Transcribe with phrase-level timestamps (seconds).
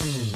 [0.00, 0.29] Mm-hmm.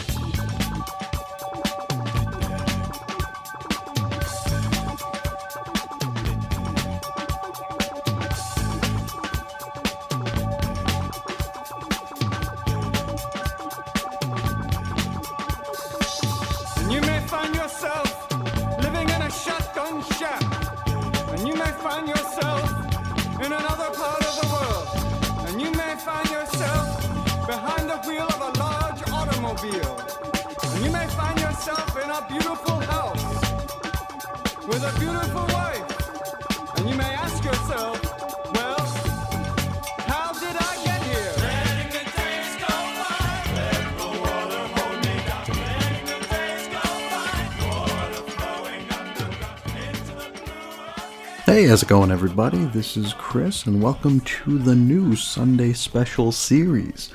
[51.74, 52.66] How's it going, everybody?
[52.66, 57.10] This is Chris, and welcome to the new Sunday special series.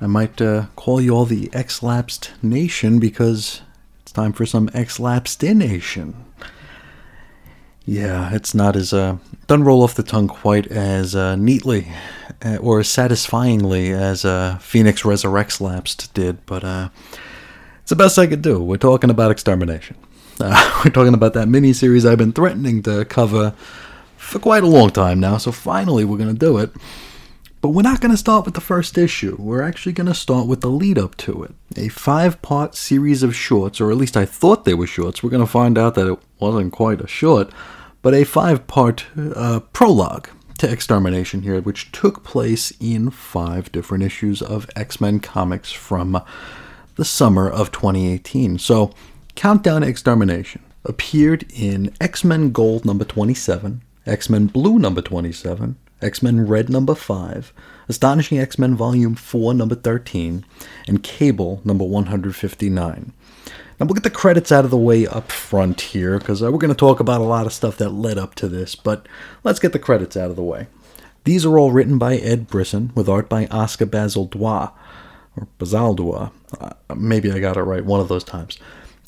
[0.00, 3.62] I might uh, call you all the X Lapsed Nation because
[4.02, 6.14] it's time for some X Lapsedination.
[7.84, 11.86] Yeah, it's not as uh, doesn't roll off the tongue quite as uh, neatly
[12.44, 16.88] uh, or as satisfyingly as uh, Phoenix Resurrects Lapsed did, but uh,
[17.82, 18.60] it's the best I could do.
[18.60, 19.96] We're talking about extermination.
[20.40, 23.54] Uh, we're talking about that mini series I've been threatening to cover
[24.16, 26.70] for quite a long time now, so finally we're going to do it.
[27.60, 29.36] But we're not going to start with the first issue.
[29.38, 31.54] We're actually going to start with the lead up to it.
[31.76, 35.22] A five part series of shorts, or at least I thought they were shorts.
[35.22, 37.50] We're going to find out that it wasn't quite a short,
[38.02, 44.04] but a five part uh, prologue to Extermination here, which took place in five different
[44.04, 46.22] issues of X Men comics from
[46.96, 48.58] the summer of 2018.
[48.58, 48.92] So,
[49.36, 56.22] Countdown Extermination appeared in X Men Gold number 27, X Men Blue number 27, X
[56.22, 57.52] Men Red number 5,
[57.86, 60.42] Astonishing X Men Volume 4 number 13,
[60.88, 63.12] and Cable number 159.
[63.78, 66.58] Now we'll get the credits out of the way up front here because uh, we're
[66.58, 69.06] going to talk about a lot of stuff that led up to this, but
[69.44, 70.66] let's get the credits out of the way.
[71.24, 74.72] These are all written by Ed Brisson with art by Oscar Bazaldua,
[75.36, 76.32] or Bazaldua.
[76.58, 78.58] Uh, maybe I got it right one of those times.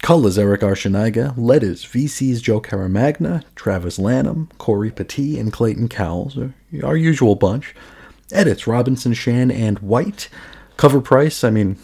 [0.03, 6.39] Colors Erick Arciniega, letters VC's Joe Caramagna, Travis Lanham, Cory Petit, and Clayton Cowles,
[6.83, 7.75] our usual bunch.
[8.31, 10.29] Edits Robinson, Shan, and White.
[10.77, 11.77] Cover price, I mean,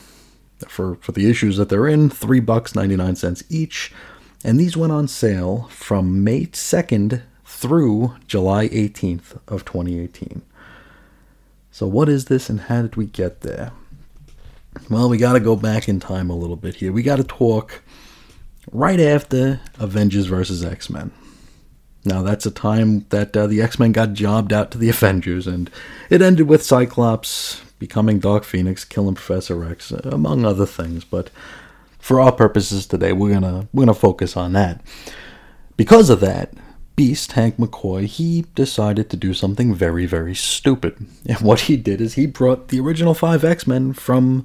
[0.68, 3.92] for, for the issues that they're in, three bucks ninety nine cents each.
[4.44, 10.42] And these went on sale from May 2nd through July 18th of 2018.
[11.70, 13.72] So what is this and how did we get there?
[14.90, 16.92] Well, we got to go back in time a little bit here.
[16.92, 17.82] We got to talk
[18.74, 21.12] right after Avengers versus X Men.
[22.04, 25.46] Now, that's a time that uh, the X Men got jobbed out to the Avengers,
[25.46, 25.70] and
[26.10, 31.04] it ended with Cyclops becoming Dark Phoenix, killing Professor X, among other things.
[31.04, 31.30] But
[31.98, 34.82] for our purposes today, we're gonna we're gonna focus on that.
[35.76, 36.52] Because of that,
[36.96, 42.00] Beast Hank McCoy he decided to do something very very stupid, and what he did
[42.00, 44.44] is he brought the original five X Men from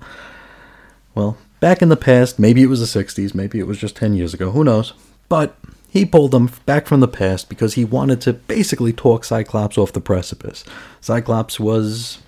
[1.16, 2.40] well back in the past.
[2.40, 4.52] Maybe it was the '60s, maybe it was just 10 years ago.
[4.52, 4.94] Who knows?
[5.28, 5.58] But
[5.90, 9.94] he pulled them back from the past because he wanted to basically talk Cyclops off
[9.94, 10.64] the precipice.
[11.02, 12.20] Cyclops was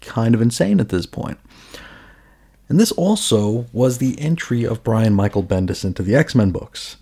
[0.00, 1.38] kind of insane at this point.
[2.68, 6.98] And this also was the entry of Brian Michael Bendis into the X Men books,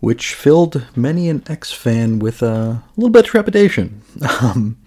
[0.00, 4.02] which filled many an X fan with a little bit of trepidation.
[4.42, 4.78] Um,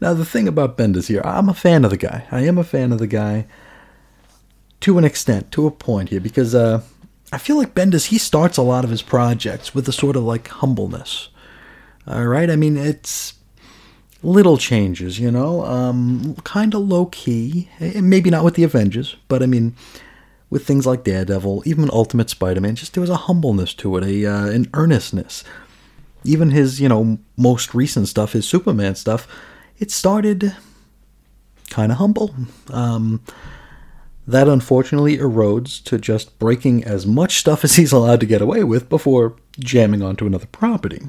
[0.00, 2.24] now, the thing about Bendis here, I'm a fan of the guy.
[2.30, 3.46] I am a fan of the guy
[4.80, 6.82] to an extent, to a point here, because uh,
[7.32, 10.22] I feel like Bendis, he starts a lot of his projects with a sort of
[10.22, 11.28] like humbleness.
[12.06, 12.50] All right?
[12.50, 13.34] I mean, it's
[14.22, 17.68] little changes, you know, um, kind of low key.
[17.80, 19.74] Maybe not with the Avengers, but I mean,
[20.50, 24.26] with things like Daredevil, even Ultimate Spider-Man, just there was a humbleness to it, a
[24.26, 25.44] uh, an earnestness.
[26.24, 29.28] Even his, you know, most recent stuff, his Superman stuff,
[29.78, 30.56] it started
[31.70, 32.34] kind of humble.
[32.70, 33.22] Um,
[34.28, 38.62] that unfortunately erodes to just breaking as much stuff as he's allowed to get away
[38.62, 41.00] with before jamming onto another property.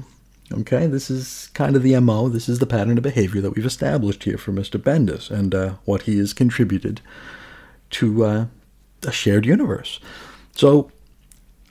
[0.50, 3.66] Okay, this is kind of the MO, this is the pattern of behavior that we've
[3.66, 4.80] established here for Mr.
[4.80, 7.02] Bendis and uh, what he has contributed
[7.90, 8.46] to uh,
[9.02, 10.00] a shared universe.
[10.56, 10.90] So,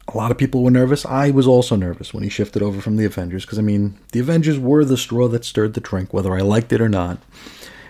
[0.07, 1.05] a lot of people were nervous.
[1.05, 4.19] I was also nervous when he shifted over from the Avengers because, I mean, the
[4.19, 7.19] Avengers were the straw that stirred the drink, whether I liked it or not.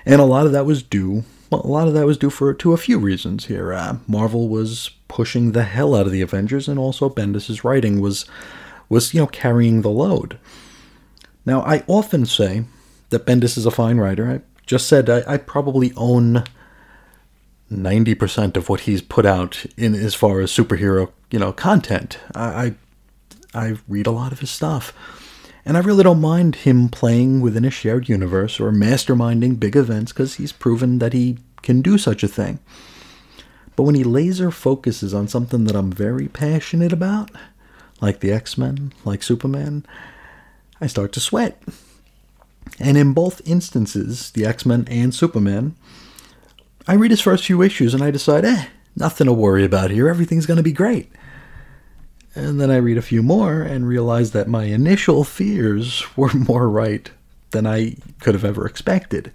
[0.06, 2.54] And a lot of that was due, well, a lot of that was due for
[2.54, 3.74] to a few reasons here.
[3.74, 8.26] Uh, Marvel was pushing the hell out of the Avengers, and also Bendis's writing was,
[8.88, 10.38] was you know, carrying the load.
[11.46, 12.66] Now, I often say
[13.10, 14.30] that Bendis is a fine writer.
[14.30, 16.44] I just said I, I probably own
[17.72, 22.20] 90% of what he's put out in as far as superhero, you know, content.
[22.36, 22.76] I,
[23.54, 24.94] I, I read a lot of his stuff.
[25.70, 30.12] And I really don't mind him playing within a shared universe or masterminding big events
[30.12, 32.58] because he's proven that he can do such a thing.
[33.76, 37.30] But when he laser focuses on something that I'm very passionate about,
[38.02, 39.86] like the X Men, like Superman,
[40.82, 41.62] I start to sweat.
[42.80, 45.76] And in both instances, the X Men and Superman,
[46.88, 50.10] I read his first few issues and I decide, eh, nothing to worry about here.
[50.10, 51.12] Everything's going to be great.
[52.40, 56.70] And then I read a few more and realize that my initial fears were more
[56.70, 57.12] right
[57.52, 59.32] than I could have ever expected.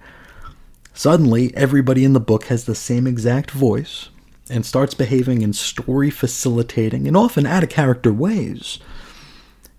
[0.94, 4.08] Suddenly, everybody in the book has the same exact voice
[4.48, 8.78] and starts behaving in story facilitating and often out of character ways.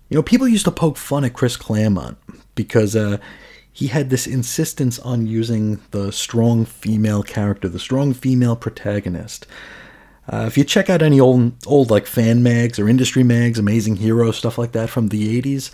[0.09, 2.17] You know, people used to poke fun at Chris Claremont
[2.53, 3.17] because uh,
[3.71, 9.47] he had this insistence on using the strong female character, the strong female protagonist.
[10.27, 13.97] Uh, if you check out any old, old like fan mags or industry mags, Amazing
[13.97, 15.71] Hero stuff like that from the '80s,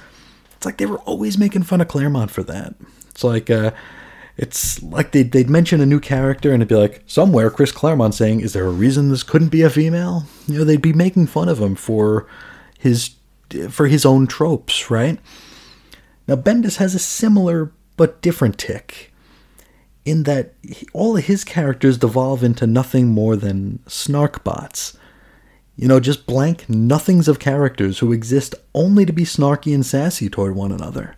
[0.56, 2.76] it's like they were always making fun of Claremont for that.
[3.10, 3.72] It's like uh,
[4.38, 8.14] it's like they'd, they'd mention a new character and it'd be like somewhere Chris Claremont
[8.14, 11.28] saying, "Is there a reason this couldn't be a female?" You know, they'd be making
[11.28, 12.28] fun of him for
[12.78, 13.12] his
[13.70, 15.20] for his own tropes, right?
[16.28, 19.11] Now Bendis has a similar but different tick
[20.06, 24.98] in that he, all of his characters devolve into nothing more than snark bots.
[25.76, 30.30] You know, just blank nothings of characters who exist only to be snarky and sassy
[30.30, 31.16] toward one another.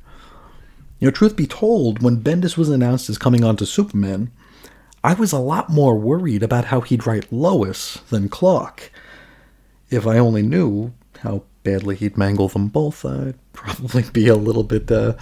[1.00, 4.31] You know, truth be told, when Bendis was announced as coming on to Superman,
[5.03, 8.89] I was a lot more worried about how he'd write Lois than Clark.
[9.89, 14.63] If I only knew how badly he'd mangle them both, I'd probably be a little
[14.63, 14.89] bit.
[14.89, 15.15] Uh,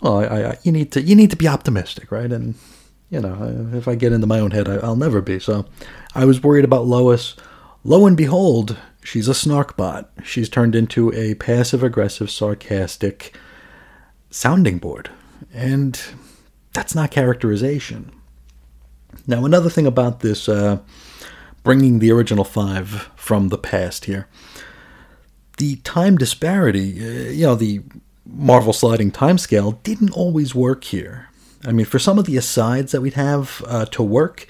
[0.00, 2.30] well, I, I, you need to you need to be optimistic, right?
[2.30, 2.54] And
[3.10, 5.38] you know, if I get into my own head, I, will never be.
[5.38, 5.66] So,
[6.14, 7.36] I was worried about Lois.
[7.82, 10.10] Lo and behold, she's a snark bot.
[10.22, 13.36] She's turned into a passive aggressive, sarcastic
[14.30, 15.10] sounding board,
[15.52, 16.00] and
[16.72, 18.12] that's not characterization.
[19.26, 20.78] Now, another thing about this, uh,
[21.64, 24.28] bringing the original five from the past here
[25.60, 27.82] the time disparity, uh, you know, the
[28.32, 31.28] Marvel sliding timescale didn't always work here.
[31.64, 34.46] I mean, for some of the asides that we'd have uh, to work,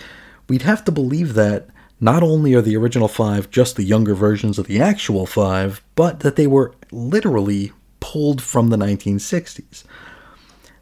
[0.49, 1.69] we'd have to believe that
[2.01, 6.21] not only are the original five just the younger versions of the actual five, but
[6.21, 9.85] that they were literally pulled from the 1960s.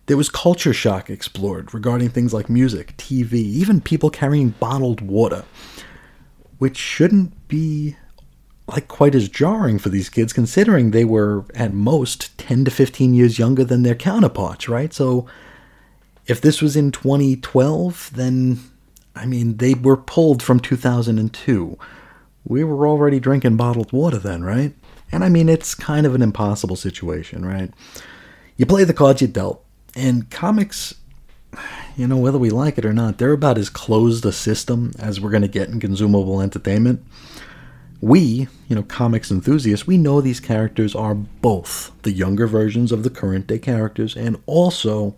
[0.06, 5.44] There was culture shock explored regarding things like music, TV, even people carrying bottled water,
[6.58, 7.96] which shouldn't be
[8.68, 13.14] like quite as jarring for these kids considering they were at most 10 to 15
[13.14, 14.92] years younger than their counterparts, right?
[14.92, 15.26] So
[16.26, 18.60] if this was in 2012, then
[19.16, 21.78] I mean, they were pulled from 2002.
[22.44, 24.74] We were already drinking bottled water then, right?
[25.10, 27.72] And I mean, it's kind of an impossible situation, right?
[28.56, 29.64] You play the cards you dealt,
[29.96, 30.94] and comics,
[31.96, 35.20] you know, whether we like it or not, they're about as closed a system as
[35.20, 37.04] we're going to get in consumable entertainment
[38.00, 43.02] we, you know, comics enthusiasts, we know these characters are both the younger versions of
[43.02, 45.16] the current day characters and also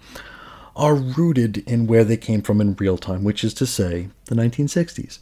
[0.74, 4.34] are rooted in where they came from in real time, which is to say, the
[4.34, 5.18] 1960s.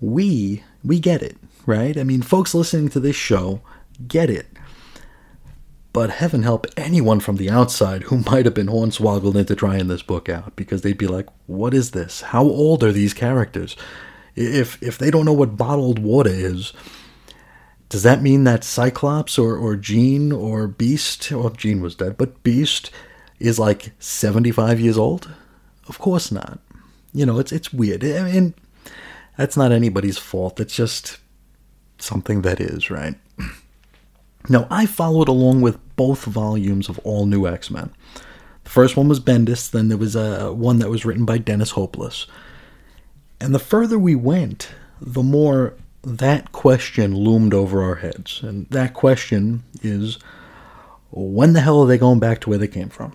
[0.00, 1.36] We, we get it,
[1.66, 1.96] right?
[1.96, 3.60] I mean, folks listening to this show
[4.06, 4.46] get it.
[5.92, 10.02] But heaven help anyone from the outside who might have been hornswoggled into trying this
[10.02, 12.20] book out because they'd be like, what is this?
[12.20, 13.76] How old are these characters?
[14.38, 16.72] If if they don't know what bottled water is,
[17.88, 22.42] does that mean that Cyclops or, or Jean or Beast, well, Jean was dead, but
[22.42, 22.90] Beast
[23.40, 25.32] is like 75 years old?
[25.88, 26.58] Of course not.
[27.12, 28.04] You know, it's it's weird.
[28.04, 28.54] I mean,
[29.36, 30.60] that's not anybody's fault.
[30.60, 31.18] It's just
[31.98, 33.14] something that is, right?
[34.50, 37.90] Now, I followed along with both volumes of All New X Men.
[38.64, 41.72] The first one was Bendis, then there was a, one that was written by Dennis
[41.72, 42.26] Hopeless.
[43.40, 48.42] And the further we went, the more that question loomed over our heads.
[48.42, 50.18] And that question is
[51.10, 53.14] when the hell are they going back to where they came from?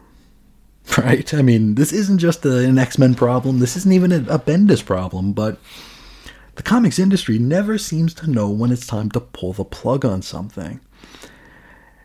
[0.97, 1.33] Right?
[1.33, 5.31] I mean, this isn't just an X Men problem, this isn't even a Bendis problem,
[5.31, 5.57] but
[6.55, 10.21] the comics industry never seems to know when it's time to pull the plug on
[10.21, 10.81] something.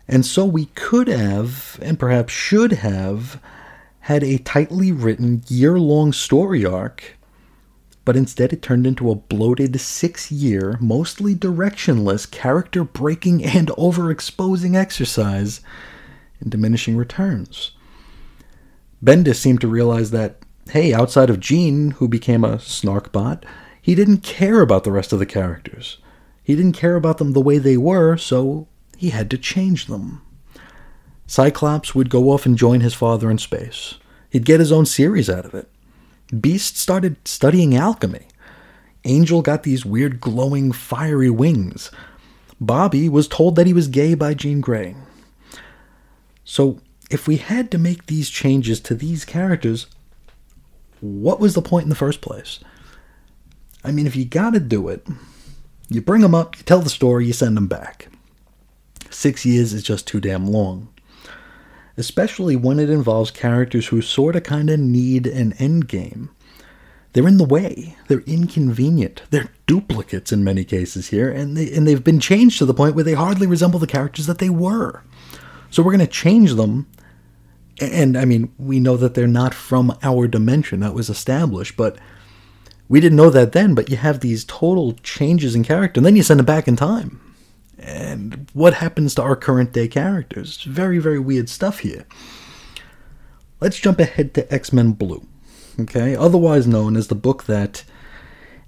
[0.07, 3.43] And so we could have, and perhaps should have,
[4.01, 7.18] had a tightly written year long story arc
[8.09, 14.75] but instead it turned into a bloated six year, mostly directionless, character breaking and overexposing
[14.75, 15.61] exercise
[16.41, 17.73] in diminishing returns.
[19.05, 20.39] Bendis seemed to realize that,
[20.71, 23.45] hey, outside of Jean, who became a snark bot,
[23.83, 25.99] He didn't care about the rest of the characters.
[26.43, 30.23] He didn't care about them the way they were, so he had to change them.
[31.27, 33.97] Cyclops would go off and join his father in space.
[34.31, 35.69] He'd get his own series out of it.
[36.29, 38.27] Beast started studying alchemy.
[39.05, 41.91] Angel got these weird glowing fiery wings.
[42.61, 44.95] Bobby was told that he was gay by Jean Grey.
[46.45, 46.81] So,
[47.11, 49.87] if we had to make these changes to these characters,
[51.01, 52.61] what was the point in the first place?
[53.83, 55.07] I mean, if you gotta do it,
[55.89, 58.09] you bring them up, you tell the story, you send them back.
[59.09, 60.89] Six years is just too damn long.
[61.99, 66.29] Especially when it involves characters who sorta kinda need an endgame.
[67.13, 67.97] They're in the way.
[68.07, 69.23] They're inconvenient.
[69.31, 72.95] They're duplicates in many cases here, and they and they've been changed to the point
[72.95, 75.03] where they hardly resemble the characters that they were.
[75.71, 76.87] So we're going to change them.
[77.81, 80.81] And I mean, we know that they're not from our dimension.
[80.81, 81.99] That was established, but
[82.89, 83.75] we didn't know that then.
[83.75, 86.77] But you have these total changes in character, and then you send them back in
[86.77, 87.21] time.
[87.79, 90.63] And what happens to our current day characters?
[90.63, 92.07] Very, very weird stuff here.
[93.61, 95.27] Let's jump ahead to X Men Blue
[95.81, 97.85] okay, otherwise known as the book that,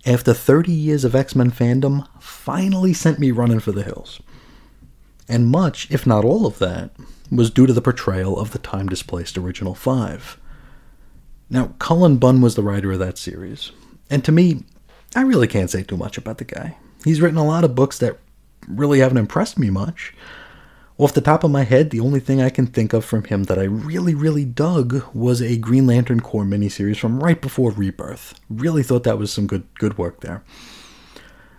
[0.07, 4.21] after 30 years of X Men fandom, finally sent me running for the hills.
[5.29, 6.90] And much, if not all of that,
[7.31, 10.38] was due to the portrayal of the time displaced original five.
[11.49, 13.73] Now, Cullen Bunn was the writer of that series,
[14.09, 14.64] and to me,
[15.14, 16.76] I really can't say too much about the guy.
[17.05, 18.19] He's written a lot of books that
[18.69, 20.14] really haven't impressed me much,
[20.97, 23.25] Well, off the top of my head, the only thing I can think of from
[23.25, 27.71] him that I really, really dug was a Green Lantern Corps miniseries from right before
[27.71, 28.38] Rebirth.
[28.50, 30.43] Really thought that was some good, good work there.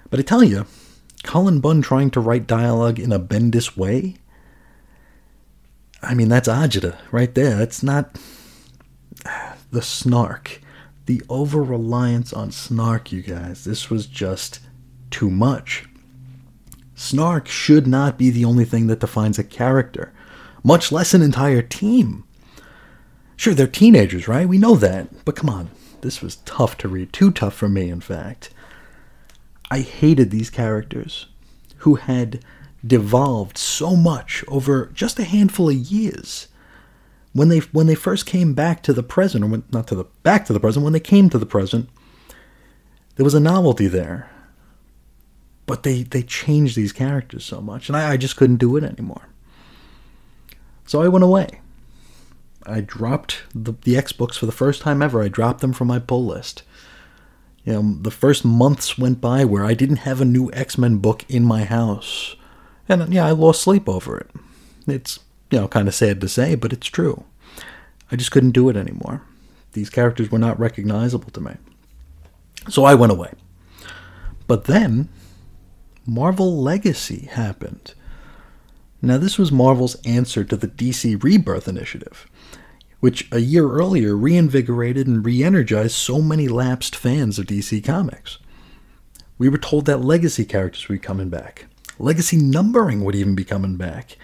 [0.09, 0.65] But I tell you,
[1.23, 4.15] Cullen Bunn trying to write dialogue in a Bendis way,
[6.03, 7.55] I mean, that's Ajita right there.
[7.55, 8.19] That's not
[9.71, 10.61] the snark.
[11.05, 13.63] The over reliance on snark, you guys.
[13.63, 14.59] This was just
[15.09, 15.85] too much.
[17.01, 20.13] Snark should not be the only thing that defines a character,
[20.63, 22.25] much less an entire team.
[23.35, 24.47] Sure, they're teenagers, right?
[24.47, 25.25] We know that.
[25.25, 27.11] But come on, this was tough to read.
[27.11, 28.51] Too tough for me, in fact.
[29.71, 31.25] I hated these characters
[31.77, 32.45] who had
[32.85, 36.49] devolved so much over just a handful of years.
[37.33, 40.05] When they when they first came back to the present, or when, not to the
[40.21, 41.89] back to the present, when they came to the present,
[43.15, 44.30] there was a novelty there
[45.71, 48.83] but they they changed these characters so much, and I, I just couldn't do it
[48.83, 49.29] anymore.
[50.85, 51.61] So I went away.
[52.65, 55.23] I dropped the, the X books for the first time ever.
[55.23, 56.63] I dropped them from my pull list.
[57.63, 60.97] You know, the first months went by where I didn't have a new X Men
[60.97, 62.35] book in my house,
[62.89, 64.29] and yeah, I lost sleep over it.
[64.87, 65.19] It's
[65.51, 67.23] you know kind of sad to say, but it's true.
[68.11, 69.21] I just couldn't do it anymore.
[69.71, 71.53] These characters were not recognizable to me.
[72.67, 73.31] So I went away.
[74.47, 75.07] But then
[76.05, 77.93] Marvel Legacy happened.
[79.01, 82.27] Now, this was Marvel's answer to the DC Rebirth initiative,
[82.99, 88.37] which a year earlier reinvigorated and re energized so many lapsed fans of DC Comics.
[89.37, 91.65] We were told that legacy characters would be coming back,
[91.97, 94.17] legacy numbering would even be coming back.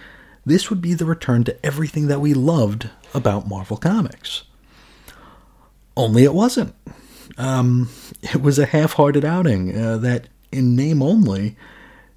[0.45, 4.43] This would be the return to everything that we loved about Marvel Comics.
[5.95, 6.73] Only it wasn't.
[7.37, 7.89] Um,
[8.21, 11.55] it was a half hearted outing uh, that in name only,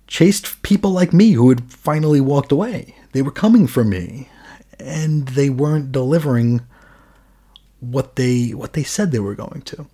[0.06, 2.96] chased people like me who had finally walked away.
[3.12, 4.28] They were coming for me,
[4.78, 6.62] and they weren't delivering
[7.80, 9.86] what they what they said they were going to.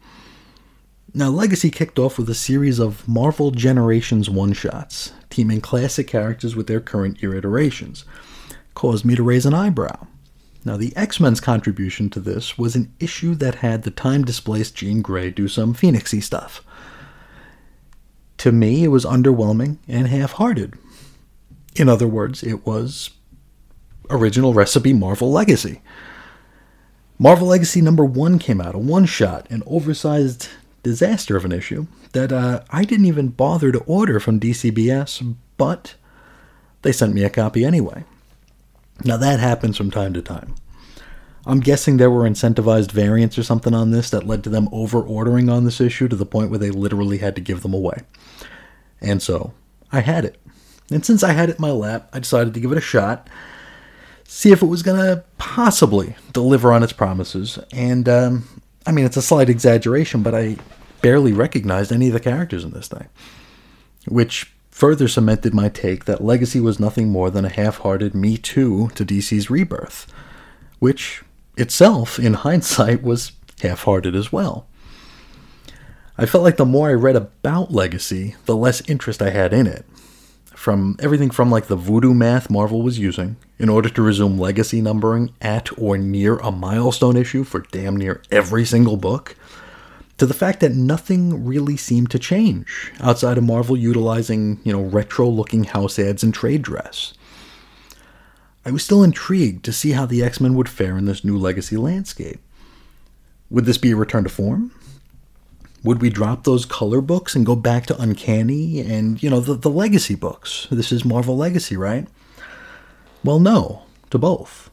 [1.15, 6.67] Now, Legacy kicked off with a series of Marvel Generations one-shots, teaming classic characters with
[6.67, 8.05] their current year iterations.
[8.75, 10.07] Caused me to raise an eyebrow.
[10.63, 14.75] Now, the X Men's contribution to this was an issue that had the time displaced
[14.75, 16.63] Jean Grey do some Phoenixy stuff
[18.39, 20.75] to me, it was underwhelming and half hearted.
[21.75, 23.11] In other words, it was
[24.11, 25.83] original recipe Marvel Legacy.
[27.19, 30.49] Marvel Legacy number one came out, a one shot, an oversized
[30.83, 35.95] disaster of an issue that uh, I didn't even bother to order from DCBS, but
[36.83, 38.05] they sent me a copy anyway.
[39.05, 40.55] Now, that happens from time to time.
[41.47, 45.01] I'm guessing there were incentivized variants or something on this that led to them over
[45.01, 48.03] ordering on this issue to the point where they literally had to give them away.
[49.01, 49.55] And so
[49.93, 50.41] I had it.
[50.91, 53.29] And since I had it in my lap, I decided to give it a shot,
[54.25, 57.59] see if it was going to possibly deliver on its promises.
[57.73, 60.57] And, um, I mean, it's a slight exaggeration, but I
[61.01, 63.09] barely recognized any of the characters in this thing.
[64.09, 68.37] Which further cemented my take that Legacy was nothing more than a half hearted Me
[68.37, 70.07] Too to DC's Rebirth.
[70.79, 71.23] Which
[71.57, 73.33] itself, in hindsight, was
[73.63, 74.67] half hearted as well.
[76.19, 79.67] I felt like the more I read about Legacy, the less interest I had in
[79.67, 79.85] it.
[80.55, 84.81] From everything from like the voodoo math Marvel was using in order to resume legacy
[84.81, 89.37] numbering at or near a milestone issue for damn near every single book,
[90.19, 94.81] to the fact that nothing really seemed to change outside of Marvel utilizing, you know,
[94.81, 97.13] retro looking house ads and trade dress.
[98.67, 101.39] I was still intrigued to see how the X Men would fare in this new
[101.39, 102.41] legacy landscape.
[103.49, 104.73] Would this be a return to form?
[105.85, 109.55] Would we drop those color books and go back to Uncanny and, you know, the,
[109.55, 110.67] the legacy books?
[110.69, 112.09] This is Marvel Legacy, right?
[113.23, 114.69] Well, no, to both.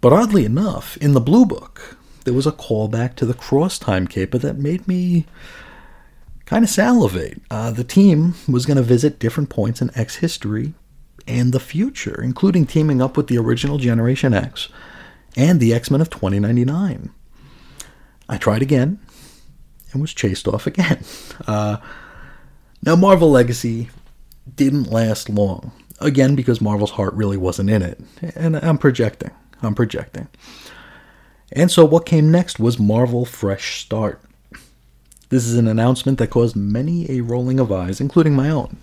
[0.00, 4.08] But oddly enough, in the Blue Book, there was a callback to the cross time
[4.08, 5.26] caper that made me
[6.44, 7.40] kind of salivate.
[7.52, 10.74] Uh, the team was going to visit different points in X history
[11.26, 14.68] and the future, including teaming up with the original Generation X
[15.36, 17.10] and the X Men of 2099.
[18.28, 19.00] I tried again
[19.92, 21.04] and was chased off again.
[21.46, 21.78] Uh,
[22.82, 23.88] now, Marvel Legacy
[24.54, 25.72] didn't last long.
[26.00, 27.98] Again, because Marvel's heart really wasn't in it.
[28.34, 29.30] And I'm projecting.
[29.62, 30.28] I'm projecting.
[31.52, 34.20] And so, what came next was Marvel Fresh Start.
[35.30, 38.76] This is an announcement that caused many a rolling of eyes, including my own.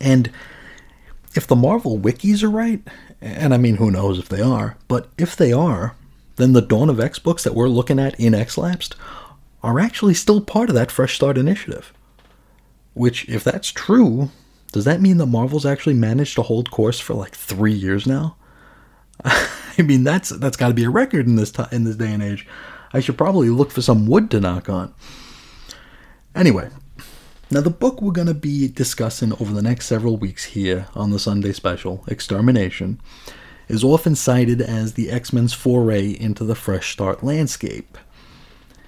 [0.00, 0.30] And
[1.34, 2.82] if the Marvel wikis are right,
[3.20, 5.94] and I mean, who knows if they are, but if they are,
[6.36, 8.96] then the Dawn of X books that we're looking at in X Lapsed
[9.62, 11.92] are actually still part of that Fresh Start initiative.
[12.94, 14.30] Which, if that's true,
[14.72, 18.36] does that mean that Marvel's actually managed to hold course for like three years now?
[19.24, 22.12] I mean, that's that's got to be a record in this time, in this day
[22.12, 22.46] and age.
[22.92, 24.92] I should probably look for some wood to knock on.
[26.34, 26.68] Anyway,
[27.52, 31.10] now, the book we're going to be discussing over the next several weeks here on
[31.10, 32.98] the Sunday special, Extermination,
[33.68, 37.98] is often cited as the X Men's foray into the Fresh Start landscape.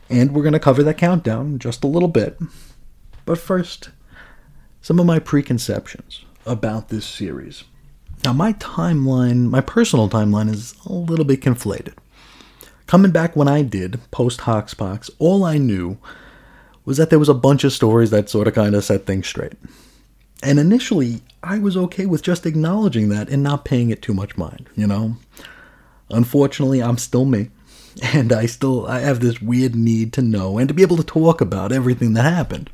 [0.08, 2.38] And we're going to cover that countdown just a little bit.
[3.26, 3.90] But first,
[4.80, 7.64] some of my preconceptions about this series.
[8.24, 11.94] Now, my timeline, my personal timeline, is a little bit conflated.
[12.86, 15.98] Coming back when I did, post Hoxpox, all I knew
[16.84, 19.26] was that there was a bunch of stories that sort of kind of set things
[19.26, 19.54] straight.
[20.42, 24.36] And initially, I was okay with just acknowledging that and not paying it too much
[24.36, 25.16] mind, you know?
[26.10, 27.50] Unfortunately, I'm still me,
[28.02, 31.04] and I still I have this weird need to know and to be able to
[31.04, 32.68] talk about everything that happened.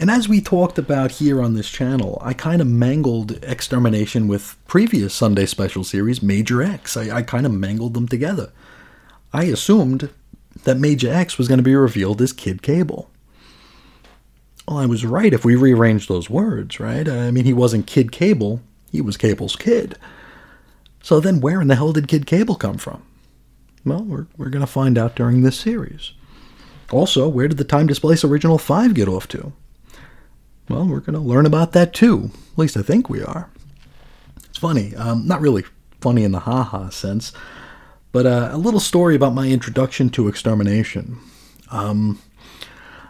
[0.00, 4.56] And as we talked about here on this channel, I kind of mangled Extermination with
[4.66, 6.96] previous Sunday special series, Major X.
[6.96, 8.50] I, I kind of mangled them together.
[9.30, 10.08] I assumed
[10.64, 13.10] that Major X was going to be revealed as Kid Cable.
[14.68, 17.08] Well, I was right if we rearranged those words, right?
[17.08, 18.60] I mean, he wasn't Kid Cable,
[18.92, 19.96] he was Cable's kid.
[21.02, 23.02] So then, where in the hell did Kid Cable come from?
[23.84, 26.12] Well, we're, we're going to find out during this series.
[26.90, 29.52] Also, where did the Time Displace Original 5 get off to?
[30.68, 32.30] Well, we're going to learn about that too.
[32.52, 33.50] At least I think we are.
[34.44, 34.94] It's funny.
[34.94, 35.64] Um, not really
[36.00, 37.32] funny in the haha sense.
[38.12, 41.18] But uh, a little story about my introduction to extermination.
[41.70, 42.20] Um,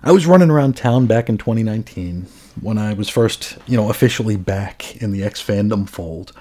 [0.02, 2.26] I was running around town back in 2019
[2.60, 6.32] when I was first, you know, officially back in the X fandom fold.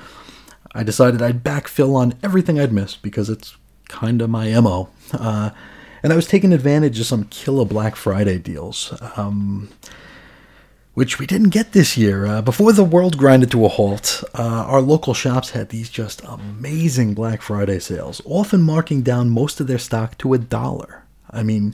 [0.73, 3.55] I decided I'd backfill on everything I'd missed because it's
[3.87, 4.89] kind of my MO.
[5.13, 5.51] Uh,
[6.03, 8.93] and I was taking advantage of some killer Black Friday deals.
[9.17, 9.69] Um,
[10.99, 12.25] which we didn't get this year.
[12.25, 16.21] Uh, before the world grinded to a halt, uh, our local shops had these just
[16.25, 21.05] amazing Black Friday sales, often marking down most of their stock to a dollar.
[21.31, 21.73] I mean,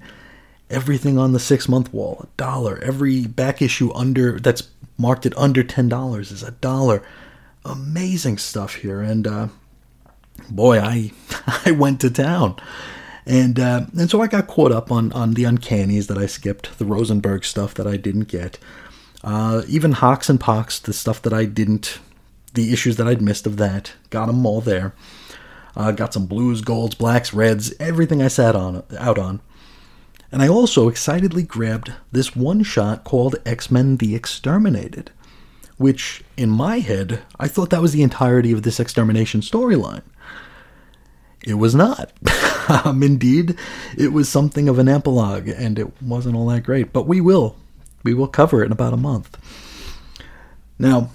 [0.69, 2.77] everything on the six month wall, a dollar.
[2.83, 7.01] Every back issue under that's marked at under ten dollars is a dollar.
[7.65, 9.47] Amazing stuff here, and uh,
[10.51, 11.13] boy, I
[11.65, 12.57] I went to town.
[13.25, 16.77] And uh, and so I got caught up on, on the uncannies that I skipped,
[16.77, 18.59] the Rosenberg stuff that I didn't get,
[19.25, 21.99] uh, even Hox and Pox, the stuff that I didn't,
[22.53, 24.93] the issues that I'd missed of that, got them all there.
[25.75, 29.41] Uh, got some blues, golds, blacks, reds, everything I sat on out on.
[30.31, 35.11] And I also excitedly grabbed this one shot called X Men The Exterminated,
[35.77, 40.03] which, in my head, I thought that was the entirety of this extermination storyline.
[41.43, 42.13] It was not.
[42.85, 43.57] um, indeed,
[43.97, 47.55] it was something of an epilogue, and it wasn't all that great, but we will
[48.05, 49.37] we will cover it in about a month.
[50.77, 51.09] Now,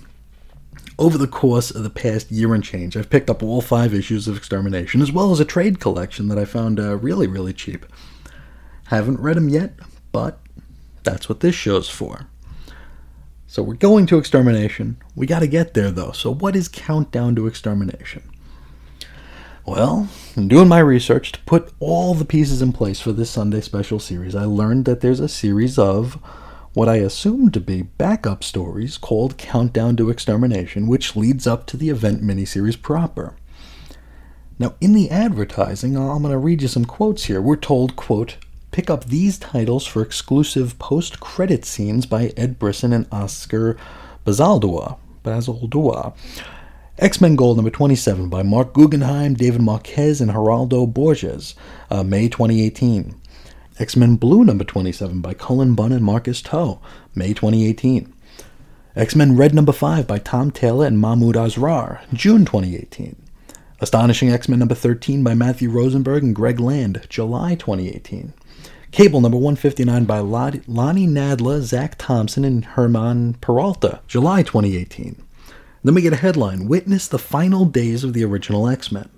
[0.98, 4.28] over the course of the past year and change, I've picked up all five issues
[4.28, 7.86] of Extermination, as well as a trade collection that I found uh, really, really cheap.
[8.88, 9.74] Haven't read them yet,
[10.12, 10.40] but
[11.04, 12.26] that's what this show's for.
[13.46, 14.98] So we're going to Extermination.
[15.14, 16.12] We got to get there, though.
[16.12, 18.22] So, what is Countdown to Extermination?
[19.64, 23.60] Well, in doing my research to put all the pieces in place for this Sunday
[23.60, 26.18] special series, I learned that there's a series of
[26.72, 31.76] what I assume to be backup stories called Countdown to Extermination, which leads up to
[31.76, 33.34] the event miniseries proper.
[34.58, 37.40] Now, in the advertising, I'm going to read you some quotes here.
[37.40, 38.36] We're told, quote,
[38.70, 43.76] pick up these titles for exclusive post-credit scenes by Ed Brisson and Oscar
[44.24, 44.98] Bazaldua.
[45.24, 46.14] Bazaldua.
[46.98, 51.54] X-Men Gold number 27 by Marc Guggenheim, David Marquez, and Geraldo Borges,
[51.90, 53.14] uh, May 2018.
[53.80, 56.80] X-Men Blue number 27 by Cullen Bunn and Marcus To,
[57.14, 58.12] May 2018.
[58.94, 63.16] X-Men Red number 5 by Tom Taylor and Mahmud Asrar, June 2018.
[63.80, 68.34] Astonishing X-Men number 13 by Matthew Rosenberg and Greg Land, July 2018.
[68.92, 75.22] Cable number 159 by Lonnie Nadler, Zac Thompson, and Herman Peralta, July 2018.
[75.82, 79.08] Then we get a headline Witness the final days of the original X Men.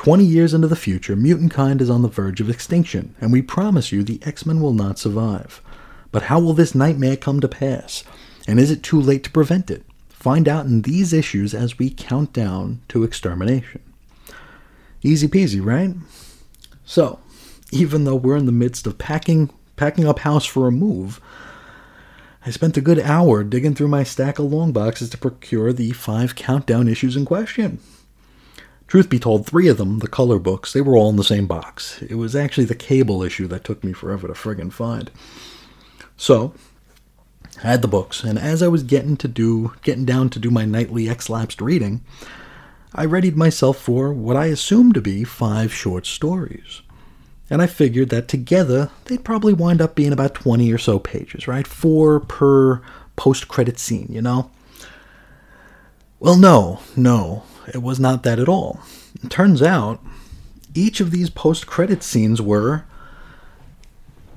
[0.00, 3.42] 20 years into the future, mutant kind is on the verge of extinction, and we
[3.42, 5.60] promise you the X Men will not survive.
[6.10, 8.02] But how will this nightmare come to pass?
[8.48, 9.84] And is it too late to prevent it?
[10.08, 13.82] Find out in these issues as we count down to extermination.
[15.02, 15.94] Easy peasy, right?
[16.82, 17.18] So,
[17.70, 21.20] even though we're in the midst of packing packing up house for a move,
[22.46, 25.90] I spent a good hour digging through my stack of long boxes to procure the
[25.90, 27.80] five countdown issues in question.
[28.90, 31.46] Truth be told, three of them, the color books, they were all in the same
[31.46, 32.02] box.
[32.02, 35.10] It was actually the cable issue that took me forever to friggin' find.
[36.18, 36.52] So,
[37.64, 40.50] I had the books, and as I was getting to do getting down to do
[40.50, 42.02] my nightly X-lapsed reading,
[42.94, 46.82] I readied myself for what I assumed to be five short stories
[47.50, 51.48] and I figured that together they'd probably wind up being about 20 or so pages,
[51.48, 51.66] right?
[51.66, 52.80] Four per
[53.16, 54.50] post credit scene, you know?
[56.20, 57.42] Well, no, no,
[57.74, 58.80] it was not that at all.
[59.22, 60.02] It turns out
[60.74, 62.84] each of these post credit scenes were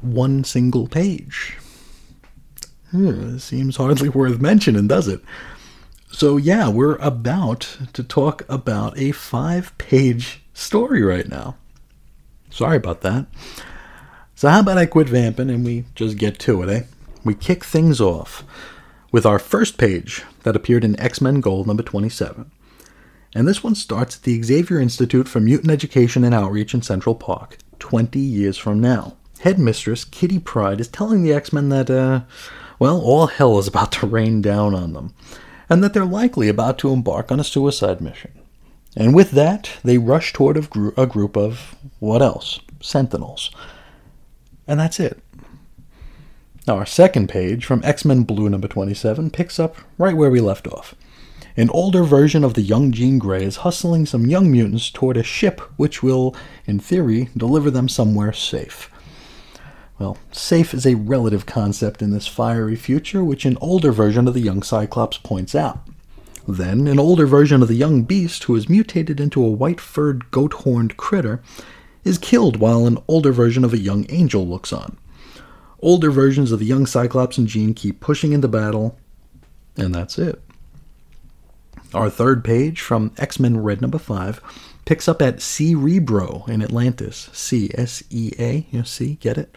[0.02, 1.58] one single page.
[2.92, 5.22] Hmm, seems hardly worth mentioning, does it?
[6.12, 11.56] So, yeah, we're about to talk about a five page story right now.
[12.52, 13.26] Sorry about that.
[14.36, 16.84] So, how about I quit vamping and we just get to it, eh?
[17.24, 18.44] We kick things off
[19.12, 22.52] with our first page that appeared in X Men Gold number 27.
[23.36, 27.16] And this one starts at the Xavier Institute for Mutant Education and Outreach in Central
[27.16, 29.18] Park, 20 years from now.
[29.40, 32.22] Headmistress Kitty Pryde is telling the X Men that, uh,
[32.80, 35.14] well, all hell is about to rain down on them,
[35.70, 38.32] and that they're likely about to embark on a suicide mission.
[38.96, 42.60] And with that, they rush toward a, gr- a group of, what else?
[42.80, 43.50] Sentinels.
[44.68, 45.20] And that's it.
[46.68, 50.40] Now, our second page from X Men Blue number 27 picks up right where we
[50.40, 50.96] left off.
[51.56, 55.24] An older version of the young Jean Grey is hustling some young mutants toward a
[55.24, 56.36] ship which will,
[56.66, 58.90] in theory, deliver them somewhere safe.
[60.00, 64.34] Well, safe is a relative concept in this fiery future, which an older version of
[64.34, 65.88] the young Cyclops points out.
[66.48, 70.32] Then, an older version of the young beast, who is mutated into a white furred,
[70.32, 71.40] goat horned critter,
[72.04, 74.98] is killed while an older version of a young angel looks on.
[75.82, 78.98] Older versions of the young Cyclops and Jean keep pushing into battle,
[79.78, 80.42] and that's it.
[81.94, 84.42] Our third page from X Men Red number 5
[84.86, 87.30] picks up at Cerebro in Atlantis.
[87.34, 89.56] C S E A, you see, get it?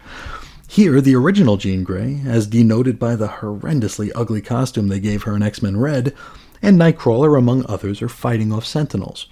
[0.67, 5.35] Here, the original Jean Grey, as denoted by the horrendously ugly costume they gave her
[5.35, 6.13] in X Men Red,
[6.61, 9.27] and Nightcrawler, among others, are fighting off Sentinels.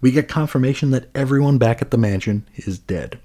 [0.00, 3.18] We get confirmation that everyone back at the mansion is dead.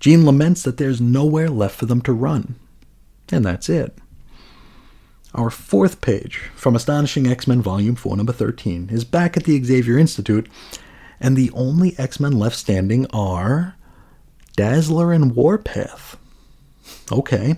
[0.00, 2.56] Jean laments that there's nowhere left for them to run.
[3.30, 3.96] And that's it.
[5.34, 9.62] Our fourth page from Astonishing X Men Volume 4, Number 13, is back at the
[9.62, 10.48] Xavier Institute,
[11.20, 13.76] and the only X Men left standing are
[14.56, 16.16] Dazzler and Warpath.
[17.12, 17.56] Okay.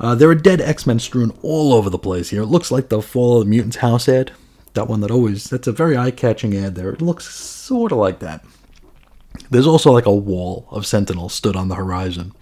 [0.00, 2.42] Uh, there are dead X Men strewn all over the place here.
[2.42, 4.32] It looks like the Fall of the Mutants house ad
[4.74, 6.90] that one that always that's a very eye-catching ad there.
[6.90, 8.44] It looks sort of like that.
[9.50, 12.32] There's also like a wall of sentinels stood on the horizon.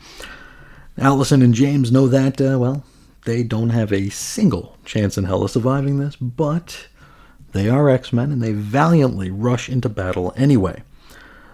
[0.99, 2.85] Allison and James know that uh, well,
[3.25, 6.89] they don't have a single chance in hell of surviving this, but
[7.53, 10.83] they are X-Men and they valiantly rush into battle anyway.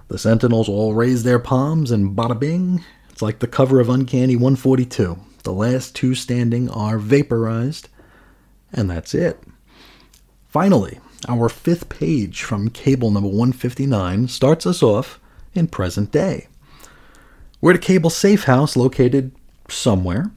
[0.09, 4.37] The Sentinels all raise their palms and bada bing, it's like the cover of Uncanny
[4.37, 5.19] 142.
[5.43, 7.89] The last two standing are vaporized,
[8.73, 9.43] and that's it.
[10.49, 15.19] Finally, our fifth page from cable number 159 starts us off
[15.53, 16.47] in present day.
[17.61, 19.33] We're at a cable safe house located
[19.69, 20.31] somewhere.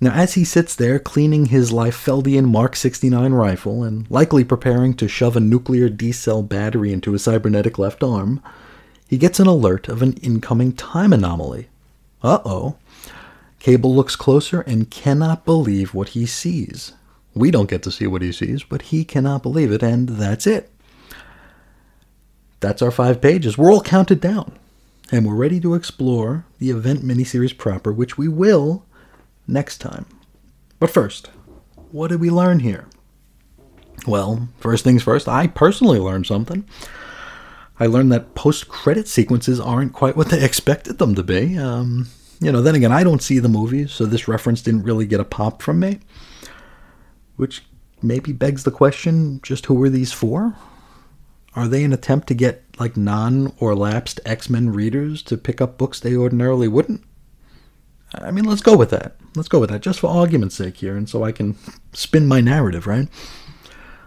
[0.00, 5.08] Now, as he sits there cleaning his Liefeldian Mark 69 rifle and likely preparing to
[5.08, 8.40] shove a nuclear D cell battery into his cybernetic left arm,
[9.08, 11.68] he gets an alert of an incoming time anomaly.
[12.22, 12.76] Uh oh.
[13.58, 16.92] Cable looks closer and cannot believe what he sees.
[17.34, 20.46] We don't get to see what he sees, but he cannot believe it, and that's
[20.46, 20.70] it.
[22.60, 23.58] That's our five pages.
[23.58, 24.52] We're all counted down,
[25.10, 28.84] and we're ready to explore the event miniseries proper, which we will
[29.48, 30.06] next time.
[30.78, 31.30] But first,
[31.90, 32.86] what did we learn here?
[34.06, 36.64] Well, first things first, I personally learned something.
[37.80, 41.58] I learned that post credit sequences aren't quite what they expected them to be.
[41.58, 42.08] Um,
[42.40, 45.20] you know, then again, I don't see the movies, so this reference didn't really get
[45.20, 46.00] a pop from me.
[47.36, 47.64] Which
[48.02, 50.54] maybe begs the question just who are these for?
[51.54, 55.60] Are they an attempt to get like non or lapsed X Men readers to pick
[55.60, 57.02] up books they ordinarily wouldn't?
[58.14, 59.16] I mean, let's go with that.
[59.34, 61.56] Let's go with that, just for argument's sake here, and so I can
[61.92, 63.08] spin my narrative, right?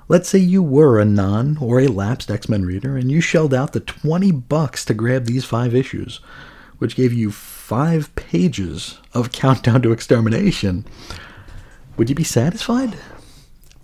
[0.07, 3.53] Let's say you were a non or a lapsed X Men reader, and you shelled
[3.53, 6.19] out the 20 bucks to grab these five issues,
[6.79, 10.85] which gave you five pages of Countdown to Extermination.
[11.97, 12.97] Would you be satisfied?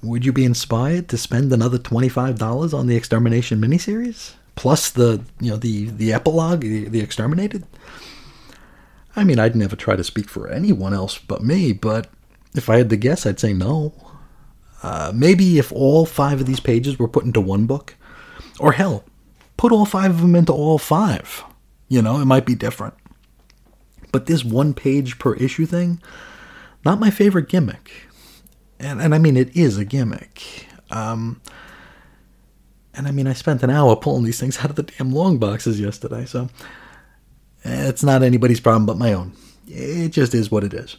[0.04, 4.34] Would you be inspired to spend another $25 on the Extermination miniseries?
[4.56, 7.64] Plus the, you know, the, the epilogue, the, the Exterminated?
[9.18, 12.10] I mean, I'd never try to speak for anyone else but me, but
[12.56, 13.94] if I had to guess, I'd say no.
[14.84, 17.96] Uh, maybe if all five of these pages were put into one book,
[18.60, 19.04] or hell,
[19.58, 21.44] put all five of them into all five.
[21.90, 22.94] You know, it might be different.
[24.12, 26.02] But this one page per issue thing,
[26.86, 28.08] not my favorite gimmick
[28.80, 30.68] and and I mean it is a gimmick.
[30.92, 31.42] Um,
[32.94, 35.38] and I mean I spent an hour pulling these things out of the damn long
[35.38, 36.50] boxes yesterday, so
[37.64, 39.34] it's not anybody's problem but my own.
[39.68, 40.98] It just is what it is.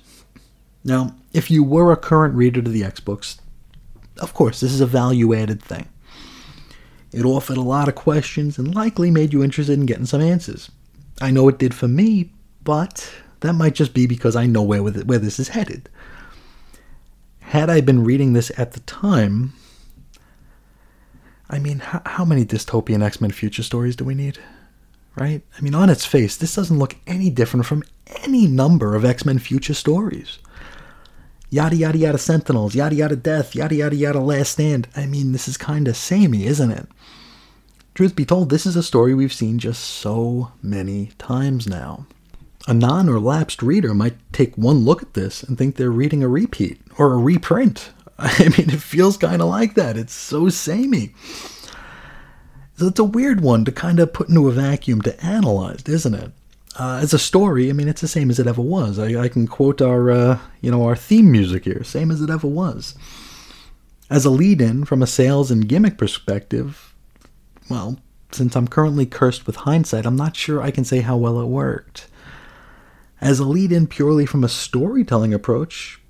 [0.85, 3.39] Now, if you were a current reader to the X books,
[4.21, 5.89] of course this is a value added thing.
[7.13, 10.71] It offered a lot of questions and likely made you interested in getting some answers.
[11.21, 14.83] I know it did for me, but that might just be because I know where
[14.83, 15.89] where this is headed
[17.49, 19.55] had I been reading this at the time,
[21.49, 24.39] I mean, how, how many dystopian X Men future stories do we need?
[25.19, 25.43] Right?
[25.57, 27.83] I mean, on its face, this doesn't look any different from
[28.25, 30.39] any number of X Men future stories.
[31.51, 34.87] Yada yada yada Sentinels, yada yada Death, yada yada yada Last Stand.
[34.95, 36.87] I mean, this is kind of samey, isn't it?
[37.95, 42.07] Truth be told, this is a story we've seen just so many times now.
[42.69, 46.23] A non or lapsed reader might take one look at this and think they're reading
[46.23, 47.91] a repeat or a reprint.
[48.19, 49.97] I mean, it feels kind of like that.
[49.97, 51.15] It's so samey.
[52.79, 56.15] So it's a weird one to kind of put into a vacuum to analyze, isn't
[56.15, 56.31] it?
[56.79, 59.01] Uh, as a story, I mean, it's the same as it ever was.
[59.01, 62.31] I, I can quote our, uh, you know, our theme music here, same as it
[62.31, 62.95] ever was.
[64.09, 66.95] As a lead-in from a sales and gimmick perspective,
[67.69, 67.99] well,
[68.31, 71.47] since I'm currently cursed with hindsight, I'm not sure I can say how well it
[71.47, 72.07] worked.
[73.21, 76.01] As a lead in purely from a storytelling approach,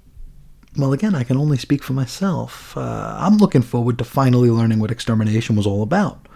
[0.76, 2.76] well, again, I can only speak for myself.
[2.76, 6.27] Uh, I'm looking forward to finally learning what extermination was all about.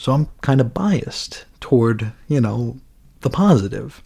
[0.00, 2.78] So I'm kind of biased toward, you know,
[3.20, 4.02] the positive.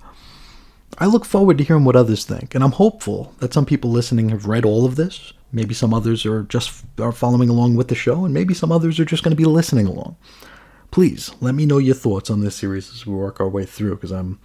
[0.99, 4.31] I look forward to hearing what others think, and I'm hopeful that some people listening
[4.31, 5.33] have read all of this.
[5.53, 8.99] Maybe some others are just are following along with the show, and maybe some others
[8.99, 10.17] are just going to be listening along.
[10.91, 13.95] Please let me know your thoughts on this series as we work our way through,
[13.95, 14.41] because I'm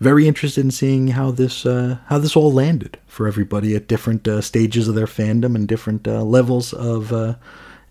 [0.00, 4.28] very interested in seeing how this uh, how this all landed for everybody at different
[4.28, 7.36] uh, stages of their fandom and different uh, levels of uh,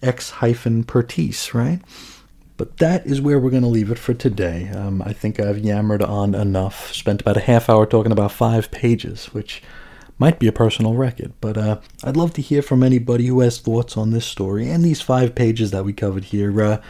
[0.04, 1.82] X hyphen Pertise, right?
[2.56, 4.70] But that is where we're going to leave it for today.
[4.70, 6.94] Um, I think I've yammered on enough.
[6.94, 9.64] Spent about a half hour talking about five pages, which
[10.20, 11.34] might be a personal record.
[11.42, 14.84] But uh, I'd love to hear from anybody who has thoughts on this story and
[14.84, 16.62] these five pages that we covered here.
[16.62, 16.82] Uh,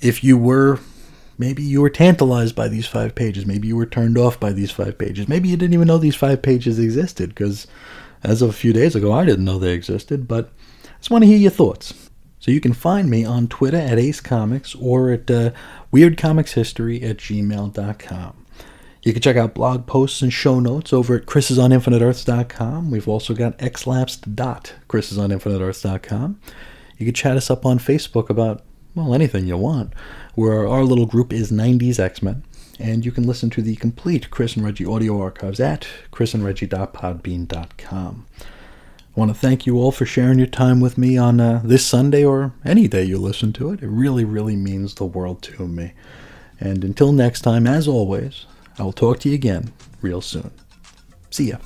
[0.00, 0.78] if you were
[1.38, 3.44] Maybe you were tantalized by these five pages.
[3.44, 5.28] Maybe you were turned off by these five pages.
[5.28, 7.66] Maybe you didn't even know these five pages existed because
[8.22, 10.26] as of a few days ago, I didn't know they existed.
[10.26, 10.46] But
[10.84, 12.10] I just want to hear your thoughts.
[12.46, 15.50] So you can find me on Twitter at Ace Comics or at uh,
[15.92, 18.46] WeirdComicsHistory at gmail.com.
[19.02, 22.92] You can check out blog posts and show notes over at chrisisoninfiniteearths.com.
[22.92, 26.40] We've also got xlapsed.chrisisoninfiniteearths.com.
[26.98, 28.62] You can chat us up on Facebook about,
[28.94, 29.92] well, anything you want
[30.36, 32.44] where our little group is 90s X Men.
[32.78, 38.26] And you can listen to the complete Chris and Reggie audio archives at chrisandreggie.podbean.com.
[39.16, 41.86] I want to thank you all for sharing your time with me on uh, this
[41.86, 43.82] Sunday or any day you listen to it.
[43.82, 45.94] It really, really means the world to me.
[46.60, 48.44] And until next time, as always,
[48.78, 50.50] I will talk to you again real soon.
[51.30, 51.56] See ya.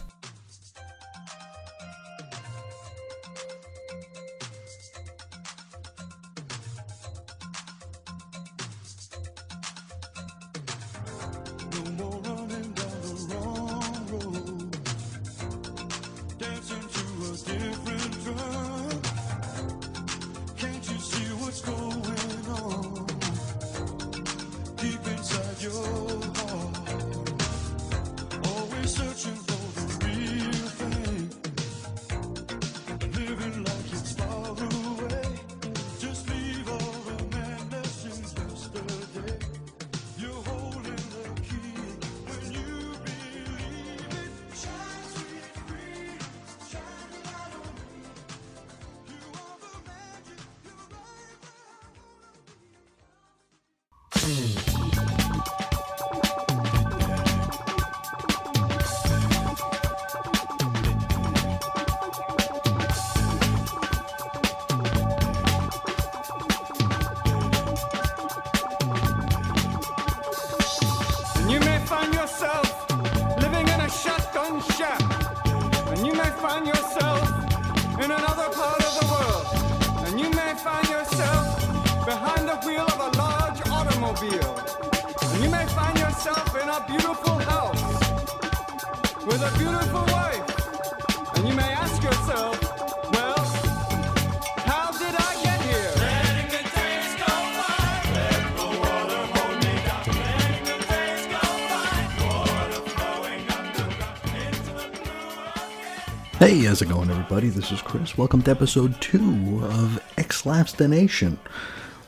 [106.71, 107.49] How's it going, everybody?
[107.49, 108.17] This is Chris.
[108.17, 111.37] Welcome to episode two of Exlapstination,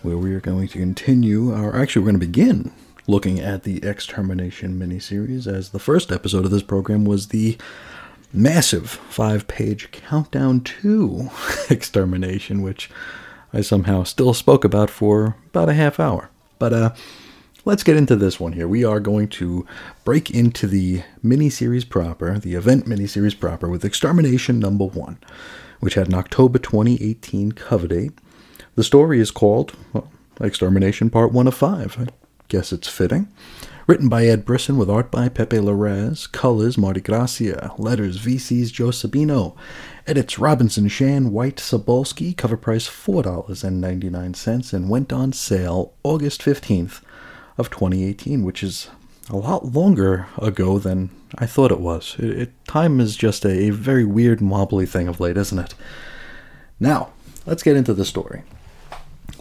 [0.02, 2.70] where we are going to continue, or actually, we're going to begin
[3.08, 7.58] looking at the Extermination miniseries, as the first episode of this program was the
[8.32, 11.28] massive five page countdown to
[11.68, 12.88] Extermination, which
[13.52, 16.30] I somehow still spoke about for about a half hour.
[16.60, 16.90] But, uh,
[17.64, 18.66] Let's get into this one here.
[18.66, 19.64] We are going to
[20.04, 25.18] break into the miniseries proper, the event miniseries proper, with Extermination Number One,
[25.78, 28.18] which had an October 2018 cover date.
[28.74, 31.98] The story is called well, Extermination Part 1 of 5.
[32.00, 32.06] I
[32.48, 33.28] guess it's fitting.
[33.86, 38.88] Written by Ed Brisson with art by Pepe Larraz, colors Marte Gracia, letters VC's Joe
[38.88, 39.54] Sabino,
[40.04, 47.02] edits Robinson Shan, White Sobolski, cover price $4.99, and went on sale August 15th
[47.58, 48.88] of 2018, which is
[49.30, 52.16] a lot longer ago than I thought it was.
[52.18, 55.74] It, it, time is just a, a very weird, wobbly thing of late, isn't it?
[56.80, 57.12] Now,
[57.46, 58.42] let's get into the story.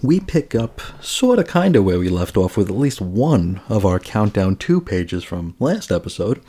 [0.04, 3.62] We pick up sort of kind of where we left off with at least one
[3.70, 6.42] of our Countdown 2 pages from last episode.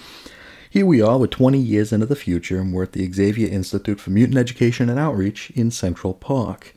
[0.70, 4.00] Here we are with 20 years into the future, and we're at the Xavier Institute
[4.00, 6.74] for Mutant Education and Outreach in Central Park.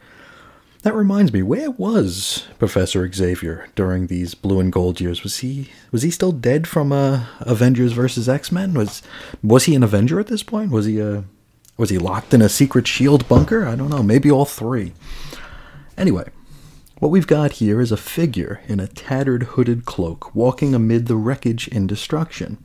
[0.85, 5.23] That reminds me, where was Professor Xavier during these blue and gold years?
[5.23, 8.75] Was he was he still dead from uh, Avengers versus X Men?
[8.75, 9.01] Was
[9.41, 10.69] was he an Avenger at this point?
[10.69, 11.23] Was he a
[11.75, 13.65] was he locked in a secret shield bunker?
[13.65, 14.03] I don't know.
[14.03, 14.93] Maybe all three.
[15.97, 16.29] Anyway,
[16.99, 21.15] what we've got here is a figure in a tattered hooded cloak walking amid the
[21.15, 22.63] wreckage and destruction.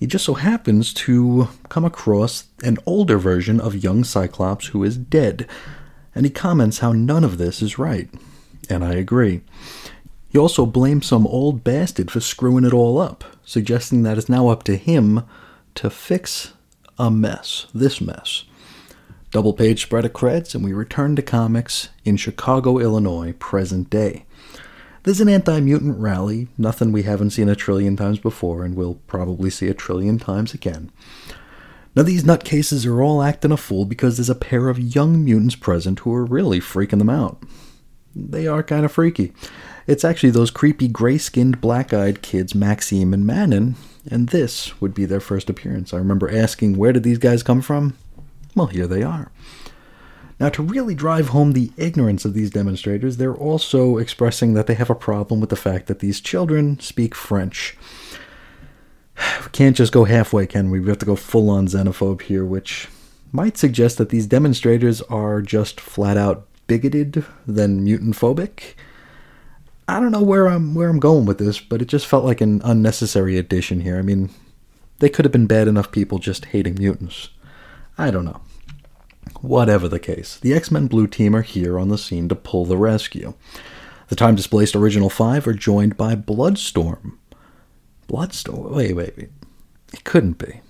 [0.00, 4.96] He just so happens to come across an older version of young Cyclops who is
[4.96, 5.46] dead
[6.14, 8.08] and he comments how none of this is right.
[8.70, 9.42] And I agree.
[10.28, 14.48] He also blames some old bastard for screwing it all up, suggesting that it's now
[14.48, 15.22] up to him
[15.76, 16.54] to fix
[16.98, 18.44] a mess, this mess.
[19.30, 24.24] Double page spread of creds, and we return to comics in Chicago, Illinois, present day.
[25.02, 29.00] There's an anti mutant rally, nothing we haven't seen a trillion times before, and we'll
[29.06, 30.90] probably see a trillion times again.
[31.96, 35.54] Now, these nutcases are all acting a fool because there's a pair of young mutants
[35.54, 37.42] present who are really freaking them out.
[38.16, 39.32] They are kind of freaky.
[39.86, 43.76] It's actually those creepy gray skinned, black eyed kids, Maxime and Manon,
[44.10, 45.92] and this would be their first appearance.
[45.92, 47.96] I remember asking, where did these guys come from?
[48.54, 49.30] Well, here they are.
[50.40, 54.74] Now, to really drive home the ignorance of these demonstrators, they're also expressing that they
[54.74, 57.76] have a problem with the fact that these children speak French
[59.16, 60.80] we can't just go halfway, can we?
[60.80, 62.88] We have to go full on xenophobe here, which
[63.32, 68.74] might suggest that these demonstrators are just flat out bigoted than mutant phobic.
[69.86, 72.40] I don't know where I'm where I'm going with this, but it just felt like
[72.40, 73.98] an unnecessary addition here.
[73.98, 74.30] I mean,
[75.00, 77.28] they could have been bad enough people just hating mutants.
[77.98, 78.40] I don't know.
[79.40, 82.64] Whatever the case, the X Men Blue Team are here on the scene to pull
[82.64, 83.34] the rescue.
[84.08, 87.18] The time displaced Original Five are joined by Bloodstorm,
[88.06, 88.72] Bloodstorm.
[88.72, 89.30] Wait, wait, wait.
[89.92, 90.60] It couldn't be.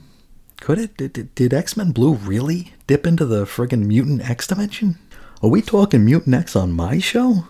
[0.61, 0.97] Could it?
[0.97, 4.99] Did, did, X Men Blue really dip into the friggin' Mutant X dimension?
[5.43, 7.49] Are we talking Mutant X on my show?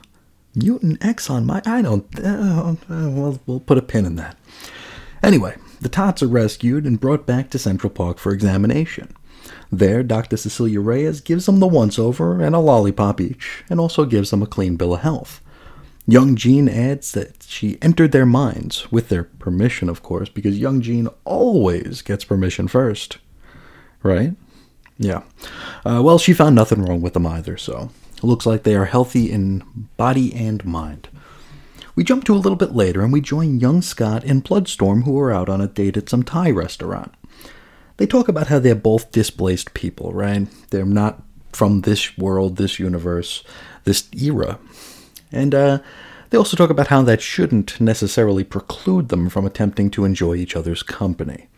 [0.54, 1.62] Mutant X on my.
[1.64, 2.06] I don't.
[2.18, 4.36] Uh, we'll, we'll put a pin in that.
[5.22, 9.14] Anyway, the Tots are rescued and brought back to Central Park for examination.
[9.70, 10.36] There, Dr.
[10.36, 14.42] Cecilia Reyes gives them the once over and a lollipop each, and also gives them
[14.42, 15.40] a clean bill of health.
[16.06, 20.82] Young Jean adds that she entered their minds, with their permission, of course, because Young
[20.82, 23.18] Jean always gets permission first.
[24.02, 24.36] Right?
[24.98, 25.22] Yeah.
[25.84, 28.84] Uh, well, she found nothing wrong with them either, so it looks like they are
[28.84, 31.08] healthy in body and mind.
[31.96, 35.18] We jump to a little bit later and we join young Scott and Bloodstorm, who
[35.20, 37.14] are out on a date at some Thai restaurant.
[37.96, 40.48] They talk about how they're both displaced people, right?
[40.70, 43.44] They're not from this world, this universe,
[43.84, 44.58] this era.
[45.34, 45.78] And uh,
[46.30, 50.56] they also talk about how that shouldn't necessarily preclude them from attempting to enjoy each
[50.56, 51.48] other's company.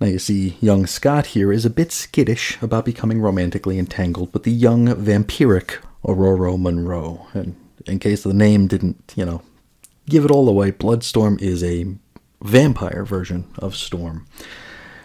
[0.00, 4.42] Now, you see, young Scott here is a bit skittish about becoming romantically entangled with
[4.42, 7.26] the young vampiric Ororo Monroe.
[7.32, 7.54] And
[7.86, 9.42] in case the name didn't, you know,
[10.08, 11.86] give it all away, Bloodstorm is a
[12.42, 14.26] vampire version of Storm.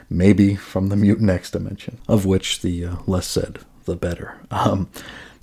[0.09, 4.39] maybe from the mutant X dimension, of which the uh, less said, the better.
[4.51, 4.89] Um,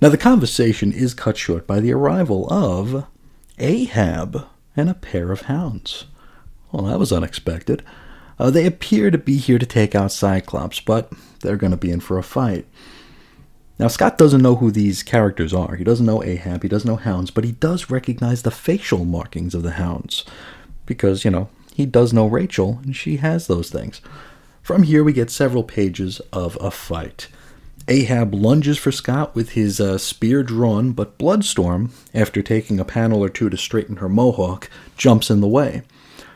[0.03, 3.05] now, the conversation is cut short by the arrival of
[3.57, 4.45] Ahab
[4.75, 6.07] and a pair of hounds.
[6.73, 7.83] Well, that was unexpected.
[8.37, 11.89] Uh, they appear to be here to take out Cyclops, but they're going to be
[11.89, 12.65] in for a fight.
[13.79, 15.77] Now, Scott doesn't know who these characters are.
[15.77, 19.55] He doesn't know Ahab, he doesn't know Hounds, but he does recognize the facial markings
[19.55, 20.25] of the Hounds.
[20.85, 24.01] Because, you know, he does know Rachel, and she has those things.
[24.61, 27.29] From here, we get several pages of a fight.
[27.87, 33.21] Ahab lunges for Scott with his uh, spear drawn, but Bloodstorm, after taking a panel
[33.21, 35.81] or two to straighten her mohawk, jumps in the way.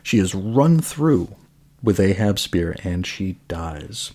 [0.03, 1.35] She is run through
[1.81, 4.11] with Ahab's spear, and she dies.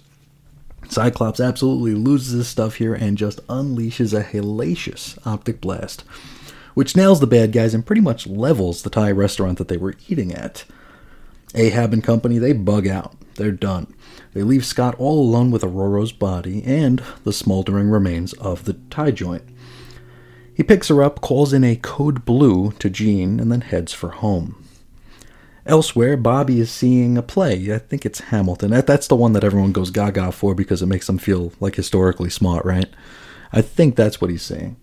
[0.88, 6.02] Cyclops absolutely loses his stuff here and just unleashes a hellacious optic blast,
[6.74, 9.94] which nails the bad guys and pretty much levels the Thai restaurant that they were
[10.08, 10.64] eating at.
[11.54, 13.14] Ahab and company, they bug out.
[13.36, 13.94] They're done.
[14.34, 19.10] They leave Scott all alone with Ororo's body and the smoldering remains of the Thai
[19.10, 19.44] joint.
[20.54, 24.10] He picks her up, calls in a code blue to Jean, and then heads for
[24.10, 24.62] home.
[25.64, 27.72] Elsewhere, Bobby is seeing a play.
[27.72, 28.72] I think it's Hamilton.
[28.72, 31.76] That, that's the one that everyone goes gaga for because it makes them feel like
[31.76, 32.88] historically smart, right?
[33.52, 34.76] I think that's what he's saying.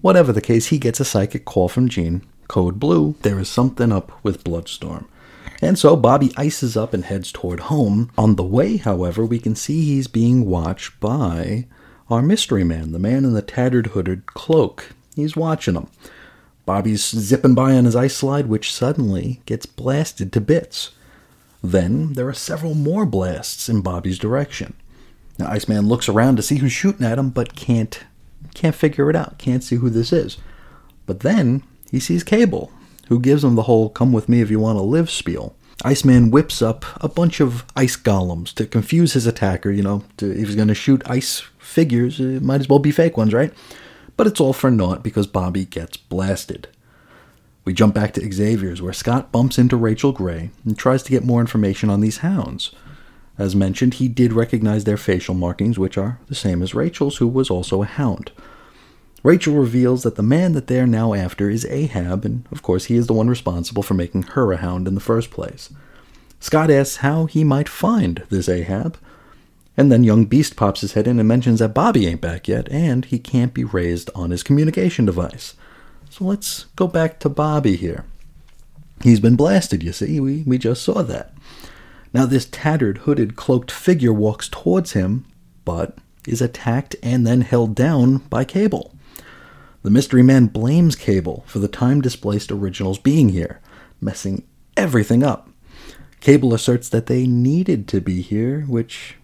[0.00, 2.22] Whatever the case, he gets a psychic call from Jean.
[2.48, 5.06] Code blue, there is something up with Bloodstorm.
[5.60, 8.10] And so Bobby ices up and heads toward home.
[8.16, 11.66] On the way, however, we can see he's being watched by
[12.08, 14.92] our mystery man, the man in the tattered hooded cloak.
[15.16, 15.88] He's watching him.
[16.64, 20.92] Bobby's zipping by on his ice slide, which suddenly gets blasted to bits.
[21.62, 24.74] Then there are several more blasts in Bobby's direction.
[25.38, 28.04] Now Iceman looks around to see who's shooting at him, but can't
[28.54, 29.38] can't figure it out.
[29.38, 30.38] Can't see who this is.
[31.06, 32.70] But then he sees Cable,
[33.08, 35.54] who gives him the whole "come with me if you want to live" spiel.
[35.84, 39.70] Iceman whips up a bunch of ice golems to confuse his attacker.
[39.70, 42.90] You know, to, if he's going to shoot ice figures, it might as well be
[42.90, 43.52] fake ones, right?
[44.16, 46.68] But it's all for naught because Bobby gets blasted.
[47.64, 51.24] We jump back to Xavier's, where Scott bumps into Rachel Gray and tries to get
[51.24, 52.72] more information on these hounds.
[53.36, 57.28] As mentioned, he did recognize their facial markings, which are the same as Rachel's, who
[57.28, 58.32] was also a hound.
[59.22, 62.84] Rachel reveals that the man that they are now after is Ahab, and of course,
[62.84, 65.72] he is the one responsible for making her a hound in the first place.
[66.40, 68.96] Scott asks how he might find this Ahab,
[69.76, 72.70] and then young Beast pops his head in and mentions that Bobby ain't back yet,
[72.70, 75.54] and he can't be raised on his communication device.
[76.10, 78.04] So let's go back to Bobby here.
[79.02, 80.20] He's been blasted, you see.
[80.20, 81.32] We, we just saw that.
[82.12, 85.26] Now, this tattered, hooded, cloaked figure walks towards him,
[85.64, 88.94] but is attacked and then held down by Cable.
[89.88, 93.58] The mystery man blames Cable for the time displaced originals being here,
[94.02, 95.48] messing everything up.
[96.20, 99.16] Cable asserts that they needed to be here, which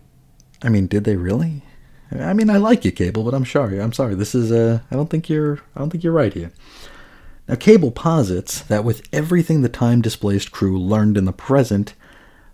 [0.63, 1.61] I mean, did they really?
[2.11, 3.79] I mean, I like you, Cable, but I'm sorry.
[3.79, 4.15] I'm sorry.
[4.15, 5.59] This is uh, I don't think you're.
[5.77, 6.51] I don't think you're right here.
[7.47, 11.93] Now, Cable posits that with everything the time displaced crew learned in the present,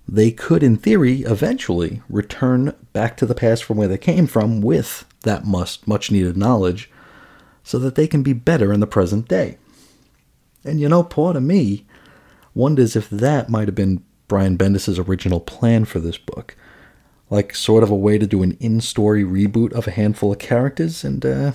[0.08, 4.61] they could, in theory, eventually return back to the past from where they came from
[4.61, 6.90] with that must much needed knowledge,
[7.62, 9.58] so that they can be better in the present day.
[10.64, 11.86] And you know, part of me
[12.54, 16.56] wonders if that might have been Brian Bendis' original plan for this book
[17.30, 21.04] like sort of a way to do an in-story reboot of a handful of characters,
[21.04, 21.52] and uh,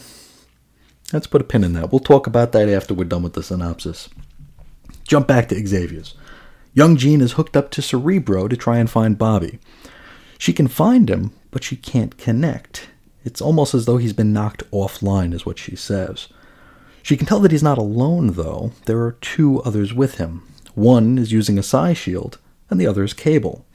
[1.12, 1.92] let's put a pin in that.
[1.92, 4.10] We'll talk about that after we're done with the synopsis.
[5.06, 6.16] Jump back to Xavier's.
[6.74, 9.60] Young Jean is hooked up to Cerebro to try and find Bobby.
[10.38, 12.88] She can find him, but she can't connect.
[13.26, 16.30] It's almost as though he's been knocked offline, is what she says.
[17.04, 18.72] She can tell that he's not alone, though.
[18.86, 20.44] There are two others with him.
[20.76, 22.38] One is using a psi shield,
[22.70, 23.66] and the other is Cable.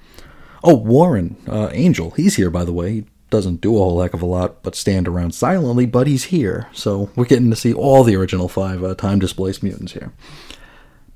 [0.62, 2.92] Oh, Warren, uh, Angel, he's here, by the way.
[2.92, 6.24] He doesn't do a whole heck of a lot but stand around silently, but he's
[6.24, 6.68] here.
[6.72, 10.12] So we're getting to see all the original five uh, time displaced mutants here.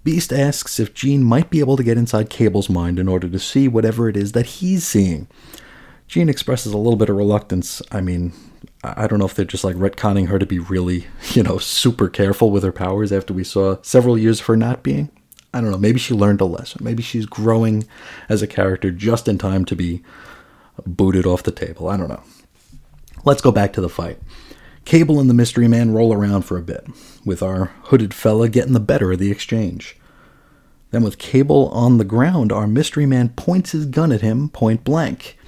[0.02, 3.38] Beast asks if Jean might be able to get inside Cable's mind in order to
[3.38, 5.28] see whatever it is that he's seeing.
[6.06, 7.82] Jean expresses a little bit of reluctance.
[7.90, 8.32] I mean,
[8.82, 12.08] I don't know if they're just like retconning her to be really, you know, super
[12.08, 15.10] careful with her powers after we saw several years of her not being.
[15.52, 16.82] I don't know, maybe she learned a lesson.
[16.82, 17.86] Maybe she's growing
[18.28, 20.02] as a character just in time to be
[20.84, 21.88] booted off the table.
[21.88, 22.22] I don't know.
[23.24, 24.18] Let's go back to the fight.
[24.84, 26.86] Cable and the mystery man roll around for a bit,
[27.24, 29.96] with our hooded fella getting the better of the exchange.
[30.90, 34.84] Then, with Cable on the ground, our mystery man points his gun at him point
[34.84, 35.38] blank.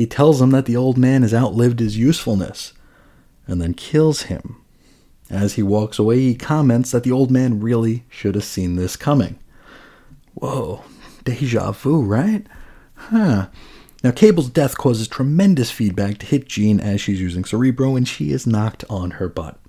[0.00, 2.72] He tells him that the old man has outlived his usefulness,
[3.46, 4.56] and then kills him.
[5.28, 8.96] As he walks away, he comments that the old man really should have seen this
[8.96, 9.38] coming.
[10.32, 10.84] Whoa,
[11.24, 12.46] deja vu, right?
[12.94, 13.48] Huh.
[14.02, 18.32] Now, Cable's death causes tremendous feedback to hit Jean as she's using Cerebro, and she
[18.32, 19.60] is knocked on her butt.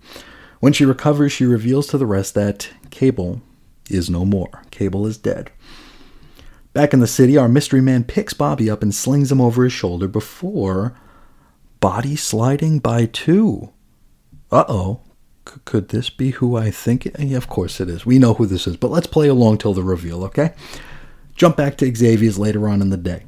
[0.62, 3.42] When she recovers, she reveals to the rest that Cable
[3.90, 4.62] is no more.
[4.72, 5.52] Cable is dead.
[6.74, 9.74] Back in the city, our mystery man picks Bobby up and slings him over his
[9.74, 10.96] shoulder before
[11.82, 13.74] body sliding by two.
[14.52, 15.02] Uh oh.
[15.50, 17.06] C- could this be who I think?
[17.06, 17.20] It?
[17.20, 18.06] Yeah, of course it is.
[18.06, 20.54] We know who this is, but let's play along till the reveal, okay?
[21.36, 23.26] Jump back to Xavier's later on in the day.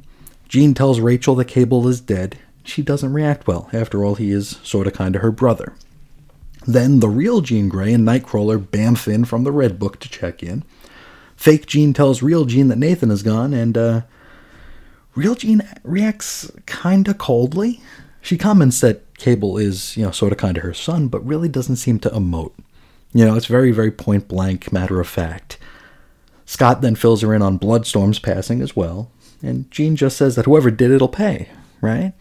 [0.48, 2.38] Jean tells Rachel that Cable is dead.
[2.62, 3.68] She doesn't react well.
[3.72, 5.74] After all, he is sort of kind of her brother.
[6.66, 10.42] Then the real Jean Grey and Nightcrawler bamf in from the Red Book to check
[10.42, 10.64] in.
[11.36, 14.00] Fake Jean tells real Jean that Nathan is gone, and uh,
[15.14, 17.80] real Jean reacts kinda coldly.
[18.20, 21.48] She comments that Cable is, you know, sort of kind of her son, but really
[21.48, 22.52] doesn't seem to emote.
[23.12, 25.58] You know, it's very, very point blank, matter of fact.
[26.46, 29.10] Scott then fills her in on Bloodstorm's passing as well,
[29.42, 31.48] and Jean just says that whoever did it'll pay,
[31.80, 32.12] right?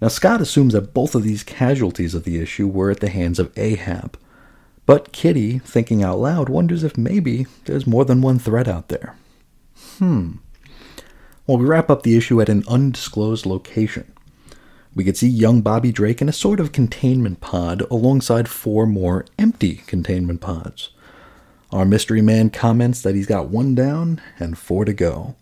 [0.00, 3.38] Now, Scott assumes that both of these casualties of the issue were at the hands
[3.38, 4.18] of Ahab.
[4.90, 9.14] But Kitty, thinking out loud, wonders if maybe there's more than one threat out there.
[9.98, 10.38] Hmm.
[11.46, 14.12] Well, we wrap up the issue at an undisclosed location.
[14.92, 19.26] We could see young Bobby Drake in a sort of containment pod alongside four more
[19.38, 20.88] empty containment pods.
[21.70, 25.36] Our mystery man comments that he's got one down and four to go.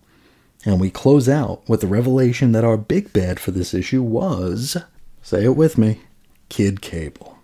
[0.66, 4.76] And we close out with the revelation that our big bad for this issue was,
[5.22, 6.02] say it with me,
[6.50, 7.37] Kid Cable.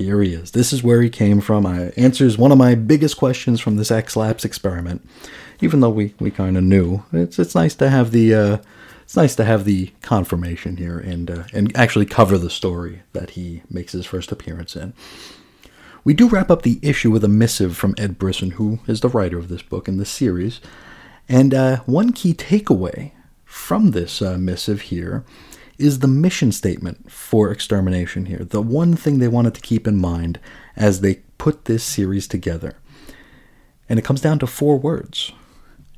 [0.00, 0.52] Here he is.
[0.52, 1.66] This is where he came from.
[1.66, 5.06] I answers one of my biggest questions from this X Labs experiment.
[5.60, 8.58] Even though we, we kind of knew, it's it's nice to have the uh,
[9.02, 13.30] it's nice to have the confirmation here and uh, and actually cover the story that
[13.30, 14.94] he makes his first appearance in.
[16.02, 19.10] We do wrap up the issue with a missive from Ed Brisson, who is the
[19.10, 20.62] writer of this book and this series.
[21.28, 23.12] And uh, one key takeaway
[23.44, 25.24] from this uh, missive here
[25.80, 28.44] is the mission statement for extermination here.
[28.44, 30.38] The one thing they wanted to keep in mind
[30.76, 32.76] as they put this series together.
[33.88, 35.32] And it comes down to four words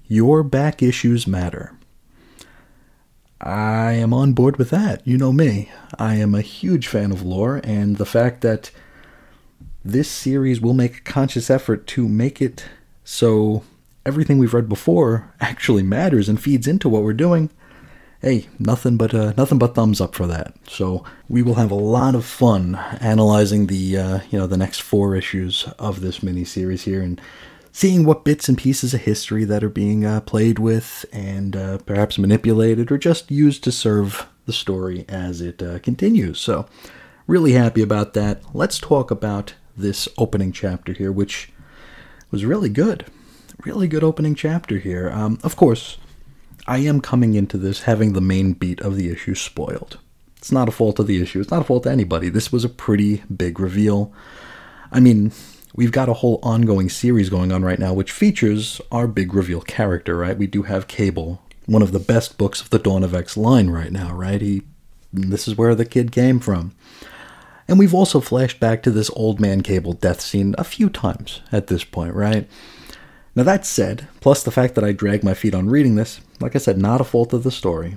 [0.06, 1.76] Your back issues matter.
[3.40, 5.06] I am on board with that.
[5.06, 5.70] You know me.
[5.98, 8.70] I am a huge fan of lore, and the fact that
[9.84, 12.66] this series will make a conscious effort to make it
[13.02, 13.64] so
[14.06, 17.50] everything we've read before actually matters and feeds into what we're doing.
[18.22, 20.54] Hey, nothing but uh, nothing but thumbs up for that.
[20.68, 24.80] So we will have a lot of fun analyzing the uh, you know the next
[24.80, 27.20] four issues of this miniseries here and
[27.72, 31.78] seeing what bits and pieces of history that are being uh, played with and uh,
[31.78, 36.38] perhaps manipulated or just used to serve the story as it uh, continues.
[36.38, 36.66] So
[37.26, 38.40] really happy about that.
[38.54, 41.50] Let's talk about this opening chapter here, which
[42.30, 43.06] was really good.
[43.64, 45.10] Really good opening chapter here.
[45.10, 45.98] Um, of course,
[46.66, 49.98] I am coming into this having the main beat of the issue spoiled.
[50.36, 51.40] It's not a fault of the issue.
[51.40, 52.28] It's not a fault of anybody.
[52.28, 54.12] This was a pretty big reveal.
[54.90, 55.32] I mean,
[55.74, 59.60] we've got a whole ongoing series going on right now, which features our big reveal
[59.60, 60.36] character, right?
[60.36, 63.70] We do have Cable, one of the best books of the Dawn of X line
[63.70, 64.40] right now, right?
[64.40, 64.62] He,
[65.12, 66.74] this is where the kid came from.
[67.68, 71.40] And we've also flashed back to this old man Cable death scene a few times
[71.50, 72.48] at this point, right?
[73.34, 76.54] Now, that said, plus the fact that I drag my feet on reading this, like
[76.54, 77.96] I said, not a fault of the story.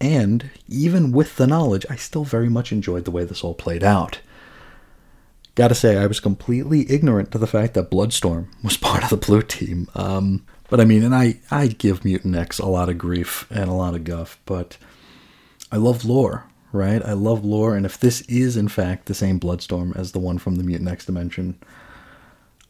[0.00, 3.82] And even with the knowledge, I still very much enjoyed the way this all played
[3.82, 4.20] out.
[5.56, 9.16] Gotta say, I was completely ignorant to the fact that Bloodstorm was part of the
[9.16, 9.88] blue team.
[9.94, 13.70] Um, but I mean, and I, I give Mutant X a lot of grief and
[13.70, 14.76] a lot of guff, but
[15.72, 17.02] I love lore, right?
[17.04, 20.38] I love lore, and if this is in fact the same Bloodstorm as the one
[20.38, 21.58] from the Mutant X dimension,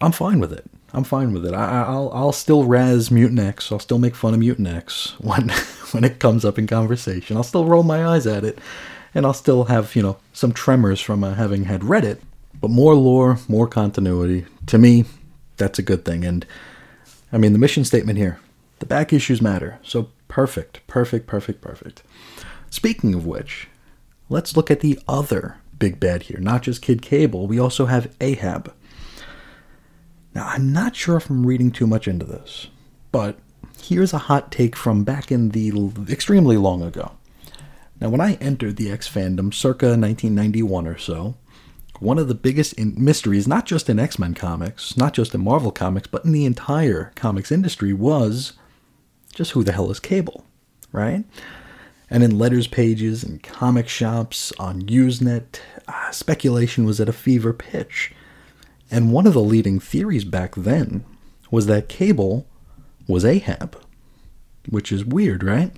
[0.01, 0.71] I'm fine with it.
[0.97, 1.53] I'm fine with it.
[1.53, 3.39] I, will I'll still razz Mutant
[3.71, 5.51] I'll still make fun of Mutant X when
[5.91, 7.37] when it comes up in conversation.
[7.37, 8.59] I'll still roll my eyes at it,
[9.15, 12.23] and I'll still have you know some tremors from uh, having had read it.
[12.59, 14.47] But more lore, more continuity.
[14.69, 15.05] To me,
[15.59, 16.25] that's a good thing.
[16.25, 16.47] And
[17.31, 18.41] I mean, the mission statement here:
[18.79, 19.79] the back issues matter.
[19.83, 22.03] So perfect, perfect, perfect, perfect.
[22.71, 23.69] Speaking of which,
[24.31, 26.41] let's look at the other big bad here.
[26.41, 27.47] Not just Kid Cable.
[27.47, 28.73] We also have Ahab.
[30.37, 32.67] Now, I'm not sure if I'm reading too much into this,
[33.11, 33.39] but
[33.81, 35.73] here's a hot take from back in the
[36.11, 37.13] extremely long ago.
[38.03, 41.37] Now, when I entered the X fandom circa 1991 or so,
[42.01, 45.73] one of the biggest mysteries, not just in X Men comics, not just in Marvel
[45.73, 48.53] comics, but in the entire comics industry, was
[49.33, 50.45] just who the hell is Cable,
[50.93, 51.25] right?
[52.11, 57.55] And in letters pages and comic shops, on Usenet, uh, speculation was at a fever
[57.55, 58.13] pitch.
[58.91, 61.05] And one of the leading theories back then
[61.51, 62.47] was that Cable
[63.07, 63.81] was Ahab,
[64.69, 65.73] which is weird, right?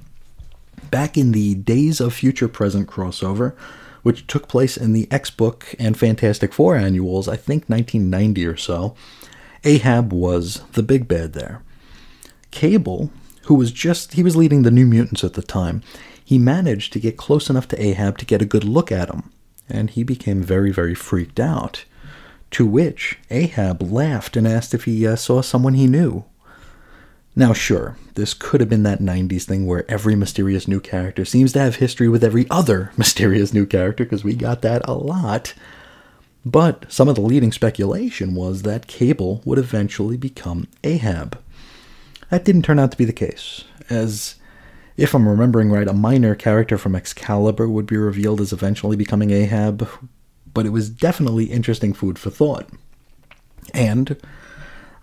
[0.90, 3.54] Back in the Days of Future Present crossover,
[4.02, 8.56] which took place in the X Book and Fantastic Four annuals, I think 1990 or
[8.56, 8.94] so,
[9.64, 11.62] Ahab was the big bad there.
[12.50, 13.10] Cable,
[13.44, 15.82] who was just, he was leading the New Mutants at the time,
[16.24, 19.30] he managed to get close enough to Ahab to get a good look at him,
[19.68, 21.84] and he became very, very freaked out.
[22.52, 26.24] To which Ahab laughed and asked if he uh, saw someone he knew.
[27.36, 31.52] Now, sure, this could have been that 90s thing where every mysterious new character seems
[31.52, 35.54] to have history with every other mysterious new character, because we got that a lot.
[36.44, 41.38] But some of the leading speculation was that Cable would eventually become Ahab.
[42.30, 44.34] That didn't turn out to be the case, as
[44.96, 49.30] if I'm remembering right, a minor character from Excalibur would be revealed as eventually becoming
[49.30, 49.88] Ahab,
[50.54, 52.68] but it was definitely interesting food for thought.
[53.74, 54.16] And,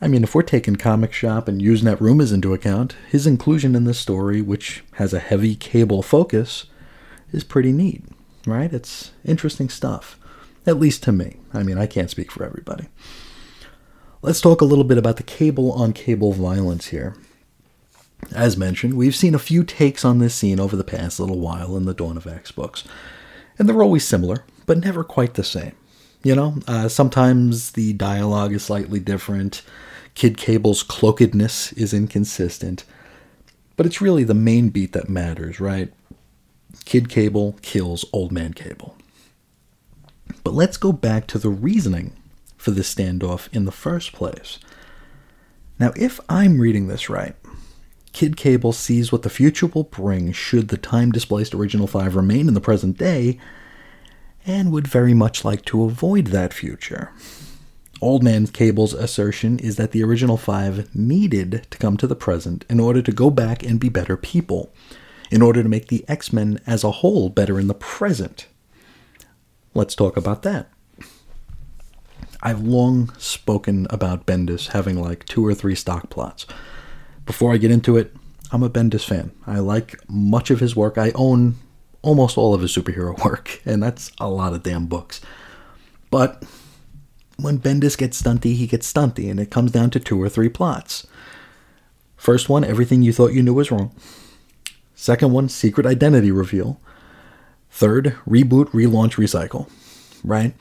[0.01, 3.83] I mean, if we're taking Comic Shop and Usenet rumors into account, his inclusion in
[3.83, 6.65] this story, which has a heavy cable focus,
[7.31, 8.03] is pretty neat,
[8.45, 8.73] right?
[8.73, 10.19] It's interesting stuff.
[10.65, 11.37] At least to me.
[11.53, 12.87] I mean, I can't speak for everybody.
[14.21, 17.15] Let's talk a little bit about the cable on cable violence here.
[18.33, 21.77] As mentioned, we've seen a few takes on this scene over the past little while
[21.77, 22.83] in the Dawn of X books,
[23.59, 25.75] and they're always similar, but never quite the same.
[26.23, 29.61] You know, uh, sometimes the dialogue is slightly different,
[30.15, 32.85] Kid Cable's cloakedness is inconsistent,
[33.75, 35.93] but it's really the main beat that matters, right?
[36.85, 38.95] Kid Cable kills Old Man Cable.
[40.43, 42.13] But let's go back to the reasoning
[42.55, 44.57] for this standoff in the first place.
[45.77, 47.35] Now, if I'm reading this right,
[48.13, 52.47] Kid Cable sees what the future will bring should the time displaced Original 5 remain
[52.47, 53.37] in the present day,
[54.45, 57.11] and would very much like to avoid that future.
[58.01, 62.65] Old Man Cable's assertion is that the Original 5 needed to come to the present
[62.69, 64.73] in order to go back and be better people,
[65.31, 68.47] in order to make the X Men as a whole better in the present.
[69.73, 70.69] Let's talk about that.
[72.43, 76.45] I've long spoken about Bendis having like two or three stock plots
[77.25, 78.15] before I get into it,
[78.51, 79.31] I'm a Bendis fan.
[79.47, 80.97] I like much of his work.
[80.97, 81.55] I own
[82.05, 85.19] almost all of his superhero work, and that's a lot of damn books.
[86.11, 86.43] But
[87.37, 90.49] when Bendis gets stunty, he gets stunty, and it comes down to two or three
[90.49, 91.05] plots.
[92.15, 93.93] First one, everything you thought you knew was wrong.
[94.95, 96.79] Second one, secret identity reveal.
[97.69, 99.69] Third, reboot, relaunch, recycle.
[100.23, 100.55] Right?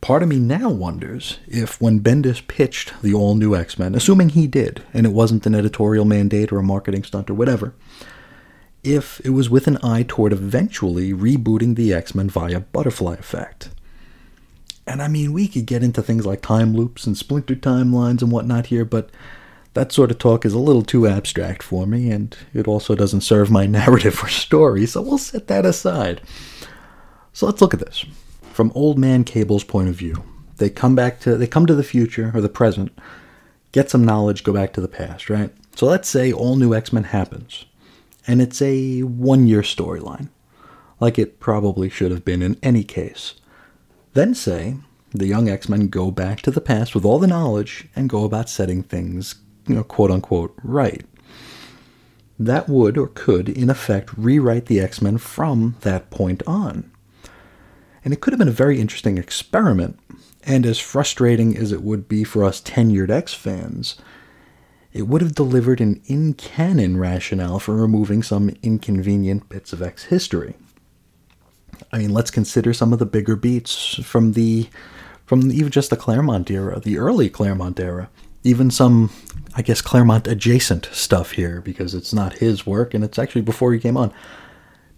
[0.00, 4.30] Part of me now wonders if when Bendis pitched the all new X Men, assuming
[4.30, 7.74] he did, and it wasn't an editorial mandate or a marketing stunt or whatever,
[8.82, 13.70] if it was with an eye toward eventually rebooting the X Men via Butterfly Effect.
[14.86, 18.32] And I mean, we could get into things like time loops and splinter timelines and
[18.32, 19.10] whatnot here, but
[19.74, 23.20] that sort of talk is a little too abstract for me, and it also doesn't
[23.20, 26.20] serve my narrative or story, so we'll set that aside.
[27.32, 28.04] So let's look at this
[28.52, 30.24] from old man Cable's point of view.
[30.56, 32.90] They come back to they come to the future or the present,
[33.72, 35.50] get some knowledge, go back to the past, right?
[35.76, 37.64] So let's say all new X-Men happens.
[38.26, 40.28] And it's a one-year storyline,
[41.00, 43.34] like it probably should have been in any case.
[44.12, 44.76] Then say
[45.12, 48.48] the young X-Men go back to the past with all the knowledge and go about
[48.48, 51.04] setting things, you know, quote unquote, right.
[52.38, 56.90] That would or could, in effect, rewrite the X Men from that point on.
[58.02, 59.98] And it could have been a very interesting experiment.
[60.44, 63.96] And as frustrating as it would be for us tenured X fans,
[64.92, 70.04] it would have delivered an in canon rationale for removing some inconvenient bits of X
[70.04, 70.54] history.
[71.92, 74.68] I mean, let's consider some of the bigger beats from the
[75.26, 78.10] from even just the Claremont era, the early Claremont era,
[78.42, 79.10] even some
[79.54, 83.72] I guess Claremont adjacent stuff here because it's not his work and it's actually before
[83.72, 84.12] he came on.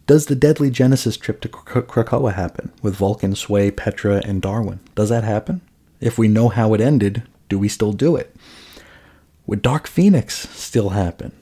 [0.07, 4.81] Does the deadly Genesis trip to Krakoa happen with Vulcan, Sway, Petra, and Darwin?
[4.95, 5.61] Does that happen?
[6.01, 8.32] If we know how it ended, do we still do it?
[9.47, 11.33] Would Dark Phoenix still happen?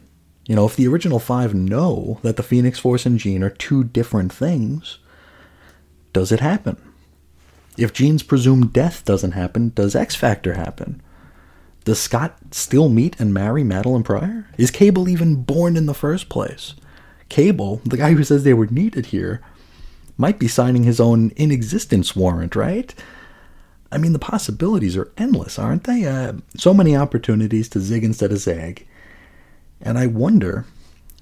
[0.46, 3.84] You know, if the original five know that the Phoenix Force and Jean are two
[3.84, 4.98] different things,
[6.12, 6.76] does it happen?
[7.76, 11.02] If Jean's presumed death doesn't happen, does X Factor happen?
[11.84, 14.46] Does Scott still meet and marry Madelyne Pryor?
[14.58, 16.74] Is Cable even born in the first place?
[17.28, 19.40] Cable, the guy who says they were needed here,
[20.18, 22.94] might be signing his own inexistence warrant, right?
[23.92, 26.04] I mean, the possibilities are endless, aren't they?
[26.04, 28.86] Uh, so many opportunities to zig instead of zag.
[29.80, 30.66] And I wonder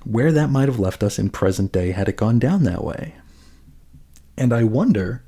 [0.04, 3.14] where that might have left us in present day had it gone down that way.
[4.36, 5.22] And I wonder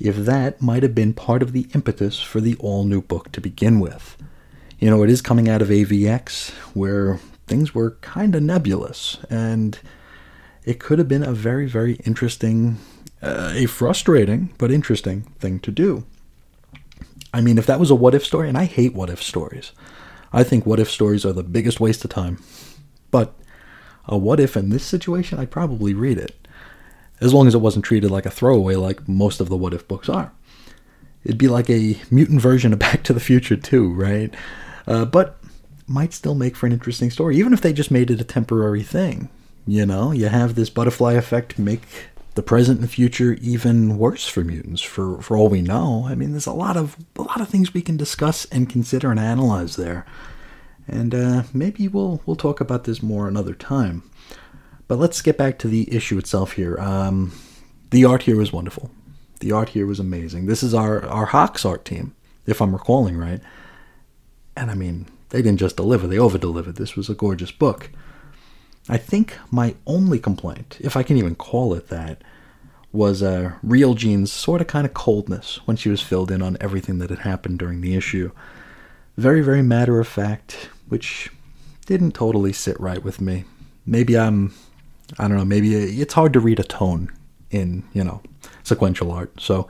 [0.00, 3.40] if that might have been part of the impetus for the all new book to
[3.40, 4.16] begin with.
[4.78, 9.78] You know, it is coming out of AVX, where things were kind of nebulous, and
[10.64, 12.78] it could have been a very, very interesting,
[13.20, 16.04] uh, a frustrating but interesting thing to do.
[17.32, 19.72] I mean, if that was a what if story, and I hate what if stories,
[20.32, 22.42] I think what if stories are the biggest waste of time.
[23.10, 23.34] But
[24.06, 26.48] a what if in this situation, I'd probably read it.
[27.20, 29.88] As long as it wasn't treated like a throwaway like most of the what if
[29.88, 30.32] books are.
[31.24, 34.34] It'd be like a mutant version of Back to the Future, too, right?
[34.86, 35.38] Uh, but
[35.86, 38.82] might still make for an interesting story, even if they just made it a temporary
[38.82, 39.28] thing.
[39.66, 41.82] You know, you have this butterfly effect make
[42.38, 46.06] the present and future even worse for mutants for, for all we know.
[46.06, 49.10] I mean, there's a lot of a lot of things we can discuss and consider
[49.10, 50.06] and analyze there.
[50.86, 54.08] And uh, maybe we'll we'll talk about this more another time.
[54.86, 56.78] But let's get back to the issue itself here.
[56.78, 57.32] Um,
[57.90, 58.92] the art here was wonderful.
[59.40, 60.46] The art here was amazing.
[60.46, 62.14] This is our our HoX art team,
[62.46, 63.40] if I'm recalling right.
[64.56, 66.76] And I mean, they didn't just deliver; they over delivered.
[66.76, 67.90] This was a gorgeous book.
[68.88, 72.22] I think my only complaint, if I can even call it that,
[72.90, 76.56] was uh, Real Jean's sort of kind of coldness when she was filled in on
[76.60, 78.30] everything that had happened during the issue.
[79.16, 81.30] Very, very matter of fact, which
[81.86, 83.44] didn't totally sit right with me.
[83.84, 84.54] Maybe I'm,
[85.18, 87.10] I don't know, maybe it's hard to read a tone
[87.50, 88.22] in, you know,
[88.62, 89.38] sequential art.
[89.40, 89.68] So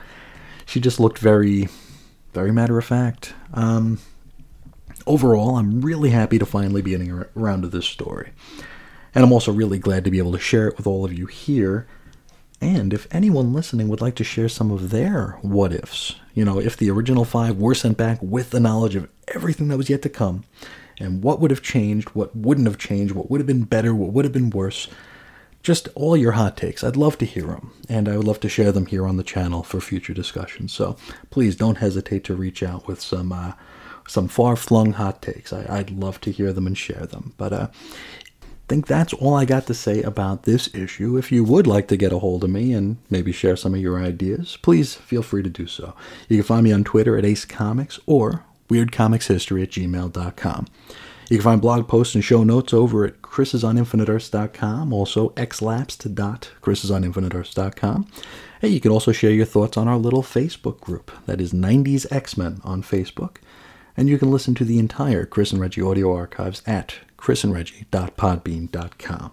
[0.64, 1.68] she just looked very,
[2.34, 3.34] very matter of fact.
[3.54, 3.98] Um,
[5.06, 8.30] overall, I'm really happy to finally be getting around to this story.
[9.18, 11.26] And I'm also really glad to be able to share it with all of you
[11.26, 11.88] here.
[12.60, 16.60] And if anyone listening would like to share some of their what ifs, you know,
[16.60, 20.02] if the original five were sent back with the knowledge of everything that was yet
[20.02, 20.44] to come,
[21.00, 24.12] and what would have changed, what wouldn't have changed, what would have been better, what
[24.12, 24.86] would have been worse,
[25.64, 26.84] just all your hot takes.
[26.84, 29.24] I'd love to hear them, and I would love to share them here on the
[29.24, 30.68] channel for future discussion.
[30.68, 30.96] So
[31.30, 33.54] please don't hesitate to reach out with some uh,
[34.08, 35.52] some far flung hot takes.
[35.52, 37.34] I, would love to hear them and share them.
[37.36, 37.68] But uh,
[38.68, 41.16] think that's all I got to say about this issue.
[41.16, 43.80] If you would like to get a hold of me and maybe share some of
[43.80, 45.94] your ideas, please feel free to do so.
[46.28, 50.66] You can find me on Twitter at Ace Comics or weirdcomicshistory at gmail.com.
[51.30, 58.06] You can find blog posts and show notes over at chrisisoninfiniteearths.com, also xlapsed.chrisisoninfiniteearths.com.
[58.62, 61.10] And you can also share your thoughts on our little Facebook group.
[61.26, 63.36] That is 90s X-Men on Facebook.
[63.96, 69.32] And you can listen to the entire Chris and Reggie audio archives at chrisandreggie.podbean.com.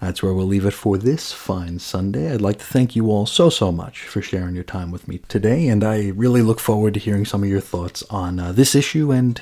[0.00, 2.32] That's where we'll leave it for this fine Sunday.
[2.32, 5.18] I'd like to thank you all so, so much for sharing your time with me
[5.28, 8.74] today, and I really look forward to hearing some of your thoughts on uh, this
[8.74, 9.40] issue and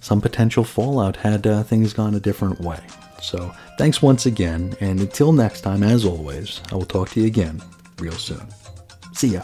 [0.00, 2.80] some potential fallout had uh, things gone a different way.
[3.22, 7.26] So, thanks once again, and until next time, as always, I will talk to you
[7.26, 7.62] again
[7.98, 8.46] real soon.
[9.12, 9.42] See ya.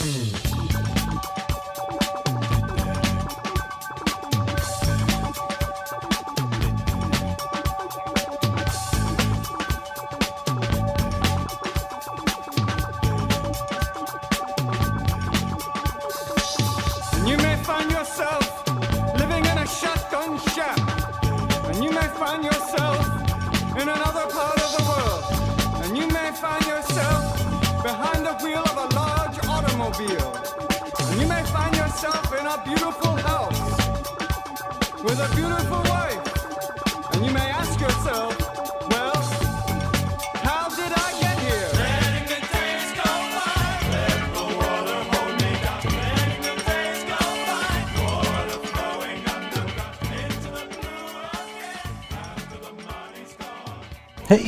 [0.00, 0.39] Mm-hmm.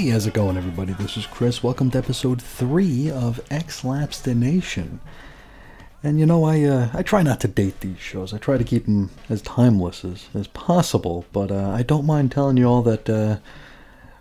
[0.02, 0.94] Hey, how's it going, everybody?
[0.94, 1.62] This is Chris.
[1.62, 4.98] Welcome to episode three of X Nation.
[6.02, 8.34] And you know, I uh, I try not to date these shows.
[8.34, 11.24] I try to keep them as timeless as, as possible.
[11.32, 13.36] But uh, I don't mind telling you all that uh,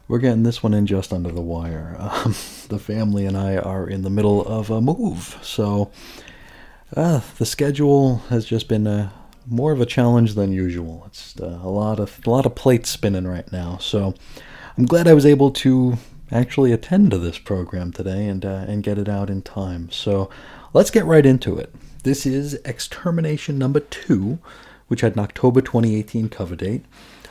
[0.07, 1.97] we're getting this one in just under the wire.
[1.99, 2.35] Um,
[2.69, 5.91] the family and I are in the middle of a move, so
[6.95, 9.09] uh, the schedule has just been uh,
[9.47, 11.05] more of a challenge than usual.
[11.07, 13.79] It's uh, a lot of a lot of plates spinning right now.
[13.79, 14.13] So
[14.77, 15.97] I'm glad I was able to
[16.31, 19.91] actually attend to this program today and uh, and get it out in time.
[19.91, 20.29] So
[20.73, 21.73] let's get right into it.
[22.03, 24.39] This is Extermination number two,
[24.87, 26.85] which had an October 2018 cover date.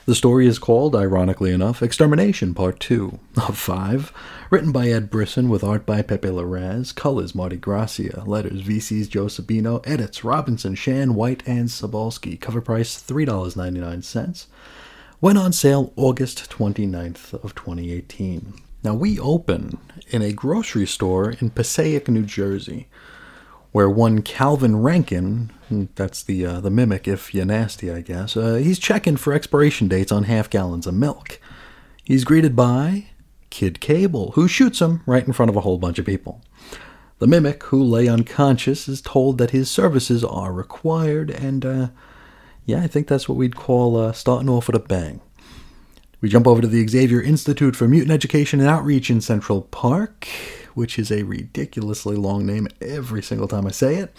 [0.07, 4.13] The story is called, ironically enough, Extermination Part 2 of 5,
[4.51, 9.27] written by Ed Brisson with art by Pepe Larraz, colors Marte Gracia, letters VC's Joe
[9.27, 14.47] Sabino, edits Robinson, Shan, White, and Sobalski, cover price $3.99.
[15.21, 18.55] Went on sale August 29th of 2018.
[18.83, 22.89] Now we open in a grocery store in Passaic, New Jersey
[23.73, 28.37] where one Calvin Rankin, hmm, that's the uh, the mimic if you're nasty, I guess,
[28.37, 31.41] uh, he's checking for expiration dates on half gallons of milk.
[32.03, 33.07] He's greeted by
[33.51, 36.43] Kid Cable, who shoots him right in front of a whole bunch of people.
[37.19, 41.89] The mimic, who lay unconscious, is told that his services are required, and uh,
[42.67, 45.21] yeah, I think that's what we'd call uh, starting off with a bang.
[46.21, 50.29] We jump over to the Xavier Institute for Mutant Education and Outreach in Central Park,
[50.75, 54.15] which is a ridiculously long name every single time I say it.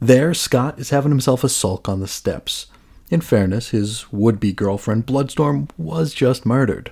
[0.00, 2.66] There, Scott is having himself a sulk on the steps.
[3.10, 6.90] In fairness, his would be girlfriend Bloodstorm was just murdered.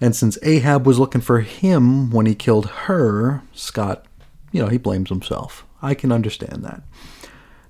[0.00, 4.06] And since Ahab was looking for him when he killed her, Scott,
[4.52, 5.66] you know, he blames himself.
[5.82, 6.82] I can understand that.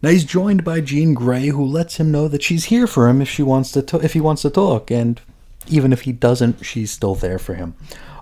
[0.03, 3.21] Now he's joined by Jean Grey, who lets him know that she's here for him
[3.21, 5.21] if she wants to, if he wants to talk, and
[5.69, 7.75] even if he doesn't, she's still there for him.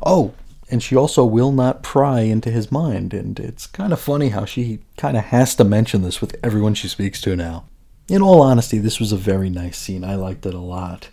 [0.04, 0.34] Oh,
[0.70, 3.14] and she also will not pry into his mind.
[3.14, 6.74] And it's kind of funny how she kind of has to mention this with everyone
[6.74, 7.64] she speaks to now.
[8.08, 10.02] In all honesty, this was a very nice scene.
[10.04, 11.08] I liked it a lot.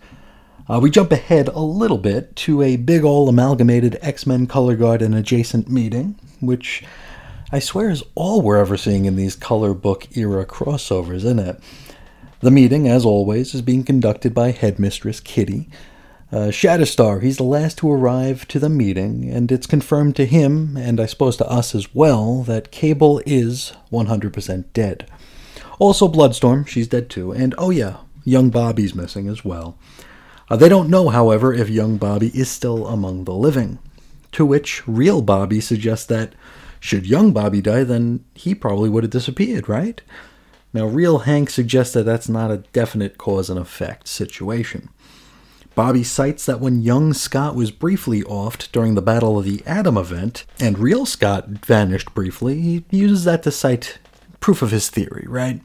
[0.67, 4.75] Uh, we jump ahead a little bit to a big ol' amalgamated X Men Color
[4.77, 6.83] Guard and adjacent meeting, which
[7.51, 11.59] I swear is all we're ever seeing in these color book era crossovers, isn't it?
[12.41, 15.69] The meeting, as always, is being conducted by Headmistress Kitty,
[16.31, 20.75] uh, Shatterstar, he's the last to arrive to the meeting, and it's confirmed to him,
[20.75, 25.09] and I suppose to us as well, that Cable is 100% dead.
[25.77, 29.77] Also, Bloodstorm, she's dead too, and oh yeah, young Bobby's missing as well.
[30.49, 33.77] Uh, they don't know, however, if young Bobby is still among the living.
[34.33, 36.33] To which real Bobby suggests that
[36.79, 40.01] should young Bobby die, then he probably would have disappeared, right?
[40.73, 44.89] Now, real Hank suggests that that's not a definite cause and effect situation.
[45.73, 49.97] Bobby cites that when young Scott was briefly offed during the Battle of the Atom
[49.97, 53.99] event, and real Scott vanished briefly, he uses that to cite
[54.39, 55.61] proof of his theory, right?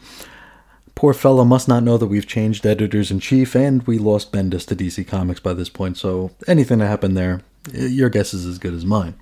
[0.96, 4.66] Poor fellow must not know that we've changed editors in chief and we lost Bendis
[4.66, 7.42] to DC Comics by this point, so anything that happened there,
[7.72, 9.14] your guess is as good as mine.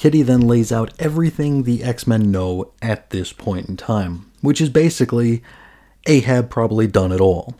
[0.00, 4.58] Kitty then lays out everything the X Men know at this point in time, which
[4.58, 5.42] is basically
[6.06, 7.54] Ahab probably done it all.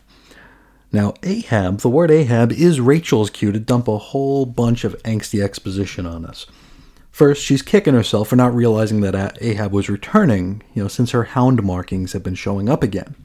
[0.91, 5.39] Now, Ahab, the word Ahab is Rachel's cue to dump a whole bunch of angsty
[5.39, 6.47] exposition on us.
[7.11, 11.25] First, she's kicking herself for not realizing that Ahab was returning, you know, since her
[11.25, 13.15] hound markings have been showing up again.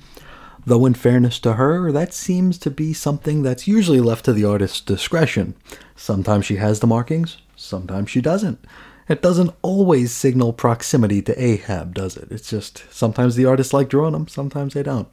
[0.66, 4.44] Though, in fairness to her, that seems to be something that's usually left to the
[4.44, 5.54] artist's discretion.
[5.96, 8.62] Sometimes she has the markings, sometimes she doesn't.
[9.08, 12.28] It doesn't always signal proximity to Ahab, does it?
[12.30, 15.08] It's just sometimes the artists like drawing them, sometimes they don't.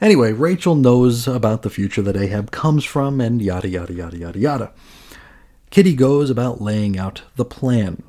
[0.00, 4.38] Anyway, Rachel knows about the future that Ahab comes from, and yada yada yada yada
[4.38, 4.72] yada.
[5.70, 8.02] Kitty goes about laying out the plan.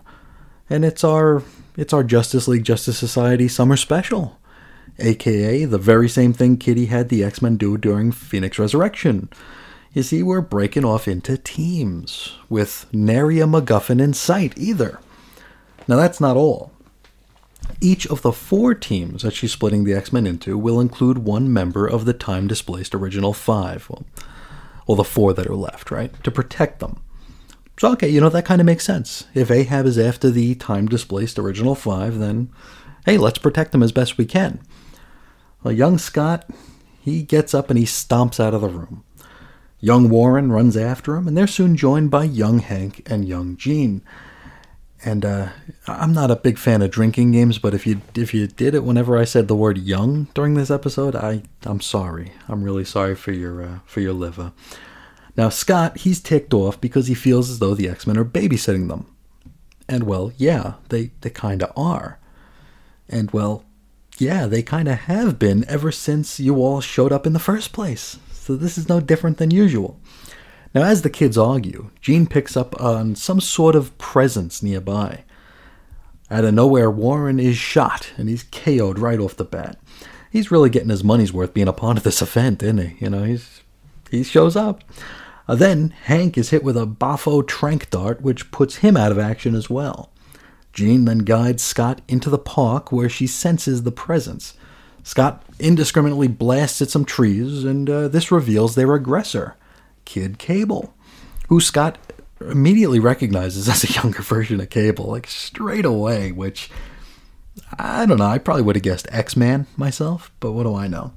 [0.69, 1.43] And it's our
[1.77, 4.37] it's our Justice League Justice Society summer special.
[4.99, 9.29] AKA the very same thing Kitty had the X-Men do during Phoenix Resurrection.
[9.93, 14.99] You see, we're breaking off into teams, with nary a MacGuffin in sight either.
[15.87, 16.71] Now that's not all.
[17.81, 21.51] Each of the four teams that she's splitting the X Men into will include one
[21.51, 23.89] member of the time displaced original five.
[23.89, 24.05] Well,
[24.85, 26.11] well, the four that are left, right?
[26.23, 27.01] To protect them.
[27.79, 29.25] So, okay, you know, that kind of makes sense.
[29.33, 32.49] If Ahab is after the time displaced original five, then
[33.05, 34.59] hey, let's protect them as best we can.
[35.63, 36.49] Well, young Scott,
[37.01, 39.03] he gets up and he stomps out of the room.
[39.79, 44.01] Young Warren runs after him, and they're soon joined by young Hank and young Jean.
[45.05, 45.49] And uh,
[45.87, 48.83] I'm not a big fan of drinking games, but if you if you did it
[48.83, 52.31] whenever I said the word "young" during this episode, I I'm sorry.
[52.47, 54.53] I'm really sorry for your uh, for your liver.
[55.35, 59.05] Now Scott, he's ticked off because he feels as though the X-Men are babysitting them.
[59.87, 62.17] And well, yeah, they they kind of are.
[63.07, 63.63] And well,
[64.17, 67.71] yeah, they kind of have been ever since you all showed up in the first
[67.71, 68.17] place.
[68.47, 69.99] So this is no different than usual.
[70.73, 75.25] Now, as the kids argue, Jean picks up on some sort of presence nearby.
[76.31, 79.77] Out of nowhere, Warren is shot and he's KO'd right off the bat.
[80.31, 82.95] He's really getting his money's worth being a part of this event, isn't he?
[83.03, 83.63] You know, he's
[84.09, 84.81] he shows up.
[85.45, 89.19] Uh, then Hank is hit with a Bafo trank dart, which puts him out of
[89.19, 90.09] action as well.
[90.71, 94.53] Jean then guides Scott into the park where she senses the presence.
[95.03, 99.55] Scott indiscriminately blasts at some trees, and uh, this reveals their aggressor,
[100.05, 100.93] Kid Cable,
[101.49, 101.97] who Scott
[102.41, 106.69] immediately recognizes as a younger version of Cable, like straight away, which
[107.77, 110.87] I don't know, I probably would have guessed X Man myself, but what do I
[110.87, 111.13] know?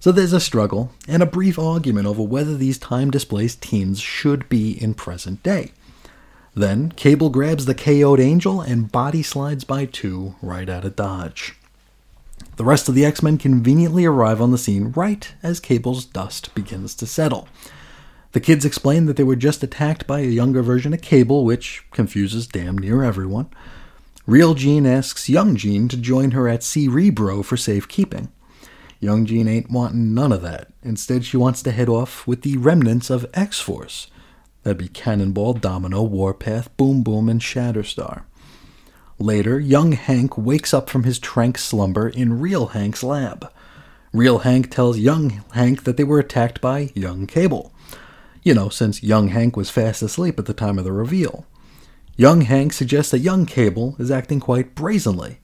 [0.00, 4.48] So there's a struggle and a brief argument over whether these time displaced teens should
[4.48, 5.72] be in present day.
[6.54, 11.54] Then Cable grabs the KO'd Angel and body slides by two right out of Dodge.
[12.56, 16.54] The rest of the X Men conveniently arrive on the scene right as Cable's dust
[16.54, 17.48] begins to settle.
[18.32, 21.84] The kids explain that they were just attacked by a younger version of Cable, which
[21.90, 23.48] confuses damn near everyone.
[24.26, 28.30] Real Jean asks young Jean to join her at Cerebro for safekeeping.
[29.00, 30.68] Young Jean ain't wanting none of that.
[30.82, 34.06] Instead, she wants to head off with the remnants of X Force.
[34.62, 38.22] That'd be Cannonball, Domino, Warpath, Boom Boom, and Shatterstar.
[39.22, 43.48] Later, young Hank wakes up from his trank slumber in Real Hank's lab.
[44.12, 47.72] Real Hank tells young Hank that they were attacked by young Cable.
[48.42, 51.46] You know, since young Hank was fast asleep at the time of the reveal.
[52.16, 55.38] Young Hank suggests that young Cable is acting quite brazenly,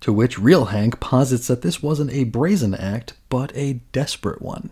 [0.00, 4.68] to which real Hank posits that this wasn't a brazen act, but a desperate one.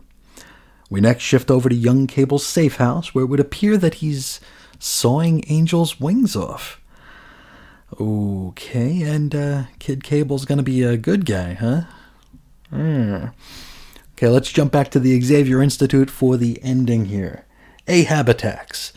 [0.90, 4.40] We next shift over to young Cable's safe house, where it would appear that he's
[4.78, 6.81] sawing Angel's wings off.
[8.02, 11.82] Okay, and uh, Kid Cable's gonna be a good guy, huh?
[12.72, 13.32] Mm.
[14.14, 17.46] Okay, let's jump back to the Xavier Institute for the ending here.
[17.86, 18.92] Ahab attacks.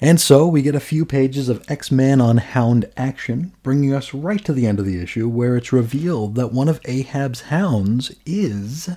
[0.00, 4.12] And so we get a few pages of X Men on Hound action, bringing us
[4.12, 8.12] right to the end of the issue where it's revealed that one of Ahab's hounds
[8.26, 8.90] is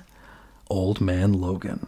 [0.71, 1.85] Old Man Logan.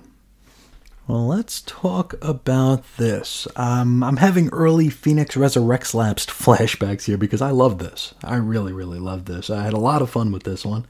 [1.08, 3.48] Well, let's talk about this.
[3.56, 8.14] Um, I'm having early Phoenix Resurrects lapsed flashbacks here because I love this.
[8.26, 9.50] I really, really love this.
[9.50, 10.86] I had a lot of fun with this one.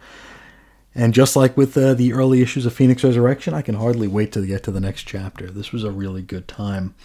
[0.96, 4.32] And just like with uh, the early issues of Phoenix Resurrection, I can hardly wait
[4.32, 5.52] to get to the next chapter.
[5.52, 6.96] This was a really good time.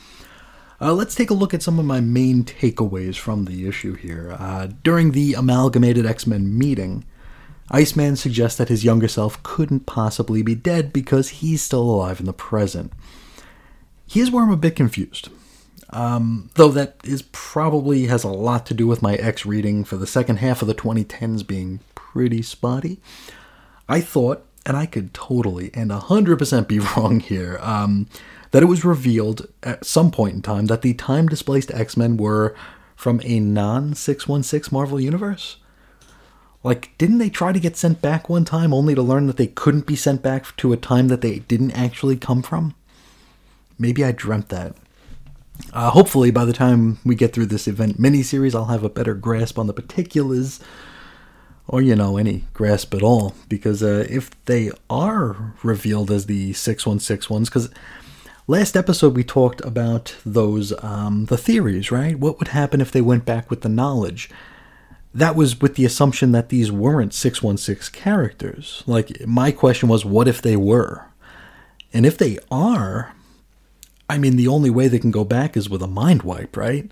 [0.81, 4.35] Uh, let's take a look at some of my main takeaways from the issue here.
[4.39, 7.05] Uh, during the Amalgamated X Men meeting,
[7.71, 12.27] Iceman suggests that his younger self couldn't possibly be dead because he's still alive in
[12.27, 12.93] the present.
[14.13, 15.31] Here's where I'm a bit confused.
[15.89, 19.97] Um, though that is probably has a lot to do with my X reading for
[19.97, 23.01] the second half of the 2010s being pretty spotty.
[23.89, 28.07] I thought, and I could totally and 100% be wrong here, um,
[28.51, 32.19] that it was revealed at some point in time that the time displaced X Men
[32.19, 32.55] were
[32.95, 35.57] from a non 616 Marvel universe?
[36.63, 39.47] Like, didn't they try to get sent back one time only to learn that they
[39.47, 42.75] couldn't be sent back to a time that they didn't actually come from?
[43.83, 44.77] Maybe I dreamt that.
[45.73, 49.15] Uh, hopefully, by the time we get through this event miniseries, I'll have a better
[49.15, 50.61] grasp on the particulars,
[51.67, 53.35] or you know, any grasp at all.
[53.49, 57.69] Because uh, if they are revealed as the 616 ones, because
[58.49, 62.19] Last episode we talked about those um, the theories, right?
[62.19, 64.29] What would happen if they went back with the knowledge?
[65.15, 68.83] That was with the assumption that these weren't 616 characters.
[68.85, 71.07] Like my question was what if they were?
[71.93, 73.15] And if they are,
[74.13, 76.91] I mean the only way they can go back is with a mind wipe, right?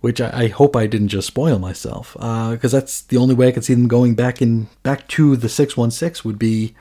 [0.00, 3.48] Which I, I hope I didn't just spoil myself, because uh, that's the only way
[3.48, 6.76] I could see them going back in back to the 616 would be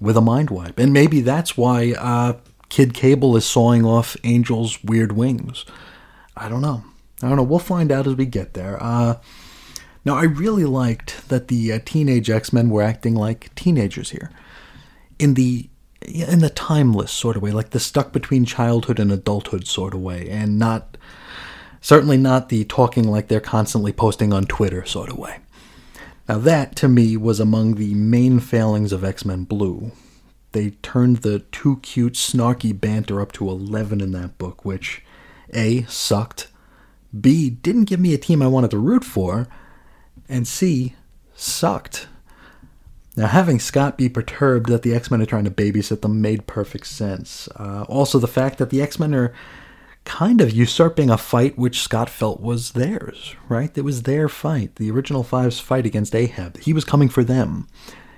[0.00, 2.32] with a mind wipe, and maybe that's why uh,
[2.68, 5.64] Kid Cable is sawing off Angel's weird wings.
[6.36, 6.82] I don't know.
[7.22, 7.44] I don't know.
[7.44, 8.82] We'll find out as we get there.
[8.82, 9.18] Uh,
[10.04, 14.32] now, I really liked that the uh, teenage X Men were acting like teenagers here,
[15.20, 15.68] in the
[16.02, 20.00] in the timeless sort of way, like the stuck between childhood and adulthood sort of
[20.00, 20.96] way, and not
[21.80, 25.38] certainly not the talking like they're constantly posting on Twitter sort of way.
[26.28, 29.92] Now, that to me was among the main failings of X Men Blue,
[30.52, 35.04] they turned the too cute, snarky banter up to 11 in that book, which
[35.54, 36.48] A, sucked,
[37.18, 39.48] B, didn't give me a team I wanted to root for,
[40.28, 40.94] and C,
[41.34, 42.08] sucked.
[43.16, 46.46] Now, having Scott be perturbed that the X Men are trying to babysit them made
[46.46, 47.48] perfect sense.
[47.56, 49.32] Uh, also, the fact that the X Men are
[50.04, 53.76] kind of usurping a fight which Scott felt was theirs, right?
[53.76, 56.58] It was their fight, the original Five's fight against Ahab.
[56.58, 57.66] He was coming for them.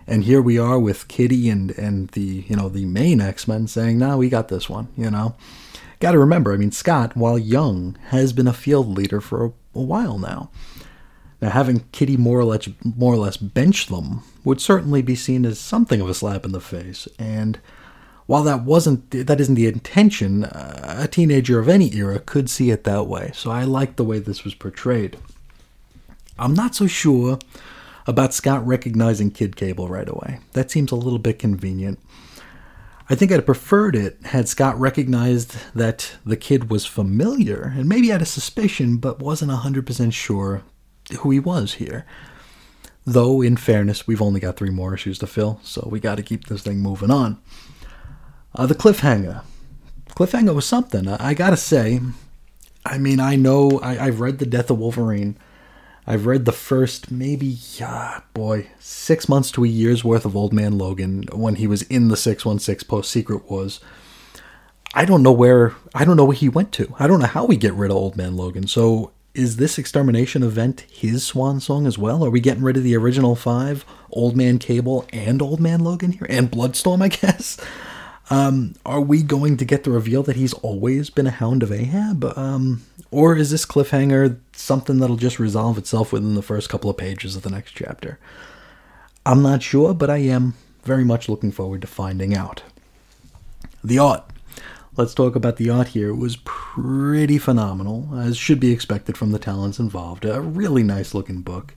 [0.06, 3.68] And here we are with Kitty and and the you know the main X Men
[3.68, 5.36] saying, "No, nah, we got this one." You know,
[6.00, 6.52] got to remember.
[6.52, 10.50] I mean, Scott, while young, has been a field leader for a, a while now.
[11.40, 15.44] Now, having Kitty more or less more or less bench them would certainly be seen
[15.44, 17.06] as something of a slap in the face.
[17.18, 17.60] And
[18.24, 22.70] while that wasn't that isn't the intention, uh, a teenager of any era could see
[22.70, 23.30] it that way.
[23.34, 25.18] So I like the way this was portrayed.
[26.38, 27.38] I'm not so sure
[28.06, 30.40] about Scott recognizing Kid Cable right away.
[30.54, 31.98] That seems a little bit convenient.
[33.10, 37.86] I think I'd have preferred it had Scott recognized that the kid was familiar and
[37.86, 40.62] maybe had a suspicion but wasn't 100% sure
[41.18, 42.06] who he was here.
[43.10, 46.22] Though, in fairness, we've only got three more issues to fill, so we got to
[46.22, 47.40] keep this thing moving on.
[48.54, 49.42] Uh, the cliffhanger.
[50.10, 51.08] Cliffhanger was something.
[51.08, 52.00] I, I gotta say,
[52.84, 55.38] I mean, I know I, have read The Death of Wolverine.
[56.06, 60.52] I've read the first maybe, uh, boy, six months to a year's worth of Old
[60.52, 63.80] Man Logan when he was in the 616 post Secret Wars.
[64.92, 66.94] I don't know where I don't know where he went to.
[66.98, 68.66] I don't know how we get rid of Old Man Logan.
[68.66, 72.24] So is this extermination event his swan song as well?
[72.24, 76.12] Are we getting rid of the original five, Old Man Cable and Old Man Logan
[76.12, 77.00] here, and Bloodstorm?
[77.00, 77.58] I guess.
[78.30, 81.72] Um, are we going to get the reveal that he's always been a hound of
[81.72, 82.26] Ahab?
[82.36, 86.98] Um, or is this cliffhanger something that'll just resolve itself within the first couple of
[86.98, 88.18] pages of the next chapter?
[89.24, 90.52] I'm not sure, but I am
[90.84, 92.62] very much looking forward to finding out.
[93.82, 94.24] The art.
[94.98, 96.08] Let's talk about the art here.
[96.08, 100.24] It was pretty phenomenal, as should be expected from the talents involved.
[100.24, 101.72] A really nice looking book,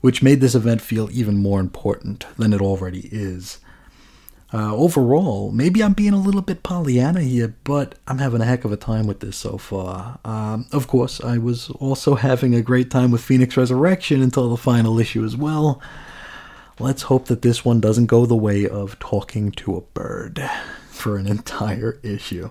[0.00, 3.58] which made this event feel even more important than it already is.
[4.54, 8.64] Uh, overall, maybe I'm being a little bit Pollyanna here, but I'm having a heck
[8.64, 10.20] of a time with this so far.
[10.24, 14.56] Um, of course, I was also having a great time with Phoenix Resurrection until the
[14.56, 15.82] final issue as well.
[16.78, 20.48] Let's hope that this one doesn't go the way of talking to a bird
[21.02, 22.50] for an entire issue.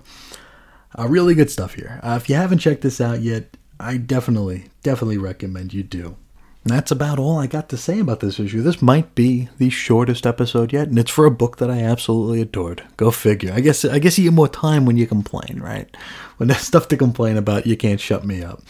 [0.96, 1.98] Uh, really good stuff here.
[2.02, 6.16] Uh, if you haven't checked this out yet, I definitely, definitely recommend you do
[6.64, 8.62] that's about all I got to say about this issue.
[8.62, 12.40] This might be the shortest episode yet, and it's for a book that I absolutely
[12.40, 12.84] adored.
[12.96, 13.52] Go figure.
[13.52, 15.94] I guess I guess you get more time when you complain, right?
[16.36, 18.62] When there's stuff to complain about, you can't shut me up.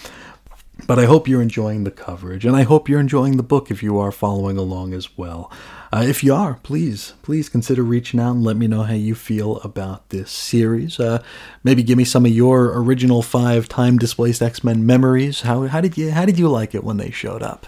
[0.87, 3.83] But I hope you're enjoying the coverage, and I hope you're enjoying the book if
[3.83, 5.53] you are following along as well.
[5.95, 9.15] Uh, if you are, please, please consider reaching out and let me know how you
[9.15, 10.99] feel about this series.
[10.99, 11.23] Uh,
[11.63, 15.43] maybe give me some of your original five time displaced X Men memories.
[15.43, 17.67] How how did you how did you like it when they showed up?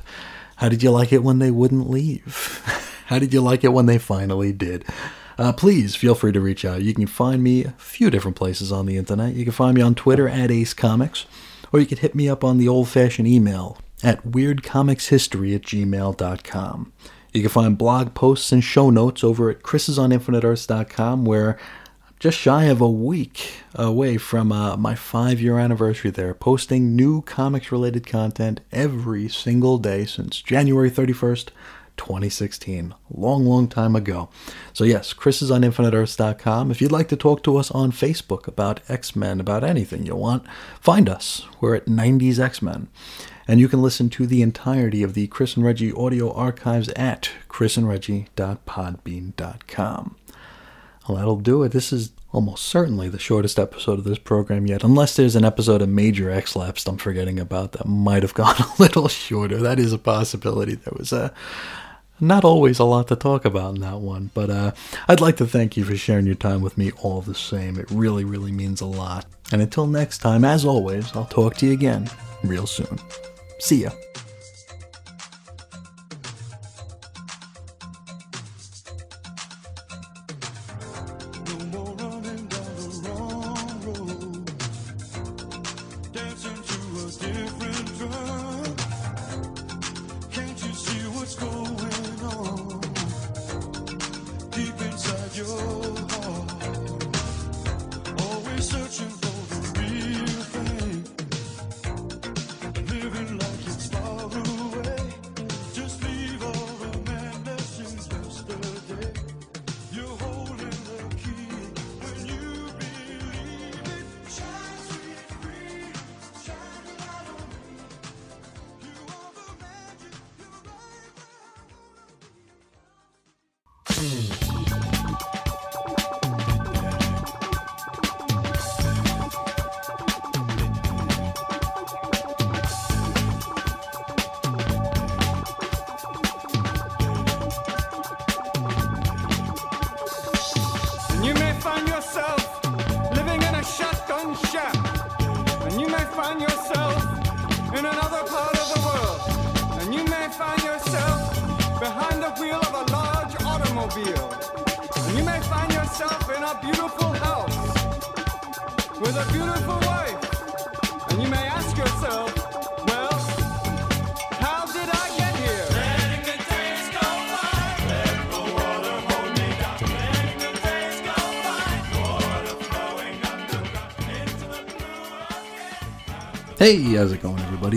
[0.56, 2.62] How did you like it when they wouldn't leave?
[3.06, 4.86] how did you like it when they finally did?
[5.36, 6.80] Uh, please feel free to reach out.
[6.80, 9.34] You can find me a few different places on the internet.
[9.34, 11.26] You can find me on Twitter at Ace Comics,
[11.72, 16.92] or you can hit me up on the old fashioned email at weirdcomicshistory at gmail.com.
[17.34, 21.58] You can find blog posts and show notes over at chrisisoninfiniteearths.com, where
[22.06, 26.94] I'm just shy of a week away from uh, my five year anniversary there, posting
[26.94, 31.48] new comics related content every single day since January 31st.
[31.96, 32.92] 2016.
[33.08, 34.28] Long, long time ago.
[34.72, 36.72] So, yes, Chris is on InfiniteEarths.com.
[36.72, 40.16] If you'd like to talk to us on Facebook about X Men, about anything you
[40.16, 40.44] want,
[40.80, 41.42] find us.
[41.60, 42.88] We're at 90s X Men
[43.46, 47.30] and you can listen to the entirety of the Chris and Reggie audio archives at
[47.48, 50.16] chrisandreggie.podbean.com.
[51.08, 51.72] Well, that'll do it.
[51.72, 55.82] This is almost certainly the shortest episode of this program yet, unless there's an episode
[55.82, 59.58] of Major X Lapsed I'm forgetting about that might have gone a little shorter.
[59.58, 60.74] That is a possibility.
[60.74, 61.32] There was a
[62.20, 64.72] not always a lot to talk about in that one, but uh,
[65.08, 67.78] I'd like to thank you for sharing your time with me all the same.
[67.78, 69.26] It really, really means a lot.
[69.52, 72.08] And until next time, as always, I'll talk to you again
[72.42, 72.98] real soon.
[73.58, 73.92] See ya.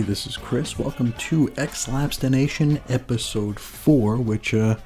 [0.07, 0.79] This is Chris.
[0.79, 1.85] Welcome to X
[2.23, 4.77] Nation episode 4, which uh,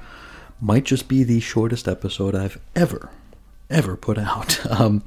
[0.60, 3.08] might just be the shortest episode I've ever,
[3.70, 4.58] ever put out.
[4.68, 5.04] Um,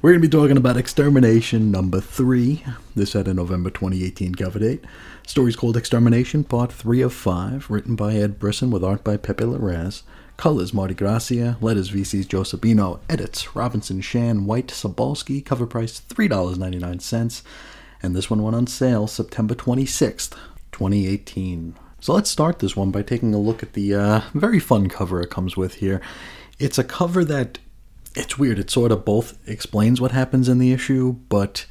[0.00, 2.64] we're going to be talking about Extermination number 3.
[2.96, 4.82] This had a November 2018 cover date.
[5.26, 9.44] Story's called Extermination, part 3 of 5, written by Ed Brisson with art by Pepe
[9.44, 10.00] Larraz.
[10.38, 17.42] Colors Marte Gracia, letters VC's Joe Sabino, edits Robinson Shan, White Sobalski, cover price $3.99
[18.02, 20.34] and this one went on sale September 26th,
[20.72, 21.74] 2018.
[22.00, 25.20] So let's start this one by taking a look at the uh, very fun cover
[25.20, 26.00] it comes with here.
[26.58, 27.58] It's a cover that
[28.14, 28.58] it's weird.
[28.58, 31.66] It sort of both explains what happens in the issue, but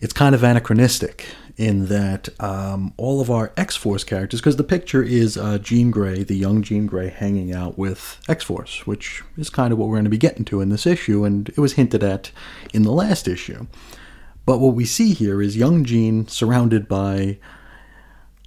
[0.00, 1.26] it's kind of anachronistic
[1.56, 5.90] in that um, all of our X Force characters, because the picture is uh, Jean
[5.90, 9.88] Grey, the young Jean Grey, hanging out with X Force, which is kind of what
[9.88, 12.30] we're going to be getting to in this issue, and it was hinted at
[12.72, 13.66] in the last issue.
[14.44, 17.38] But what we see here is young Jean surrounded by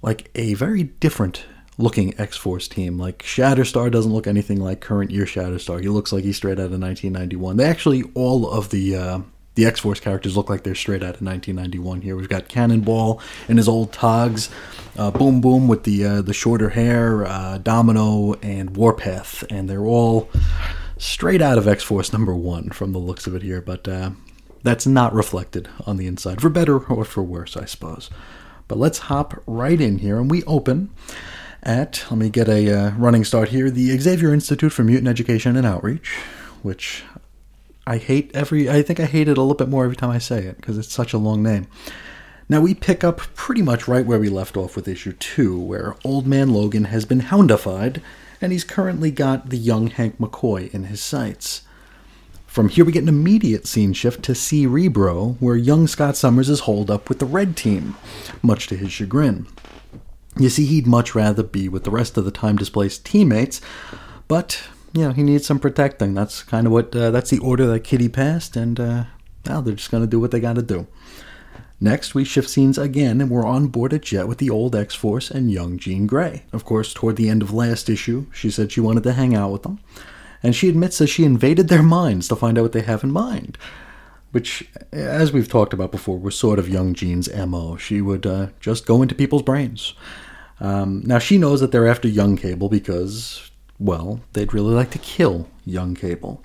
[0.02, 1.46] like a very different
[1.78, 2.98] looking X Force team.
[2.98, 5.80] Like Shatterstar doesn't look anything like current year Shatterstar.
[5.80, 7.56] He looks like he's straight out of 1991.
[7.56, 9.20] They actually all of the uh,
[9.54, 12.02] the X Force characters look like they're straight out of 1991.
[12.02, 14.50] Here we've got Cannonball and his old togs,
[14.96, 19.86] uh, Boom Boom with the uh, the shorter hair, uh, Domino and Warpath, and they're
[19.86, 20.28] all
[20.98, 23.62] straight out of X Force number one from the looks of it here.
[23.62, 24.10] But uh,
[24.66, 28.10] that's not reflected on the inside, for better or for worse, I suppose.
[28.68, 30.90] But let's hop right in here, and we open
[31.62, 35.56] at, let me get a uh, running start here, the Xavier Institute for Mutant Education
[35.56, 36.16] and Outreach,
[36.62, 37.04] which
[37.86, 40.18] I hate every, I think I hate it a little bit more every time I
[40.18, 41.68] say it, because it's such a long name.
[42.48, 45.96] Now we pick up pretty much right where we left off with issue 2, where
[46.04, 48.00] Old Man Logan has been houndified,
[48.40, 51.62] and he's currently got the young Hank McCoy in his sights.
[52.56, 56.60] From here, we get an immediate scene shift to Cerebro, where young Scott Summers is
[56.60, 57.96] holed up with the red team,
[58.40, 59.46] much to his chagrin.
[60.38, 63.60] You see, he'd much rather be with the rest of the time displaced teammates,
[64.26, 66.14] but you know he needs some protecting.
[66.14, 69.04] That's kind of what uh, that's the order that Kitty passed, and uh,
[69.44, 70.86] now they're just gonna do what they gotta do.
[71.78, 74.94] Next, we shift scenes again, and we're on board a jet with the old X
[74.94, 76.44] Force and young Jean Grey.
[76.54, 79.52] Of course, toward the end of last issue, she said she wanted to hang out
[79.52, 79.78] with them
[80.46, 83.10] and she admits that she invaded their minds to find out what they have in
[83.10, 83.58] mind.
[84.30, 87.76] Which, as we've talked about before, was sort of young Jean's MO.
[87.78, 89.94] She would uh, just go into people's brains.
[90.60, 93.50] Um, now, she knows that they're after young Cable because,
[93.80, 96.44] well, they'd really like to kill young Cable.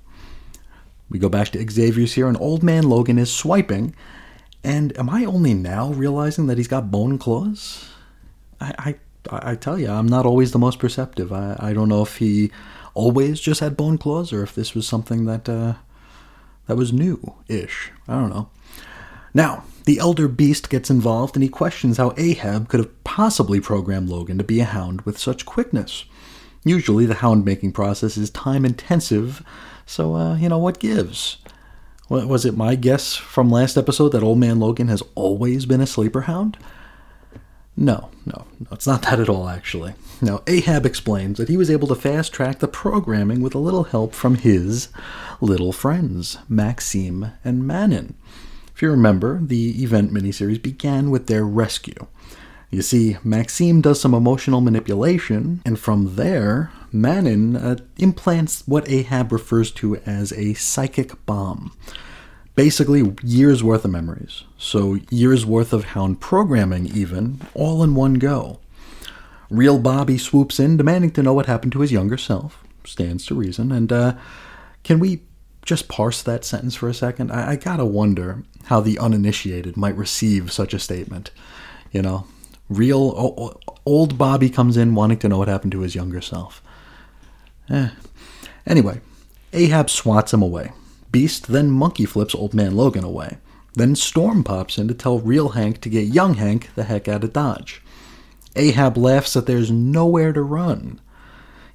[1.07, 3.93] We go back to Xavier's here, and Old Man Logan is swiping.
[4.63, 7.87] And am I only now realizing that he's got bone claws?
[8.59, 8.95] I,
[9.29, 11.31] I, I tell you, I'm not always the most perceptive.
[11.31, 12.51] I, I don't know if he
[12.93, 15.75] always just had bone claws or if this was something that uh,
[16.67, 17.91] that was new-ish.
[18.07, 18.49] I don't know.
[19.33, 24.09] Now, the Elder Beast gets involved and he questions how Ahab could have possibly programmed
[24.09, 26.05] Logan to be a hound with such quickness.
[26.63, 29.43] Usually, the hound making process is time intensive,
[29.85, 31.37] so, uh, you know, what gives?
[32.07, 35.87] Was it my guess from last episode that Old Man Logan has always been a
[35.87, 36.57] sleeper hound?
[37.75, 39.93] No, no, no, it's not that at all, actually.
[40.21, 43.85] Now, Ahab explains that he was able to fast track the programming with a little
[43.85, 44.89] help from his
[45.41, 48.15] little friends, Maxime and Manon.
[48.75, 52.07] If you remember, the event miniseries began with their rescue.
[52.69, 59.31] You see, Maxime does some emotional manipulation, and from there, Manon uh, implants what Ahab
[59.31, 61.73] refers to as a psychic bomb
[62.55, 64.43] basically years worth of memories.
[64.57, 68.59] So, years worth of hound programming, even, all in one go.
[69.51, 72.63] Real Bobby swoops in, demanding to know what happened to his younger self.
[72.85, 73.71] Stands to reason.
[73.71, 74.15] And uh,
[74.83, 75.23] can we
[75.63, 77.31] just parse that sentence for a second?
[77.31, 81.31] I, I gotta wonder how the uninitiated might receive such a statement.
[81.91, 82.25] You know,
[82.69, 86.63] real o- old Bobby comes in wanting to know what happened to his younger self.
[87.69, 87.89] Eh.
[88.65, 89.01] Anyway,
[89.51, 90.71] Ahab swats him away.
[91.11, 93.37] Beast then monkey flips Old Man Logan away.
[93.73, 97.25] Then Storm pops in to tell real Hank to get young Hank the heck out
[97.25, 97.80] of Dodge.
[98.55, 100.99] Ahab laughs that there's nowhere to run.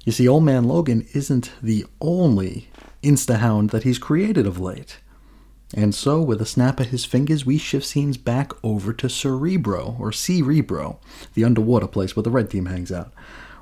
[0.05, 2.69] You see, Old Man Logan isn't the only
[3.03, 4.99] Instahound that he's created of late.
[5.73, 9.97] And so, with a snap of his fingers, we shift scenes back over to Cerebro,
[9.99, 10.99] or Cerebro,
[11.33, 13.11] the underwater place where the Red Team hangs out,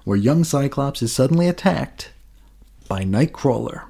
[0.04, 2.12] where young Cyclops is suddenly attacked
[2.88, 3.86] by Nightcrawler.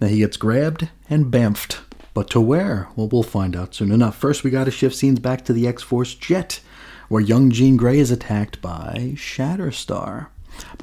[0.00, 1.80] Now he gets grabbed and bamfed.
[2.14, 2.88] But to where?
[2.96, 4.16] Well, we'll find out soon enough.
[4.16, 6.60] First, we gotta shift scenes back to the X Force jet,
[7.08, 10.28] where young Jean Grey is attacked by Shatterstar.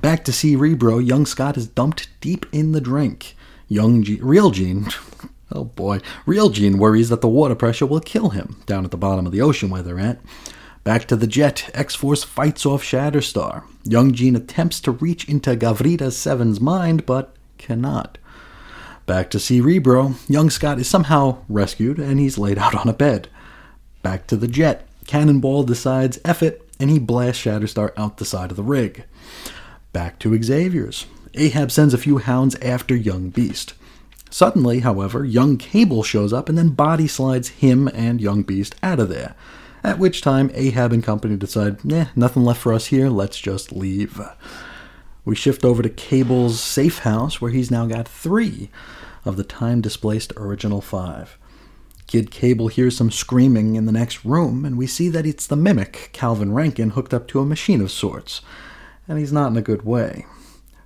[0.01, 3.35] Back to Cerebro, young Scott is dumped deep in the drink.
[3.67, 4.87] Young Jean, real Jean,
[5.51, 8.97] oh boy, real Jean worries that the water pressure will kill him down at the
[8.97, 10.19] bottom of the ocean where they're at.
[10.83, 13.63] Back to the jet, X Force fights off Shatterstar.
[13.85, 18.17] Young Jean attempts to reach into Gaveedra Seven's mind, but cannot.
[19.05, 23.29] Back to Cerebro, young Scott is somehow rescued and he's laid out on a bed.
[24.01, 28.49] Back to the jet, Cannonball decides F it and he blasts Shatterstar out the side
[28.49, 29.03] of the rig.
[29.91, 31.05] Back to Xavier's.
[31.35, 33.75] Ahab sends a few hounds after young Beast.
[34.31, 38.99] Suddenly, however, young Cable shows up and then body slides him and young Beast out
[38.99, 39.35] of there.
[39.83, 43.71] At which time, Ahab and company decide, nah, nothing left for us here, let's just
[43.71, 44.19] leave.
[45.25, 48.71] We shift over to Cable's safe house, where he's now got three
[49.25, 51.37] of the time displaced original five.
[52.13, 55.55] Kid Cable hears some screaming in the next room, and we see that it's the
[55.55, 58.41] mimic, Calvin Rankin, hooked up to a machine of sorts.
[59.07, 60.27] And he's not in a good way.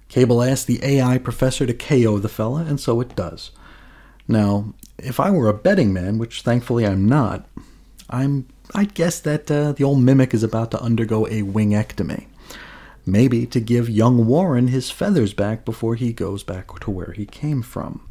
[0.07, 3.51] Cable asks the AI professor to KO the fella, and so it does.
[4.25, 7.45] Now, if I were a betting man, which thankfully I'm not,
[8.09, 12.27] I'm I'd guess that uh, the old mimic is about to undergo a wingectomy.
[13.05, 17.25] Maybe to give young Warren his feathers back before he goes back to where he
[17.25, 18.06] came from.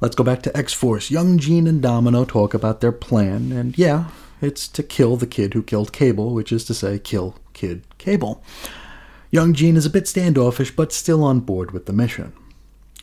[0.00, 1.10] Let's go back to X Force.
[1.10, 4.10] Young Jean and Domino talk about their plan, and yeah,
[4.40, 8.42] it's to kill the kid who killed Cable, which is to say, kill Kid Cable.
[9.30, 12.32] Young Jean is a bit standoffish, but still on board with the mission.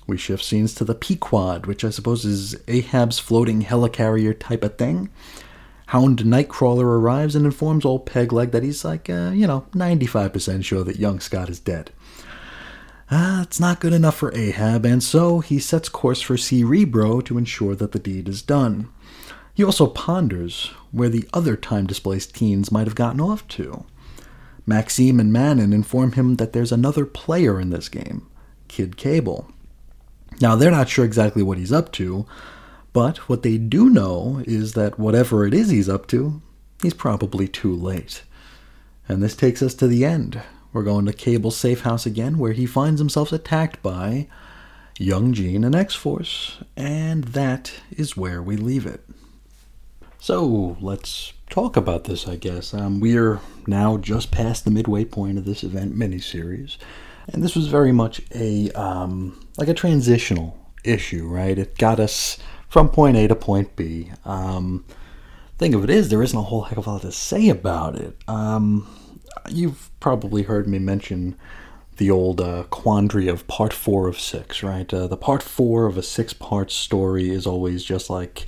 [0.07, 4.77] We shift scenes to the Pequod, which I suppose is Ahab's floating helicarrier type of
[4.77, 5.09] thing.
[5.87, 10.83] Hound Nightcrawler arrives and informs old Pegleg that he's like, uh, you know, 95% sure
[10.83, 11.91] that young Scott is dead.
[13.11, 17.37] Ah, it's not good enough for Ahab, and so he sets course for Cerebro to
[17.37, 18.89] ensure that the deed is done.
[19.53, 23.85] He also ponders where the other time displaced teens might have gotten off to.
[24.65, 28.27] Maxime and Manon inform him that there's another player in this game,
[28.67, 29.51] Kid Cable.
[30.41, 32.25] Now, they're not sure exactly what he's up to,
[32.91, 36.41] but what they do know is that whatever it is he's up to,
[36.81, 38.23] he's probably too late.
[39.07, 40.41] And this takes us to the end.
[40.75, 44.27] We're going to Cable's safe house again, where he finds himself attacked by
[44.99, 48.99] Young Jean and X Force, and that is where we leave it.
[50.19, 52.73] So let's talk about this, I guess.
[52.73, 56.75] Um, we're now just past the midway point of this event miniseries,
[57.29, 61.57] and this was very much a um, like a transitional issue, right?
[61.57, 62.37] It got us
[62.67, 64.11] from point A to point B.
[64.25, 64.83] Um,
[65.57, 67.95] thing of it is, there isn't a whole heck of a lot to say about
[67.95, 68.17] it.
[68.27, 68.85] Um,
[69.49, 71.35] you've probably heard me mention
[71.97, 74.93] the old uh, quandary of part four of six, right?
[74.93, 78.47] Uh, the part four of a six part story is always just like,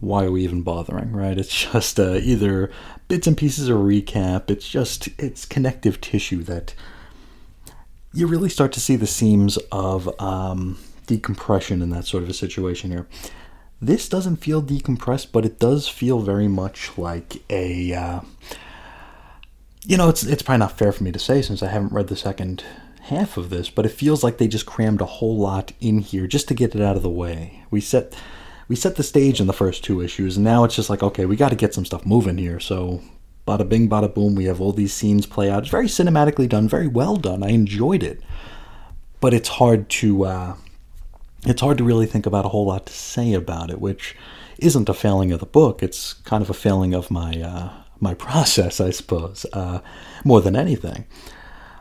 [0.00, 1.38] why are we even bothering, right?
[1.38, 2.70] It's just uh, either
[3.08, 6.74] bits and pieces of recap, it's just, it's connective tissue that
[8.12, 12.34] you really start to see the seams of um, decompression in that sort of a
[12.34, 13.06] situation here.
[13.80, 18.22] This doesn't feel decompressed, but it does feel very much like a.
[19.84, 22.08] You know, it's it's probably not fair for me to say since I haven't read
[22.08, 22.64] the second
[23.02, 26.26] half of this, but it feels like they just crammed a whole lot in here
[26.26, 27.64] just to get it out of the way.
[27.70, 28.14] We set
[28.68, 31.24] we set the stage in the first two issues, and now it's just like, okay,
[31.24, 32.60] we got to get some stuff moving here.
[32.60, 33.02] So,
[33.46, 35.62] bada bing, bada boom, we have all these scenes play out.
[35.62, 37.42] It's very cinematically done, very well done.
[37.42, 38.20] I enjoyed it,
[39.20, 40.56] but it's hard to uh,
[41.44, 44.14] it's hard to really think about a whole lot to say about it, which
[44.58, 45.82] isn't a failing of the book.
[45.82, 49.80] It's kind of a failing of my uh, my process, I suppose, uh,
[50.24, 51.06] more than anything.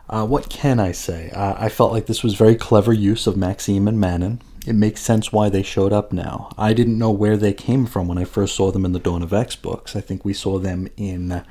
[0.09, 1.29] Uh, what can I say?
[1.31, 4.41] Uh, I felt like this was very clever use of Maxime and Manon.
[4.65, 6.49] It makes sense why they showed up now.
[6.57, 9.23] I didn't know where they came from when I first saw them in the Dawn
[9.23, 9.95] of X books.
[9.95, 11.43] I think we saw them in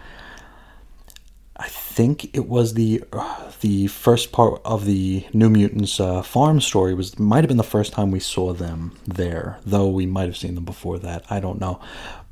[1.59, 6.61] I think it was the uh, the first part of the New Mutants uh, farm
[6.61, 10.27] story was might have been the first time we saw them there, though we might
[10.27, 11.25] have seen them before that.
[11.31, 11.81] I don't know,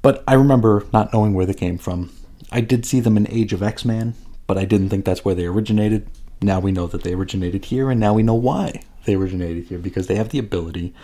[0.02, 2.11] but I remember not knowing where they came from.
[2.50, 4.14] I did see them in Age of X Man,
[4.46, 6.08] but I didn't think that's where they originated.
[6.42, 9.78] Now we know that they originated here, and now we know why they originated here
[9.78, 10.94] because they have the ability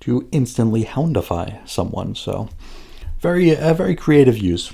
[0.00, 2.14] to instantly houndify someone.
[2.14, 2.48] So,
[3.20, 4.72] very a very creative use,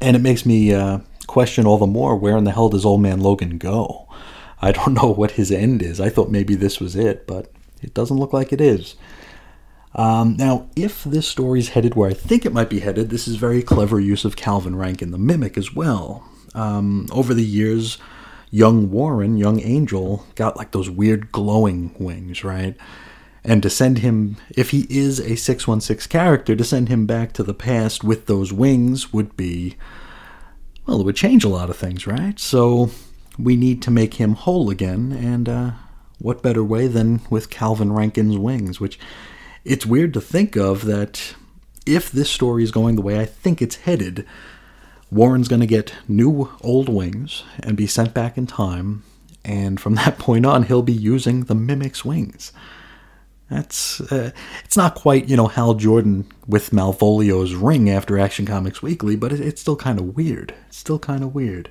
[0.00, 0.72] and it makes me.
[0.72, 1.00] Uh,
[1.30, 4.08] question all the more where in the hell does old man Logan go?
[4.60, 6.00] I don't know what his end is.
[6.00, 8.96] I thought maybe this was it, but it doesn't look like it is.
[9.94, 13.26] Um, now, if this story is headed where I think it might be headed, this
[13.26, 16.28] is very clever use of Calvin Rankin, the mimic, as well.
[16.54, 17.98] Um, over the years,
[18.50, 22.76] young Warren, young Angel, got like those weird glowing wings, right?
[23.42, 27.42] And to send him, if he is a 616 character, to send him back to
[27.42, 29.76] the past with those wings would be,
[30.86, 32.38] well, it would change a lot of things, right?
[32.38, 32.90] So
[33.38, 35.70] we need to make him whole again, and uh,
[36.18, 38.98] what better way than with Calvin Rankin's wings, which
[39.64, 41.34] it's weird to think of that
[41.86, 44.26] if this story is going the way I think it's headed,
[45.10, 49.02] Warren's going to get new old wings and be sent back in time,
[49.44, 52.52] and from that point on, he'll be using the Mimic's wings.
[53.50, 54.30] That's uh,
[54.64, 59.32] it's not quite you know Hal Jordan with Malvolio's ring after Action Comics Weekly, but
[59.32, 60.54] it, it's still kind of weird.
[60.68, 61.68] It's still kind of weird.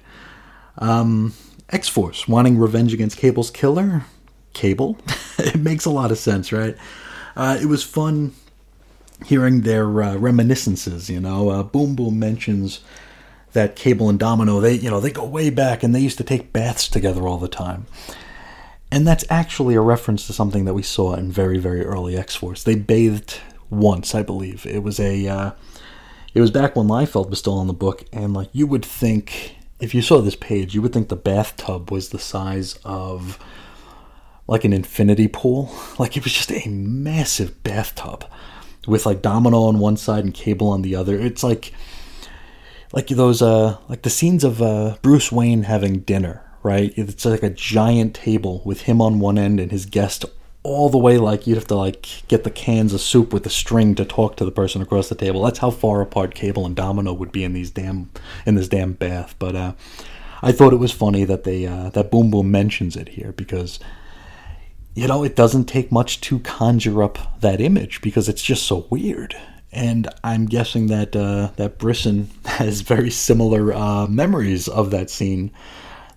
[0.78, 1.34] Um,
[1.70, 4.04] X Force wanting revenge against Cable's killer.
[4.52, 4.98] Cable,
[5.38, 6.76] it makes a lot of sense, right?
[7.40, 8.34] Uh, it was fun
[9.26, 11.10] hearing their uh, reminiscences.
[11.10, 12.82] You know, uh, Boom Boom mentions
[13.54, 16.26] that Cable and Domino they you know they go way back and they used to
[16.26, 17.86] take baths together all the time.
[18.92, 22.36] And that's actually a reference to something that we saw in very, very early X
[22.36, 22.62] Force.
[22.62, 23.40] They bathed
[23.70, 24.66] once, I believe.
[24.66, 25.52] It was a, uh,
[26.34, 29.56] it was back when Liefeld was still on the book, and like you would think,
[29.80, 33.40] if you saw this page, you would think the bathtub was the size of
[34.50, 35.72] like an infinity pool.
[36.00, 38.26] Like it was just a massive bathtub
[38.88, 41.20] with like Domino on one side and Cable on the other.
[41.20, 41.74] It's like,
[42.94, 46.94] like those, uh, like the scenes of uh, Bruce Wayne having dinner right?
[46.98, 50.26] It's like a giant table with him on one end and his guest
[50.62, 53.50] all the way like you'd have to like get the cans of soup with the
[53.50, 55.44] string to talk to the person across the table.
[55.44, 58.10] That's how far apart Cable and Domino would be in these damn
[58.46, 59.36] in this damn bath.
[59.40, 59.74] But uh,
[60.42, 63.80] I thought it was funny that they uh, that Boom Boom mentions it here because
[65.00, 68.86] you know it doesn't take much to conjure up that image because it's just so
[68.90, 69.34] weird.
[69.72, 75.52] And I'm guessing that uh, that Brisson has very similar uh, memories of that scene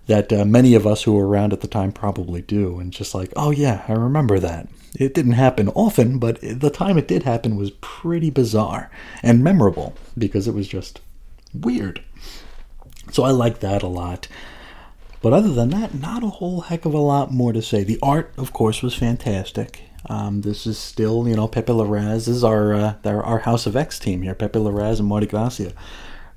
[0.07, 2.81] that uh, many of us who were around at the time probably do.
[2.81, 4.69] And just like, oh yeah, I remember that.
[4.99, 8.91] It didn't happen often, but the time it did happen was pretty bizarre
[9.23, 11.01] and memorable because it was just
[11.55, 12.03] weird.
[13.13, 14.27] So I like that a lot.
[15.23, 17.85] But other than that, not a whole heck of a lot more to say.
[17.85, 19.85] The art, of course, was fantastic.
[20.07, 24.01] Um, this is still, you know, Pepe Larraz is our, uh, our, House of X
[24.01, 24.35] team here.
[24.35, 25.73] Pepe Larraz and Marte Gracia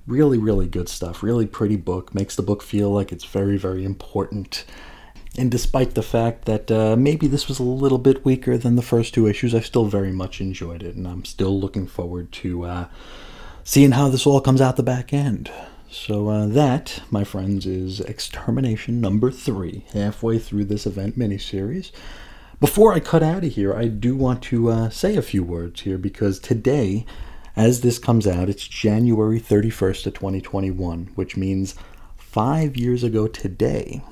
[0.06, 1.24] Really, really good stuff.
[1.24, 2.14] Really pretty book.
[2.14, 4.66] Makes the book feel like it's very, very important.
[5.36, 8.84] And despite the fact that uh, maybe this was a little bit weaker than the
[8.84, 12.64] first two issues, I still very much enjoyed it, and I'm still looking forward to
[12.64, 12.88] uh,
[13.64, 15.52] seeing how this all comes out the back end.
[15.98, 21.92] So, uh, that, my friends, is Extermination number three, halfway through this event miniseries.
[22.60, 25.82] Before I cut out of here, I do want to uh, say a few words
[25.82, 27.06] here because today
[27.56, 31.76] as this comes out, it's January 31st of 2021, which means
[32.18, 34.04] five years ago today,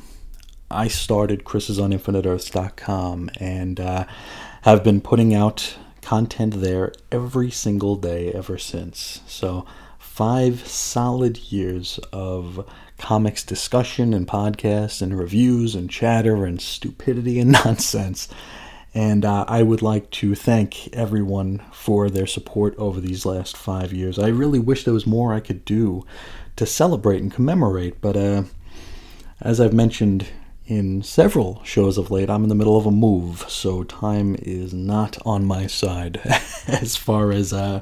[0.71, 4.05] I started Chris's on Infinite InfiniteEarths.com and uh,
[4.61, 9.19] have been putting out content there every single day ever since.
[9.27, 9.65] So,
[10.13, 12.69] five solid years of
[12.99, 18.29] comics discussion and podcasts and reviews and chatter and stupidity and nonsense.
[18.93, 23.91] And uh, I would like to thank everyone for their support over these last five
[23.91, 24.19] years.
[24.19, 26.05] I really wish there was more I could do
[26.57, 28.43] to celebrate and commemorate, but uh,
[29.41, 30.27] as I've mentioned
[30.67, 34.75] in several shows of late, I'm in the middle of a move, so time is
[34.75, 36.21] not on my side
[36.67, 37.81] as far as uh,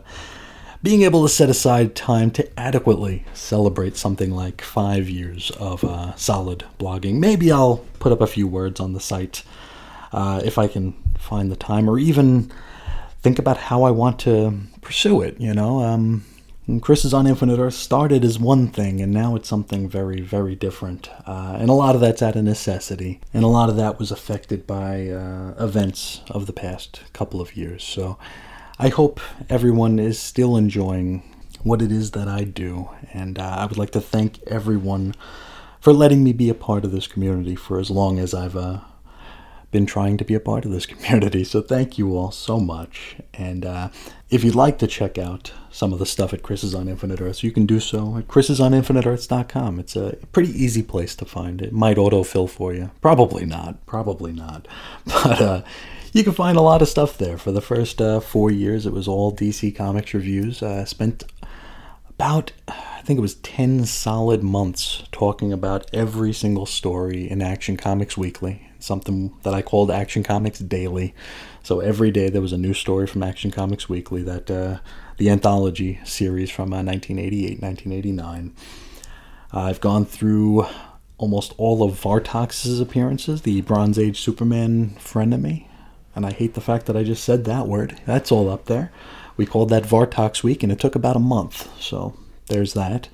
[0.84, 6.16] being able to set aside time to adequately celebrate something like five years of uh,
[6.16, 7.20] solid blogging.
[7.20, 9.44] Maybe I'll put up a few words on the site
[10.12, 12.52] uh, if I can find the time, or even
[13.22, 15.40] think about how I want to pursue it.
[15.40, 16.26] You know, um,
[16.82, 21.10] Chris's on Infinite Earth started as one thing, and now it's something very, very different.
[21.28, 24.12] Uh, and a lot of that's out of necessity, and a lot of that was
[24.12, 27.84] affected by uh, events of the past couple of years.
[27.84, 28.18] So
[28.82, 31.22] I hope everyone is still enjoying
[31.62, 35.14] what it is that I do, and uh, I would like to thank everyone
[35.80, 38.80] for letting me be a part of this community for as long as I've uh,
[39.70, 41.44] been trying to be a part of this community.
[41.44, 43.18] So thank you all so much.
[43.36, 43.90] And uh,
[44.32, 47.44] if you'd like to check out some of the stuff at Chris's on Infinite Earths,
[47.44, 49.80] you can do so at chrisisoninfiniteearths.com.
[49.80, 51.62] It's a pretty easy place to find.
[51.62, 52.90] It might autofill for you.
[53.00, 53.86] Probably not.
[53.86, 54.68] Probably not.
[55.06, 55.62] But uh,
[56.12, 57.38] you can find a lot of stuff there.
[57.38, 60.62] For the first uh, four years, it was all DC Comics reviews.
[60.62, 61.24] I spent
[62.10, 67.78] about I think it was 10 solid months talking about every single story in Action
[67.78, 71.14] Comics Weekly something that I called Action Comics Daily.
[71.64, 74.80] So every day there was a new story from Action Comics Weekly, that uh,
[75.18, 78.54] the anthology series from uh, 1988, 1989.
[79.54, 80.66] I've gone through
[81.18, 85.68] almost all of Vartox's appearances, the Bronze Age Superman frenemy.
[86.16, 88.00] And I hate the fact that I just said that word.
[88.06, 88.92] That's all up there.
[89.38, 91.70] We called that Vartox Week, and it took about a month.
[91.82, 92.16] So
[92.48, 93.08] there's that.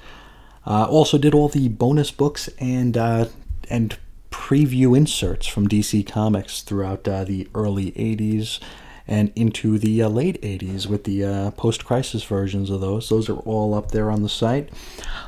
[0.65, 3.27] Uh, also did all the bonus books and uh,
[3.69, 3.97] and
[4.31, 8.59] preview inserts from DC Comics throughout uh, the early 80s
[9.07, 13.07] and into the uh, late 80s with the uh, post crisis versions of those.
[13.07, 14.69] Those are all up there on the site.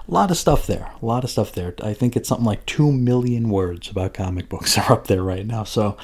[0.08, 0.92] A lot of stuff there.
[1.02, 1.74] A lot of stuff there.
[1.82, 5.48] I think it's something like 2 million words about comic books are up there right
[5.48, 5.64] now.
[5.64, 5.98] So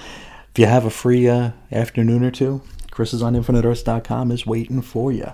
[0.55, 4.81] if you have a free uh, afternoon or two, Chris is on infinitearth.com is waiting
[4.81, 5.33] for you.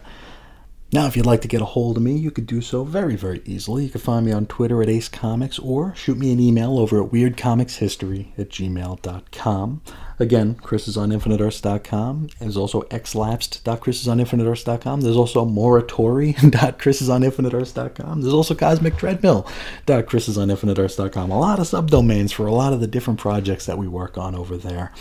[0.91, 3.15] Now, if you'd like to get a hold of me, you could do so very,
[3.15, 3.83] very easily.
[3.83, 7.03] You can find me on Twitter at Ace Comics or shoot me an email over
[7.03, 9.81] at weirdcomicshistory at gmail.com.
[10.21, 12.29] Again, chrisisoninfiniteearths.com.
[12.39, 15.01] There's also xlapsed.chrisisoninfiniteearths.com.
[15.01, 18.21] There's also moratori.chrisisoninfiniteearths.com.
[18.21, 21.31] There's also cosmictreadmill.chrisisoninfiniteearths.com.
[21.31, 24.35] A lot of subdomains for a lot of the different projects that we work on
[24.35, 24.93] over there.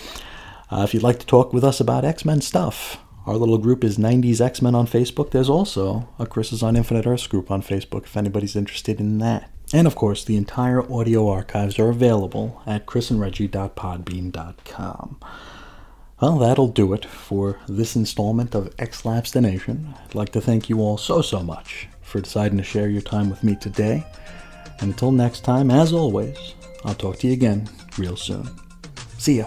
[0.70, 3.84] Uh, if you'd like to talk with us about X Men stuff, our little group
[3.84, 5.32] is 90s X Men on Facebook.
[5.32, 9.18] There's also a Chris is on Infinite Earths group on Facebook if anybody's interested in
[9.18, 9.50] that.
[9.72, 15.20] And of course, the entire audio archives are available at chrisandreggie.podbean.com.
[16.20, 19.94] Well, that'll do it for this installment of X Lapsed the Nation.
[20.04, 23.30] I'd like to thank you all so, so much for deciding to share your time
[23.30, 24.04] with me today.
[24.80, 26.36] And until next time, as always,
[26.84, 28.50] I'll talk to you again real soon.
[29.18, 29.46] See ya.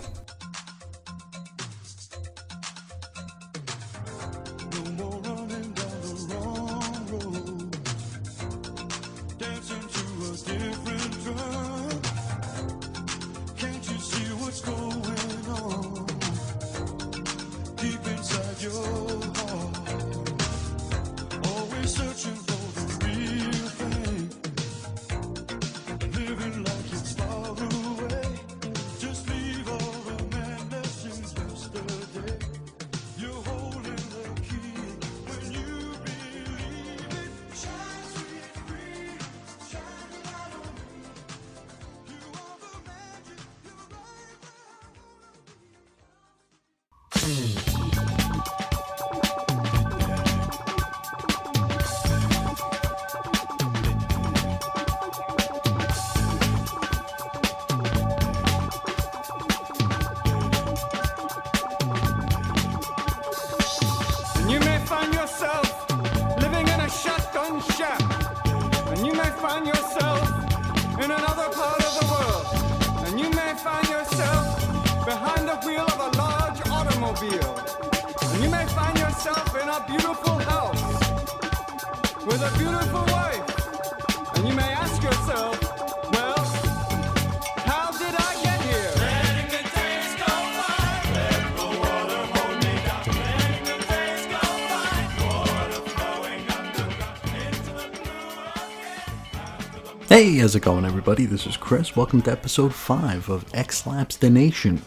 [100.43, 101.25] How's it going, everybody?
[101.25, 101.95] This is Chris.
[101.95, 104.81] Welcome to episode 5 of X Laps the Nation,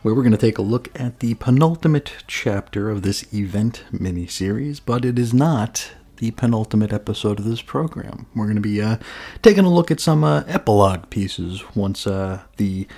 [0.00, 4.26] where we're going to take a look at the penultimate chapter of this event mini
[4.26, 8.24] series, but it is not the penultimate episode of this program.
[8.34, 8.96] We're going to be uh,
[9.42, 12.88] taking a look at some uh, epilogue pieces once uh, the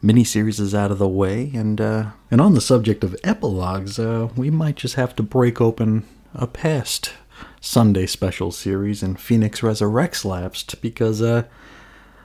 [0.00, 1.50] miniseries is out of the way.
[1.52, 5.60] And, uh, and on the subject of epilogues, uh, we might just have to break
[5.60, 7.12] open a past
[7.66, 11.42] Sunday special series in Phoenix Resurrects Lapsed because, uh,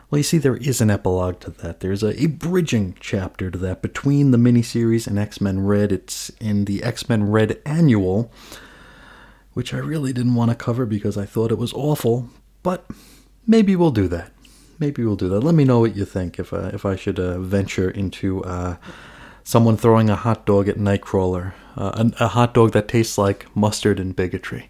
[0.10, 1.80] well, you see, there is an epilogue to that.
[1.80, 5.92] There's a, a bridging chapter to that between the miniseries and X Men Red.
[5.92, 8.32] It's in the X Men Red Annual,
[9.54, 12.30] which I really didn't want to cover because I thought it was awful,
[12.62, 12.86] but
[13.48, 14.32] maybe we'll do that.
[14.78, 15.42] Maybe we'll do that.
[15.42, 18.78] Let me know what you think if, uh, if I should uh, venture into uh,
[19.44, 23.48] someone throwing a hot dog at Nightcrawler, uh, a, a hot dog that tastes like
[23.56, 24.70] mustard and bigotry.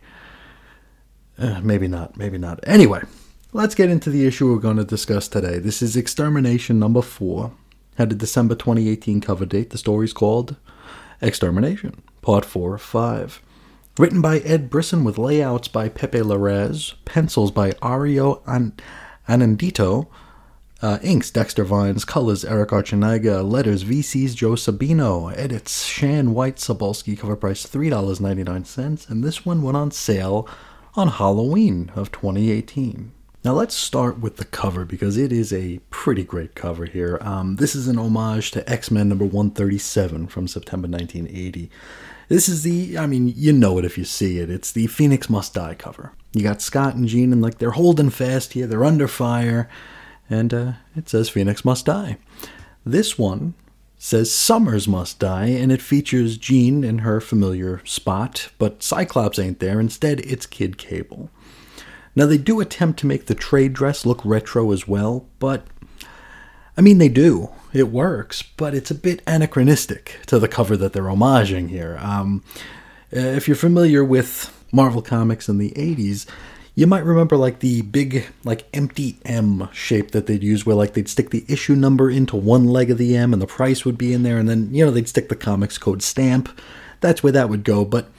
[1.37, 2.59] Uh, maybe not, maybe not.
[2.63, 3.01] Anyway,
[3.53, 5.59] let's get into the issue we're going to discuss today.
[5.59, 7.51] This is Extermination number four.
[7.97, 9.71] Had a December 2018 cover date.
[9.71, 10.55] The story's called
[11.21, 13.41] Extermination, Part 4 of 5.
[13.99, 18.73] Written by Ed Brisson with layouts by Pepe Larraz, pencils by Ario An-
[19.27, 20.07] Anindito,
[20.81, 27.19] uh, inks Dexter Vines, colors Erick Arciniega, letters VC's Joe Sabino, edits Shan White Sobolski,
[27.19, 30.47] cover price $3.99, and this one went on sale
[30.95, 33.11] on Halloween of 2018.
[33.43, 37.17] Now let's start with the cover because it is a pretty great cover here.
[37.21, 41.71] Um, this is an homage to X Men number 137 from September 1980.
[42.27, 44.49] This is the, I mean, you know it if you see it.
[44.49, 46.13] It's the Phoenix Must Die cover.
[46.33, 49.67] You got Scott and Jean, and like they're holding fast here, they're under fire,
[50.29, 52.17] and uh, it says Phoenix Must Die.
[52.85, 53.53] This one
[54.03, 59.59] says Summers must die, and it features Jean in her familiar spot, but Cyclops ain't
[59.59, 59.79] there.
[59.79, 61.29] Instead, it's Kid Cable.
[62.15, 65.67] Now, they do attempt to make the trade dress look retro as well, but
[66.75, 67.49] I mean, they do.
[67.73, 71.99] It works, but it's a bit anachronistic to the cover that they're homaging here.
[72.01, 72.43] Um,
[73.11, 76.25] if you're familiar with Marvel Comics in the 80s,
[76.73, 80.93] you might remember like the big, like empty M shape that they'd use, where like
[80.93, 83.97] they'd stick the issue number into one leg of the M and the price would
[83.97, 86.49] be in there, and then, you know, they'd stick the comics code stamp.
[87.01, 88.09] That's where that would go, but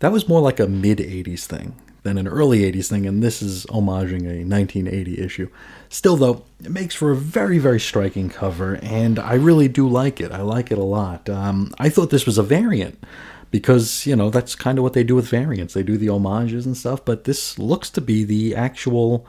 [0.00, 3.42] that was more like a mid 80s thing than an early 80s thing, and this
[3.42, 5.48] is homaging a 1980 issue.
[5.88, 10.20] Still, though, it makes for a very, very striking cover, and I really do like
[10.20, 10.30] it.
[10.30, 11.28] I like it a lot.
[11.28, 13.02] Um, I thought this was a variant
[13.50, 15.74] because, you know, that's kind of what they do with variants.
[15.74, 19.26] They do the homages and stuff, but this looks to be the actual,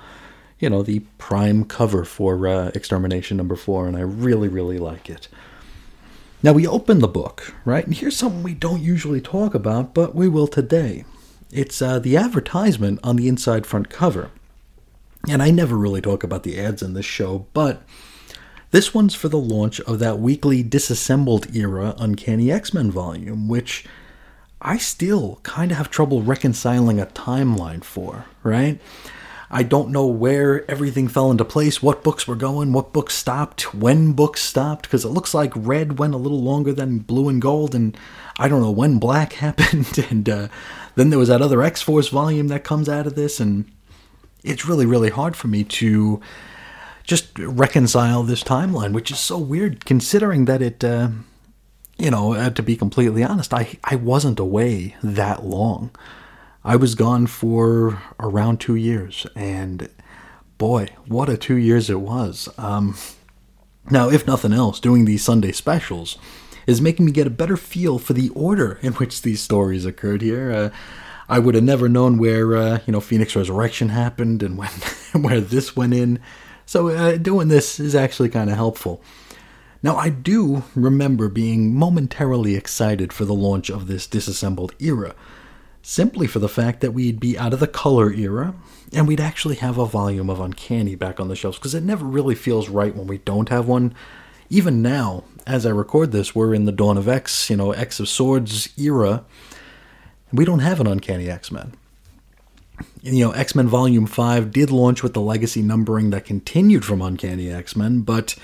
[0.60, 5.10] you know, the prime cover for uh, Extermination number four, and I really, really like
[5.10, 5.28] it.
[6.44, 7.86] Now, we open the book, right?
[7.86, 11.04] And here's something we don't usually talk about, but we will today.
[11.52, 14.30] It's uh, the advertisement on the inside front cover.
[15.28, 17.82] And I never really talk about the ads in this show, but
[18.72, 23.86] this one's for the launch of that weekly disassembled era Uncanny X Men volume, which
[24.62, 28.80] I still kind of have trouble reconciling a timeline for, right?
[29.50, 33.74] I don't know where everything fell into place, what books were going, what books stopped,
[33.74, 37.42] when books stopped, because it looks like red went a little longer than blue and
[37.42, 37.98] gold, and
[38.38, 40.48] I don't know when black happened, and uh,
[40.96, 43.72] then there was that other X Force volume that comes out of this, and
[44.44, 46.20] it's really, really hard for me to
[47.04, 51.10] just reconcile this timeline, which is so weird considering that it, uh,
[51.98, 55.92] you know, uh, to be completely honest, I, I wasn't away that long.
[56.64, 59.90] I was gone for around two years, and
[60.58, 62.50] boy, what a two years it was.
[62.58, 62.98] Um,
[63.90, 66.18] now, if nothing else, doing these Sunday specials
[66.68, 70.22] is making me get a better feel for the order in which these stories occurred
[70.22, 70.52] here.
[70.52, 70.70] Uh,
[71.30, 74.70] I would have never known where uh, you know Phoenix Resurrection happened and when
[75.22, 76.20] where this went in.
[76.66, 79.02] So uh, doing this is actually kind of helpful.
[79.84, 85.16] Now I do remember being momentarily excited for the launch of this disassembled era,
[85.82, 88.56] simply for the fact that we'd be out of the color era
[88.94, 92.06] and we'd actually have a volume of Uncanny back on the shelves because it never
[92.06, 93.94] really feels right when we don't have one.
[94.50, 98.00] Even now, as I record this, we're in the Dawn of X, you know, X
[98.00, 99.26] of Swords era.
[100.32, 101.74] We don't have an Uncanny X Men.
[103.02, 107.02] You know, X Men Volume 5 did launch with the legacy numbering that continued from
[107.02, 108.36] Uncanny X Men, but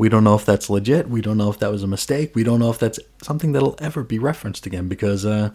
[0.00, 1.10] we don't know if that's legit.
[1.10, 2.34] We don't know if that was a mistake.
[2.34, 5.50] We don't know if that's something that'll ever be referenced again because uh,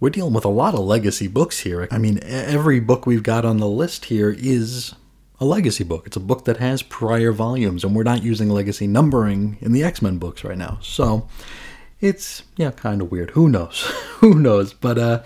[0.00, 1.86] we're dealing with a lot of legacy books here.
[1.90, 4.94] I mean, every book we've got on the list here is
[5.38, 6.06] a legacy book.
[6.06, 9.84] It's a book that has prior volumes, and we're not using legacy numbering in the
[9.84, 10.78] X Men books right now.
[10.80, 11.28] So
[12.00, 13.32] it's yeah, kind of weird.
[13.32, 13.82] Who knows?
[14.20, 14.72] Who knows?
[14.72, 15.22] But uh,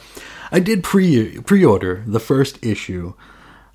[0.51, 3.15] I did pre pre order the first issue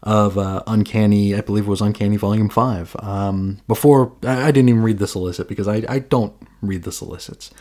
[0.03, 1.35] of uh, Uncanny.
[1.35, 2.95] I believe it was Uncanny Volume Five.
[2.99, 6.91] Um, before I, I didn't even read the solicit because I I don't read the
[6.91, 7.51] solicits.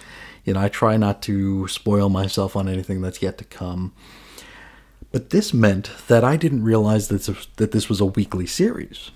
[0.44, 3.92] You know, I try not to spoil myself on anything that's yet to come.
[5.10, 9.10] But this meant that I didn't realize that this, that this was a weekly series.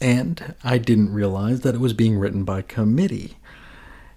[0.00, 3.36] And I didn't realize that it was being written by committee.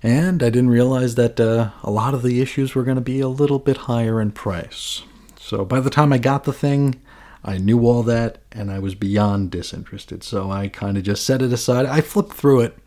[0.02, 3.20] And I didn't realize that uh, a lot of the issues were going to be
[3.20, 5.04] a little bit higher in price.
[5.40, 7.02] So by the time I got the thing,
[7.46, 10.24] I knew all that and I was beyond disinterested.
[10.24, 11.86] So I kind of just set it aside.
[11.86, 12.78] I flipped through it,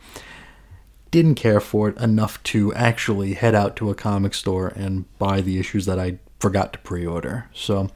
[1.13, 5.41] didn't care for it enough to actually head out to a comic store and buy
[5.41, 7.47] the issues that I forgot to pre order.
[7.55, 7.89] So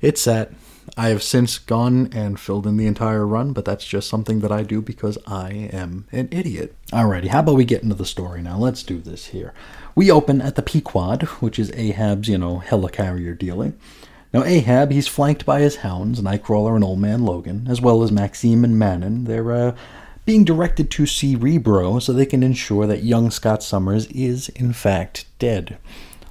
[0.00, 0.52] it's sat.
[0.96, 4.50] I have since gone and filled in the entire run, but that's just something that
[4.50, 6.74] I do because I am an idiot.
[6.92, 8.58] Alrighty, how about we get into the story now?
[8.58, 9.52] Let's do this here.
[9.94, 13.78] We open at the Pequod, which is Ahab's, you know, helicarrier dealing.
[14.32, 18.12] Now, Ahab, he's flanked by his hounds, Nightcrawler and Old Man Logan, as well as
[18.12, 19.24] Maxime and Manon.
[19.24, 19.76] They're uh,
[20.24, 25.26] being directed to Cerebro so they can ensure that young Scott Summers is, in fact,
[25.40, 25.78] dead.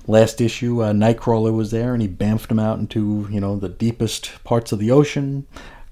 [0.07, 3.67] Last issue, uh, Nightcrawler was there, and he bamfed him out into, you know, the
[3.67, 5.45] deepest parts of the ocean.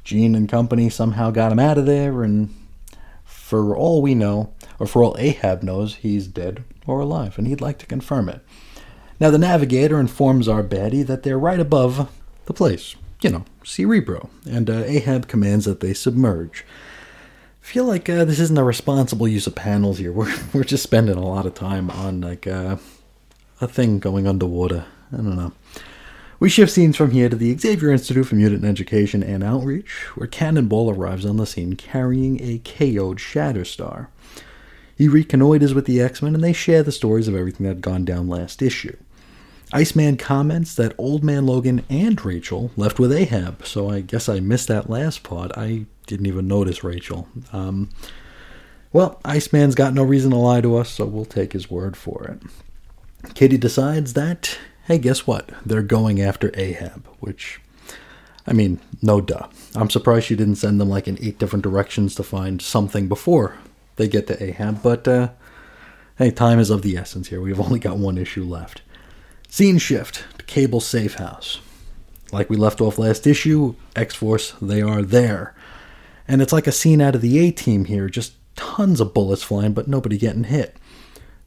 [0.06, 2.56] Jean and company somehow got him out of there, and
[3.26, 7.60] for all we know, or for all Ahab knows, he's dead or alive, and he'd
[7.60, 8.42] like to confirm it.
[9.20, 12.12] Now, the navigator informs our baddie that they're right above
[12.46, 16.64] the place, you know, Cerebro, and uh, Ahab commands that they submerge.
[17.62, 20.12] feel like uh, this isn't a responsible use of panels here.
[20.14, 22.78] We're, we're just spending a lot of time on, like, uh,
[23.60, 24.86] a thing going underwater.
[25.12, 25.54] I don't know.
[26.40, 30.28] We shift scenes from here to the Xavier Institute for Mutant Education and Outreach, where
[30.28, 34.08] Cannonball arrives on the scene carrying a KO'd Shatterstar.
[34.96, 37.82] He reconnoiters with the X Men and they share the stories of everything that had
[37.82, 38.96] gone down last issue.
[39.74, 44.40] Iceman comments that Old Man Logan and Rachel left with Ahab, so I guess I
[44.40, 45.52] missed that last part.
[45.58, 47.28] I didn't even notice Rachel.
[47.52, 47.90] Um,
[48.94, 52.24] well, Iceman's got no reason to lie to us, so we'll take his word for
[52.24, 53.34] it.
[53.34, 55.50] Kitty decides that, hey, guess what?
[55.66, 57.60] They're going after Ahab, which,
[58.48, 59.48] I mean, no duh.
[59.76, 63.58] I'm surprised she didn't send them like in eight different directions to find something before
[63.98, 65.30] they get to Ahab, but, uh,
[66.18, 67.42] hey, time is of the essence here.
[67.42, 68.82] We've only got one issue left.
[69.50, 71.60] Scene shift to Cable Safe House.
[72.32, 75.56] Like we left off last issue, X Force, they are there.
[76.28, 79.44] And it's like a scene out of the A team here, just tons of bullets
[79.44, 80.76] flying, but nobody getting hit.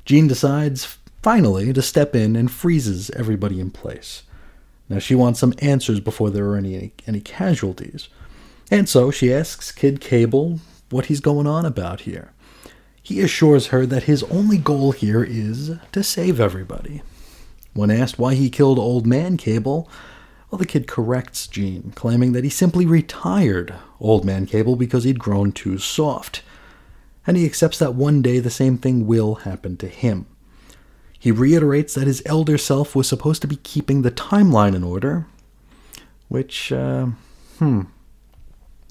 [0.07, 4.23] Jean decides, finally, to step in and freezes everybody in place.
[4.89, 8.09] Now she wants some answers before there are any, any casualties.
[8.71, 12.33] And so she asks Kid Cable what he's going on about here.
[13.03, 17.03] He assures her that his only goal here is to save everybody.
[17.73, 19.89] When asked why he killed Old Man Cable,
[20.51, 25.19] well, the kid corrects Jean, claiming that he simply retired Old Man Cable because he'd
[25.21, 26.43] grown too soft.
[27.27, 30.27] And he accepts that one day the same thing will happen to him.
[31.19, 35.27] He reiterates that his elder self was supposed to be keeping the timeline in order,
[36.29, 37.09] which, uh,
[37.59, 37.83] hmm.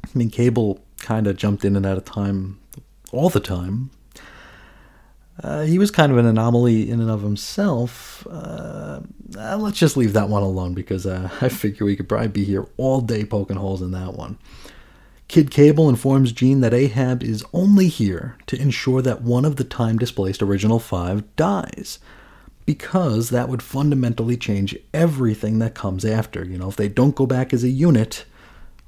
[0.06, 2.60] I mean, Cable kind of jumped in and out of time
[3.12, 3.90] all the time,
[5.44, 8.28] uh, he was kind of an anomaly in and of himself.
[8.30, 9.00] Uh,
[9.38, 12.44] uh, let's just leave that one alone because uh, I figure we could probably be
[12.44, 14.38] here all day poking holes in that one.
[15.30, 19.64] Kid Cable informs Jean that Ahab is only here to ensure that one of the
[19.64, 22.00] time displaced original five dies.
[22.66, 26.44] Because that would fundamentally change everything that comes after.
[26.44, 28.26] You know, if they don't go back as a unit,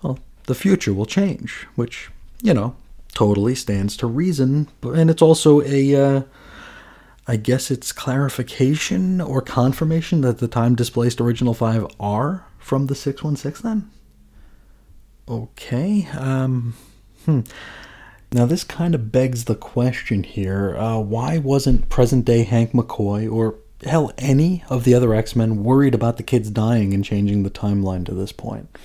[0.02, 2.10] well, the future will change, which,
[2.44, 2.76] you know,
[3.14, 4.68] totally stands to reason.
[4.84, 6.22] And it's also a, uh,
[7.28, 12.96] I guess it's clarification or confirmation that the time displaced original five are from the
[12.96, 13.92] 616 then?
[15.28, 16.08] Okay.
[16.18, 16.74] Um,
[17.26, 17.42] hmm.
[18.34, 23.32] Now, this kind of begs the question here uh, why wasn't present day Hank McCoy
[23.32, 27.44] or hell, any of the other X Men worried about the kids dying and changing
[27.44, 28.76] the timeline to this point?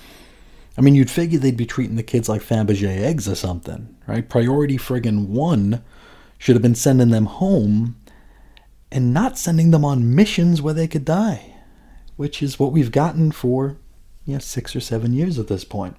[0.77, 4.27] I mean, you'd figure they'd be treating the kids like Fabergé eggs or something, right?
[4.27, 5.81] Priority friggin' one
[6.37, 7.95] should have been sending them home
[8.91, 11.55] and not sending them on missions where they could die,
[12.15, 13.77] which is what we've gotten for
[14.27, 15.95] yeah, six or seven years at this point.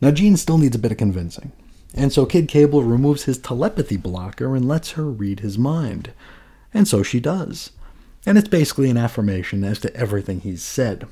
[0.00, 1.52] Now, Jean still needs a bit of convincing,
[1.94, 6.12] and so Kid Cable removes his telepathy blocker and lets her read his mind.
[6.72, 7.72] And so she does.
[8.24, 11.06] And it's basically an affirmation as to everything he's said.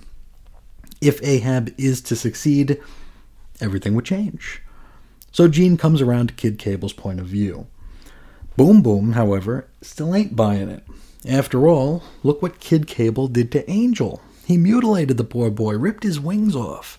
[1.00, 2.80] If Ahab is to succeed,
[3.60, 4.62] everything would change.
[5.30, 7.66] So Jean comes around to Kid Cable's point of view.
[8.58, 10.82] Boom Boom, however, still ain't buying it.
[11.24, 14.20] After all, look what Kid Cable did to Angel.
[14.44, 16.98] He mutilated the poor boy, ripped his wings off.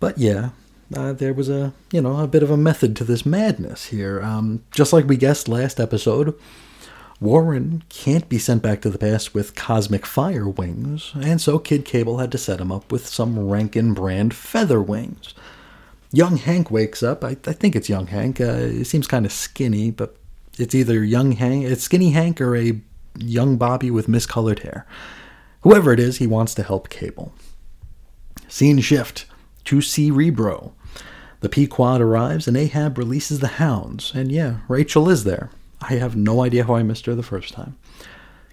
[0.00, 0.50] But yeah,
[0.92, 4.20] uh, there was a you know a bit of a method to this madness here.
[4.22, 6.36] Um, just like we guessed last episode,
[7.20, 11.84] Warren can't be sent back to the past with cosmic fire wings, and so Kid
[11.84, 15.32] Cable had to set him up with some Rankin brand feather wings.
[16.10, 17.22] Young Hank wakes up.
[17.22, 18.40] I, I think it's young Hank.
[18.40, 20.16] Uh, he seems kind of skinny, but
[20.60, 22.80] it's either young Hank, it's skinny Hank, or a
[23.18, 24.86] young Bobby with miscolored hair.
[25.62, 27.32] Whoever it is, he wants to help Cable.
[28.48, 29.26] Scene shift
[29.64, 30.74] to Cerebro.
[31.40, 34.12] The Pequod arrives and Ahab releases the hounds.
[34.14, 35.50] And yeah, Rachel is there.
[35.82, 37.76] I have no idea how I missed her the first time.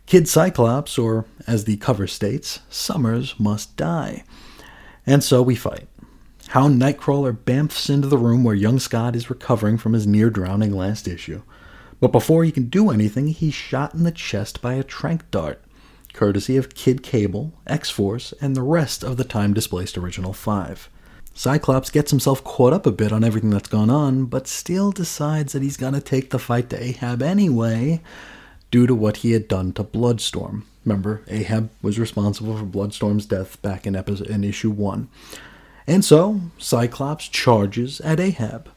[0.05, 4.23] Kid Cyclops, or as the cover states, Summers must die.
[5.05, 5.88] And so we fight.
[6.49, 10.71] Hound Nightcrawler bamfs into the room where young Scott is recovering from his near drowning
[10.71, 11.41] last issue.
[11.99, 15.63] But before he can do anything, he's shot in the chest by a trank dart,
[16.13, 20.89] courtesy of Kid Cable, X Force, and the rest of the time displaced Original 5.
[21.33, 25.53] Cyclops gets himself caught up a bit on everything that's gone on, but still decides
[25.53, 28.01] that he's gonna take the fight to Ahab anyway,
[28.71, 30.65] due to what he had done to Bloodstorm.
[30.85, 35.09] Remember, Ahab was responsible for Bloodstorm's death back in, episode, in issue 1.
[35.85, 38.69] And so, Cyclops charges at Ahab,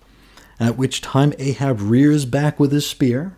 [0.60, 3.34] at which time Ahab rears back with his spear,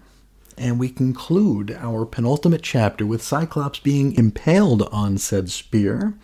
[0.58, 6.14] and we conclude our penultimate chapter with Cyclops being impaled on said spear,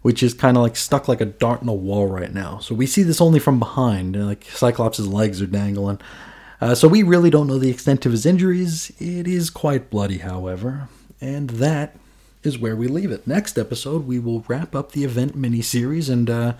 [0.00, 2.58] which is kind of like stuck like a dart in a wall right now.
[2.58, 6.00] So we see this only from behind, like Cyclops' legs are dangling.
[6.60, 8.90] Uh, so we really don't know the extent of his injuries.
[8.98, 10.88] It is quite bloody, however,
[11.20, 11.96] and that
[12.42, 13.26] is where we leave it.
[13.26, 16.54] Next episode, we will wrap up the event miniseries and uh,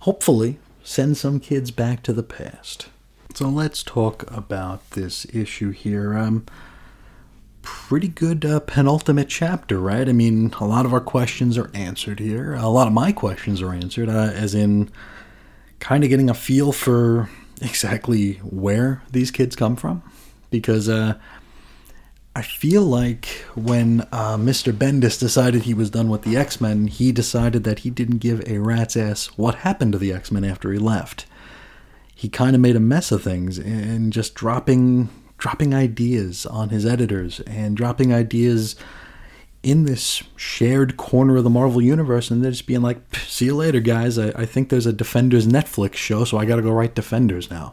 [0.00, 2.88] hopefully send some kids back to the past.
[3.34, 6.16] So let's talk about this issue here.
[6.16, 6.46] Um,
[7.62, 10.08] pretty good uh, penultimate chapter, right?
[10.08, 12.54] I mean, a lot of our questions are answered here.
[12.54, 14.90] A lot of my questions are answered, uh, as in
[15.78, 17.28] kind of getting a feel for
[17.60, 20.02] exactly where these kids come from.
[20.50, 21.14] Because uh,
[22.34, 24.72] I feel like when uh, Mr.
[24.72, 28.42] Bendis decided he was done with the X Men, he decided that he didn't give
[28.48, 31.26] a rat's ass what happened to the X Men after he left.
[32.18, 36.84] He kind of made a mess of things and just dropping dropping ideas on his
[36.84, 38.74] editors and dropping ideas
[39.62, 43.54] in this shared corner of the Marvel Universe, and they're just being like, "See you
[43.54, 44.18] later, guys.
[44.18, 47.52] I, I think there's a Defenders Netflix show, so I got to go write Defenders
[47.52, 47.72] now."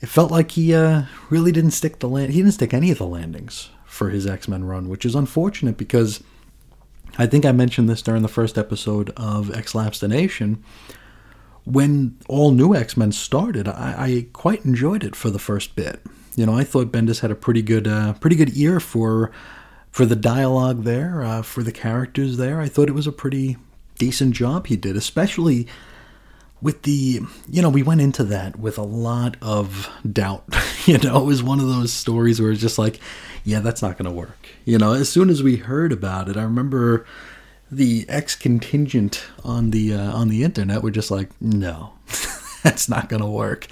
[0.00, 2.32] It felt like he uh, really didn't stick the land.
[2.32, 5.76] He didn't stick any of the landings for his X Men run, which is unfortunate
[5.76, 6.20] because
[7.16, 10.64] I think I mentioned this during the first episode of X Lapsed the Nation.
[11.64, 16.00] When all new X Men started, I, I quite enjoyed it for the first bit.
[16.36, 19.30] You know, I thought Bendis had a pretty good, uh, pretty good ear for
[19.90, 22.60] for the dialogue there, uh, for the characters there.
[22.60, 23.56] I thought it was a pretty
[23.98, 25.66] decent job he did, especially
[26.62, 30.44] with the you know we went into that with a lot of doubt
[30.84, 33.00] you know it was one of those stories where it's just like
[33.44, 36.36] yeah that's not going to work you know as soon as we heard about it
[36.36, 37.06] i remember
[37.70, 41.92] the ex contingent on the uh, on the internet were just like no
[42.62, 43.66] that's not to work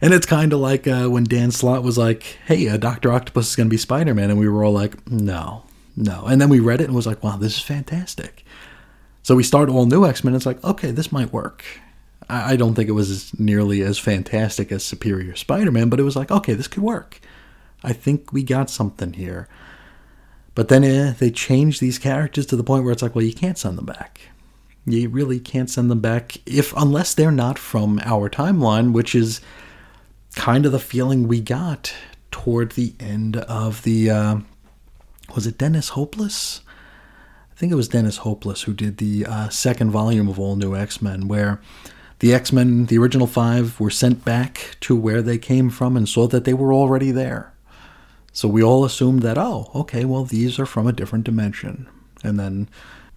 [0.00, 3.50] and it's kind of like uh, when dan slott was like hey uh, dr octopus
[3.50, 5.64] is to be spider-man and we were all like no
[5.96, 8.44] no and then we read it and was like wow this is fantastic
[9.22, 11.64] so we start all new x-men it's like okay this might work
[12.28, 16.00] I I don't think it was as nearly as fantastic as Superior Spider Man, but
[16.00, 17.20] it was like, okay, this could work.
[17.82, 19.48] I think we got something here.
[20.58, 23.32] But then eh, they change these characters to the point where it's like, well, you
[23.32, 24.22] can't send them back.
[24.86, 29.40] You really can't send them back if unless they're not from our timeline, which is
[30.34, 31.94] kind of the feeling we got
[32.32, 34.38] toward the end of the uh,
[35.32, 36.62] was it Dennis Hopeless?
[37.52, 40.74] I think it was Dennis Hopeless who did the uh, second volume of All New
[40.74, 41.60] X Men, where
[42.18, 46.08] the X Men, the original five, were sent back to where they came from and
[46.08, 47.52] saw that they were already there.
[48.38, 51.88] So we all assumed that, oh, okay, well, these are from a different dimension.
[52.22, 52.68] And then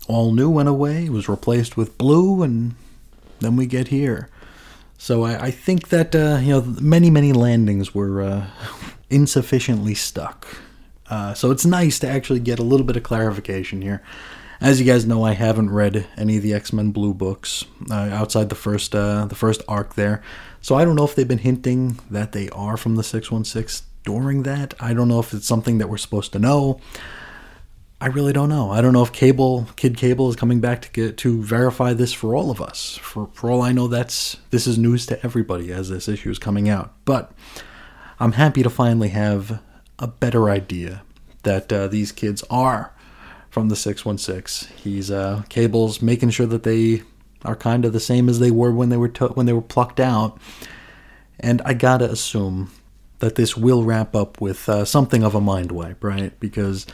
[0.08, 2.74] All New went away, was replaced with Blue, and
[3.40, 4.30] then we get here.
[4.98, 8.48] So I, I think that, uh, you know, many, many landings were uh,
[9.12, 10.48] insufficiently stuck.
[11.08, 14.02] Uh, so it's nice to actually get a little bit of clarification here.
[14.60, 17.94] As you guys know, I haven't read any of the X Men Blue books uh,
[17.94, 20.24] outside the first uh, the first arc there,
[20.62, 23.44] so I don't know if they've been hinting that they are from the six one
[23.44, 24.74] six during that.
[24.80, 26.80] I don't know if it's something that we're supposed to know.
[28.00, 28.72] I really don't know.
[28.72, 32.12] I don't know if Cable Kid Cable is coming back to get to verify this
[32.12, 32.98] for all of us.
[32.98, 36.40] For for all I know, that's this is news to everybody as this issue is
[36.40, 36.94] coming out.
[37.06, 37.32] But
[38.20, 39.62] I'm happy to finally have
[40.00, 41.04] a better idea
[41.44, 42.92] that uh, these kids are
[43.52, 44.76] from the 616.
[44.78, 47.04] He's uh, Cable's making sure that they
[47.46, 49.62] are kind of the same as they were when they were to- when they were
[49.62, 50.40] plucked out.
[51.40, 52.72] And I gotta assume
[53.22, 56.38] that this will wrap up with uh, something of a mind wipe, right?
[56.40, 56.86] Because,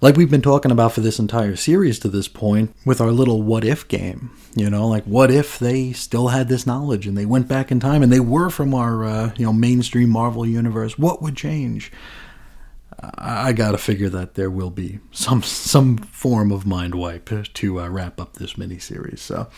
[0.00, 3.42] like we've been talking about for this entire series to this point, with our little
[3.42, 7.26] what if game, you know, like what if they still had this knowledge and they
[7.26, 10.98] went back in time and they were from our, uh, you know, mainstream Marvel universe?
[10.98, 11.92] What would change?
[13.00, 17.80] I I gotta figure that there will be some some form of mind wipe to
[17.80, 19.18] uh, wrap up this miniseries.
[19.18, 19.48] So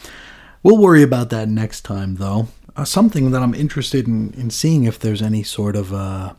[0.63, 2.49] we'll worry about that next time, though.
[2.77, 6.35] Uh, something that I'm interested in, in seeing if there's any sort of uh,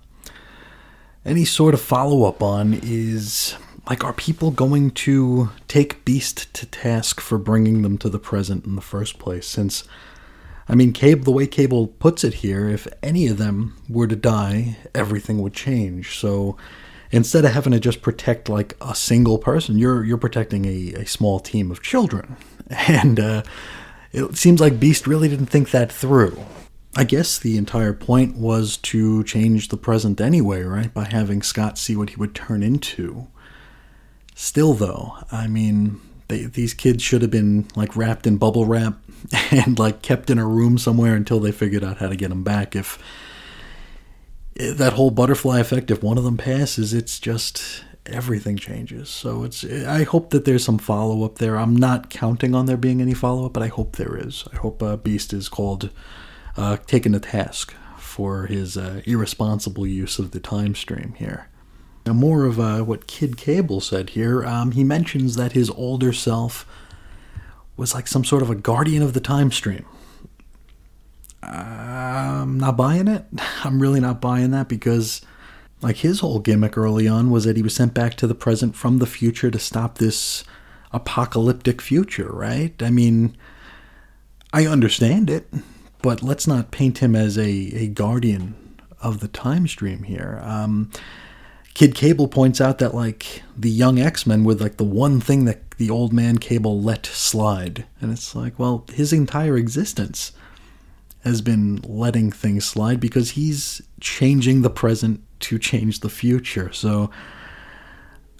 [1.25, 3.55] any sort of follow up on is
[3.89, 8.65] like, are people going to take Beast to task for bringing them to the present
[8.65, 9.47] in the first place?
[9.47, 9.85] Since
[10.67, 14.15] I mean, Cable, the way Cable puts it here, if any of them were to
[14.15, 16.17] die, everything would change.
[16.17, 16.57] So
[17.11, 21.05] instead of having to just protect like a single person, you're you're protecting a, a
[21.05, 22.35] small team of children,
[22.69, 23.43] and uh,
[24.15, 26.37] it seems like Beast really didn't think that through.
[26.95, 30.93] I guess the entire point was to change the present anyway, right?
[30.93, 33.27] By having Scott see what he would turn into.
[34.33, 38.97] Still, though, I mean, they, these kids should have been like wrapped in bubble wrap
[39.51, 42.43] and like kept in a room somewhere until they figured out how to get them
[42.43, 42.73] back.
[42.73, 42.97] If
[44.57, 49.09] eh, that whole butterfly effect, if one of them passes, it's just everything changes.
[49.09, 49.63] So it's.
[49.63, 51.57] I hope that there's some follow up there.
[51.57, 54.45] I'm not counting on there being any follow up, but I hope there is.
[54.53, 55.89] I hope uh, Beast is called,
[56.57, 61.49] uh, taken to task for his uh, irresponsible use of the time stream here.
[62.05, 64.45] Now, more of uh, what Kid Cable said here.
[64.45, 66.65] Um, he mentions that his older self
[67.77, 69.85] was like some sort of a guardian of the time stream.
[71.41, 73.25] I'm not buying it.
[73.63, 75.21] I'm really not buying that because,
[75.81, 78.75] like, his whole gimmick early on was that he was sent back to the present
[78.75, 80.43] from the future to stop this
[80.91, 82.81] apocalyptic future, right?
[82.81, 83.35] I mean,
[84.53, 85.53] I understand it,
[86.01, 88.55] but let's not paint him as a, a guardian
[89.01, 90.39] of the time stream here.
[90.43, 90.89] Um,
[91.73, 95.43] Kid Cable points out that like the young X Men were like the one thing
[95.43, 100.31] that the old man Cable let slide, and it's like, well, his entire existence
[101.25, 106.71] has been letting things slide because he's changing the present to change the future.
[106.73, 107.09] So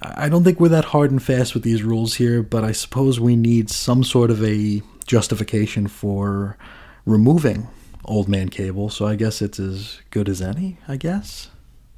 [0.02, 3.20] I don't think we're that hard and fast with these rules here, but I suppose
[3.20, 6.58] we need some sort of a justification for
[7.06, 7.68] removing
[8.04, 11.50] Old Man Cable, so I guess it's as good as any, I guess.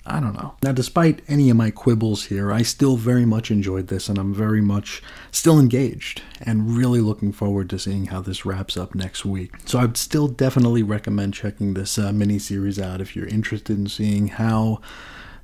[0.08, 0.56] I don't know.
[0.64, 4.34] Now, despite any of my quibbles here, I still very much enjoyed this, and I'm
[4.34, 5.02] very much
[5.32, 9.56] still engaged and really looking forward to seeing how this wraps up next week.
[9.66, 14.30] So, I'd still definitely recommend checking this uh, miniseries out if you're interested in seeing
[14.30, 14.82] how.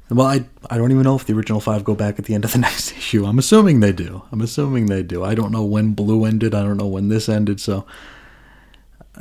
[0.10, 2.46] Well, I, I don't even know if the original five go back at the end
[2.46, 3.26] of the next issue.
[3.26, 4.24] I'm assuming they do.
[4.32, 5.24] I'm assuming they do.
[5.24, 6.54] I don't know when Blue ended.
[6.54, 7.60] I don't know when this ended.
[7.60, 7.86] So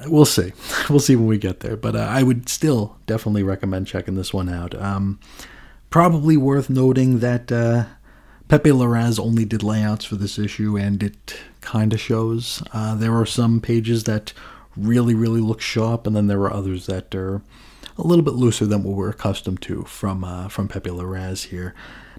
[0.06, 0.52] we'll see.
[0.90, 1.76] We'll see when we get there.
[1.76, 4.74] But uh, I would still definitely recommend checking this one out.
[4.74, 5.20] Um,
[5.90, 7.84] probably worth noting that uh,
[8.48, 12.62] Pepe Larraz only did layouts for this issue, and it kind of shows.
[12.72, 14.32] Uh, there are some pages that
[14.76, 17.40] really, really look sharp, and then there are others that are
[17.96, 21.74] a little bit looser than what we're accustomed to from uh, from Pepe Larraz here.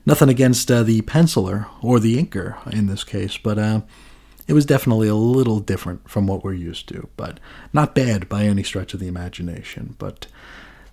[0.06, 3.82] Nothing against uh, the penciler or the inker in this case, but uh,
[4.48, 7.40] it was definitely a little different from what we're used to, but
[7.72, 9.96] not bad by any stretch of the imagination.
[9.98, 10.28] But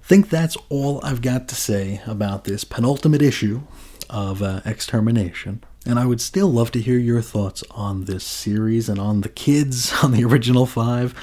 [0.02, 3.62] I think that's all I've got to say about this penultimate issue
[4.08, 5.64] of uh, Extermination.
[5.86, 9.28] And I would still love to hear your thoughts on this series and on the
[9.28, 11.14] kids, on the original five.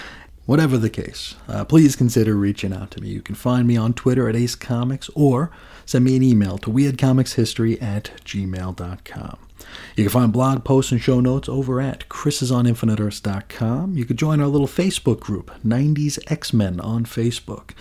[0.46, 3.10] Whatever the case, uh, please consider reaching out to me.
[3.10, 5.52] You can find me on Twitter at Ace Comics or
[5.86, 9.47] send me an email to weirdcomicshistory at gmail.com.
[9.96, 13.98] You can find blog posts and show notes over at chrisisoninfiniteearths.com.
[13.98, 17.72] You can join our little Facebook group, 90s X-Men on Facebook.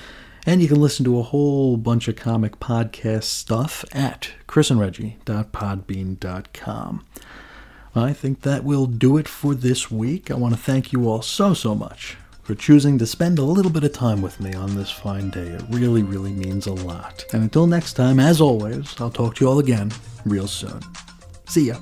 [0.46, 7.04] And you can listen to a whole bunch of comic podcast stuff at chrisandreggie.podbean.com.
[7.96, 10.30] I think that will do it for this week.
[10.30, 13.72] I want to thank you all so, so much for choosing to spend a little
[13.72, 15.48] bit of time with me on this fine day.
[15.48, 17.24] It really, really means a lot.
[17.32, 19.90] And until next time, as always, I'll talk to you all again
[20.24, 20.80] real soon.
[21.46, 21.76] See ya.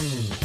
[0.00, 0.39] Mm.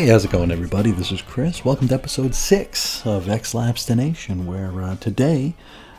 [0.00, 0.92] Hey, how's it going, everybody?
[0.92, 1.62] This is Chris.
[1.62, 5.52] Welcome to episode 6 of X Labstination, where uh, today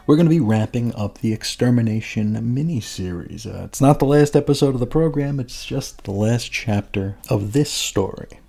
[0.07, 3.45] we're going to be wrapping up the Extermination mini-series.
[3.45, 7.53] Uh, it's not the last episode of the program, it's just the last chapter of
[7.53, 8.40] this story.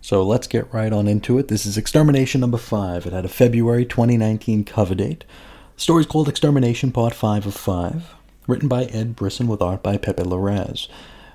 [0.00, 1.48] So let's get right on into it.
[1.48, 3.04] This is Extermination number 5.
[3.04, 5.26] It had a February 2019 cover date.
[5.74, 8.14] The story's called Extermination Part 5 of 5,
[8.46, 10.88] written by Ed Brisson with art by Pepe Larraz.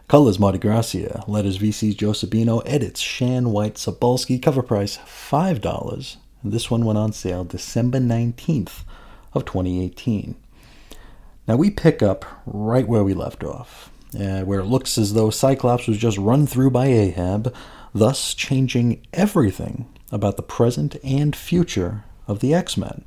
[0.10, 6.18] Colors Marte Gracia, letters VC's Joe Sabino, edits Shan White Sobolski, cover price $5.
[6.41, 8.84] And this one went on sale December 19th
[9.34, 10.36] of 2018.
[11.48, 13.91] Now we pick up right where we left off.
[14.19, 17.53] uh, where it looks as though Cyclops was just run through by Ahab,
[17.94, 23.06] thus changing everything about the present and future of the X Men.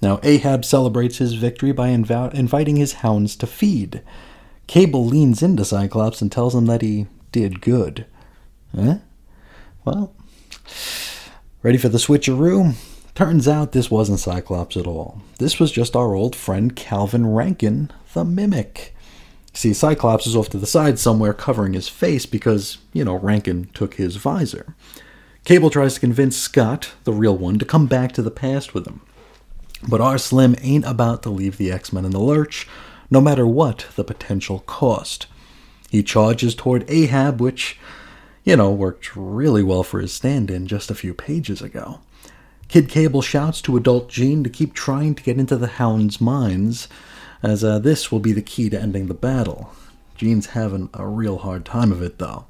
[0.00, 4.02] Now, Ahab celebrates his victory by inv- inviting his hounds to feed.
[4.66, 8.06] Cable leans into Cyclops and tells him that he did good.
[8.76, 8.98] Eh?
[9.84, 10.14] Well,
[11.62, 12.74] ready for the switcheroo?
[13.14, 15.22] Turns out this wasn't Cyclops at all.
[15.38, 18.94] This was just our old friend Calvin Rankin, the Mimic.
[19.54, 23.70] See, Cyclops is off to the side somewhere covering his face because, you know, Rankin
[23.72, 24.74] took his visor.
[25.44, 28.86] Cable tries to convince Scott, the real one, to come back to the past with
[28.86, 29.00] him.
[29.88, 32.68] But our Slim ain't about to leave the X Men in the lurch,
[33.10, 35.26] no matter what the potential cost.
[35.90, 37.78] He charges toward Ahab, which,
[38.44, 42.00] you know, worked really well for his stand in just a few pages ago.
[42.68, 46.88] Kid Cable shouts to adult Jean to keep trying to get into the Hound's minds,
[47.42, 49.72] as uh, this will be the key to ending the battle.
[50.16, 52.46] Jean's having a real hard time of it, though.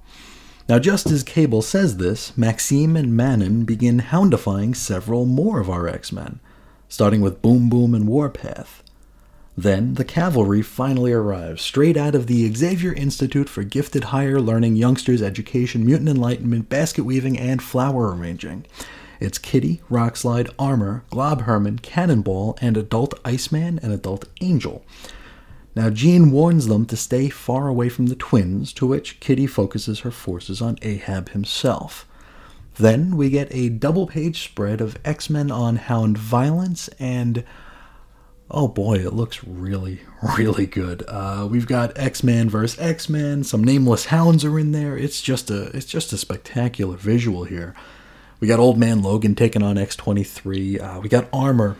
[0.69, 5.87] Now, just as Cable says this, Maxime and Manon begin houndifying several more of our
[5.87, 6.41] X Men,
[6.89, 8.83] starting with Boom Boom and Warpath.
[9.59, 14.77] Then the cavalry finally arrives, straight out of the Xavier Institute for Gifted Higher Learning
[14.77, 18.67] Youngsters Education, Mutant Enlightenment, Basket Weaving, and Flower Arranging.
[19.19, 24.85] It's Kitty, Rockslide, Armor, Glob Herman, Cannonball, and Adult Iceman and Adult Angel.
[25.75, 30.01] Now, Jean warns them to stay far away from the twins, to which Kitty focuses
[30.01, 32.07] her forces on Ahab himself.
[32.77, 37.43] Then we get a double page spread of X Men on Hound violence, and
[38.51, 40.01] oh boy, it looks really,
[40.39, 41.05] really good.
[41.09, 43.45] Uh, we've got X Men versus X Men.
[43.45, 44.97] Some nameless hounds are in there.
[44.97, 47.75] It's just a, it's just a spectacular visual here.
[48.41, 50.81] We got Old Man Logan taking on X23.
[50.81, 51.77] Uh, we got Armor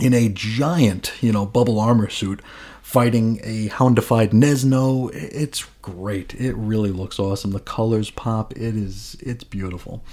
[0.00, 2.40] in a giant, you know, bubble armor suit
[2.82, 5.10] fighting a houndified Nesno.
[5.14, 6.34] It's great.
[6.34, 7.52] It really looks awesome.
[7.52, 8.52] The colors pop.
[8.52, 10.04] It is it's beautiful.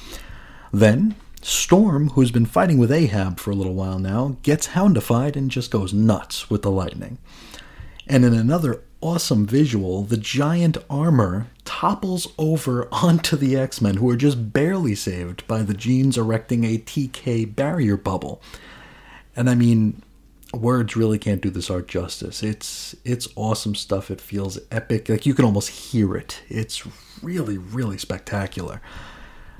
[0.71, 5.49] Then Storm, who's been fighting with Ahab for a little while now, gets houndified and
[5.49, 7.17] just goes nuts with the lightning.
[8.07, 14.09] And in another awesome visual, the giant armor topples over onto the X Men, who
[14.09, 18.41] are just barely saved by the Jeans erecting a TK barrier bubble.
[19.35, 20.01] And I mean,
[20.53, 22.43] words really can't do this art justice.
[22.43, 24.11] It's it's awesome stuff.
[24.11, 25.07] It feels epic.
[25.07, 26.41] Like you can almost hear it.
[26.49, 26.85] It's
[27.21, 28.81] really really spectacular.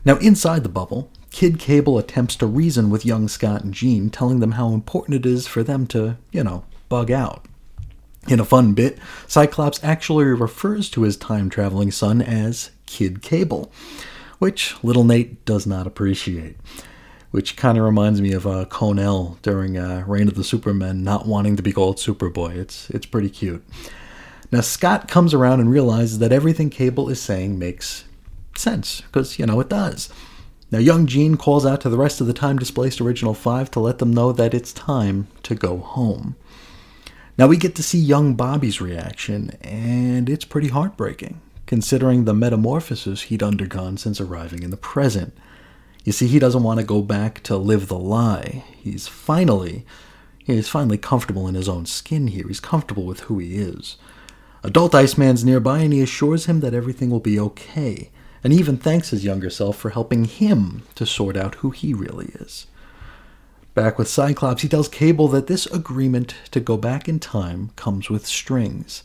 [0.03, 4.39] Now inside the bubble, Kid Cable attempts to reason with young Scott and Jean, telling
[4.39, 7.45] them how important it is for them to, you know, bug out.
[8.27, 8.97] In a fun bit,
[9.27, 13.71] Cyclops actually refers to his time traveling son as Kid Cable,
[14.39, 16.57] which little Nate does not appreciate.
[17.31, 21.27] Which kind of reminds me of uh, Kon-El during uh, Reign of the Supermen not
[21.27, 22.55] wanting to be called Superboy.
[22.55, 23.63] It's it's pretty cute.
[24.51, 28.05] Now Scott comes around and realizes that everything Cable is saying makes
[28.55, 30.09] sense because you know it does.
[30.71, 33.79] Now young Jean calls out to the rest of the time displaced original five to
[33.79, 36.35] let them know that it's time to go home.
[37.37, 43.23] Now we get to see young Bobby's reaction, and it's pretty heartbreaking, considering the metamorphosis
[43.23, 45.33] he'd undergone since arriving in the present.
[46.03, 48.63] You see, he doesn't want to go back to live the lie.
[48.77, 49.85] He's finally
[50.43, 52.47] he's finally comfortable in his own skin here.
[52.47, 53.97] He's comfortable with who he is.
[54.63, 58.09] Adult Iceman's nearby and he assures him that everything will be okay,
[58.43, 62.27] and even thanks his younger self for helping him to sort out who he really
[62.35, 62.67] is.
[63.73, 68.09] Back with Cyclops, he tells Cable that this agreement to go back in time comes
[68.09, 69.03] with strings.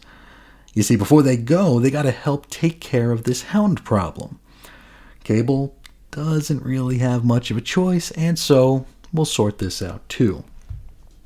[0.73, 4.41] You see, before they go, they gotta help take care of this hound problem.
[5.23, 5.77] Cable
[6.11, 10.45] doesn't really have much of a choice, and so we'll sort this out too.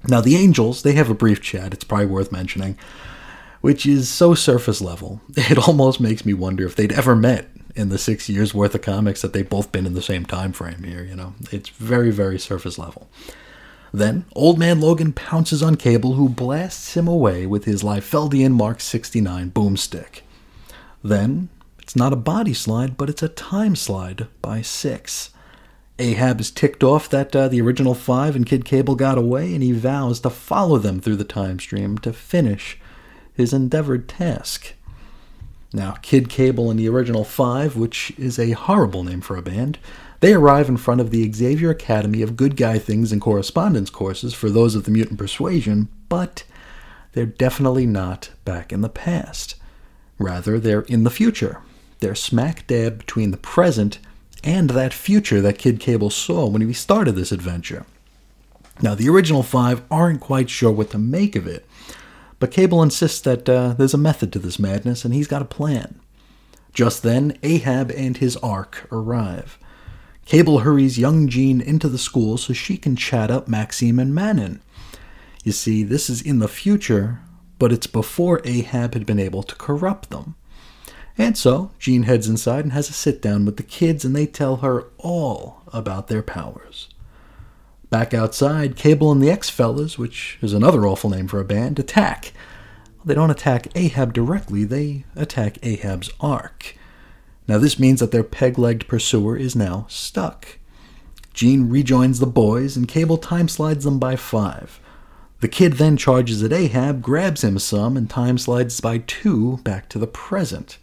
[0.06, 2.78] Now, the Angels, they have a brief chat, it's probably worth mentioning,
[3.60, 7.48] which is so surface level, it almost makes me wonder if they'd ever met
[7.78, 10.52] in the six years worth of comics that they've both been in the same time
[10.52, 11.34] frame here, you know.
[11.52, 13.08] It's very, very surface level.
[13.92, 18.80] Then, Old Man Logan pounces on Cable, who blasts him away with his Liefeldian Mark
[18.80, 20.20] 69 boomstick.
[21.02, 21.48] Then,
[21.78, 25.30] it's not a body slide, but it's a time slide by six.
[26.00, 29.62] Ahab is ticked off that uh, the original five and Kid Cable got away, and
[29.62, 32.78] he vows to follow them through the time stream to finish
[33.32, 34.74] his endeavored task.
[35.72, 39.78] Now, Kid Cable and the original five, which is a horrible name for a band,
[40.20, 44.34] they arrive in front of the Xavier Academy of Good Guy Things and Correspondence courses
[44.34, 46.44] for those of the Mutant Persuasion, but
[47.12, 49.56] they're definitely not back in the past.
[50.18, 51.60] Rather, they're in the future.
[52.00, 53.98] They're smack dab between the present
[54.42, 57.84] and that future that Kid Cable saw when he started this adventure.
[58.80, 61.66] Now, the original five aren't quite sure what to make of it,
[62.38, 65.46] But Cable insists that uh, there's a method to this madness, and he's got a
[65.46, 66.00] plan.
[66.72, 69.58] Just then, Ahab and his ark arrive.
[70.26, 74.60] Cable hurries young Jean into the school so she can chat up Maxime and Manon.
[75.42, 77.20] You see, this is in the future,
[77.58, 80.34] but it's before Ahab had been able to corrupt them.
[81.16, 84.26] And so, Jean heads inside and has a sit down with the kids, and they
[84.26, 86.87] tell her all about their powers.
[87.90, 91.78] Back outside, Cable and the X Fellas, which is another awful name for a band,
[91.78, 92.32] attack.
[93.04, 96.76] They don't attack Ahab directly, they attack Ahab's ark.
[97.46, 100.58] Now, this means that their peg legged pursuer is now stuck.
[101.32, 104.80] Jean rejoins the boys, and Cable time slides them by five.
[105.40, 109.88] The kid then charges at Ahab, grabs him some, and time slides by two back
[109.90, 110.78] to the present.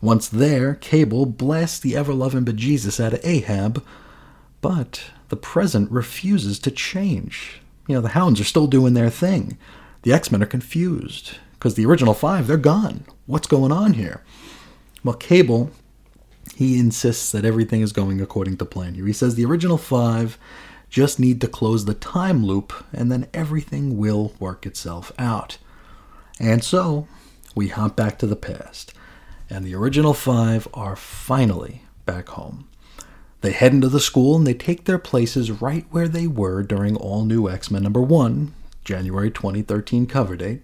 [0.00, 3.84] Once there, Cable blasts the ever loving bejesus out of Ahab,
[4.60, 7.60] but the present refuses to change.
[7.86, 9.58] You know, the hounds are still doing their thing.
[10.02, 13.04] The X Men are confused because the original five, they're gone.
[13.26, 14.22] What's going on here?
[15.02, 15.70] Well, Cable,
[16.54, 19.06] he insists that everything is going according to plan here.
[19.06, 20.38] He says the original five
[20.88, 25.58] just need to close the time loop and then everything will work itself out.
[26.40, 27.08] And so,
[27.54, 28.92] we hop back to the past,
[29.50, 32.67] and the original five are finally back home.
[33.40, 36.96] They head into the school and they take their places right where they were during
[36.96, 38.52] All New X Men number 1,
[38.84, 40.62] January 2013 cover date.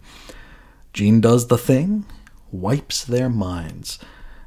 [0.92, 2.04] Jean does the thing,
[2.50, 3.98] wipes their minds.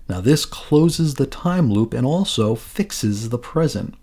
[0.09, 3.95] Now, this closes the time loop and also fixes the present.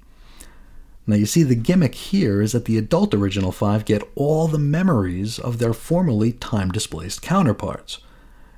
[1.06, 4.58] Now, you see, the gimmick here is that the adult original five get all the
[4.58, 7.98] memories of their formerly time displaced counterparts.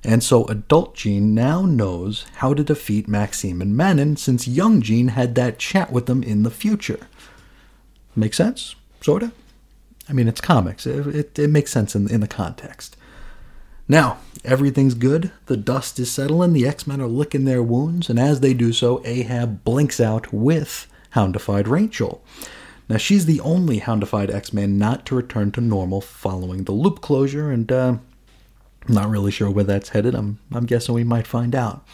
[0.07, 5.09] And so adult Jean now knows how to defeat Maxime and Manon since young Jean
[5.09, 7.09] had that chat with them in the future.
[8.15, 8.77] Make sense?
[9.01, 9.33] Sorta?
[10.09, 10.87] I mean, it's comics.
[10.87, 12.97] It, it, it makes sense in, in the context.
[13.89, 15.33] Now, everything's good.
[15.47, 16.53] The dust is settling.
[16.53, 18.09] The X Men are licking their wounds.
[18.09, 22.23] And as they do so, Ahab blinks out with Houndified Rachel.
[22.89, 27.01] Now, she's the only Houndified X Man not to return to normal following the loop
[27.01, 27.97] closure, and uh,
[28.89, 30.15] not really sure where that's headed.
[30.15, 31.87] I'm, I'm guessing we might find out.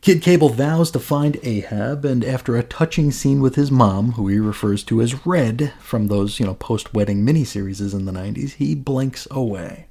[0.00, 4.28] Kid Cable vows to find Ahab, and after a touching scene with his mom, who
[4.28, 8.74] he refers to as Red from those, you know, post-wedding miniseries in the 90s, he
[8.74, 9.88] blinks away.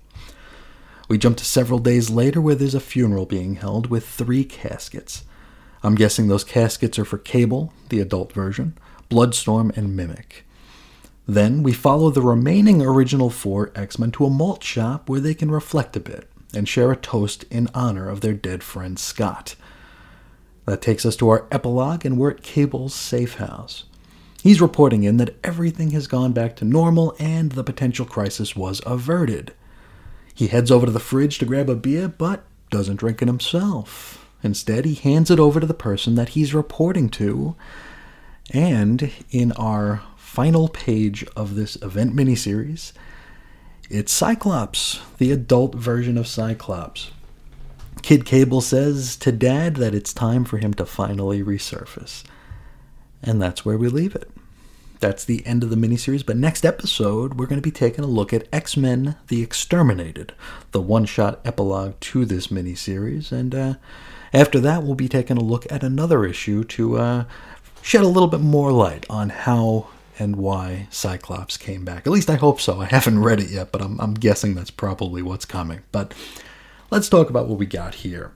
[1.08, 5.26] We jump to several days later where there's a funeral being held with three caskets.
[5.84, 8.78] I'm guessing those caskets are for Cable, the adult version,
[9.10, 10.44] Bloodstorm, and Mimic.
[11.30, 15.36] Then we follow the remaining original four X Men to a malt shop where they
[15.36, 19.54] can reflect a bit and share a toast in honor of their dead friend Scott.
[20.66, 23.84] That takes us to our epilogue, and we're at Cable's safe house.
[24.42, 28.82] He's reporting in that everything has gone back to normal and the potential crisis was
[28.84, 29.54] averted.
[30.34, 34.26] He heads over to the fridge to grab a beer, but doesn't drink it himself.
[34.42, 37.56] Instead, he hands it over to the person that he's reporting to.
[38.52, 40.02] And in our
[40.40, 42.94] final page of this event miniseries,
[43.90, 47.12] it's Cyclops, the adult version of Cyclops.
[48.04, 52.24] Kid Cable says to Dad that it's time for him to finally resurface.
[53.22, 54.32] And that's where we leave it.
[55.02, 58.08] That's the end of the miniseries, but next episode, we're going to be taking a
[58.08, 60.32] look at X Men The Exterminated,
[60.72, 63.34] the one shot epilogue to this miniseries.
[63.34, 63.74] And uh,
[64.32, 67.24] after that, we'll be taking a look at another issue to uh,
[67.82, 69.90] shed a little bit more light on how
[70.20, 72.06] and why Cyclops came back.
[72.06, 72.82] At least I hope so.
[72.82, 75.82] I haven't read it yet, but I'm, I'm guessing that's probably what's coming.
[75.94, 76.14] But
[76.92, 78.34] let's talk about what we got here.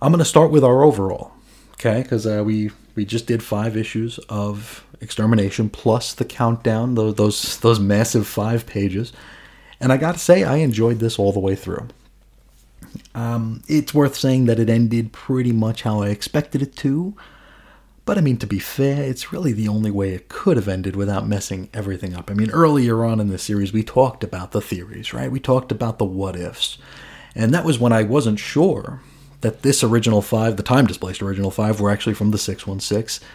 [0.00, 1.32] I'm going to start with our overall,
[1.74, 2.02] okay?
[2.02, 7.58] Because uh, we we just did five issues of Extermination plus the countdown, those those,
[7.58, 9.12] those massive five pages,
[9.80, 11.88] and I got to say I enjoyed this all the way through.
[13.14, 17.14] Um, it's worth saying that it ended pretty much how I expected it to.
[18.04, 20.96] But I mean, to be fair, it's really the only way it could have ended
[20.96, 22.30] without messing everything up.
[22.30, 25.30] I mean, earlier on in the series, we talked about the theories, right?
[25.30, 26.78] We talked about the what ifs.
[27.36, 29.00] And that was when I wasn't sure
[29.42, 33.26] that this original five, the time displaced original five, were actually from the 616.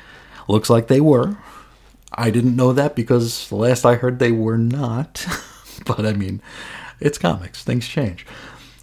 [0.49, 1.38] Looks like they were.
[2.14, 5.26] I didn't know that because the last I heard they were not.
[5.85, 6.41] but I mean,
[6.99, 8.26] it's comics, things change.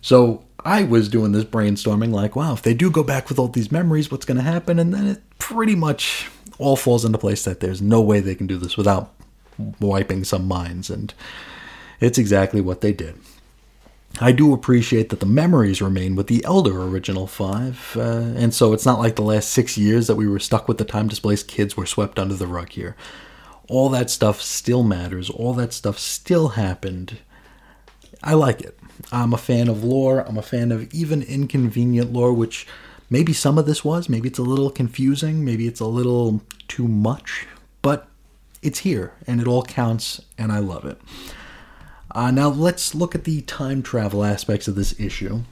[0.00, 3.48] So I was doing this brainstorming, like, wow, if they do go back with all
[3.48, 4.78] these memories, what's going to happen?
[4.78, 8.46] And then it pretty much all falls into place that there's no way they can
[8.46, 9.12] do this without
[9.80, 10.88] wiping some minds.
[10.88, 11.12] And
[12.00, 13.16] it's exactly what they did.
[14.20, 18.72] I do appreciate that the memories remain with the elder original five, uh, and so
[18.72, 21.48] it's not like the last six years that we were stuck with the time displaced
[21.48, 22.94] kids were swept under the rug here.
[23.68, 27.18] All that stuff still matters, all that stuff still happened.
[28.22, 28.78] I like it.
[29.12, 30.20] I'm a fan of lore.
[30.20, 32.66] I'm a fan of even inconvenient lore, which
[33.10, 34.08] maybe some of this was.
[34.08, 35.44] Maybe it's a little confusing.
[35.44, 37.46] Maybe it's a little too much.
[37.82, 38.08] But
[38.62, 41.00] it's here, and it all counts, and I love it.
[42.14, 45.42] Uh, now let's look at the time travel aspects of this issue,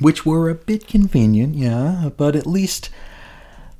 [0.00, 2.90] which were a bit convenient, yeah, but at least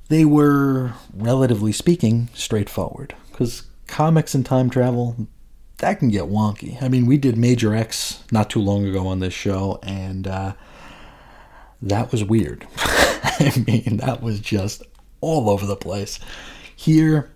[0.09, 3.15] they were, relatively speaking, straightforward.
[3.31, 5.27] Because comics and time travel,
[5.81, 6.83] that can get wonky.
[6.83, 10.53] I mean, we did Major X not too long ago on this show, and uh,
[11.83, 12.67] that was weird.
[12.77, 14.83] I mean, that was just
[15.21, 16.19] all over the place.
[16.75, 17.31] Here,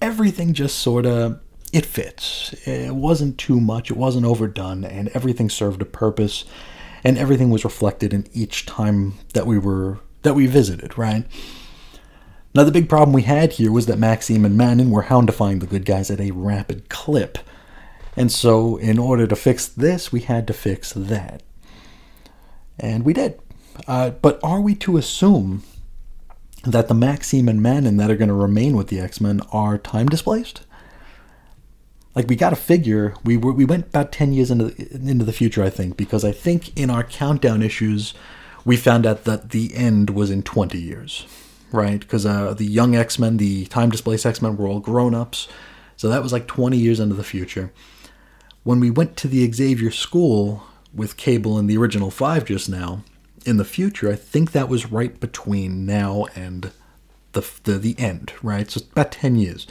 [0.00, 1.40] everything just sort of
[1.72, 2.52] it fits.
[2.66, 3.90] It wasn't too much.
[3.90, 6.44] It wasn't overdone, and everything served a purpose,
[7.02, 10.98] and everything was reflected in each time that we were that we visited.
[10.98, 11.26] Right.
[12.54, 15.66] Now, the big problem we had here was that Maxime and Manon were houndifying the
[15.66, 17.38] good guys at a rapid clip.
[18.16, 21.42] And so, in order to fix this, we had to fix that.
[22.78, 23.40] And we did.
[23.86, 25.62] Uh, but are we to assume
[26.64, 29.78] that the Maxime and Manon that are going to remain with the X Men are
[29.78, 30.62] time displaced?
[32.14, 35.24] Like we got to figure we were, we went about ten years into the, into
[35.24, 38.12] the future, I think, because I think in our countdown issues
[38.64, 41.26] we found out that the end was in twenty years,
[41.72, 41.98] right?
[41.98, 45.48] Because uh, the young X Men, the time displaced X Men, were all grown ups,
[45.96, 47.72] so that was like twenty years into the future.
[48.64, 50.64] When we went to the Xavier School
[50.94, 53.02] with Cable and the original five just now,
[53.44, 56.70] in the future, I think that was right between now and
[57.32, 58.70] the the, the end, right?
[58.70, 59.66] So about ten years.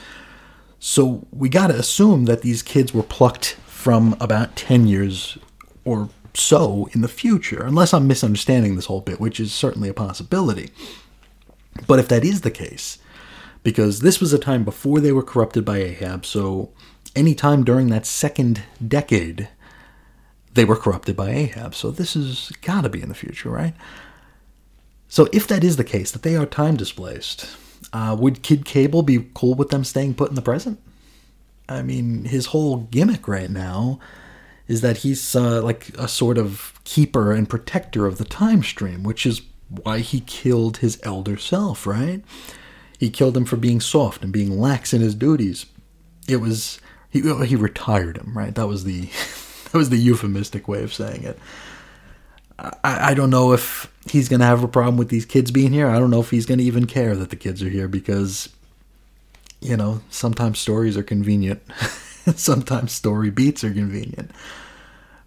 [0.83, 5.37] So we got to assume that these kids were plucked from about 10 years
[5.85, 9.93] or so in the future, unless I'm misunderstanding this whole bit, which is certainly a
[9.93, 10.71] possibility.
[11.85, 12.97] But if that is the case,
[13.61, 16.71] because this was a time before they were corrupted by Ahab, so
[17.15, 19.49] any time during that second decade,
[20.53, 21.75] they were corrupted by Ahab.
[21.75, 23.73] So this has got to be in the future, right?
[25.07, 27.55] So if that is the case, that they are time displaced,
[27.93, 30.79] uh, would Kid Cable be cool with them staying put in the present?
[31.67, 33.99] I mean, his whole gimmick right now
[34.67, 39.03] is that he's uh, like a sort of keeper and protector of the time stream,
[39.03, 42.23] which is why he killed his elder self, right?
[42.97, 45.65] He killed him for being soft and being lax in his duties.
[46.27, 46.79] It was
[47.11, 48.55] he he retired him, right?
[48.55, 49.01] That was the
[49.71, 51.37] that was the euphemistic way of saying it.
[52.57, 55.87] I, I don't know if he's to have a problem with these kids being here.
[55.87, 58.49] I don't know if he's to even care that the kids are here because,
[59.59, 61.61] you know, sometimes stories are convenient.
[62.35, 64.31] sometimes story beats are convenient.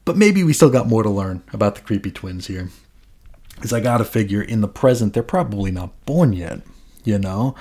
[0.05, 2.69] But maybe we still got more to learn about the creepy twins here.
[3.57, 6.61] Because I gotta figure in the present, they're probably not born yet,
[7.05, 7.55] you know?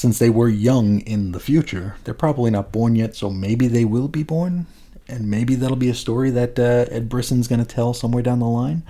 [0.00, 3.84] Since they were young in the future, they're probably not born yet, so maybe they
[3.84, 4.64] will be born
[5.06, 8.38] and maybe that'll be a story that uh, Ed Brisson's going to tell somewhere down
[8.38, 8.82] the line.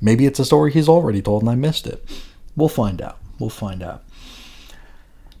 [0.00, 2.04] Maybe it's a story he's already told and I missed it.
[2.56, 3.16] We'll find out.
[3.38, 4.02] We'll find out.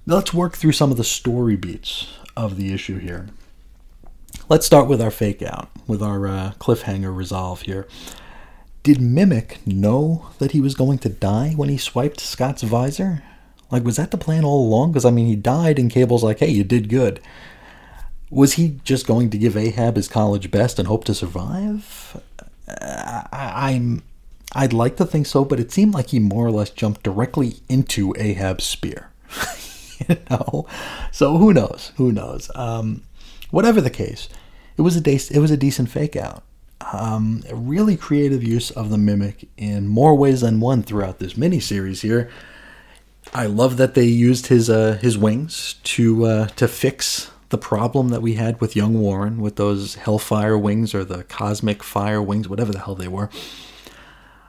[0.06, 3.26] Let's work through some of the story beats of the issue here.
[4.48, 7.88] Let's start with our fake out, with our uh, cliffhanger resolve here.
[8.84, 13.24] Did Mimic know that he was going to die when he swiped Scott's visor?
[13.70, 14.92] Like, was that the plan all along?
[14.92, 17.20] Because, I mean, he died, and Cable's like, hey, you did good.
[18.30, 22.20] Was he just going to give Ahab his college best and hope to survive?
[22.68, 24.02] I, I'm.
[24.54, 27.56] I'd like to think so, but it seemed like he more or less jumped directly
[27.68, 29.10] into Ahab's spear.
[30.08, 30.66] you know,
[31.12, 31.92] so who knows?
[31.96, 32.50] Who knows?
[32.54, 33.02] Um,
[33.50, 34.28] whatever the case,
[34.76, 36.42] it was a de- it was a decent fake out.
[36.92, 42.02] Um, really creative use of the mimic in more ways than one throughout this miniseries
[42.02, 42.30] here.
[43.34, 48.08] I love that they used his uh, his wings to uh, to fix the problem
[48.08, 52.48] that we had with young Warren with those Hellfire wings or the Cosmic Fire wings,
[52.48, 53.30] whatever the hell they were.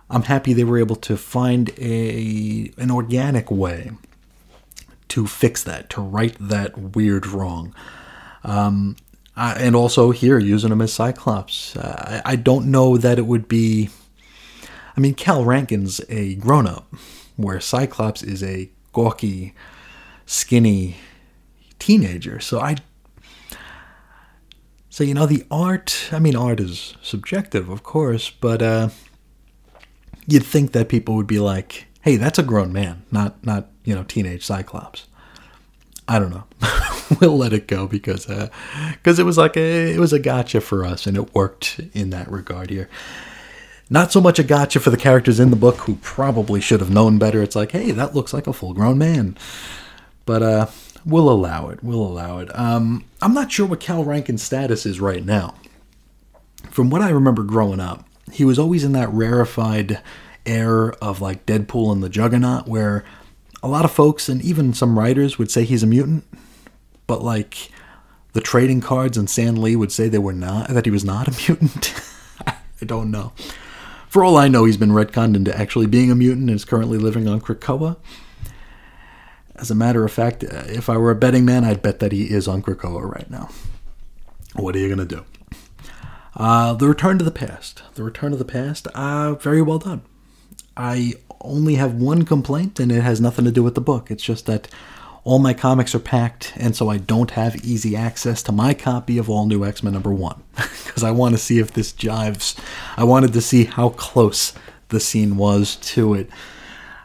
[0.09, 3.91] I'm happy they were able to find a an organic way
[5.09, 7.73] to fix that, to right that weird wrong.
[8.43, 8.95] Um,
[9.35, 11.75] I, and also here using him as Cyclops.
[11.75, 13.89] Uh, I, I don't know that it would be.
[14.95, 16.91] I mean, Cal Rankin's a grown up,
[17.37, 19.53] where Cyclops is a gawky,
[20.25, 20.97] skinny
[21.79, 22.39] teenager.
[22.39, 22.75] So I
[24.89, 26.09] so you know the art.
[26.11, 28.89] I mean, art is subjective, of course, but uh,
[30.27, 33.93] you'd think that people would be like, "Hey, that's a grown man, not not you
[33.93, 35.07] know teenage Cyclops."
[36.07, 36.45] I don't know.
[37.21, 38.49] we'll let it go because uh,
[38.93, 41.79] because uh, it was like a it was a gotcha for us, and it worked
[41.93, 42.89] in that regard here.
[43.89, 46.89] Not so much a gotcha for the characters in the book who probably should have
[46.89, 47.41] known better.
[47.41, 49.37] It's like, hey, that looks like a full grown man.
[50.25, 50.65] But uh,
[51.05, 51.81] we'll allow it.
[51.81, 52.53] We'll allow it.
[52.57, 55.55] Um, I'm not sure what Cal Rankin's status is right now.
[56.69, 60.01] from what I remember growing up, he was always in that rarefied
[60.45, 63.05] air of like Deadpool and the Juggernaut, where
[63.63, 66.25] a lot of folks and even some writers would say he's a mutant,
[67.07, 67.71] but like
[68.33, 71.27] the trading cards and Stan Lee would say they were not that he was not
[71.29, 71.93] a mutant.
[72.45, 73.31] I don't know.
[74.17, 76.97] For all I know, he's been retconned into actually being a mutant and is currently
[76.97, 77.97] living on Krakoa.
[79.55, 82.23] As a matter of fact, if I were a betting man, I'd bet that he
[82.31, 83.49] is on Krakoa right now.
[84.55, 85.23] What are you gonna do?
[86.35, 87.83] Uh, the Return to the Past.
[87.93, 88.87] The Return to the Past.
[88.95, 90.01] Uh, very well done.
[90.75, 94.09] I only have one complaint, and it has nothing to do with the book.
[94.09, 94.67] It's just that
[95.27, 99.17] all my comics are packed, and so I don't have easy access to my copy
[99.17, 100.41] of All New X Men number one.
[100.87, 102.57] Because I want to see if this jives.
[102.95, 104.53] I wanted to see how close
[104.87, 106.29] the scene was to it.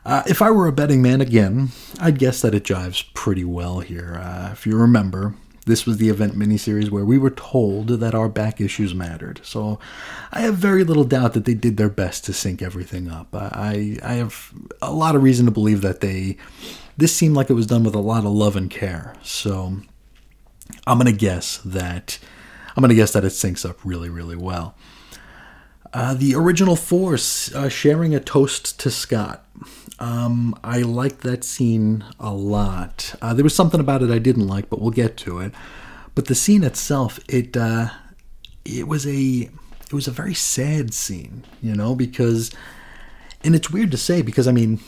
[0.07, 1.71] Uh, if I were a betting man again,
[2.01, 4.19] I'd guess that it jives pretty well here.
[4.23, 5.35] Uh, if you remember,
[5.67, 9.41] this was the event miniseries where we were told that our back issues mattered.
[9.45, 9.79] So
[10.33, 13.29] I have very little doubt that they did their best to sync everything up.
[13.33, 16.37] I, I have a lot of reason to believe that they.
[17.03, 19.17] This seemed like it was done with a lot of love and care.
[19.25, 19.79] So
[20.87, 22.21] I'm gonna guess that
[22.77, 24.77] I'm gonna guess that it syncs up really, really well.
[25.93, 29.45] Uh, the original Force uh, sharing a toast to Scott.
[29.99, 33.17] Um, I liked that scene a lot.
[33.21, 35.53] Uh, there was something about it I didn't like, but we'll get to it.
[36.15, 37.89] But the scene itself, it uh,
[38.65, 39.51] it was a
[39.81, 42.53] it was a very sad scene, you know, because
[43.43, 44.79] and it's weird to say because I mean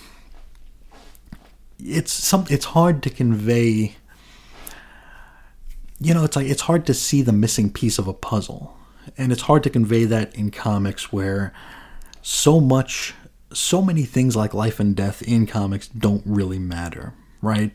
[1.85, 3.97] it's some it's hard to convey
[6.01, 8.77] you know it's like it's hard to see the missing piece of a puzzle.
[9.19, 11.53] And it's hard to convey that in comics where
[12.23, 13.15] so much
[13.53, 17.13] so many things like life and death in comics don't really matter
[17.45, 17.73] right?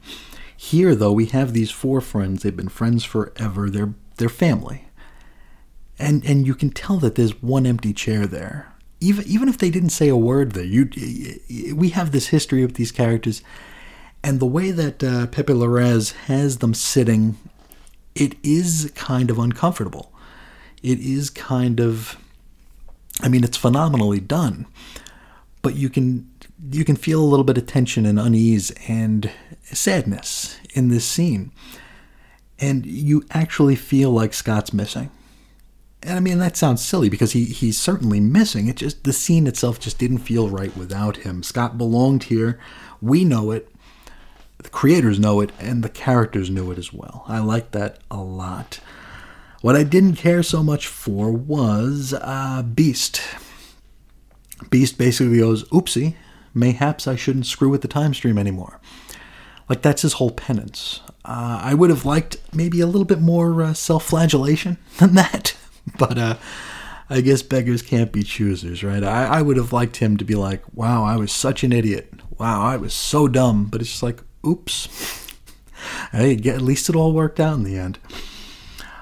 [0.58, 2.44] Here though we have these four friends.
[2.44, 3.70] They've been friends forever.
[3.70, 4.86] They're they're family.
[5.98, 8.74] And and you can tell that there's one empty chair there.
[9.00, 10.90] Even even if they didn't say a word there you
[11.74, 13.42] we have this history of these characters
[14.24, 17.38] and the way that uh, Pepe Larraz has them sitting
[18.16, 20.12] it is kind of uncomfortable
[20.84, 22.18] it is kind of
[23.22, 24.66] I mean it's phenomenally done
[25.62, 26.30] but you can
[26.72, 29.32] you can feel a little bit of tension and unease and
[29.64, 31.52] sadness in this scene
[32.60, 35.10] and you actually feel like Scott's missing
[36.02, 38.68] and I mean that sounds silly because he he's certainly missing.
[38.68, 41.44] It just the scene itself just didn't feel right without him.
[41.44, 42.60] Scott belonged here.
[43.02, 43.70] We know it.
[44.60, 47.24] The creators know it, and the characters knew it as well.
[47.28, 48.80] I like that a lot.
[49.62, 53.22] What I didn't care so much for was uh, Beast.
[54.70, 56.16] Beast basically goes, "Oopsie,
[56.54, 58.80] mayhaps I shouldn't screw with the time stream anymore."
[59.70, 61.02] Like that's his whole penance.
[61.24, 65.56] Uh, I would have liked maybe a little bit more uh, self-flagellation than that,
[65.98, 66.38] but uh,
[67.10, 69.04] I guess beggars can't be choosers, right?
[69.04, 72.14] I, I would have liked him to be like, "Wow, I was such an idiot.
[72.38, 75.28] Wow, I was so dumb." But it's just like, "Oops."
[76.12, 78.00] hey, at least it all worked out in the end.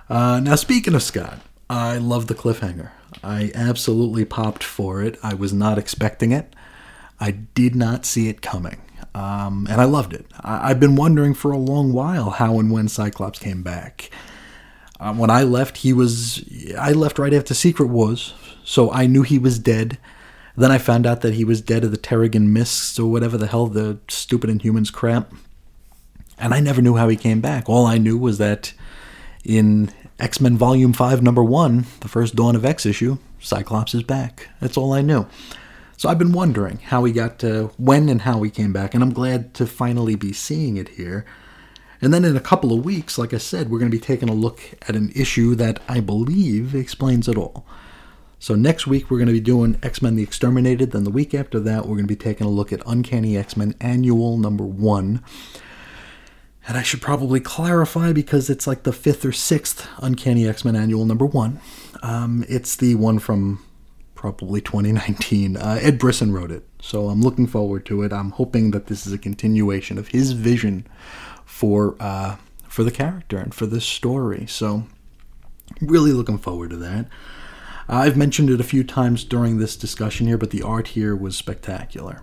[0.09, 1.39] Uh, now, speaking of Scott,
[1.69, 2.91] I love the cliffhanger.
[3.23, 5.18] I absolutely popped for it.
[5.23, 6.53] I was not expecting it.
[7.19, 8.81] I did not see it coming.
[9.15, 10.27] Um, and I loved it.
[10.41, 14.11] I- I've been wondering for a long while how and when Cyclops came back.
[14.99, 16.43] Um, when I left, he was.
[16.77, 18.34] I left right after Secret Wars,
[18.64, 19.97] so I knew he was dead.
[20.58, 23.46] Then I found out that he was dead of the Terrigen Mists or whatever the
[23.46, 25.32] hell the stupid Inhumans crap.
[26.40, 27.70] And I never knew how he came back.
[27.70, 28.74] All I knew was that
[29.44, 34.02] in X Men Volume 5, Number 1, the first Dawn of X issue, Cyclops is
[34.02, 34.50] back.
[34.60, 35.28] That's all I knew.
[35.96, 39.04] So I've been wondering how he got to, when and how he came back, and
[39.04, 41.24] I'm glad to finally be seeing it here.
[42.02, 44.30] And then in a couple of weeks, like I said, we're going to be taking
[44.30, 47.66] a look at an issue that I believe explains it all.
[48.39, 50.91] So next week we're going to be doing X Men the Exterminated.
[50.91, 53.57] Then the week after that we're going to be taking a look at Uncanny X
[53.57, 55.23] Men Annual Number One.
[56.68, 60.76] And I should probably clarify because it's like the fifth or sixth Uncanny X Men
[60.76, 61.59] Annual Number One.
[62.03, 63.64] Um, it's the one from
[64.15, 65.57] probably 2019.
[65.57, 68.11] Uh, Ed Brisson wrote it, so I'm looking forward to it.
[68.11, 70.85] I'm hoping that this is a continuation of his vision
[71.45, 72.35] for uh,
[72.68, 74.45] for the character and for this story.
[74.47, 74.84] So
[75.81, 77.07] really looking forward to that.
[77.89, 81.38] I've mentioned it a few times during this discussion here, but the art here was
[81.38, 82.22] spectacular.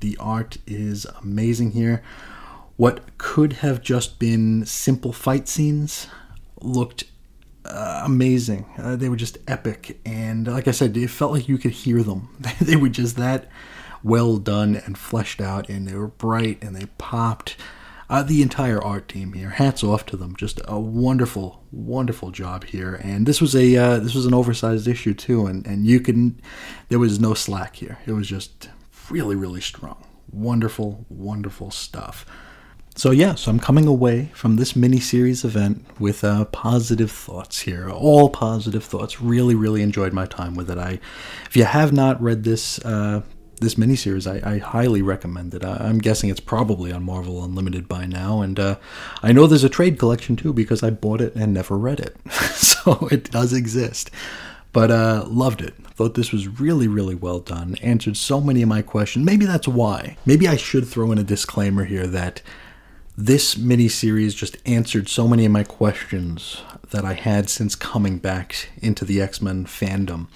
[0.00, 2.02] The art is amazing here.
[2.76, 6.06] What could have just been simple fight scenes
[6.60, 7.04] looked
[7.64, 8.66] uh, amazing.
[8.78, 12.02] Uh, they were just epic, and like I said, it felt like you could hear
[12.02, 12.34] them.
[12.60, 13.48] they were just that
[14.02, 17.56] well done and fleshed out, and they were bright and they popped.
[18.12, 19.48] Uh, the entire art team here.
[19.48, 20.36] Hats off to them.
[20.36, 23.00] Just a wonderful, wonderful job here.
[23.02, 26.38] And this was a uh, this was an oversized issue too, and and you can
[26.90, 27.98] there was no slack here.
[28.04, 28.68] It was just
[29.08, 30.06] really, really strong.
[30.30, 32.26] Wonderful, wonderful stuff.
[32.94, 37.88] So yeah, so I'm coming away from this mini-series event with uh, positive thoughts here.
[37.88, 39.22] All positive thoughts.
[39.22, 40.76] Really, really enjoyed my time with it.
[40.76, 41.00] I,
[41.46, 43.22] if you have not read this uh,
[43.62, 45.64] this miniseries, I, I highly recommend it.
[45.64, 48.76] I, I'm guessing it's probably on Marvel Unlimited by now, and uh,
[49.22, 52.16] I know there's a trade collection too because I bought it and never read it,
[52.30, 54.10] so it does exist.
[54.72, 55.74] But uh, loved it.
[55.94, 57.76] Thought this was really, really well done.
[57.82, 59.24] Answered so many of my questions.
[59.24, 60.16] Maybe that's why.
[60.24, 62.40] Maybe I should throw in a disclaimer here that
[63.16, 68.70] this miniseries just answered so many of my questions that I had since coming back
[68.78, 70.28] into the X Men fandom.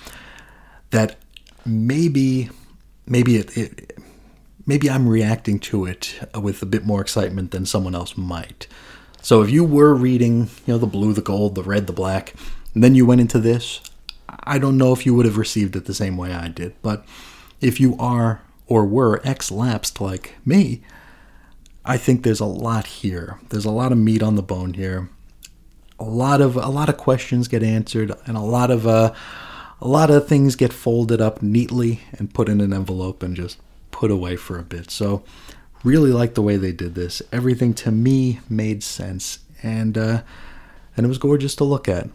[0.90, 1.16] That
[1.64, 2.50] maybe,
[3.06, 3.98] maybe it, it,
[4.66, 8.66] maybe I'm reacting to it with a bit more excitement than someone else might.
[9.22, 12.34] So if you were reading, you know, the blue, the gold, the red, the black,
[12.74, 13.80] and then you went into this,
[14.28, 16.74] I don't know if you would have received it the same way I did.
[16.82, 17.04] But
[17.60, 20.82] if you are or were X lapsed like me,
[21.84, 23.38] I think there's a lot here.
[23.48, 25.08] There's a lot of meat on the bone here.
[25.98, 29.14] A lot of a lot of questions get answered, and a lot of uh,
[29.80, 33.58] a lot of things get folded up neatly and put in an envelope and just
[33.90, 34.90] put away for a bit.
[34.90, 35.22] So,
[35.84, 37.22] really like the way they did this.
[37.32, 40.22] Everything to me made sense, and uh,
[40.96, 42.08] and it was gorgeous to look at.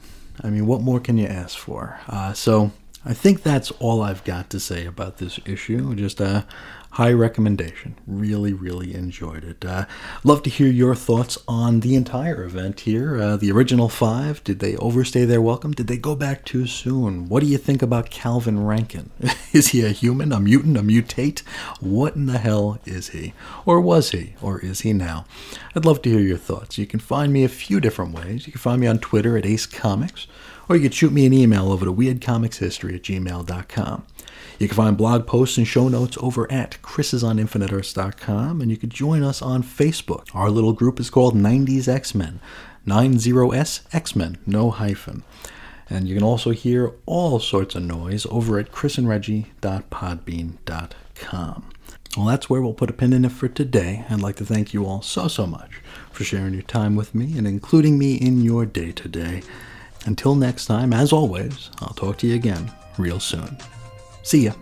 [0.43, 1.99] I mean, what more can you ask for?
[2.07, 2.71] Uh, so
[3.05, 5.95] I think that's all I've got to say about this issue.
[5.95, 6.45] Just a
[6.91, 7.95] high recommendation.
[8.05, 9.63] Really, really enjoyed it.
[9.63, 9.85] Uh,
[10.23, 13.19] love to hear your thoughts on the entire event here.
[13.19, 15.71] Uh, the original five, did they overstay their welcome?
[15.71, 17.29] Did they go back too soon?
[17.29, 19.09] What do you think about Calvin Rankin?
[19.53, 21.39] is he a human, a mutant, a mutate?
[21.79, 23.33] What in the hell is he?
[23.65, 24.35] Or was he?
[24.41, 25.25] Or is he now?
[25.75, 26.77] I'd love to hear your thoughts.
[26.77, 28.45] You can find me a few different ways.
[28.45, 30.27] You can find me on Twitter at Ace Comics
[30.71, 34.05] or you could shoot me an email over to weirdcomicshistory at gmail.com.
[34.61, 39.23] You can find blog posts and show notes over at chrisisoninfiniteearths.com, and you can join
[39.23, 40.27] us on Facebook.
[40.35, 42.39] Our little group is called 90s X-Men,
[42.85, 45.23] 90S X-Men, no hyphen.
[45.89, 51.69] And you can also hear all sorts of noise over at chrisandreggie.podbean.com.
[52.15, 54.05] Well, that's where we'll put a pin in it for today.
[54.11, 55.81] I'd like to thank you all so, so much
[56.11, 59.41] for sharing your time with me and including me in your day today.
[60.05, 63.57] Until next time, as always, I'll talk to you again real soon.
[64.23, 64.53] See ya.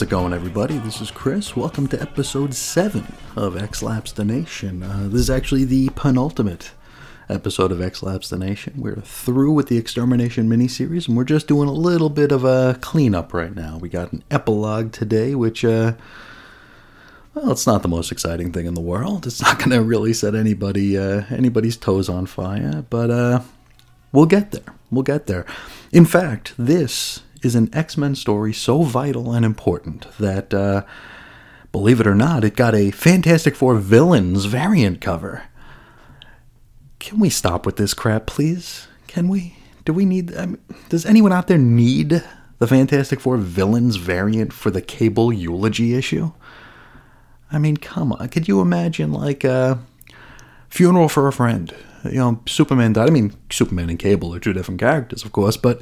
[0.00, 0.78] How's it going, everybody?
[0.78, 1.54] This is Chris.
[1.54, 3.04] Welcome to episode 7
[3.36, 4.82] of X Lapse the Nation.
[4.82, 6.70] Uh, this is actually the penultimate
[7.28, 8.72] episode of X Lapse the Nation.
[8.78, 12.78] We're through with the Extermination miniseries, and we're just doing a little bit of a
[12.80, 13.76] cleanup right now.
[13.76, 15.92] We got an epilogue today, which, uh,
[17.34, 19.26] well, it's not the most exciting thing in the world.
[19.26, 23.40] It's not going to really set anybody uh, anybody's toes on fire, but uh,
[24.12, 24.74] we'll get there.
[24.90, 25.44] We'll get there.
[25.92, 30.84] In fact, this is an X Men story so vital and important that, uh,
[31.72, 35.44] believe it or not, it got a Fantastic Four villains variant cover.
[36.98, 38.86] can we stop with this crap, please?
[39.06, 39.56] Can we?
[39.84, 40.36] Do we need?
[40.36, 40.58] I mean,
[40.90, 42.22] does anyone out there need
[42.58, 46.32] the Fantastic Four villains variant for the Cable eulogy issue?
[47.50, 48.28] I mean, come on.
[48.28, 49.80] Could you imagine like a
[50.68, 51.74] funeral for a friend?
[52.04, 53.08] You know, Superman died.
[53.08, 55.80] I mean, Superman and Cable are two different characters, of course, but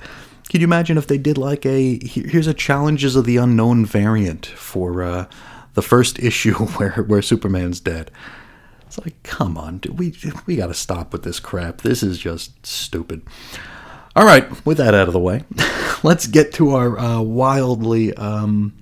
[0.48, 4.46] could you imagine if they did like a here's a Challenges of the Unknown variant
[4.46, 5.26] for uh,
[5.74, 8.10] the first issue where where Superman's dead?
[8.86, 10.14] It's like, come on, dude, we
[10.46, 11.82] we got to stop with this crap.
[11.82, 13.22] This is just stupid.
[14.16, 15.44] All right, with that out of the way,
[16.02, 18.14] let's get to our uh, wildly.
[18.14, 18.74] Um,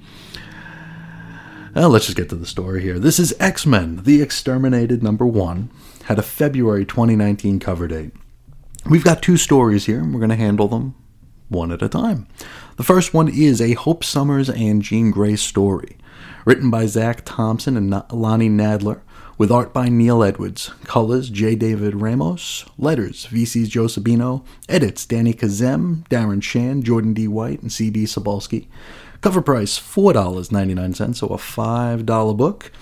[1.74, 3.00] well, let's just get to the story here.
[3.00, 5.70] This is X Men: The Exterminated number one.
[6.04, 8.12] Had a February 2019 cover date.
[8.88, 10.94] We've got two stories here, and we're going to handle them
[11.48, 12.26] one at a time.
[12.76, 15.96] The first one is a Hope Summers and Jean Grey story,
[16.44, 19.00] written by Zac Thompson and Lonnie Nadler,
[19.38, 21.54] with art by Neil Edwards, colors J.
[21.54, 27.28] David Ramos, letters VC's Joe Sabino, edits Danny Khazem, Darren Shan, Jordan D.
[27.28, 28.04] White, and C.B.
[28.04, 28.66] Cebulski.
[29.20, 32.72] Cover price $4.99, so a $5 book.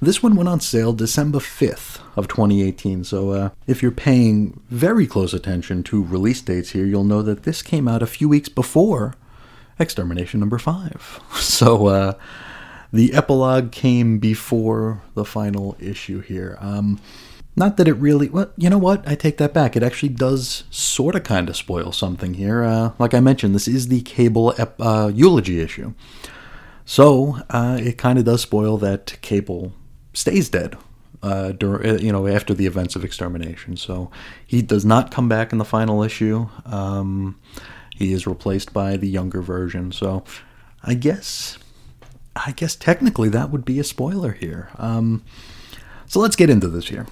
[0.00, 5.08] This one went on sale December 5th of 2018, so uh, if you're paying very
[5.08, 8.48] close attention to release dates here, you'll know that this came out a few weeks
[8.48, 9.14] before
[9.78, 11.20] Extermination number 5.
[11.40, 12.12] So uh,
[12.92, 16.56] the epilogue came before the final issue here.
[16.60, 17.00] Um,
[17.56, 19.06] not that it really, well, you know what?
[19.06, 19.74] I take that back.
[19.74, 22.62] It actually does sort of kind of spoil something here.
[22.62, 25.94] Uh, like I mentioned, this is the Cable ep- uh, eulogy issue.
[26.84, 29.72] So uh, it kind of does spoil that Cable
[30.18, 30.76] stays dead.
[31.20, 34.08] Uh, dur- you know, after the events of extermination, so
[34.46, 36.48] he does not come back in the final issue.
[36.64, 37.40] Um,
[37.96, 39.90] he is replaced by the younger version.
[39.90, 40.22] So,
[40.84, 41.58] I guess,
[42.36, 44.70] I guess technically that would be a spoiler here.
[44.76, 45.24] Um,
[46.06, 47.08] so let's get into this here.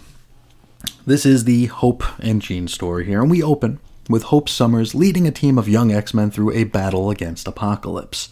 [1.05, 5.27] This is the Hope and Jean story here, and we open with Hope Summers leading
[5.27, 8.29] a team of young X Men through a battle against Apocalypse.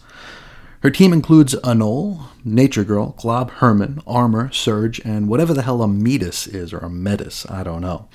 [0.85, 5.87] Her team includes Anole, Nature Girl, Glob Herman, Armor, Surge, and whatever the hell a
[5.87, 8.07] Metis is, or a Metis, I don't know.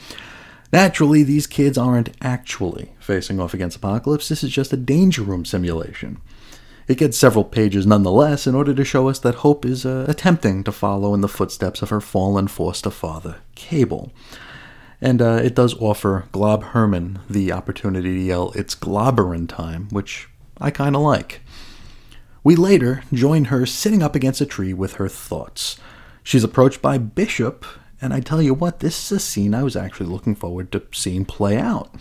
[0.72, 5.44] Naturally, these kids aren't actually facing off against Apocalypse, this is just a danger room
[5.44, 6.20] simulation.
[6.86, 10.62] It gets several pages nonetheless in order to show us that Hope is uh, attempting
[10.62, 14.12] to follow in the footsteps of her fallen foster father, Cable.
[15.00, 20.28] And uh, it does offer Glob Herman the opportunity to yell, It's Globberin time, which
[20.60, 21.40] I kind of like.
[22.42, 25.78] We later join her sitting up against a tree with her thoughts.
[26.22, 27.66] She's approached by Bishop,
[28.00, 30.82] and I tell you what, this is a scene I was actually looking forward to
[30.92, 31.94] seeing play out.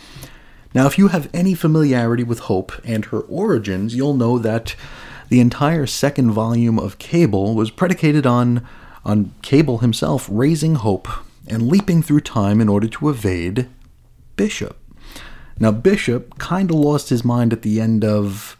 [0.73, 4.75] Now, if you have any familiarity with Hope and her origins, you'll know that
[5.29, 8.65] the entire second volume of Cable was predicated on,
[9.03, 11.07] on Cable himself raising Hope
[11.47, 13.67] and leaping through time in order to evade
[14.35, 14.77] Bishop.
[15.57, 18.55] Now, Bishop kind of lost his mind at the end of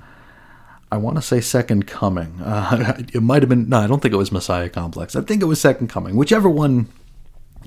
[0.92, 2.42] I want to say Second Coming.
[2.50, 5.16] Uh, it might have been, no, I don't think it was Messiah Complex.
[5.16, 6.16] I think it was Second Coming.
[6.16, 6.88] Whichever one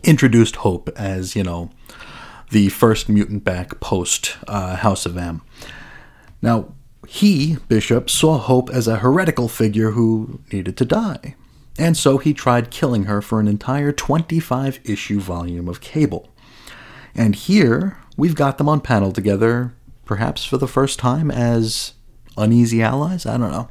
[0.02, 1.70] introduced Hope as, you know,
[2.50, 5.42] the first mutant back post uh, House of M.
[6.40, 6.74] Now,
[7.06, 11.36] he, Bishop, saw Hope as a heretical figure who needed to die.
[11.78, 16.28] And so he tried killing her for an entire 25 issue volume of Cable.
[17.14, 21.94] And here, we've got them on panel together, perhaps for the first time, as
[22.36, 23.26] uneasy allies?
[23.26, 23.68] I don't know.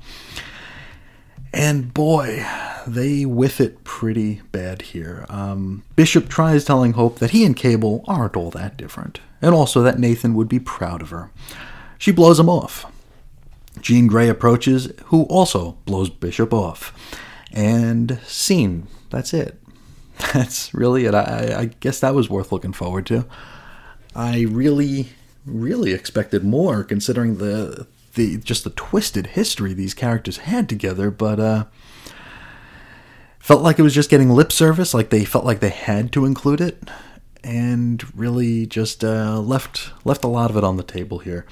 [1.53, 2.45] And boy,
[2.87, 5.25] they whiff it pretty bad here.
[5.29, 9.81] Um, Bishop tries telling Hope that he and Cable aren't all that different, and also
[9.81, 11.29] that Nathan would be proud of her.
[11.97, 12.85] She blows him off.
[13.79, 16.93] Jean Grey approaches, who also blows Bishop off.
[17.51, 18.87] And scene.
[19.09, 19.61] That's it.
[20.33, 21.13] That's really it.
[21.13, 23.25] I, I guess that was worth looking forward to.
[24.15, 25.09] I really,
[25.45, 31.39] really expected more considering the the just the twisted history these characters had together, but
[31.39, 31.65] uh,
[33.39, 36.25] felt like it was just getting lip service, like they felt like they had to
[36.25, 36.89] include it,
[37.43, 41.45] and really just uh, left left a lot of it on the table here.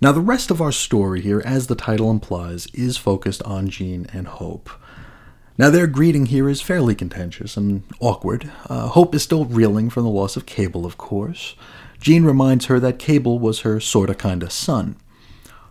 [0.00, 4.06] Now, the rest of our story here, as the title implies, is focused on Jean
[4.12, 4.68] and Hope.
[5.56, 8.50] Now, their greeting here is fairly contentious and awkward.
[8.68, 11.54] Uh, Hope is still reeling from the loss of Cable, of course.
[12.00, 14.96] Jean reminds her that Cable was her sorta kinda son.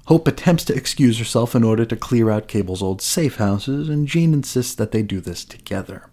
[0.07, 4.07] Hope attempts to excuse herself in order to clear out Cable's old safe houses, and
[4.07, 6.09] Jean insists that they do this together.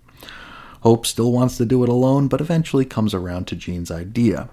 [0.82, 4.48] Hope still wants to do it alone, but eventually comes around to Jean's idea.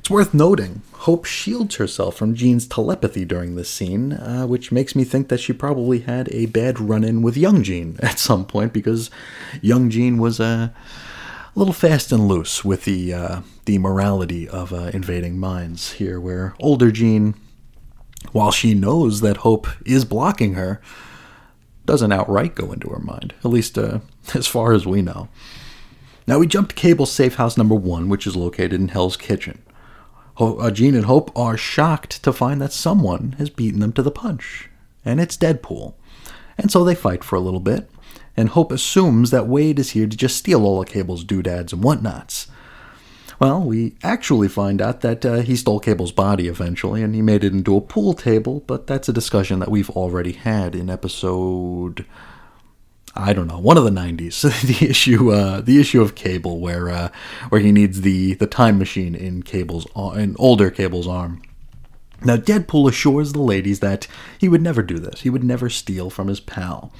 [0.00, 4.96] It's worth noting, Hope shields herself from Jean's telepathy during this scene, uh, which makes
[4.96, 8.44] me think that she probably had a bad run in with young Jean at some
[8.44, 9.12] point, because
[9.60, 10.74] young Jean was a,
[11.54, 16.20] a little fast and loose with the uh, the morality of uh, invading minds here,
[16.20, 17.34] where older Jean,
[18.30, 20.80] while she knows that Hope is blocking her,
[21.84, 23.98] doesn't outright go into her mind, at least uh,
[24.34, 25.28] as far as we know.
[26.26, 29.60] Now we jump to Cable's safe house number one, which is located in Hell's Kitchen.
[30.34, 34.02] Ho- uh, Jean and Hope are shocked to find that someone has beaten them to
[34.02, 34.70] the punch,
[35.04, 35.94] and it's Deadpool.
[36.56, 37.90] And so they fight for a little bit,
[38.36, 41.82] and Hope assumes that Wade is here to just steal all of Cable's doodads and
[41.82, 42.46] whatnots.
[43.42, 47.42] Well, we actually find out that uh, he stole Cable's body eventually, and he made
[47.42, 52.06] it into a pool table, but that's a discussion that we've already had in episode.
[53.16, 54.42] I don't know, one of the '90s.
[54.78, 57.08] the issue, uh, the issue of Cable, where uh,
[57.48, 61.42] where he needs the the time machine in Cable's in older Cable's arm.
[62.24, 64.06] Now, Deadpool assures the ladies that
[64.38, 65.22] he would never do this.
[65.22, 66.92] He would never steal from his pal.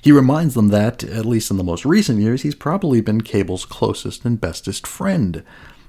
[0.00, 3.64] He reminds them that, at least in the most recent years, he's probably been Cable's
[3.64, 5.42] closest and bestest friend,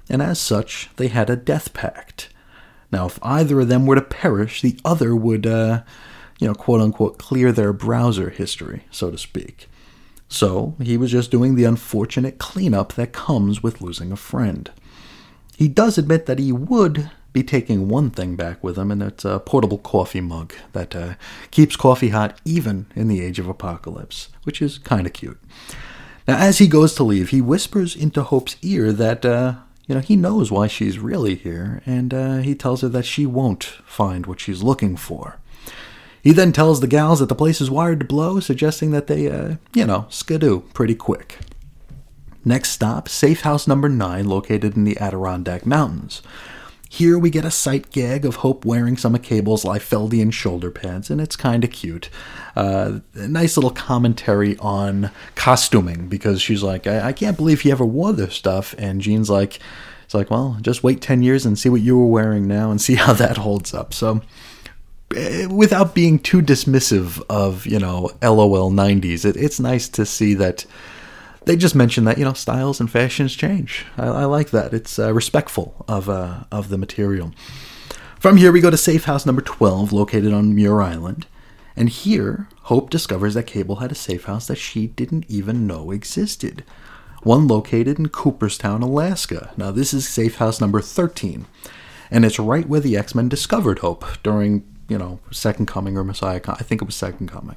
[0.09, 2.29] and as such, they had a death pact.
[2.91, 5.83] Now, if either of them were to perish, the other would, uh,
[6.39, 9.69] you know, quote unquote, clear their browser history, so to speak.
[10.27, 14.71] So, he was just doing the unfortunate cleanup that comes with losing a friend.
[15.57, 19.25] He does admit that he would be taking one thing back with him, and it's
[19.25, 21.13] a portable coffee mug that uh,
[21.51, 25.39] keeps coffee hot even in the age of apocalypse, which is kind of cute.
[26.27, 29.55] Now, as he goes to leave, he whispers into Hope's ear that, uh,
[29.87, 33.25] you know, he knows why she's really here, and uh, he tells her that she
[33.25, 35.39] won't find what she's looking for.
[36.21, 39.29] He then tells the gals that the place is wired to blow, suggesting that they,
[39.29, 41.39] uh, you know, skidoo pretty quick.
[42.43, 46.21] Next stop, safe house number 9, located in the Adirondack Mountains.
[46.91, 51.11] Here we get a sight gag of Hope wearing some of Cable's Liefeldian shoulder pads,
[51.11, 52.09] and it's kind of cute.
[52.55, 57.71] Uh, a nice little commentary on costuming because she's like, I-, I can't believe he
[57.71, 59.59] ever wore this stuff, and Jean's like,
[60.03, 62.81] it's like, well, just wait 10 years and see what you were wearing now and
[62.81, 63.93] see how that holds up.
[63.93, 64.21] So,
[65.15, 70.33] eh, without being too dismissive of, you know, LOL 90s, it, it's nice to see
[70.33, 70.65] that
[71.45, 73.85] they just mention that you know styles and fashions change.
[73.97, 74.73] I, I like that.
[74.73, 77.31] It's uh, respectful of uh, of the material.
[78.19, 81.25] From here, we go to safe house number twelve, located on Muir Island,
[81.75, 85.91] and here Hope discovers that Cable had a safe house that she didn't even know
[85.91, 86.63] existed.
[87.23, 89.51] One located in Cooperstown, Alaska.
[89.57, 91.47] Now, this is safe house number thirteen,
[92.11, 96.03] and it's right where the X Men discovered Hope during you know Second Coming or
[96.03, 96.41] Messiah.
[96.47, 97.55] I think it was Second Coming.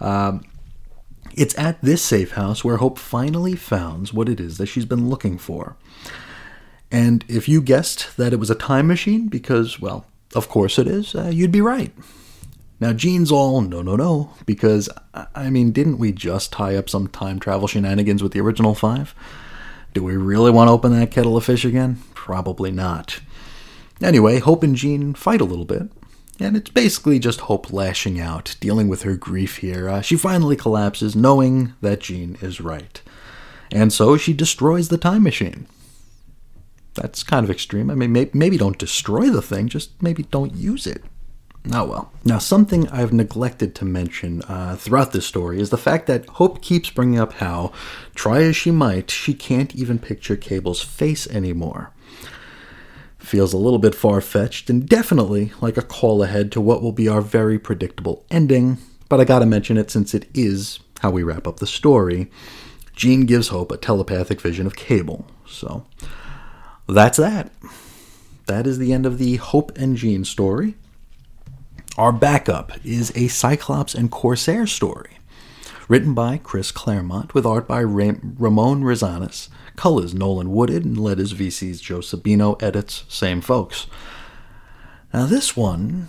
[0.00, 0.44] Um,
[1.38, 5.08] it's at this safe house where Hope finally founds what it is that she's been
[5.08, 5.76] looking for.
[6.90, 10.86] And if you guessed that it was a time machine, because, well, of course it
[10.86, 11.92] is, uh, you'd be right.
[12.80, 14.88] Now, Jean's all, no, no, no, because,
[15.34, 19.14] I mean, didn't we just tie up some time travel shenanigans with the original five?
[19.94, 21.98] Do we really want to open that kettle of fish again?
[22.14, 23.20] Probably not.
[24.00, 25.90] Anyway, Hope and Jean fight a little bit,
[26.40, 29.88] and it's basically just Hope lashing out, dealing with her grief here.
[29.88, 33.00] Uh, she finally collapses, knowing that Jean is right.
[33.70, 35.66] And so she destroys the time machine.
[36.94, 37.90] That's kind of extreme.
[37.90, 41.02] I mean, may- maybe don't destroy the thing, just maybe don't use it.
[41.72, 42.12] Oh well.
[42.24, 46.62] Now, something I've neglected to mention uh, throughout this story is the fact that Hope
[46.62, 47.72] keeps bringing up how,
[48.14, 51.92] try as she might, she can't even picture Cable's face anymore.
[53.18, 56.92] Feels a little bit far fetched and definitely like a call ahead to what will
[56.92, 61.22] be our very predictable ending, but I gotta mention it since it is how we
[61.22, 62.30] wrap up the story.
[62.94, 65.84] Jean gives Hope a telepathic vision of Cable, so
[66.88, 67.52] that's that.
[68.46, 70.74] That is the end of the Hope and Jean story.
[71.98, 75.18] Our backup is a Cyclops and Corsair story,
[75.88, 79.48] written by Chris Claremont with art by Ram- Ramon Rosanas,
[79.78, 83.86] colors Nolan Woodard, and letters VC's Joe Sabino, edits same folks.
[85.14, 86.08] Now this one,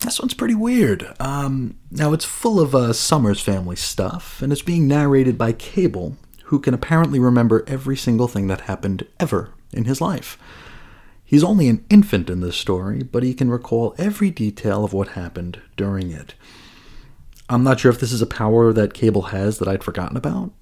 [0.00, 1.14] this one's pretty weird.
[1.20, 6.16] Um, now it's full of uh, Summers family stuff, and it's being narrated by Cable,
[6.44, 10.38] who can apparently remember every single thing that happened ever in his life.
[11.22, 15.08] He's only an infant in this story, but he can recall every detail of what
[15.08, 16.34] happened during it.
[17.50, 20.52] I'm not sure if this is a power that Cable has that I'd forgotten about,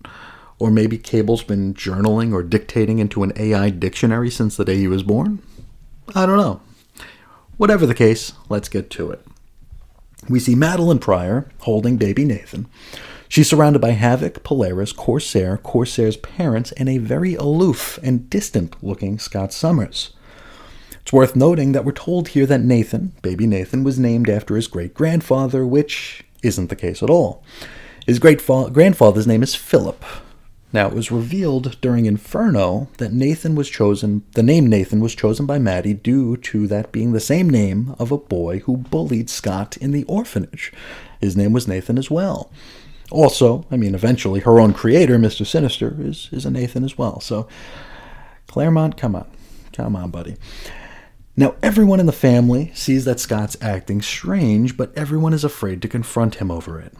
[0.60, 4.86] or maybe Cable's been journaling or dictating into an AI dictionary since the day he
[4.86, 5.42] was born.
[6.14, 6.60] I don't know.
[7.56, 9.26] Whatever the case, let's get to it.
[10.28, 12.66] We see Madelyne Pryor holding baby Nathan.
[13.28, 19.18] She's surrounded by Havoc, Polaris, Corsair, Corsair's parents, and a very aloof and distant looking
[19.18, 20.12] Scott Summers.
[21.00, 24.66] It's worth noting that we're told here that Nathan, baby Nathan, was named after his
[24.66, 27.42] great grandfather, which isn't the case at all.
[28.04, 30.04] His great grandfather's name is Philip.
[30.72, 35.44] Now, it was revealed during Inferno that Nathan was chosen, the name Nathan was chosen
[35.44, 39.76] by Maddie due to that being the same name of a boy who bullied Scott
[39.78, 40.72] in the orphanage.
[41.20, 42.52] His name was Nathan as well.
[43.10, 45.44] Also, I mean, eventually her own creator, Mr.
[45.44, 47.18] Sinister, is, is a Nathan as well.
[47.18, 47.48] So,
[48.46, 49.28] Claremont, come on.
[49.72, 50.36] Come on, buddy.
[51.36, 55.88] Now, everyone in the family sees that Scott's acting strange, but everyone is afraid to
[55.88, 56.92] confront him over it.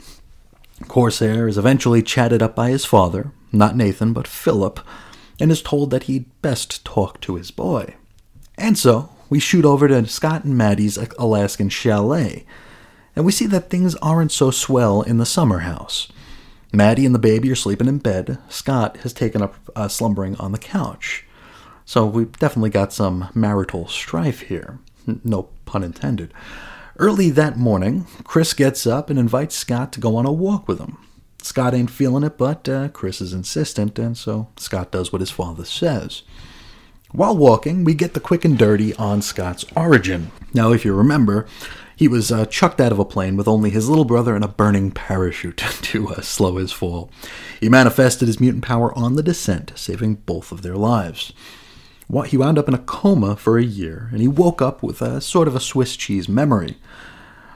[0.88, 4.80] Corsair is eventually chatted up by his father, not Nathan, but Philip,
[5.38, 7.94] and is told that he'd best talk to his boy.
[8.56, 12.44] And so, we shoot over to Scott and Maddie's Alaskan chalet,
[13.14, 16.10] and we see that things aren't so swell in the summer house.
[16.72, 18.38] Maddie and the baby are sleeping in bed.
[18.48, 21.24] Scott has taken up uh, slumbering on the couch.
[21.84, 24.78] So we've definitely got some marital strife here.
[25.24, 26.32] No pun intended.
[27.00, 30.78] Early that morning, Chris gets up and invites Scott to go on a walk with
[30.78, 30.98] him.
[31.40, 35.30] Scott ain't feeling it, but uh, Chris is insistent, and so Scott does what his
[35.30, 36.24] father says.
[37.12, 40.30] While walking, we get the quick and dirty on Scott's origin.
[40.52, 41.46] Now, if you remember,
[41.96, 44.48] he was uh, chucked out of a plane with only his little brother and a
[44.48, 47.10] burning parachute to uh, slow his fall.
[47.60, 51.32] He manifested his mutant power on the descent, saving both of their lives.
[52.26, 55.20] He wound up in a coma for a year, and he woke up with a
[55.20, 56.76] sort of a Swiss cheese memory.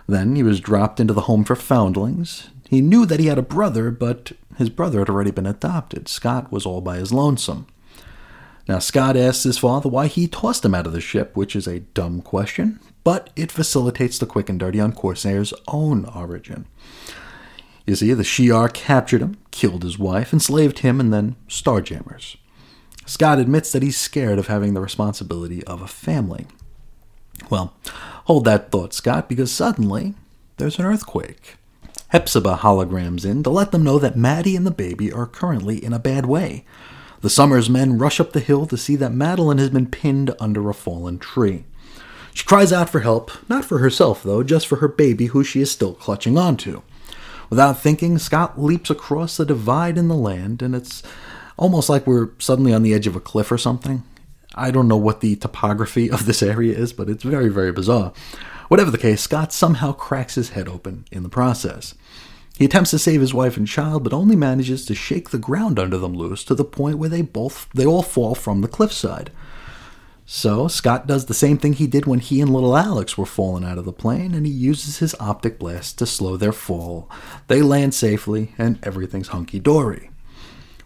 [0.07, 2.51] Then he was dropped into the home for foundlings.
[2.69, 6.09] He knew that he had a brother, but his brother had already been adopted.
[6.09, 7.67] Scott was all by his lonesome.
[8.67, 11.67] Now, Scott asks his father why he tossed him out of the ship, which is
[11.67, 16.67] a dumb question, but it facilitates the quick and dirty on Corsair's own origin.
[17.87, 22.37] You see, the Shi'ar captured him, killed his wife, enslaved him, and then Starjammers.
[23.05, 26.47] Scott admits that he's scared of having the responsibility of a family.
[27.51, 27.75] Well,
[28.25, 30.15] hold that thought, Scott, because suddenly
[30.57, 31.57] there's an earthquake.
[32.09, 35.93] Hepzibah holograms in to let them know that Maddie and the baby are currently in
[35.93, 36.65] a bad way.
[37.23, 40.69] The Summers men rush up the hill to see that Madelyne has been pinned under
[40.69, 41.65] a fallen tree.
[42.35, 45.61] She cries out for help, not for herself, though, just for her baby, who she
[45.61, 46.83] is still clutching onto.
[47.49, 51.03] Without thinking, Scott leaps across the divide in the land, and it's
[51.57, 54.03] almost like we're suddenly on the edge of a cliff or something.
[54.55, 58.13] I don't know what the topography of this area is, but it's very, very bizarre.
[58.69, 61.95] Whatever the case, Scott somehow cracks his head open in the process.
[62.57, 65.79] He attempts to save his wife and child, but only manages to shake the ground
[65.79, 69.33] under them loose to the point where they both they all fall from the cliffside.
[70.27, 73.65] So Scott does the same thing he did when he and little Alex were falling
[73.65, 77.11] out of the plane, and he uses his optic blast to slow their fall.
[77.49, 80.11] They land safely, and everything's hunky dory.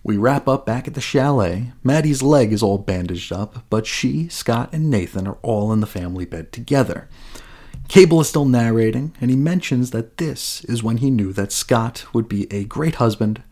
[0.09, 1.73] We wrap up back at the chalet.
[1.85, 5.87] Maddie's leg is all bandaged up, but she, Scott, and Nathan are all in the
[5.87, 7.11] family bed together.
[7.89, 12.07] Cable is still narrating, and he mentions that this is when he knew that Scott
[12.15, 13.43] would be a great husband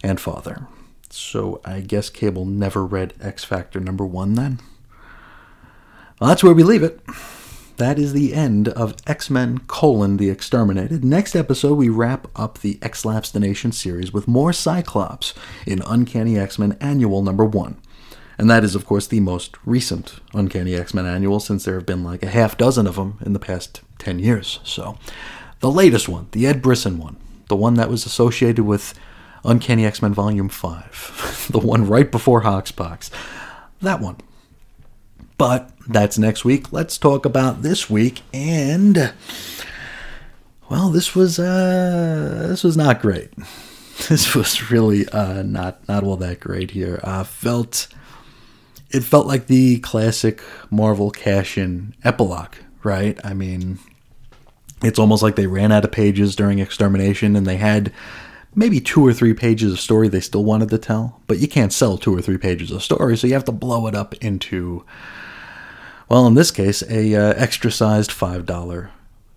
[0.00, 0.68] and father.
[1.10, 4.60] So I guess Cable never read X Factor number one then?
[6.20, 7.00] Well, that's where we leave it.
[7.78, 11.04] That is the end of X Men colon the Exterminated.
[11.04, 15.32] Next episode, we wrap up the X Lapstination series with more Cyclops
[15.64, 17.80] in Uncanny X Men Annual number one.
[18.36, 21.86] And that is, of course, the most recent Uncanny X Men Annual since there have
[21.86, 24.58] been like a half dozen of them in the past 10 years.
[24.64, 24.98] So,
[25.60, 27.16] the latest one, the Ed Brisson one,
[27.46, 28.92] the one that was associated with
[29.44, 33.08] Uncanny X Men Volume 5, the one right before Hoxpox,
[33.80, 34.16] that one.
[35.36, 36.72] But that's next week.
[36.72, 39.12] Let's talk about this week and
[40.68, 43.30] well, this was uh this was not great.
[44.08, 47.00] This was really uh not not all that great here.
[47.02, 47.88] Uh felt
[48.90, 53.18] it felt like the classic Marvel cash-in epilogue, right?
[53.24, 53.80] I mean,
[54.82, 57.92] it's almost like they ran out of pages during extermination and they had
[58.54, 61.72] maybe two or three pages of story they still wanted to tell, but you can't
[61.72, 64.84] sell two or three pages of story, so you have to blow it up into
[66.08, 68.90] well, in this case, a uh, extra sized five dollar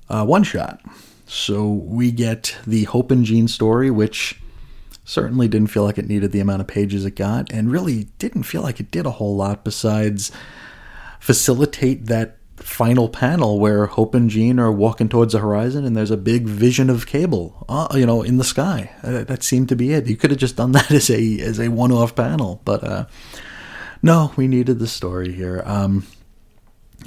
[0.09, 0.81] uh, one shot.
[1.25, 4.41] So we get the Hope and Jean story, which
[5.05, 8.43] certainly didn't feel like it needed the amount of pages it got, and really didn't
[8.43, 10.31] feel like it did a whole lot besides
[11.19, 16.11] facilitate that final panel where Hope and Jean are walking towards the horizon, and there's
[16.11, 18.91] a big vision of Cable, uh, you know, in the sky.
[19.03, 20.07] Uh, that seemed to be it.
[20.07, 23.05] You could have just done that as a as a one off panel, but uh,
[24.01, 25.63] no, we needed the story here.
[25.65, 26.05] Um,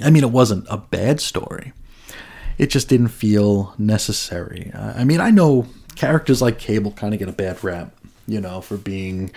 [0.03, 1.73] I mean, it wasn't a bad story.
[2.57, 4.71] It just didn't feel necessary.
[4.73, 7.93] I mean, I know characters like Cable kind of get a bad rap,
[8.27, 9.31] you know, for being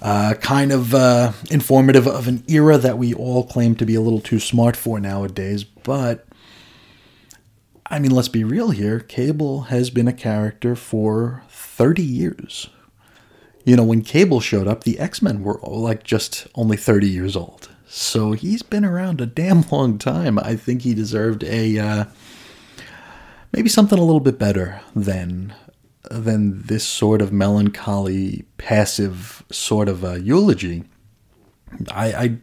[0.00, 4.00] uh, kind of uh, informative of an era that we all claim to be a
[4.00, 5.64] little too smart for nowadays.
[5.64, 6.26] But,
[7.86, 9.00] I mean, let's be real here.
[9.00, 12.68] Cable has been a character for 30 years.
[13.64, 17.36] You know, when Cable showed up, the X Men were like just only 30 years
[17.36, 17.68] old.
[17.92, 20.38] So he's been around a damn long time.
[20.38, 22.04] I think he deserved a uh,
[23.52, 25.52] maybe something a little bit better than
[26.08, 30.84] than this sort of melancholy, passive sort of uh, eulogy.
[31.90, 32.38] I,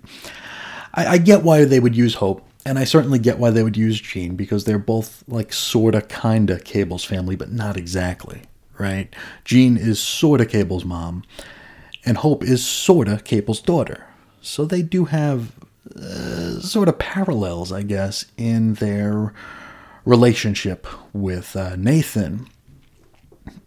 [0.94, 3.78] I I get why they would use Hope, and I certainly get why they would
[3.78, 8.42] use Jean because they're both like sorta kinda Cable's family, but not exactly,
[8.78, 9.16] right?
[9.46, 11.24] Jean is sorta Cable's mom,
[12.06, 14.07] and Hope is sorta Cable's daughter.
[14.48, 15.52] So they do have
[15.96, 19.34] uh, sort of parallels, I guess, in their
[20.06, 22.48] relationship with uh, Nathan.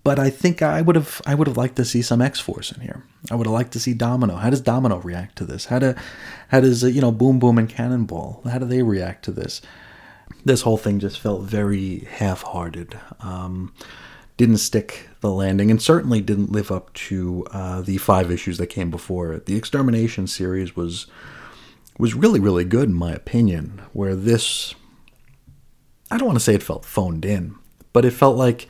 [0.02, 2.72] But I think I would have I would have liked to see some X Force
[2.72, 3.04] in here.
[3.30, 4.36] I would have liked to see Domino.
[4.36, 5.66] How does Domino react to this?
[5.66, 5.94] How do
[6.48, 8.40] how does you know Boom Boom and Cannonball?
[8.50, 9.60] How do they react to this?
[10.44, 12.98] This whole thing just felt very half-hearted.
[13.20, 13.74] Um,
[14.40, 18.68] didn't stick the landing, and certainly didn't live up to uh, the five issues that
[18.68, 19.44] came before it.
[19.44, 21.06] The Extermination series was
[21.98, 23.82] was really really good in my opinion.
[23.92, 24.74] Where this,
[26.10, 27.54] I don't want to say it felt phoned in,
[27.92, 28.66] but it felt like,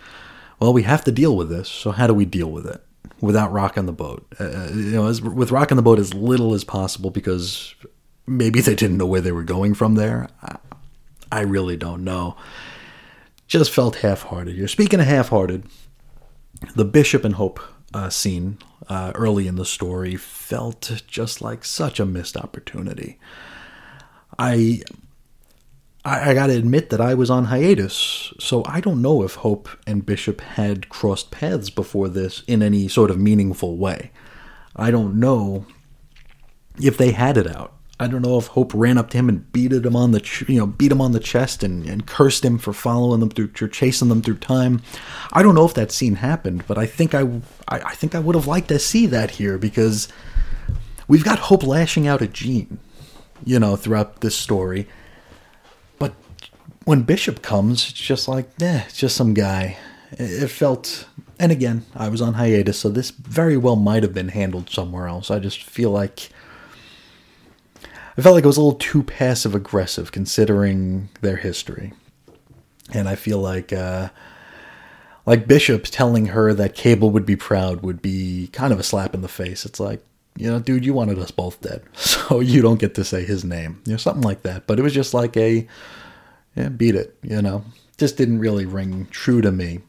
[0.58, 1.68] well, we have to deal with this.
[1.68, 2.84] So how do we deal with it
[3.20, 4.26] without rocking the boat?
[4.40, 7.76] Uh, you know, as, with rocking the boat as little as possible because
[8.26, 10.31] maybe they didn't know where they were going from there.
[10.42, 10.57] I,
[11.31, 12.36] I really don't know
[13.50, 15.64] just felt half-hearted You're Speaking of half-hearted,
[16.76, 17.60] the Bishop and Hope
[17.92, 23.18] uh, scene uh, early in the story felt just like such a missed opportunity.
[24.38, 24.82] I
[26.04, 29.34] I, I got to admit that I was on hiatus, so I don't know if
[29.34, 34.12] Hope and Bishop had crossed paths before this in any sort of meaningful way.
[34.76, 35.66] I don't know
[36.80, 37.74] if they had it out.
[38.00, 40.48] I don't know if Hope ran up to him and beat him on the ch-
[40.48, 43.68] you know beat him on the chest and, and cursed him for following them through
[43.68, 44.80] chasing them through time.
[45.32, 47.20] I don't know if that scene happened, but I think I
[47.68, 50.08] I, I think I would have liked to see that here because
[51.08, 52.78] we've got Hope lashing out at Jean,
[53.44, 54.88] you know, throughout this story.
[55.98, 56.14] But
[56.84, 59.76] when Bishop comes, it's just like, eh, it's just some guy.
[60.12, 61.06] It it felt,
[61.38, 65.06] and again, I was on hiatus, so this very well might have been handled somewhere
[65.06, 65.30] else.
[65.30, 66.30] I just feel like
[68.20, 71.94] I felt like it was a little too passive aggressive considering their history.
[72.92, 74.10] And I feel like uh,
[75.24, 79.15] like Bishop telling her that Cable would be proud would be kind of a slap
[79.15, 79.65] in the face.
[79.65, 80.05] It's like,
[80.36, 83.42] you know, dude, you wanted us both dead, so you don't get to say his
[83.42, 84.66] name, you know, something like that.
[84.66, 85.66] But it was just like a,
[86.55, 87.65] yeah, beat it, you know,
[87.97, 89.81] just didn't really ring true to me.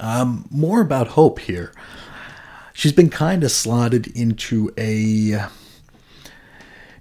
[0.00, 1.72] Um, more about Hope here.
[2.72, 5.46] She's been kind of slotted into a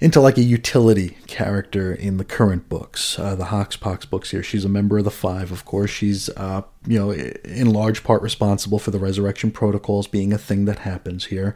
[0.02, 4.42] into like a utility character in the current books, uh, the HoX/PoX books here.
[4.42, 5.92] She's a member of the Five, of course.
[5.92, 10.66] She's, uh, you know, in large part responsible for the resurrection protocols being a thing
[10.66, 11.56] that happens here.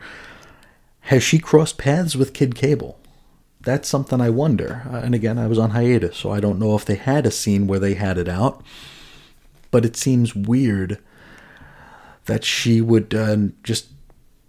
[1.01, 2.99] Has she crossed paths with Kid Cable?
[3.61, 4.83] That's something I wonder.
[4.91, 7.31] Uh, and again, I was on hiatus, so I don't know if they had a
[7.31, 8.63] scene where they had it out.
[9.71, 10.99] But it seems weird
[12.25, 13.87] that she would uh, just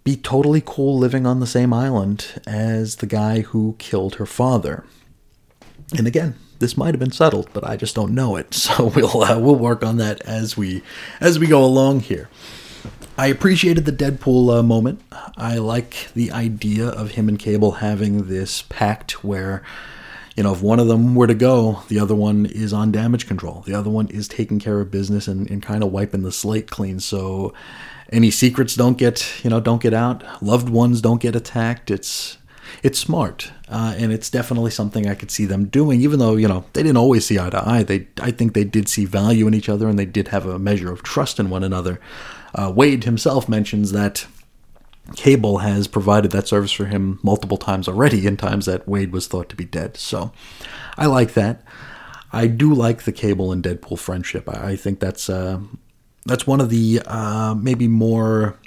[0.07, 4.85] be totally cool living on the same island as the guy who killed her father.
[5.97, 8.53] And again, this might have been settled, but I just don't know it.
[8.53, 10.81] So we'll uh, we'll work on that as we
[11.19, 12.29] as we go along here.
[13.17, 15.01] I appreciated the Deadpool uh, moment.
[15.35, 19.61] I like the idea of him and Cable having this pact where,
[20.37, 23.27] you know, if one of them were to go, the other one is on damage
[23.27, 23.61] control.
[23.65, 26.71] The other one is taking care of business and, and kind of wiping the slate
[26.71, 27.01] clean.
[27.01, 27.53] So
[28.09, 30.41] any secrets don't get you know don't get out.
[30.41, 31.91] Loved ones don't get attacked.
[31.91, 32.37] It's
[32.83, 36.47] it's smart uh, and it's definitely something i could see them doing even though you
[36.47, 37.83] know they didn't always see eye to eye.
[37.83, 40.59] They i think they did see value in each other and they did have a
[40.59, 41.99] measure of trust in one another.
[42.53, 44.25] Uh, wade himself mentions that
[45.15, 49.27] cable has provided that service for him multiple times already in times that wade was
[49.27, 49.97] thought to be dead.
[49.97, 50.31] So
[50.97, 51.61] i like that.
[52.33, 54.49] I do like the cable and deadpool friendship.
[54.49, 55.61] I, think that's uh,
[56.27, 58.57] that's one of the uh, maybe more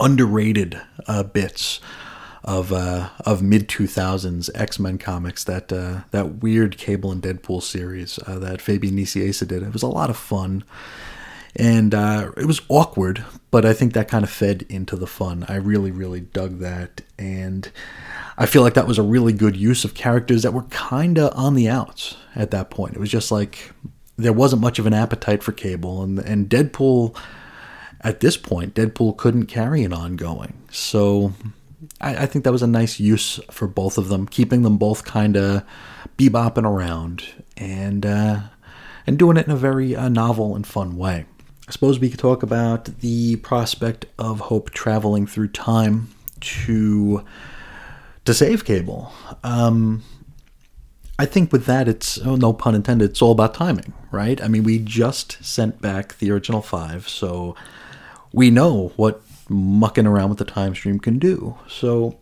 [0.00, 1.80] underrated uh, bits
[2.42, 5.44] of uh, of mid two thousands X Men comics.
[5.44, 9.62] That uh, that weird Cable and Deadpool series uh, that Fabian Nicieza did.
[9.62, 10.64] It was a lot of fun,
[11.54, 15.44] and uh, it was awkward, but I think that kind of fed into the fun.
[15.48, 17.70] I really really dug that, and
[18.38, 21.36] I feel like that was a really good use of characters that were kind of
[21.36, 22.94] on the outs at that point.
[22.94, 23.72] It was just like
[24.20, 27.16] there wasn't much of an appetite for cable and and Deadpool
[28.00, 31.32] at this point Deadpool couldn't carry an ongoing so
[32.00, 35.04] I, I think that was a nice use for both of them keeping them both
[35.04, 35.62] kind of
[36.18, 37.24] bebopping around
[37.56, 38.40] and uh,
[39.06, 41.26] and doing it in a very uh, novel and fun way
[41.70, 46.08] I suppose we could talk about the prospect of Hope traveling through time
[46.40, 47.24] to
[48.24, 49.12] to save Cable.
[49.44, 50.02] Um,
[51.20, 53.10] I think with that, it's oh, no pun intended.
[53.10, 54.42] It's all about timing, right?
[54.42, 57.54] I mean, we just sent back the original five, so
[58.32, 61.58] we know what mucking around with the time stream can do.
[61.68, 62.16] So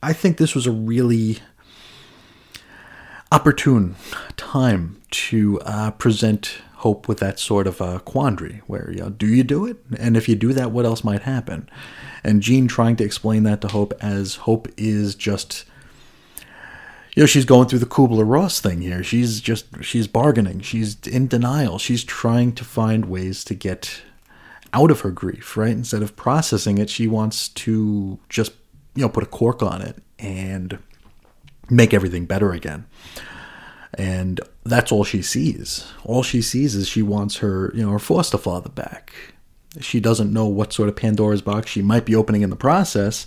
[0.00, 1.38] I think this was a really
[3.32, 3.96] opportune
[4.36, 9.42] time to uh, present Hope with that sort of quandary where, you know, do you
[9.42, 9.78] do it?
[9.98, 11.68] And if you do that, what else might happen?
[12.22, 15.64] And Jean trying to explain that to Hope as Hope is just
[17.16, 19.02] you know, she's going through the Kubler Ross thing here.
[19.02, 20.60] She's just she's bargaining.
[20.60, 21.78] She's in denial.
[21.78, 24.02] She's trying to find ways to get
[24.74, 25.70] out of her grief, right?
[25.70, 28.52] Instead of processing it, she wants to just
[28.94, 30.78] you know put a cork on it and
[31.70, 32.84] make everything better again.
[33.94, 35.90] And that's all she sees.
[36.04, 39.14] All she sees is she wants her, you know, her foster father back.
[39.80, 43.26] She doesn't know what sort of Pandora's box she might be opening in the process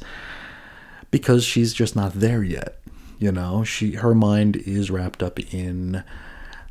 [1.12, 2.79] because she's just not there yet.
[3.20, 6.04] You know, she her mind is wrapped up in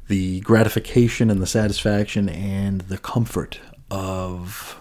[0.09, 3.61] the gratification and the satisfaction and the comfort
[3.91, 4.77] of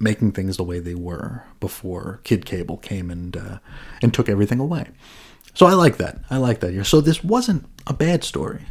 [0.00, 3.58] making things the way they were before Kid Cable came and uh,
[4.00, 4.88] and took everything away.
[5.54, 6.20] So I like that.
[6.30, 6.84] I like that here.
[6.84, 8.62] So this wasn't a bad story.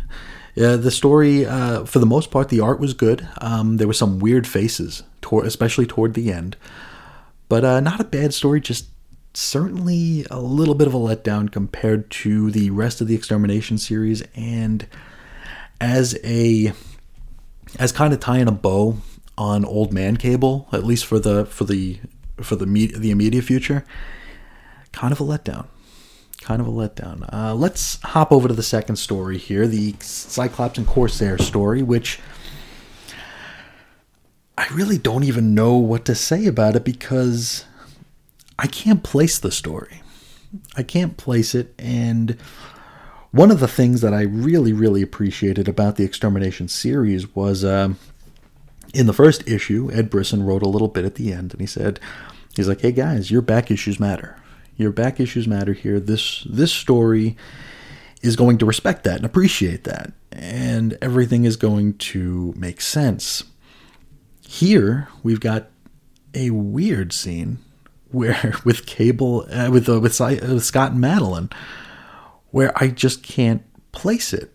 [0.56, 3.27] The story, uh, for the most part, the art was good.
[3.42, 6.58] Um, there were some weird faces, toward, especially toward the end,
[7.48, 8.59] but uh, not a bad story.
[8.59, 8.88] Just
[9.38, 14.24] certainly a little bit of a letdown compared to the rest of the Extermination series,
[14.35, 14.88] and
[15.80, 16.74] as a
[17.77, 18.98] as kind of tying a bow
[19.38, 21.99] on Old Man Cable, at least for the for the
[22.41, 23.85] for the me- the immediate future,
[24.91, 25.67] kind of a letdown.
[26.41, 27.32] Kind of a letdown.
[27.32, 32.19] Uh, let's hop over to the second story here, the Cyclops and Corsair story, which
[34.57, 37.66] I really don't even know what to say about it because
[38.60, 40.02] I can't place the story.
[40.76, 42.38] I can't place it, and
[43.32, 47.98] one of the things that I really, really appreciated about the Extermination series was um,
[48.94, 51.68] in the first issue, Ed Brisson wrote a little bit at the end, and he
[51.68, 52.00] said,
[52.56, 54.38] "He's like, hey guys, your back issues matter.
[54.76, 56.00] Your back issues matter here.
[56.00, 57.36] This this story
[58.22, 63.44] is going to respect that and appreciate that, and everything is going to make sense."
[64.48, 65.69] Here we've got
[66.34, 67.60] a weird scene
[68.11, 71.52] where with Cable uh, with uh, with, uh, with Scott and Madelyne,
[72.52, 74.53] where I just can't place it,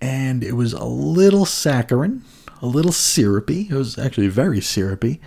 [0.00, 2.22] and it was a little saccharine,
[2.62, 3.68] a little syrupy.
[3.70, 5.20] It was actually very syrupy.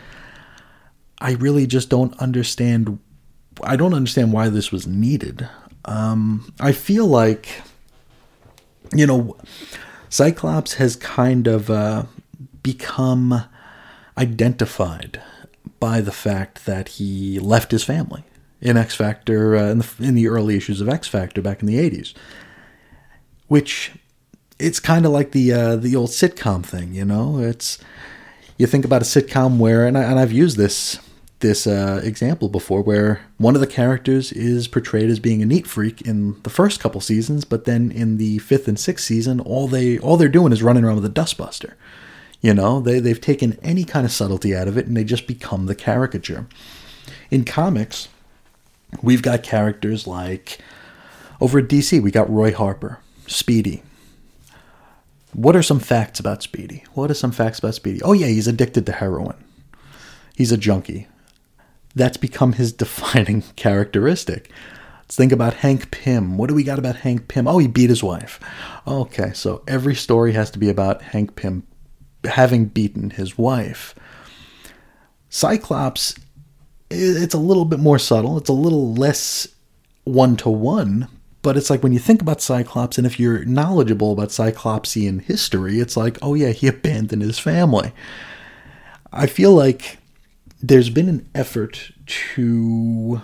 [1.19, 2.99] I really just don't understand.
[3.63, 5.47] I don't understand why this was needed.
[5.85, 7.61] Um, I feel like,
[8.93, 9.37] you know,
[10.09, 12.03] Cyclops has kind of uh,
[12.61, 13.43] become
[14.17, 15.21] identified
[15.83, 18.23] by the fact that he left his family
[18.61, 21.67] in X Factor uh, in, the, in the early issues of X Factor back in
[21.67, 22.13] the '80s,
[23.49, 23.91] which
[24.57, 27.37] it's kind of like the uh, the old sitcom thing, you know.
[27.37, 27.79] It's
[28.57, 30.99] you think about a sitcom where, and, I, and I've used this
[31.41, 35.67] this uh, example before, where one of the characters is portrayed as being a neat
[35.67, 39.67] freak in the first couple seasons, but then in the fifth and sixth season, all
[39.67, 41.73] they all they're doing is running around with a dustbuster.
[42.43, 45.27] You know, they they've taken any kind of subtlety out of it, and they just
[45.27, 46.45] become the caricature.
[47.31, 48.09] In comics,
[49.01, 50.59] we've got characters like
[51.39, 53.81] over at DC, we got Roy Harper, Speedy.
[55.31, 56.83] What are some facts about Speedy?
[56.93, 58.01] What are some facts about Speedy?
[58.03, 59.35] Oh, yeah, he's addicted to heroin.
[60.35, 61.07] He's a junkie.
[61.95, 64.51] That's become his defining characteristic.
[65.01, 66.37] Let's think about Hank Pym.
[66.37, 67.47] What do we got about Hank Pym?
[67.47, 68.39] Oh, he beat his wife.
[68.85, 71.67] Okay, so every story has to be about Hank Pym
[72.25, 73.95] having beaten his wife.
[75.29, 76.15] Cyclops,
[76.89, 78.37] it's a little bit more subtle.
[78.37, 79.47] It's a little less
[80.03, 81.07] one to one,
[81.41, 85.79] but it's like when you think about Cyclops, and if you're knowledgeable about Cyclopsian history,
[85.79, 87.91] it's like, oh yeah, he abandoned his family.
[89.11, 89.97] I feel like
[90.61, 93.21] there's been an effort to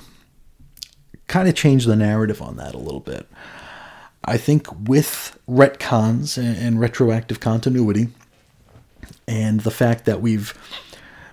[1.27, 3.27] kind of change the narrative on that a little bit.
[4.25, 8.09] I think with retcons and retroactive continuity,
[9.27, 10.53] and the fact that we've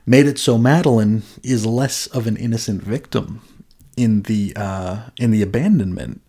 [0.07, 3.41] made it so Madelyne is less of an innocent victim
[3.97, 6.21] in the uh, in the abandonment.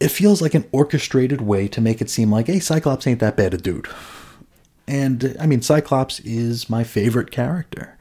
[0.00, 3.36] It feels like an orchestrated way to make it seem like, hey, Cyclops ain't that
[3.36, 3.86] bad a dude.
[4.88, 7.96] And I mean, Cyclops is my favorite character,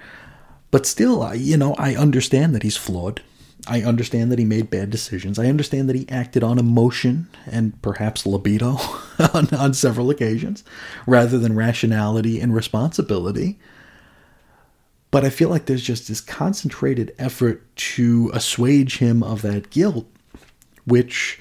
[0.71, 3.21] but still, you know I understand that he's flawed,
[3.67, 5.38] I understand that he made bad decisions.
[5.38, 8.77] I understand that he acted on emotion and perhaps libido
[9.33, 10.64] on, on several occasions
[11.06, 13.59] rather than rationality and responsibility.
[15.11, 20.07] But I feel like there's just this concentrated effort to assuage him of that guilt,
[20.85, 21.40] which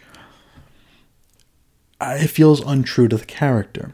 [2.00, 3.92] it feels untrue to the character.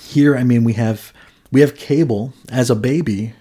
[0.00, 1.12] Here, I mean, we have
[1.52, 3.34] we have Cable as a baby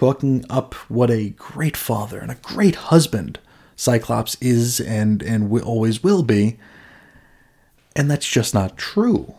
[0.00, 3.38] talking up what a great father and a great husband
[3.76, 6.58] Cyclops is and and wi- always will be,
[7.94, 9.34] and that's just not true,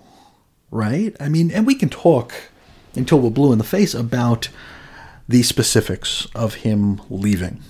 [0.69, 1.15] right?
[1.19, 2.33] I mean, and we can talk
[2.95, 4.49] until we're blue in the face about
[5.27, 7.63] the specifics of him leaving.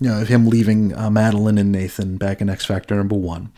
[0.00, 3.52] You know, of him leaving uh, Madelyne and Nathan back in X Factor number one.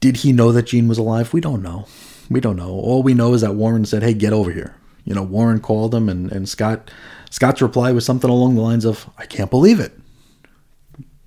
[0.00, 1.34] Did he know that Jean was alive?
[1.34, 1.86] We don't know.
[2.30, 2.70] We don't know.
[2.70, 5.94] All we know is that Warren said, "Hey, get over here." You know, Warren called
[5.94, 6.90] him, and and Scott
[7.30, 9.98] Scott's reply was something along the lines of, "I can't believe it."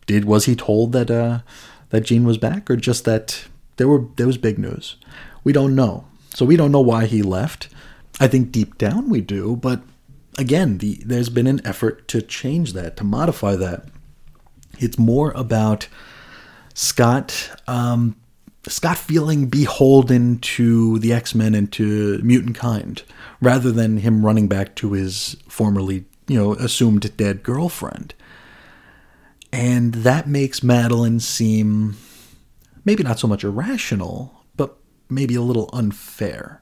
[0.05, 1.39] Did was he told that uh,
[1.89, 3.45] that Jean was back, or just that
[3.77, 4.97] there were there was big news?
[5.43, 6.05] We don't know.
[6.33, 7.69] So we don't know why he left.
[8.19, 9.81] I think deep down we do, but
[10.37, 13.87] again, the, there's been an effort to change that, to modify that.
[14.79, 15.87] It's more about
[16.73, 18.15] Scott um,
[18.71, 23.01] Scott feeling beholden to the X Men and to mutant kind,
[23.41, 28.13] rather than him running back to his formerly, you know, assumed dead girlfriend.
[29.51, 31.95] And that makes Madelyne seem
[32.85, 34.77] maybe not so much irrational, but
[35.09, 36.61] maybe a little unfair,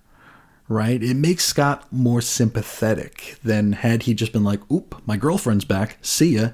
[0.68, 1.02] right?
[1.02, 5.98] It makes Scott more sympathetic than had he just been like, oop, my girlfriend's back,
[6.02, 6.50] see ya.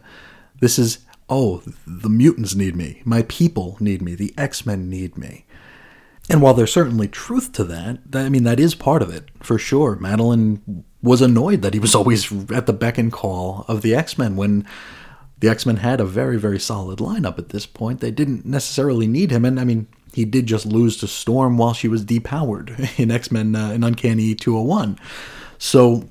[0.59, 0.99] This is,
[1.29, 5.45] oh, the mutants need me, my people need me, the X Men need me.
[6.29, 9.57] And while there's certainly truth to that, I mean, that is part of it, for
[9.57, 9.95] sure.
[9.95, 14.17] Madelyne was annoyed that he was always at the beck and call of the X
[14.17, 14.65] Men when
[15.39, 17.99] the X Men had a very, very solid lineup at this point.
[17.99, 21.73] They didn't necessarily need him, and I mean, he did just lose to Storm while
[21.73, 24.99] she was depowered in X Men uh, in Uncanny 201.
[25.59, 26.07] So,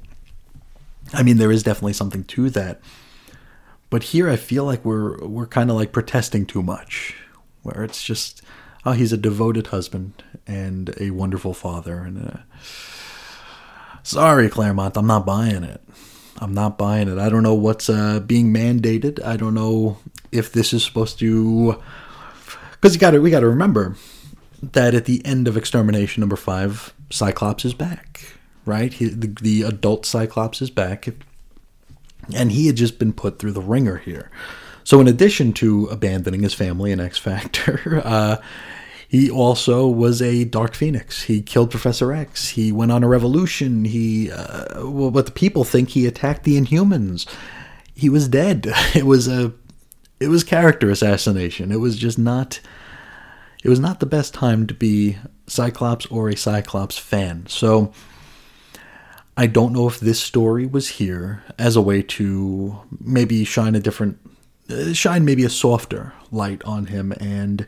[1.12, 2.80] I mean, there is definitely something to that.
[3.88, 7.14] But here, I feel like we're we're kind of like protesting too much,
[7.62, 8.42] where it's just,
[8.84, 12.38] oh, he's a devoted husband and a wonderful father, and uh,
[14.02, 15.80] sorry, Claremont, I'm not buying it.
[16.38, 17.18] I'm not buying it.
[17.18, 19.24] I don't know what's uh, being mandated.
[19.24, 19.98] I don't know
[20.32, 21.80] if this is supposed to,
[22.72, 23.96] because you got to we got to remember
[24.60, 28.32] that at the end of Extermination number five, Cyclops is back,
[28.64, 28.92] right?
[28.92, 31.08] He, the, the adult Cyclops is back,
[32.34, 34.30] and he had just been put through the ringer here.
[34.84, 38.36] So, in addition to abandoning his family in X Factor, uh,
[39.08, 41.22] he also was a Dark Phoenix.
[41.22, 42.50] He killed Professor X.
[42.50, 43.84] He went on a revolution.
[43.84, 47.26] He, uh, well, what the people think, he attacked the Inhumans.
[47.94, 48.72] He was dead.
[48.94, 49.52] It was a,
[50.20, 51.70] it was character assassination.
[51.70, 52.60] It was just not.
[53.62, 57.46] It was not the best time to be Cyclops or a Cyclops fan.
[57.48, 57.92] So.
[59.36, 63.80] I don't know if this story was here as a way to maybe shine a
[63.80, 64.18] different,
[64.70, 67.66] uh, shine maybe a softer light on him and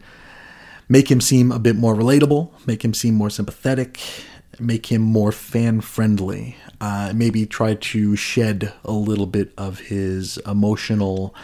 [0.89, 4.01] make him seem a bit more relatable, make him seem more sympathetic,
[4.59, 6.57] make him more fan friendly.
[6.81, 11.35] Uh, maybe try to shed a little bit of his emotional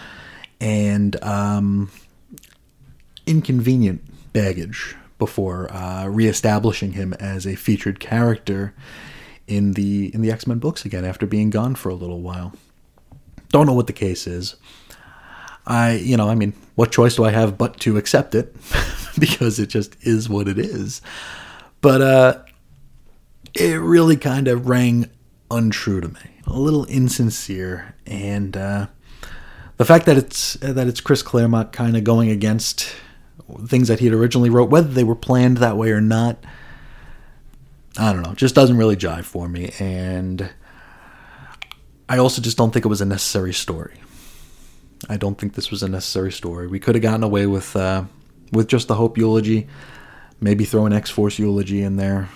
[0.58, 1.90] and um,
[3.26, 4.00] inconvenient
[4.32, 8.72] baggage before uh, reestablishing him as a featured character
[9.47, 12.52] in the in the X Men books again after being gone for a little while.
[13.50, 14.56] Don't know what the case is.
[15.66, 18.55] I, you know, I mean, what choice do I have but to accept it
[19.18, 21.00] because it just is what it is.
[21.81, 22.42] But uh
[23.55, 25.08] it really kind of rang
[25.50, 26.20] untrue to me.
[26.47, 28.86] A little insincere and uh
[29.76, 32.94] the fact that it's that it's Chris Claremont kind of going against
[33.66, 36.39] things that he had originally wrote whether they were planned that way or not
[37.97, 40.50] I don't know, just doesn't really jive for me and
[42.08, 43.94] I also just don't think it was a necessary story.
[45.08, 46.66] I don't think this was a necessary story.
[46.66, 48.05] We could have gotten away with uh,
[48.52, 49.66] with just the Hope eulogy,
[50.40, 52.28] maybe throw an X Force eulogy in there.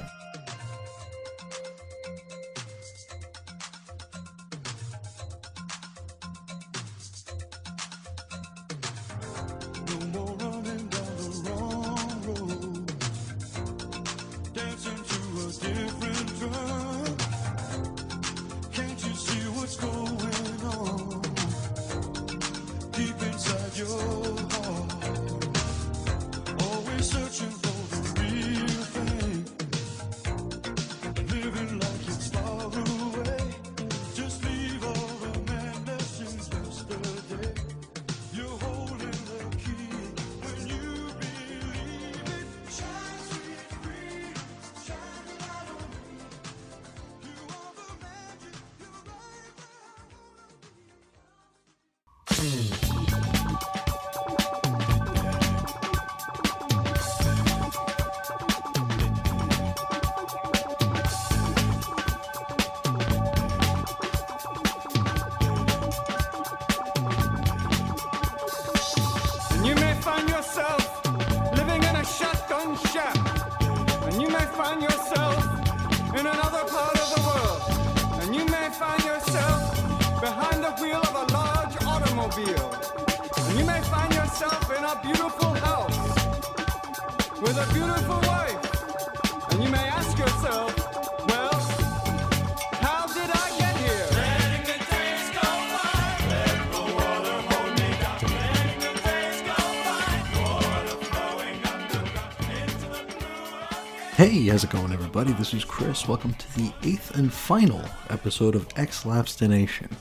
[105.47, 106.09] This is Chris.
[106.09, 109.93] Welcome to the eighth and final episode of X Lapstination.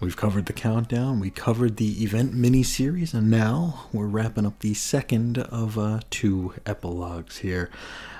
[0.00, 4.74] We've covered the countdown, we covered the event mini-series, and now we're wrapping up the
[4.74, 7.70] second of uh, two epilogues here.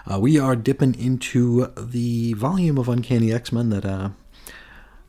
[0.09, 4.11] Uh, we are dipping into the volume of Uncanny X-Men that uh,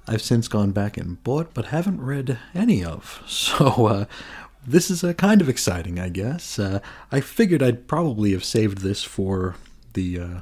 [0.07, 3.21] I've since gone back and bought, but haven't read any of.
[3.27, 4.05] So uh,
[4.65, 6.57] this is uh, kind of exciting, I guess.
[6.57, 6.79] Uh,
[7.11, 9.53] I figured I'd probably have saved this for
[9.93, 10.39] the uh,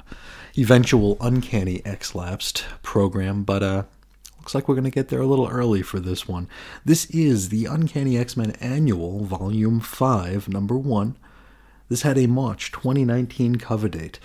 [0.56, 3.82] eventual Uncanny X Lapsed program, but uh,
[4.38, 6.48] looks like we're going to get there a little early for this one.
[6.84, 11.16] This is the Uncanny X Men Annual, Volume 5, Number 1.
[11.88, 14.18] This had a March 2019 cover date.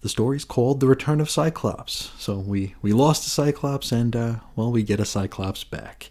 [0.00, 2.10] The story's called The Return of Cyclops.
[2.18, 6.08] So we, we lost a Cyclops, and, uh, well, we get a Cyclops back.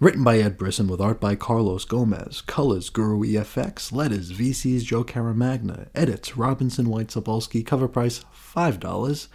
[0.00, 5.04] Written by Ed Brisson with art by Carlos Gomez, colors Guru EFX, letters VC's Joe
[5.04, 8.24] Caramagna, edits Robinson White Sapolsky, cover price
[8.54, 9.28] $5.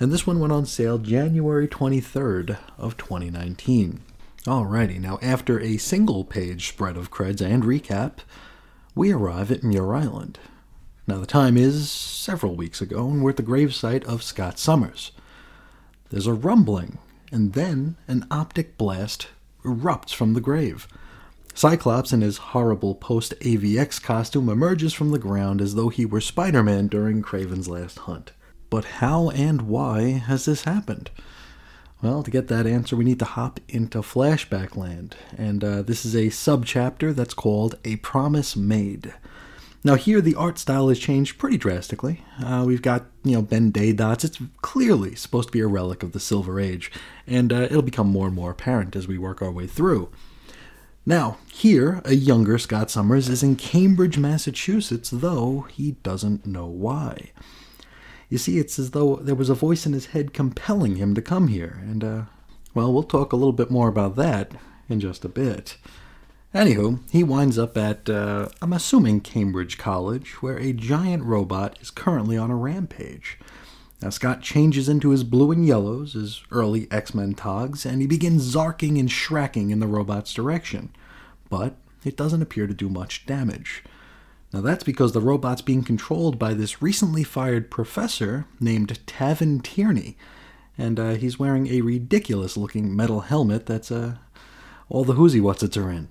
[0.00, 4.02] And this one went on sale January 23rd of 2019.
[4.44, 8.18] Alrighty, now after a single page spread of creds and recap,
[8.94, 10.38] we arrive at Muir Island.
[11.06, 15.12] Now the time is several weeks ago, and we're at the gravesite of Scott Summers.
[16.10, 16.98] There's a rumbling,
[17.32, 19.28] and then an optic blast
[19.64, 20.86] erupts from the grave.
[21.54, 26.20] Cyclops, in his horrible post AVX costume, emerges from the ground as though he were
[26.20, 28.32] Spider Man during Kraven's last hunt.
[28.74, 31.12] But how and why has this happened?
[32.02, 36.04] Well, to get that answer, we need to hop into flashback land, and uh, this
[36.04, 39.14] is a subchapter that's called A Promise Made.
[39.84, 42.24] Now, here the art style has changed pretty drastically.
[42.44, 44.24] Uh, we've got, you know, Ben Day dots.
[44.24, 46.90] It's clearly supposed to be a relic of the Silver Age,
[47.28, 50.10] and uh, it'll become more and more apparent as we work our way through.
[51.06, 57.30] Now, here, a younger Scott Summers is in Cambridge, Massachusetts, though he doesn't know why.
[58.34, 61.22] You see, it's as though there was a voice in his head compelling him to
[61.22, 62.22] come here, and, uh,
[62.74, 64.50] well, we'll talk a little bit more about that
[64.88, 65.76] in just a bit.
[66.52, 71.92] Anywho, he winds up at, uh, I'm assuming Cambridge College, where a giant robot is
[71.92, 73.38] currently on a rampage.
[74.02, 78.08] Now, Scott changes into his blue and yellows, his early X Men togs, and he
[78.08, 80.92] begins zarking and shracking in the robot's direction.
[81.50, 83.84] But it doesn't appear to do much damage.
[84.54, 90.16] Now, that's because the robot's being controlled by this recently fired professor named Tavin Tierney,
[90.78, 94.14] and uh, he's wearing a ridiculous looking metal helmet that's uh,
[94.88, 96.08] all the whoozy whatsits are in.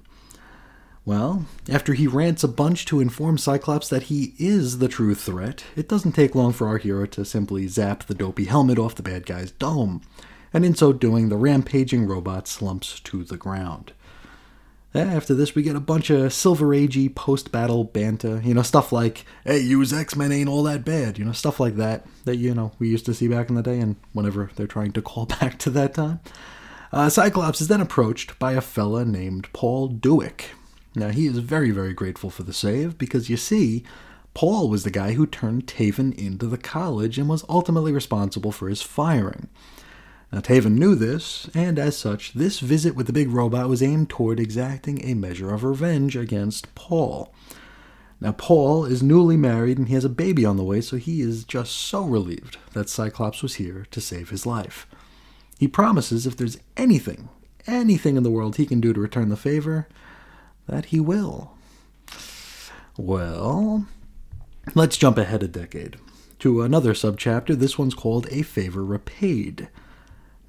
[1.05, 5.63] Well, after he rants a bunch to inform Cyclops that he is the true threat,
[5.77, 9.03] it doesn't take long for our hero to simply zap the dopey helmet off the
[9.03, 10.01] bad guy's dome,
[10.53, 13.93] and in so doing, the rampaging robot slumps to the ground.
[14.95, 18.91] After this, we get a bunch of Silver Agey post battle banter, you know, stuff
[18.91, 22.35] like, hey, use X Men ain't all that bad, you know, stuff like that, that,
[22.35, 25.01] you know, we used to see back in the day, and whenever they're trying to
[25.01, 26.19] call back to that time.
[26.91, 30.51] Uh, Cyclops is then approached by a fella named Paul Dewick.
[30.95, 33.83] Now, he is very, very grateful for the save because you see,
[34.35, 38.69] Paul was the guy who turned Taven into the college and was ultimately responsible for
[38.69, 39.49] his firing.
[40.33, 44.09] Now, Taven knew this, and as such, this visit with the big robot was aimed
[44.09, 47.31] toward exacting a measure of revenge against Paul.
[48.19, 51.21] Now, Paul is newly married and he has a baby on the way, so he
[51.21, 54.87] is just so relieved that Cyclops was here to save his life.
[55.59, 57.29] He promises if there's anything,
[57.67, 59.87] anything in the world he can do to return the favor,
[60.67, 61.55] that he will.
[62.97, 63.85] Well,
[64.73, 65.97] let's jump ahead a decade
[66.39, 67.55] to another subchapter.
[67.55, 69.69] This one's called A Favor Repaid.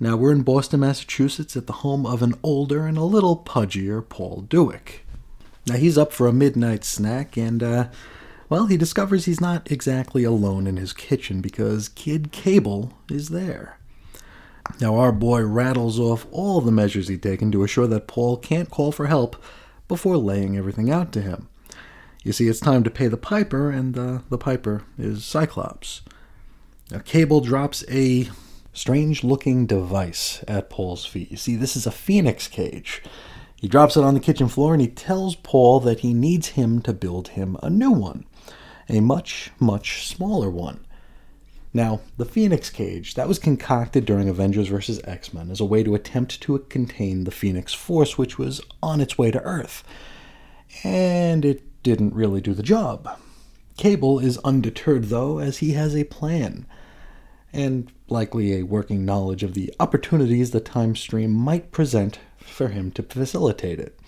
[0.01, 4.03] Now, we're in Boston, Massachusetts, at the home of an older and a little pudgier
[4.03, 5.07] Paul Dewick.
[5.67, 7.89] Now, he's up for a midnight snack, and, uh,
[8.49, 13.79] well, he discovers he's not exactly alone in his kitchen because Kid Cable is there.
[14.81, 18.71] Now, our boy rattles off all the measures he'd taken to assure that Paul can't
[18.71, 19.37] call for help
[19.87, 21.49] before laying everything out to him.
[22.25, 26.03] You see, it's time to pay the piper, and uh, the piper is Cyclops.
[26.91, 28.29] Now, Cable drops a
[28.75, 31.31] strange looking device at Paul's feet.
[31.31, 33.03] You see, this is a phoenix cage.
[33.59, 36.83] He drops it on the kitchen floor and he tells Paul that he needs him
[36.83, 38.27] to build him a new one,
[38.91, 40.85] a much, much smaller one.
[41.73, 45.01] Now, the Phoenix Cage, that was concocted during Avengers vs.
[45.05, 49.01] X Men as a way to attempt to contain the Phoenix Force, which was on
[49.01, 49.83] its way to Earth.
[50.85, 53.19] And it didn't really do the job.
[53.77, 56.65] Cable is undeterred, though, as he has a plan,
[57.53, 62.93] and likely a working knowledge of the opportunities the time stream might present for him
[62.93, 63.99] to facilitate it.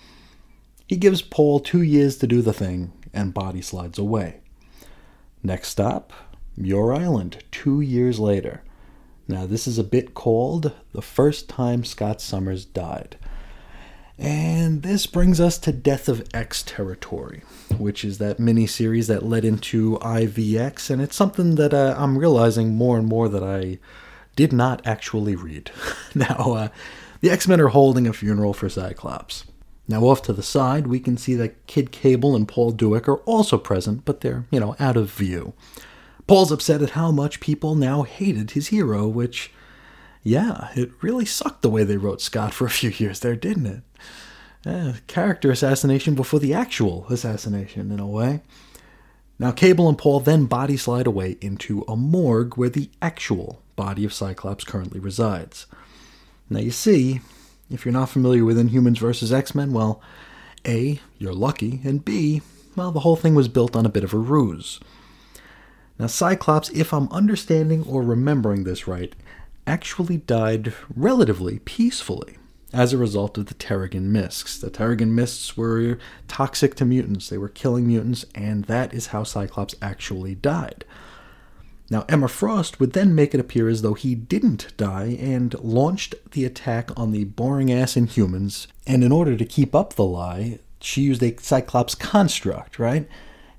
[0.87, 4.39] He gives Paul two years to do the thing, and body slides away.
[5.43, 6.13] Next stop,
[6.55, 8.63] Muir Island, two years later.
[9.27, 13.17] Now, this is a bit called The First Time Scott Summers Died.
[14.19, 17.43] And this brings us to Death of X territory,
[17.77, 22.17] which is that mini series that led into IVX, and it's something that uh, I'm
[22.17, 23.77] realizing more and more that I
[24.35, 25.69] did not actually read.
[26.15, 26.67] now, uh,
[27.21, 29.45] the X Men are holding a funeral for Cyclops.
[29.87, 33.17] Now, off to the side, we can see that Kid Cable and Paul Dewick are
[33.19, 35.53] also present, but they're, you know, out of view.
[36.25, 39.51] Paul's upset at how much people now hated his hero, which,
[40.23, 43.65] yeah, it really sucked the way they wrote Scott for a few years there, didn't
[43.65, 43.81] it?
[44.65, 48.41] Eh, character assassination before the actual assassination, in a way.
[49.39, 54.03] Now, Cable and Paul then body slide away into a morgue where the actual body
[54.03, 55.67] of Cyclops currently resides.
[56.49, 57.21] Now, you see,
[57.69, 59.31] if you're not familiar with Inhumans vs.
[59.31, 60.01] X Men, well,
[60.65, 62.41] A, you're lucky, and B,
[62.75, 64.79] well, the whole thing was built on a bit of a ruse.
[65.99, 69.15] Now, Cyclops, if I'm understanding or remembering this right,
[69.67, 72.37] actually died relatively peacefully
[72.73, 74.59] as a result of the Terrigen Mists.
[74.59, 75.97] The Terrigen Mists were
[76.27, 80.83] toxic to mutants, they were killing mutants, and that is how Cyclops actually died.
[81.89, 86.15] Now, Emma Frost would then make it appear as though he didn't die and launched
[86.31, 88.67] the attack on the boring ass Inhumans.
[88.85, 93.07] And in order to keep up the lie, she used a Cyclops construct, right?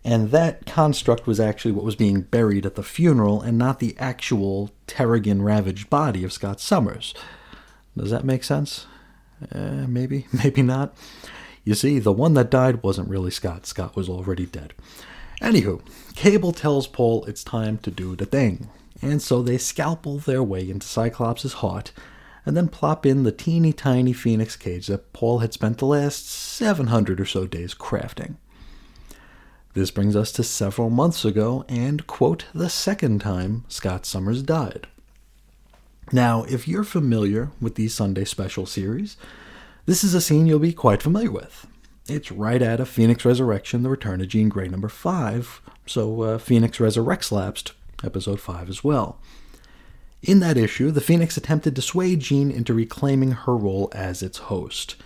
[0.04, 3.96] And that construct was actually what was being buried at the funeral and not the
[3.98, 7.14] actual Terrigen ravaged body of Scott Summers.
[7.96, 8.86] Does that make sense?
[9.52, 10.97] Uh, maybe, maybe not.
[11.65, 13.67] You see, the one that died wasn't really Scott.
[13.67, 14.73] Scott was already dead.
[15.41, 15.81] Anywho,
[16.17, 18.68] Cable tells Paul it's time to do the thing,
[19.00, 21.92] and so they scalpel their way into Cyclops' heart
[22.44, 26.28] and then plop in the teeny tiny phoenix cage that Paul had spent the last
[26.31, 28.36] 700 or so days crafting.
[29.75, 34.86] This brings us to several months ago and, quote, the second time Scott Summers died.
[36.12, 39.16] Now, if you're familiar with the Sunday Special series,
[39.86, 41.66] this is a scene you'll be quite familiar with.
[42.08, 46.38] It's right out of Phoenix Resurrection, The Return of Jean Grey number 5, so uh,
[46.38, 47.72] Phoenix Resurrects lapsed,
[48.02, 49.20] episode 5 as well.
[50.22, 54.38] In that issue, the Phoenix attempted to sway Jean into reclaiming her role as its
[54.38, 54.96] host.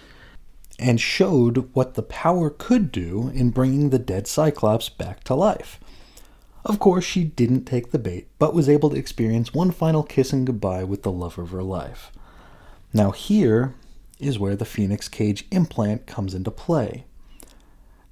[0.78, 5.78] and showed what the power could do in bringing the dead Cyclops back to life.
[6.65, 10.32] Of course, she didn't take the bait, but was able to experience one final kiss
[10.32, 12.12] and goodbye with the love of her life.
[12.92, 13.74] Now, here
[14.20, 17.05] is where the Phoenix Cage implant comes into play.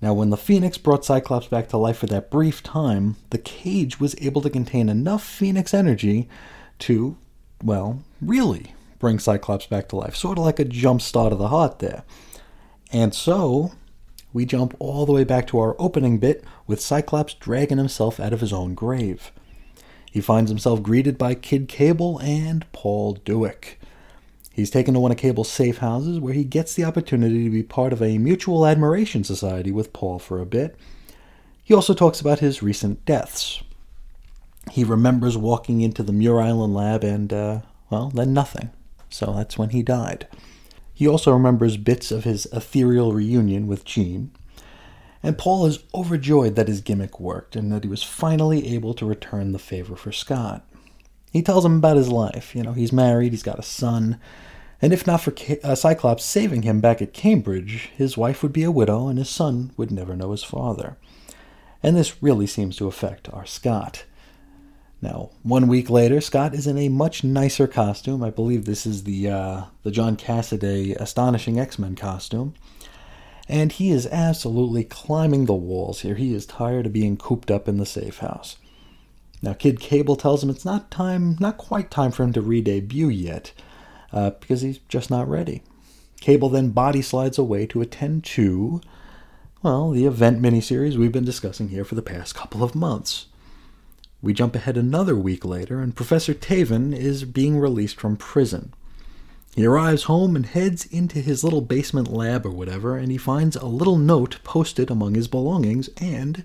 [0.03, 4.01] Now, when the Phoenix brought Cyclops back to life for that brief time, the cage
[4.01, 6.29] was able to contain enough Phoenix energy
[6.81, 7.19] to,
[7.63, 10.17] well, really bring Cyclops back to life.
[10.17, 12.05] Sort of like a jump start of the heart there.
[12.91, 13.73] And so,
[14.33, 18.33] we jump all the way back to our opening bit with Cyclops dragging himself out
[18.33, 19.33] of his own grave.
[20.11, 23.79] He finds himself greeted by Kid Cable and Paul Dewick.
[24.53, 27.63] He's taken to one of Cable's safe houses where he gets the opportunity to be
[27.63, 30.77] part of a mutual admiration society with Paul for a bit.
[31.63, 33.63] He also talks about his recent deaths.
[34.73, 38.71] He remembers walking into the Muir Island lab and, uh, well, then nothing.
[39.09, 40.27] So that's when he died.
[41.01, 44.33] He also remembers bits of his ethereal reunion with Jean.
[45.23, 49.07] And Paul is overjoyed that his gimmick worked and that he was finally able to
[49.07, 50.63] return the favor for Scott.
[51.33, 52.55] He tells him about his life.
[52.55, 54.21] You know, he's married, he's got a son,
[54.83, 55.33] and if not for
[55.65, 59.31] uh, Cyclops saving him back at Cambridge, his wife would be a widow and his
[59.31, 60.99] son would never know his father.
[61.83, 64.05] And this really seems to affect our Scott.
[65.03, 68.23] Now, one week later, Scott is in a much nicer costume.
[68.23, 72.55] I believe this is the uh, the John Cassaday astonishing X-Men costume.
[73.49, 76.15] And he is absolutely climbing the walls here.
[76.15, 78.57] He is tired of being cooped up in the safe house.
[79.43, 83.09] Now, Kid Cable tells him it's not time, not quite time for him to re-debut
[83.09, 83.53] yet,
[84.13, 85.63] uh, because he's just not ready.
[86.21, 88.83] Cable then body slides away to attend to,
[89.63, 93.27] well, the event miniseries we've been discussing here for the past couple of months.
[94.23, 98.75] We jump ahead another week later, and Professor Taven is being released from prison.
[99.55, 103.57] He arrives home and heads into his little basement lab or whatever, and he finds
[103.57, 106.45] a little note posted among his belongings, and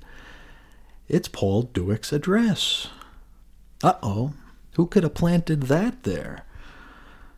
[1.07, 2.87] it's Paul Dewick's address.
[3.83, 4.33] Uh oh,
[4.75, 6.45] who could have planted that there?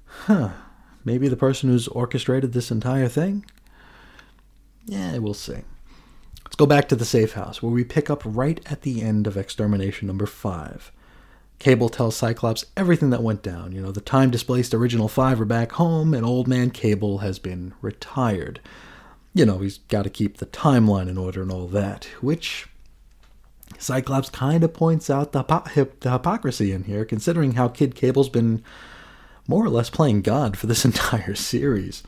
[0.06, 0.52] Huh,
[1.04, 3.44] maybe the person who's orchestrated this entire thing?
[4.86, 5.64] Yeah, we'll see.
[6.58, 9.38] Go back to the safe house, where we pick up right at the end of
[9.38, 10.92] extermination number five.
[11.60, 13.72] Cable tells Cyclops everything that went down.
[13.72, 17.40] You know, the time displaced original five are back home, and old man Cable has
[17.40, 18.60] been retired.
[19.34, 22.68] You know, he's got to keep the timeline in order and all that, which
[23.78, 28.30] Cyclops kind of points out the, hip- the hypocrisy in here, considering how Kid Cable's
[28.30, 28.64] been
[29.48, 32.04] more or less playing God for this entire series.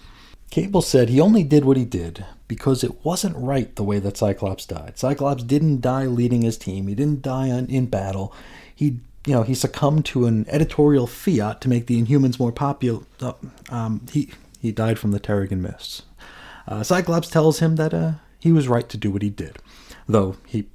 [0.49, 4.17] Cable said he only did what he did because it wasn't right the way that
[4.17, 4.97] Cyclops died.
[4.97, 6.87] Cyclops didn't die leading his team.
[6.87, 8.33] He didn't die in battle.
[8.75, 13.03] He, you know, he succumbed to an editorial fiat to make the Inhumans more popular.
[13.21, 13.33] Uh,
[13.69, 14.29] um, he
[14.59, 16.03] he died from the Terrigen mists.
[16.67, 19.57] Uh, Cyclops tells him that uh, he was right to do what he did,
[20.07, 20.67] though he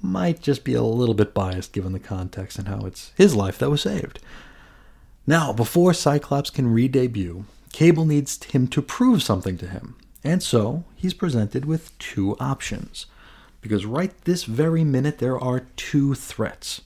[0.00, 3.58] might just be a little bit biased given the context and how it's his life
[3.58, 4.20] that was saved.
[5.26, 7.44] Now, before Cyclops can re debut,
[7.78, 13.06] Cable needs him to prove something to him, and so he's presented with two options.
[13.60, 16.80] Because right this very minute, there are two threats.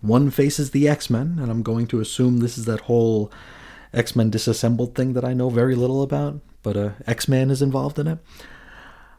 [0.00, 3.32] One faces the X Men, and I'm going to assume this is that whole
[3.92, 7.60] X Men disassembled thing that I know very little about, but uh, X Man is
[7.60, 8.18] involved in it.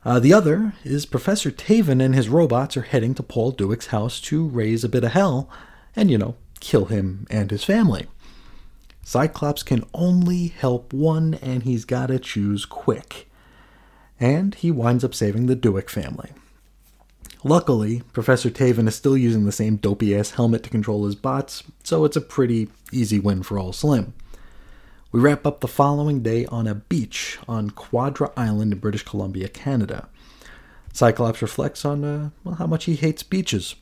[0.05, 4.21] Uh, the other is Professor Taven and his robots are heading to Paul Dewick's house
[4.21, 5.49] to raise a bit of hell
[5.97, 8.07] and, you know, kill him and his family.
[9.03, 13.29] Cyclops can only help one, and he's got to choose quick.
[14.19, 16.31] And he winds up saving the Dewick family.
[17.43, 21.63] Luckily, Professor Taven is still using the same dopey ass helmet to control his bots,
[21.83, 24.13] so it's a pretty easy win for all Slim.
[25.11, 29.49] We wrap up the following day on a beach on Quadra Island in British Columbia,
[29.49, 30.07] Canada.
[30.93, 33.75] Cyclops reflects on uh, well, how much he hates beaches.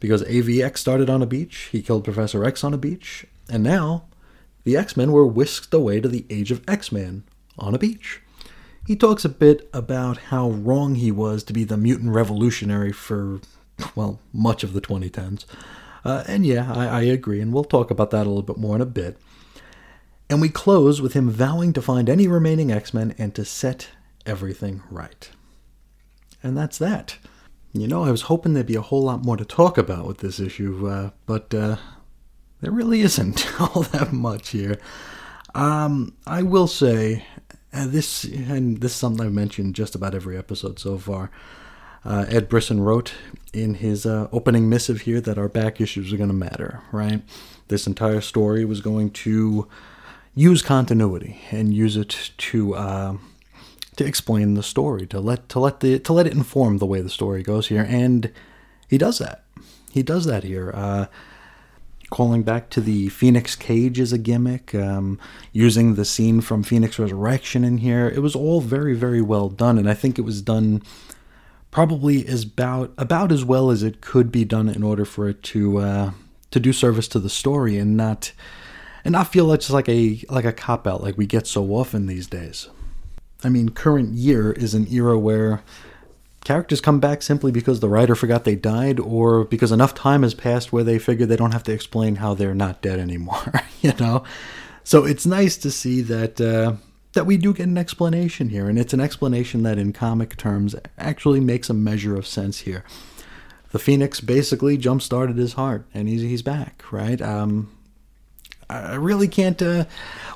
[0.00, 4.04] Because AVX started on a beach, he killed Professor X on a beach, and now
[4.68, 7.24] the X Men were whisked away to the Age of X Men
[7.58, 8.20] on a beach.
[8.86, 13.40] He talks a bit about how wrong he was to be the mutant revolutionary for,
[13.94, 15.46] well, much of the 2010s.
[16.04, 18.76] Uh, and yeah, I, I agree, and we'll talk about that a little bit more
[18.76, 19.16] in a bit.
[20.28, 23.88] And we close with him vowing to find any remaining X Men and to set
[24.26, 25.30] everything right.
[26.42, 27.16] And that's that.
[27.72, 30.18] You know, I was hoping there'd be a whole lot more to talk about with
[30.18, 31.76] this issue, uh, but uh,
[32.60, 34.78] there really isn't all that much here.
[35.54, 37.24] Um, I will say
[37.72, 41.30] uh, this, and this is something I've mentioned just about every episode so far.
[42.04, 43.12] Uh, Ed Brisson wrote
[43.52, 47.22] in his uh, opening missive here that our back issues are going to matter, right?
[47.68, 49.68] This entire story was going to
[50.34, 53.16] use continuity and use it to uh,
[53.96, 57.00] to explain the story, to let to let the to let it inform the way
[57.00, 58.32] the story goes here, and
[58.88, 59.44] he does that.
[59.90, 60.70] He does that here.
[62.10, 65.18] Calling back to the Phoenix Cage as a gimmick, um,
[65.52, 68.08] using the scene from Phoenix Resurrection in here.
[68.08, 70.82] It was all very, very well done, and I think it was done
[71.70, 75.42] probably as about about as well as it could be done in order for it
[75.42, 76.10] to uh,
[76.50, 78.32] to do service to the story and not
[79.04, 81.64] and not feel like just like a like a cop out like we get so
[81.72, 82.68] often these days.
[83.44, 85.62] I mean, current year is an era where
[86.44, 90.34] characters come back simply because the writer forgot they died or because enough time has
[90.34, 93.52] passed where they figure they don't have to explain how they're not dead anymore,
[93.82, 94.24] you know?
[94.84, 96.76] So it's nice to see that uh,
[97.12, 100.74] that we do get an explanation here, and it's an explanation that in comic terms
[100.96, 102.84] actually makes a measure of sense here.
[103.70, 107.20] The Phoenix basically jump started his heart, and he's he's back, right?
[107.20, 107.70] Um,
[108.70, 109.60] I really can't.
[109.62, 109.86] Uh,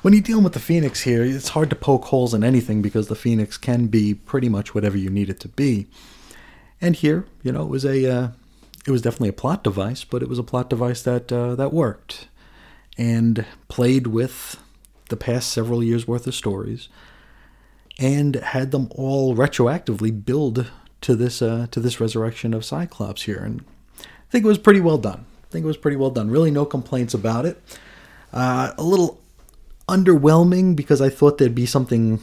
[0.01, 3.07] when you're dealing with the Phoenix here, it's hard to poke holes in anything because
[3.07, 5.87] the Phoenix can be pretty much whatever you need it to be.
[6.81, 8.27] And here, you know, it was a, uh,
[8.87, 11.71] it was definitely a plot device, but it was a plot device that uh, that
[11.71, 12.27] worked
[12.97, 14.59] and played with
[15.09, 16.89] the past several years worth of stories,
[17.99, 20.71] and had them all retroactively build
[21.01, 23.43] to this uh, to this resurrection of Cyclops here.
[23.43, 23.63] And
[23.99, 25.25] I think it was pretty well done.
[25.43, 26.31] I think it was pretty well done.
[26.31, 27.61] Really, no complaints about it.
[28.33, 29.21] Uh, a little
[29.87, 32.19] underwhelming because I thought there'd be something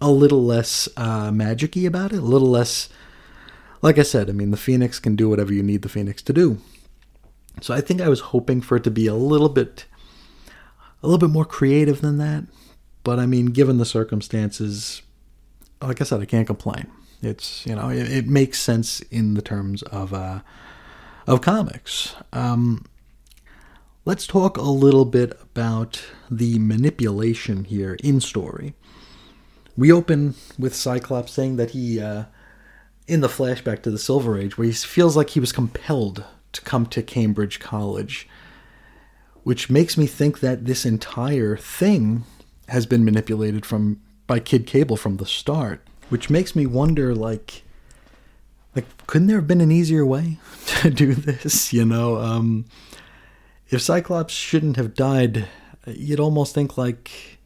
[0.00, 2.88] a little less uh, magicy about it, a little less.
[3.80, 6.32] Like I said, I mean, the Phoenix can do whatever you need the Phoenix to
[6.32, 6.58] do.
[7.60, 9.86] So I think I was hoping for it to be a little bit,
[11.02, 12.44] a little bit more creative than that.
[13.02, 15.02] But I mean, given the circumstances,
[15.80, 16.88] like I said, I can't complain.
[17.22, 20.40] It's you know, it, it makes sense in the terms of uh,
[21.26, 22.14] of comics.
[22.32, 22.84] Um,
[24.08, 28.72] let's talk a little bit about the manipulation here in story.
[29.76, 32.24] We open with Cyclops saying that he, uh,
[33.06, 36.60] in the flashback to the Silver Age, where he feels like he was compelled to
[36.62, 38.26] come to Cambridge College,
[39.42, 42.24] which makes me think that this entire thing
[42.68, 47.62] has been manipulated from by Kid Cable from the start, which makes me wonder, like,
[48.74, 51.74] like couldn't there have been an easier way to do this?
[51.74, 52.64] You know, um,
[53.70, 55.46] if Cyclops shouldn't have died,
[55.86, 57.38] you'd almost think like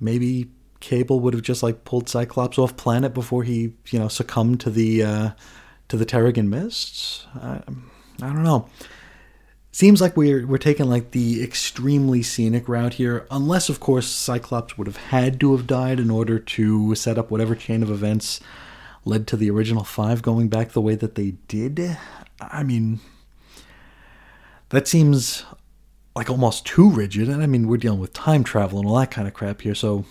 [0.00, 0.50] maybe
[0.80, 4.70] Cable would have just like pulled Cyclops off planet before he, you know, succumbed to
[4.70, 5.30] the uh,
[5.88, 7.26] to the Terrigen mists.
[7.34, 7.60] I,
[8.22, 8.68] I don't know.
[9.72, 14.78] Seems like we're we're taking like the extremely scenic route here, unless of course Cyclops
[14.78, 18.40] would have had to have died in order to set up whatever chain of events
[19.04, 21.96] led to the original five going back the way that they did.
[22.40, 23.00] I mean,
[24.70, 25.44] that seems
[26.14, 27.28] like almost too rigid.
[27.28, 29.74] And I mean, we're dealing with time travel and all that kind of crap here.
[29.74, 30.04] So,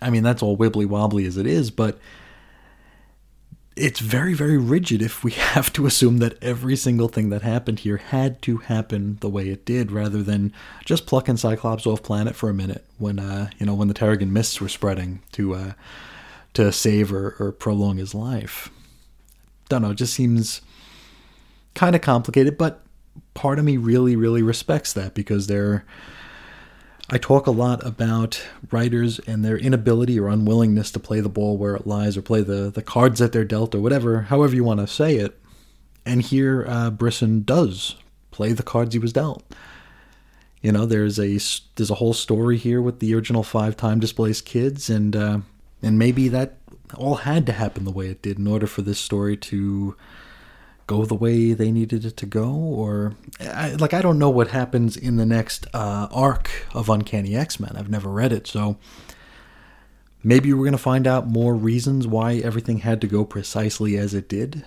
[0.00, 1.98] I mean, that's all wibbly wobbly as it is, but
[3.76, 7.80] it's very, very rigid if we have to assume that every single thing that happened
[7.80, 10.52] here had to happen the way it did, rather than
[10.84, 14.30] just plucking Cyclops off planet for a minute when, uh, you know, when the Terrigen
[14.30, 15.72] mists were spreading to, uh,
[16.54, 18.70] to save or, or prolong his life.
[19.68, 20.60] Don't know, it just seems
[21.74, 22.82] kind of complicated, but
[23.34, 25.84] part of me really, really respects that because they're.
[27.12, 31.58] I talk a lot about writers and their inability or unwillingness to play the ball
[31.58, 34.62] where it lies or play the, the cards that they're dealt or whatever, however you
[34.62, 35.36] want to say it.
[36.06, 37.96] And here, uh, Brisson does
[38.30, 39.42] play the cards he was dealt.
[40.62, 41.38] You know, there's a
[41.76, 45.38] there's a whole story here with the original five time displaced kids, and uh,
[45.82, 46.58] and maybe that
[46.96, 49.96] all had to happen the way it did in order for this story to
[50.90, 54.48] go the way they needed it to go or I, like i don't know what
[54.48, 57.76] happens in the next uh, arc of uncanny x-men.
[57.76, 58.76] I've never read it so
[60.22, 64.14] maybe we're going to find out more reasons why everything had to go precisely as
[64.14, 64.64] it did.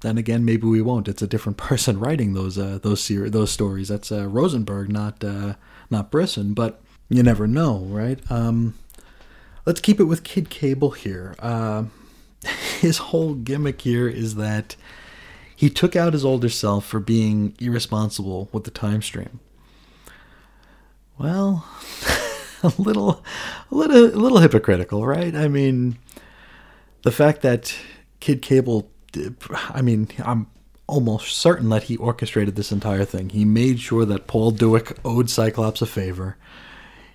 [0.00, 1.08] Then again maybe we won't.
[1.08, 3.88] It's a different person writing those uh, those ser- those stories.
[3.88, 5.54] That's uh, rosenberg not uh,
[5.88, 8.18] not brisson but you never know right?
[8.30, 8.74] Um,
[9.66, 11.34] let's keep it with kid cable here.
[11.38, 11.84] Uh,
[12.80, 14.74] his whole gimmick here is that
[15.60, 19.40] he took out his older self for being irresponsible with the time stream.
[21.18, 21.68] Well,
[22.62, 23.22] a little,
[23.70, 25.34] a little, a little hypocritical, right?
[25.34, 25.98] I mean,
[27.02, 27.74] the fact that
[28.20, 28.90] Kid Cable,
[29.52, 30.46] I mean, I'm
[30.86, 33.28] almost certain that he orchestrated this entire thing.
[33.28, 36.38] He made sure that Paul Dewick owed Cyclops a favor.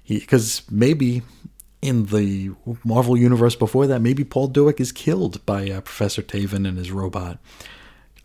[0.07, 1.23] Because maybe
[1.81, 2.51] in the
[2.83, 6.91] Marvel universe before that, maybe Paul Dewick is killed by uh, Professor Taven and his
[6.91, 7.39] robot.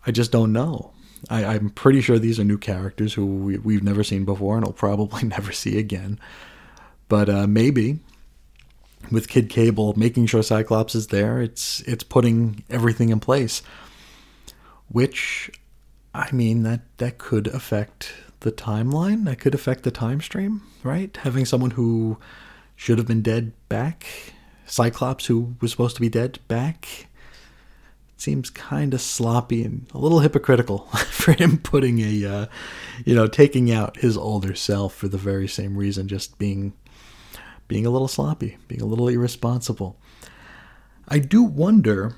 [0.05, 0.91] I just don't know.
[1.29, 4.65] I, I'm pretty sure these are new characters who we, we've never seen before and
[4.65, 6.19] will probably never see again.
[7.07, 7.99] But uh, maybe,
[9.11, 11.41] with Kid Cable making sure Cyclops is there.
[11.41, 13.61] It's it's putting everything in place,
[14.87, 15.51] which
[16.13, 19.25] I mean that that could affect the timeline.
[19.25, 21.15] That could affect the time stream, right?
[21.17, 22.17] Having someone who
[22.75, 24.05] should have been dead back,
[24.65, 27.07] Cyclops who was supposed to be dead back.
[28.21, 30.77] Seems kind of sloppy and a little hypocritical
[31.09, 32.45] for him putting a, uh,
[33.03, 36.73] you know, taking out his older self for the very same reason, just being
[37.67, 39.97] being a little sloppy, being a little irresponsible.
[41.07, 42.13] I do wonder,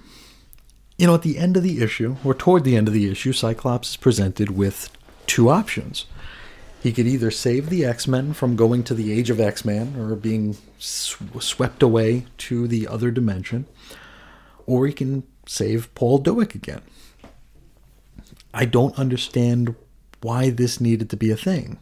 [0.97, 3.31] you know, at the end of the issue, or toward the end of the issue,
[3.31, 4.89] Cyclops is presented with
[5.25, 6.05] two options.
[6.81, 9.95] He could either save the X Men from going to the Age of X Men
[9.97, 13.67] or being sw- swept away to the other dimension,
[14.65, 16.81] or he can save Paul Dewick again.
[18.53, 19.75] I don't understand
[20.21, 21.79] why this needed to be a thing.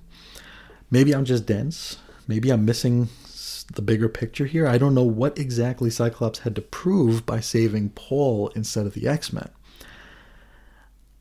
[0.89, 1.97] Maybe I'm just dense.
[2.27, 3.09] Maybe I'm missing
[3.73, 4.67] the bigger picture here.
[4.67, 9.07] I don't know what exactly Cyclops had to prove by saving Paul instead of the
[9.07, 9.49] X Men.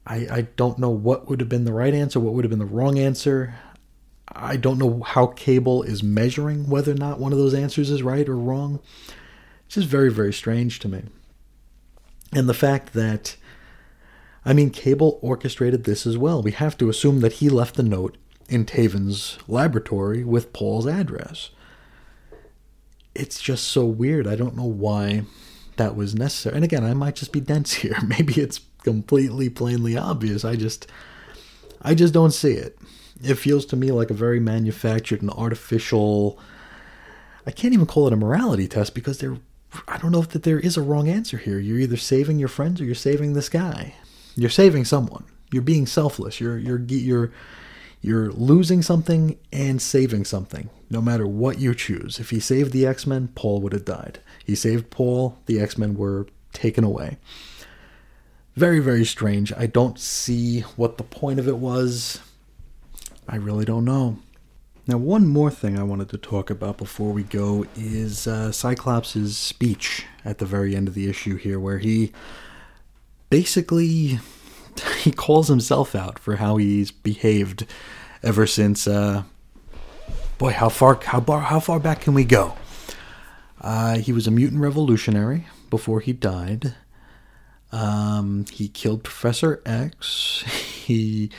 [0.06, 2.58] I, I don't know what would have been the right answer, what would have been
[2.58, 3.54] the wrong answer.
[4.28, 8.02] I don't know how Cable is measuring whether or not one of those answers is
[8.02, 8.80] right or wrong.
[9.66, 11.02] It's just very, very strange to me.
[12.32, 13.36] And the fact that,
[14.44, 16.42] I mean, Cable orchestrated this as well.
[16.42, 18.16] We have to assume that he left the note
[18.48, 21.50] in Taven's laboratory with Paul's address.
[23.14, 24.26] It's just so weird.
[24.26, 25.22] I don't know why
[25.76, 26.56] that was necessary.
[26.56, 27.96] And again, I might just be dense here.
[28.06, 30.44] Maybe it's completely plainly obvious.
[30.44, 30.86] I just
[31.82, 32.78] I just don't see it.
[33.22, 36.38] It feels to me like a very manufactured and artificial
[37.46, 39.36] I can't even call it a morality test because there
[39.86, 41.58] I don't know if that there is a wrong answer here.
[41.58, 43.94] You're either saving your friends or you're saving this guy.
[44.36, 45.24] You're saving someone.
[45.52, 46.40] You're being selfless.
[46.40, 47.32] You're you're you're
[48.00, 52.18] you're losing something and saving something, no matter what you choose.
[52.18, 54.20] If he saved the X Men, Paul would have died.
[54.44, 57.18] He saved Paul, the X Men were taken away.
[58.56, 59.52] Very, very strange.
[59.52, 62.20] I don't see what the point of it was.
[63.28, 64.18] I really don't know.
[64.90, 69.12] Now, one more thing I wanted to talk about before we go is uh, Cyclops'
[69.36, 72.10] speech at the very end of the issue here, where he
[73.28, 74.18] basically
[74.98, 77.66] he calls himself out for how he's behaved
[78.24, 78.88] ever since.
[78.88, 79.22] Uh,
[80.38, 82.56] boy, how far how far how far back can we go?
[83.60, 86.74] Uh, he was a mutant revolutionary before he died.
[87.70, 90.42] Um, he killed Professor X.
[90.90, 91.30] He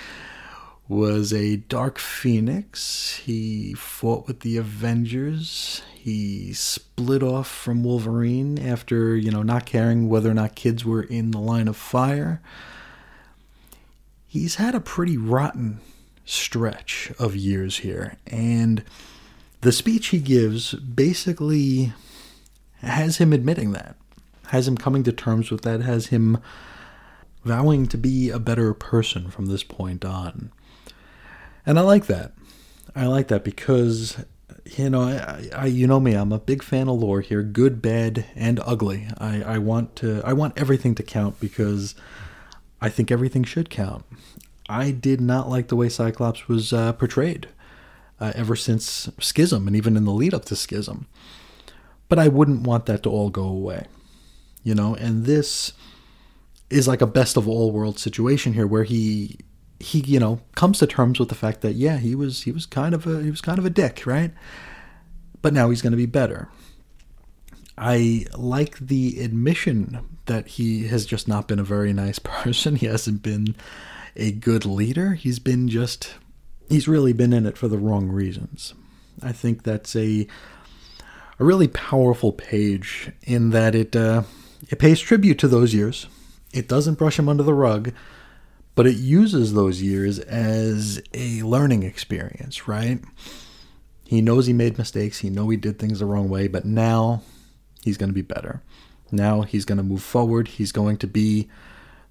[0.91, 3.21] was a Dark Phoenix.
[3.25, 5.81] He fought with the Avengers.
[5.95, 11.03] He split off from Wolverine after, you know, not caring whether or not kids were
[11.03, 12.41] in the line of fire.
[14.27, 15.79] He's had a pretty rotten
[16.25, 18.17] stretch of years here.
[18.27, 18.83] And
[19.61, 21.93] the speech he gives basically
[22.81, 23.95] has him admitting that,
[24.47, 26.39] has him coming to terms with that, has him
[27.45, 30.51] vowing to be a better person from this point on.
[31.65, 32.33] And I like that.
[32.95, 34.23] I like that because
[34.65, 37.81] you know, I, I you know me, I'm a big fan of lore here, good,
[37.81, 39.07] bad, and ugly.
[39.17, 41.95] I, I want to I want everything to count because
[42.79, 44.05] I think everything should count.
[44.69, 47.49] I did not like the way Cyclops was uh, portrayed
[48.19, 51.07] uh, ever since Schism and even in the lead up to Schism.
[52.07, 53.85] But I wouldn't want that to all go away.
[54.63, 55.73] You know, and this
[56.69, 59.39] is like a best of all worlds situation here where he
[59.81, 62.65] he you know comes to terms with the fact that yeah he was he was
[62.65, 64.31] kind of a he was kind of a dick right?
[65.41, 66.49] But now he's going to be better.
[67.77, 72.75] I like the admission that he has just not been a very nice person.
[72.75, 73.55] He hasn't been
[74.15, 75.13] a good leader.
[75.13, 76.15] He's been just
[76.69, 78.73] he's really been in it for the wrong reasons.
[79.21, 80.27] I think that's a
[81.39, 84.23] a really powerful page in that it uh,
[84.69, 86.07] it pays tribute to those years.
[86.53, 87.93] It doesn't brush him under the rug
[88.75, 92.99] but it uses those years as a learning experience, right?
[94.05, 97.21] He knows he made mistakes, he know he did things the wrong way, but now
[97.83, 98.61] he's going to be better.
[99.11, 100.47] Now he's going to move forward.
[100.47, 101.49] He's going to be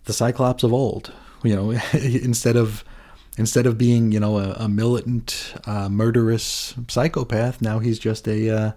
[0.04, 1.12] the Cyclops of old.
[1.42, 2.84] You know, instead of
[3.38, 8.50] instead of being you know a, a militant, uh, murderous psychopath, now he's just a,
[8.50, 8.72] uh,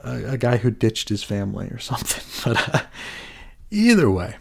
[0.00, 2.24] a guy who ditched his family or something.
[2.44, 2.82] But uh,
[3.70, 4.36] either way,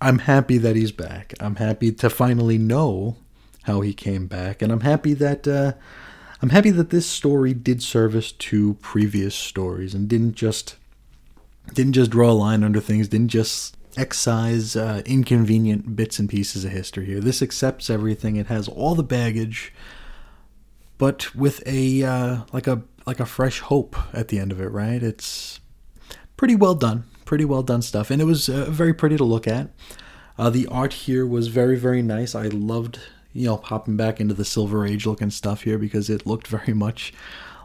[0.00, 1.34] I'm happy that he's back.
[1.40, 3.16] I'm happy to finally know
[3.62, 5.72] how he came back, and I'm happy that uh,
[6.42, 10.76] I'm happy that this story did service to previous stories and didn't just
[11.72, 16.64] didn't just draw a line under things, didn't just excise uh, inconvenient bits and pieces
[16.64, 17.20] of history here.
[17.20, 18.36] This accepts everything.
[18.36, 19.72] It has all the baggage,
[20.98, 24.68] but with a uh, like a like a fresh hope at the end of it,
[24.68, 25.02] right?
[25.02, 25.60] It's
[26.36, 29.46] pretty well done, pretty well done stuff, and it was uh, very pretty to look
[29.46, 29.70] at.
[30.38, 32.34] Uh, the art here was very, very nice.
[32.34, 32.98] I loved,
[33.32, 36.74] you know, popping back into the Silver Age looking stuff here because it looked very
[36.74, 37.12] much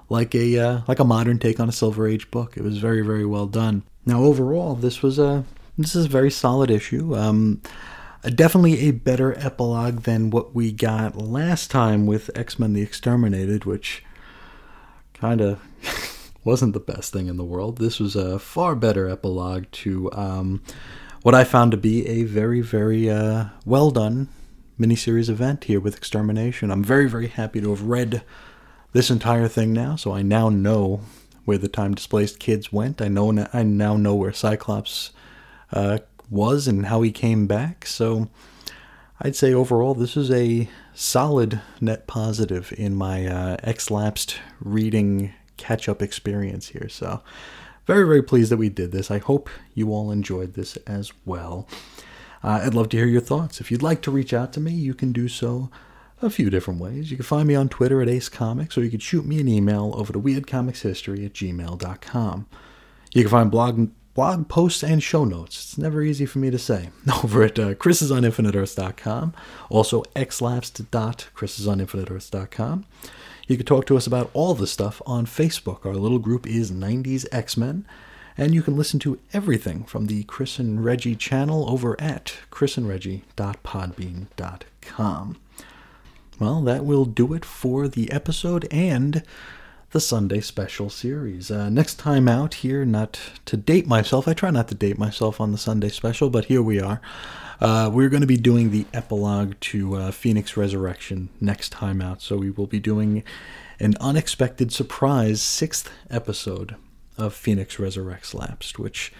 [0.09, 2.57] like a uh, like a modern take on a Silver Age book.
[2.57, 3.83] It was very, very well done.
[4.05, 5.43] Now, overall, this was a
[5.77, 7.15] this is a very solid issue.
[7.15, 7.61] Um,
[8.35, 13.65] definitely a better epilogue than what we got last time with X Men: The Exterminated,
[13.65, 14.03] which
[15.13, 15.61] kind of
[16.49, 17.77] wasn't the best thing in the world.
[17.77, 20.63] This was a far better epilogue to um,
[21.21, 24.29] what I found to be a very, very uh, well done
[24.79, 26.71] miniseries event here with Extermination.
[26.71, 28.23] I'm very, very happy to have read
[28.93, 31.01] this entire thing now, so I now know
[31.45, 32.99] where the time displaced kids went.
[32.99, 35.11] I know I now know where Cyclops
[35.71, 35.99] uh,
[36.31, 37.85] was and how he came back.
[37.85, 38.27] So
[39.21, 45.35] I'd say overall, this is a solid net positive in my uh, X lapsed reading
[45.59, 46.89] catch up experience here.
[46.89, 47.21] So
[47.85, 49.11] very, very pleased that we did this.
[49.11, 51.67] I hope you all enjoyed this as well.
[52.43, 53.59] Uh, I'd love to hear your thoughts.
[53.59, 55.69] If you'd like to reach out to me, you can do so
[56.21, 57.11] a few different ways.
[57.11, 59.47] You can find me on Twitter at Ace Comics, or you could shoot me an
[59.47, 62.47] email over to weirdcomicshistory at gmail.com.
[63.13, 65.63] You can find blog blog posts and show notes.
[65.63, 66.89] It's never easy for me to say.
[67.23, 69.33] Over at uh, chrisisoninfiniteearths.com,
[69.69, 72.85] also xlapsed.chrisisoninfiniteearths.com.
[73.49, 75.83] You can talk to us about all the stuff on Facebook.
[75.83, 77.83] Our little group is 90s X-Men.
[78.37, 85.37] And you can listen to everything from the Chris and Reggie channel over at chrisandreggie.podbean.com.
[86.39, 89.23] Well, that will do it for the episode and
[89.89, 91.49] the Sunday special series.
[91.49, 95.41] Uh, next time out here, not to date myself, I try not to date myself
[95.41, 97.01] on the Sunday special, but here we are.
[97.61, 102.21] Uh, we're going to be doing the epilogue to uh, Phoenix Resurrection next time out,
[102.21, 103.23] so we will be doing
[103.79, 106.75] an unexpected surprise sixth episode
[107.17, 109.11] of Phoenix Resurrects Lapsed, which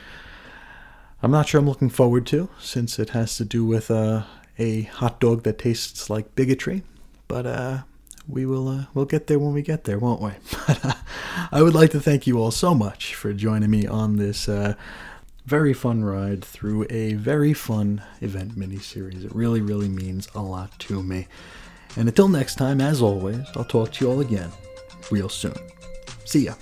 [1.22, 4.24] I'm not sure I'm looking forward to, since it has to do with uh,
[4.58, 6.84] a hot dog that tastes like bigotry.
[7.27, 7.80] But uh,
[8.26, 10.32] we will uh, we'll get there when we get there, won't we?
[10.68, 10.93] Uh,
[11.51, 14.76] I would like to thank you all so much for joining me on this uh,
[15.45, 19.26] very fun ride through a very fun event miniseries.
[19.26, 21.27] It really, really means a lot to me.
[21.95, 24.51] And until next time, as always, I'll talk to you all again
[25.11, 25.58] real soon.
[26.26, 26.53] See ya.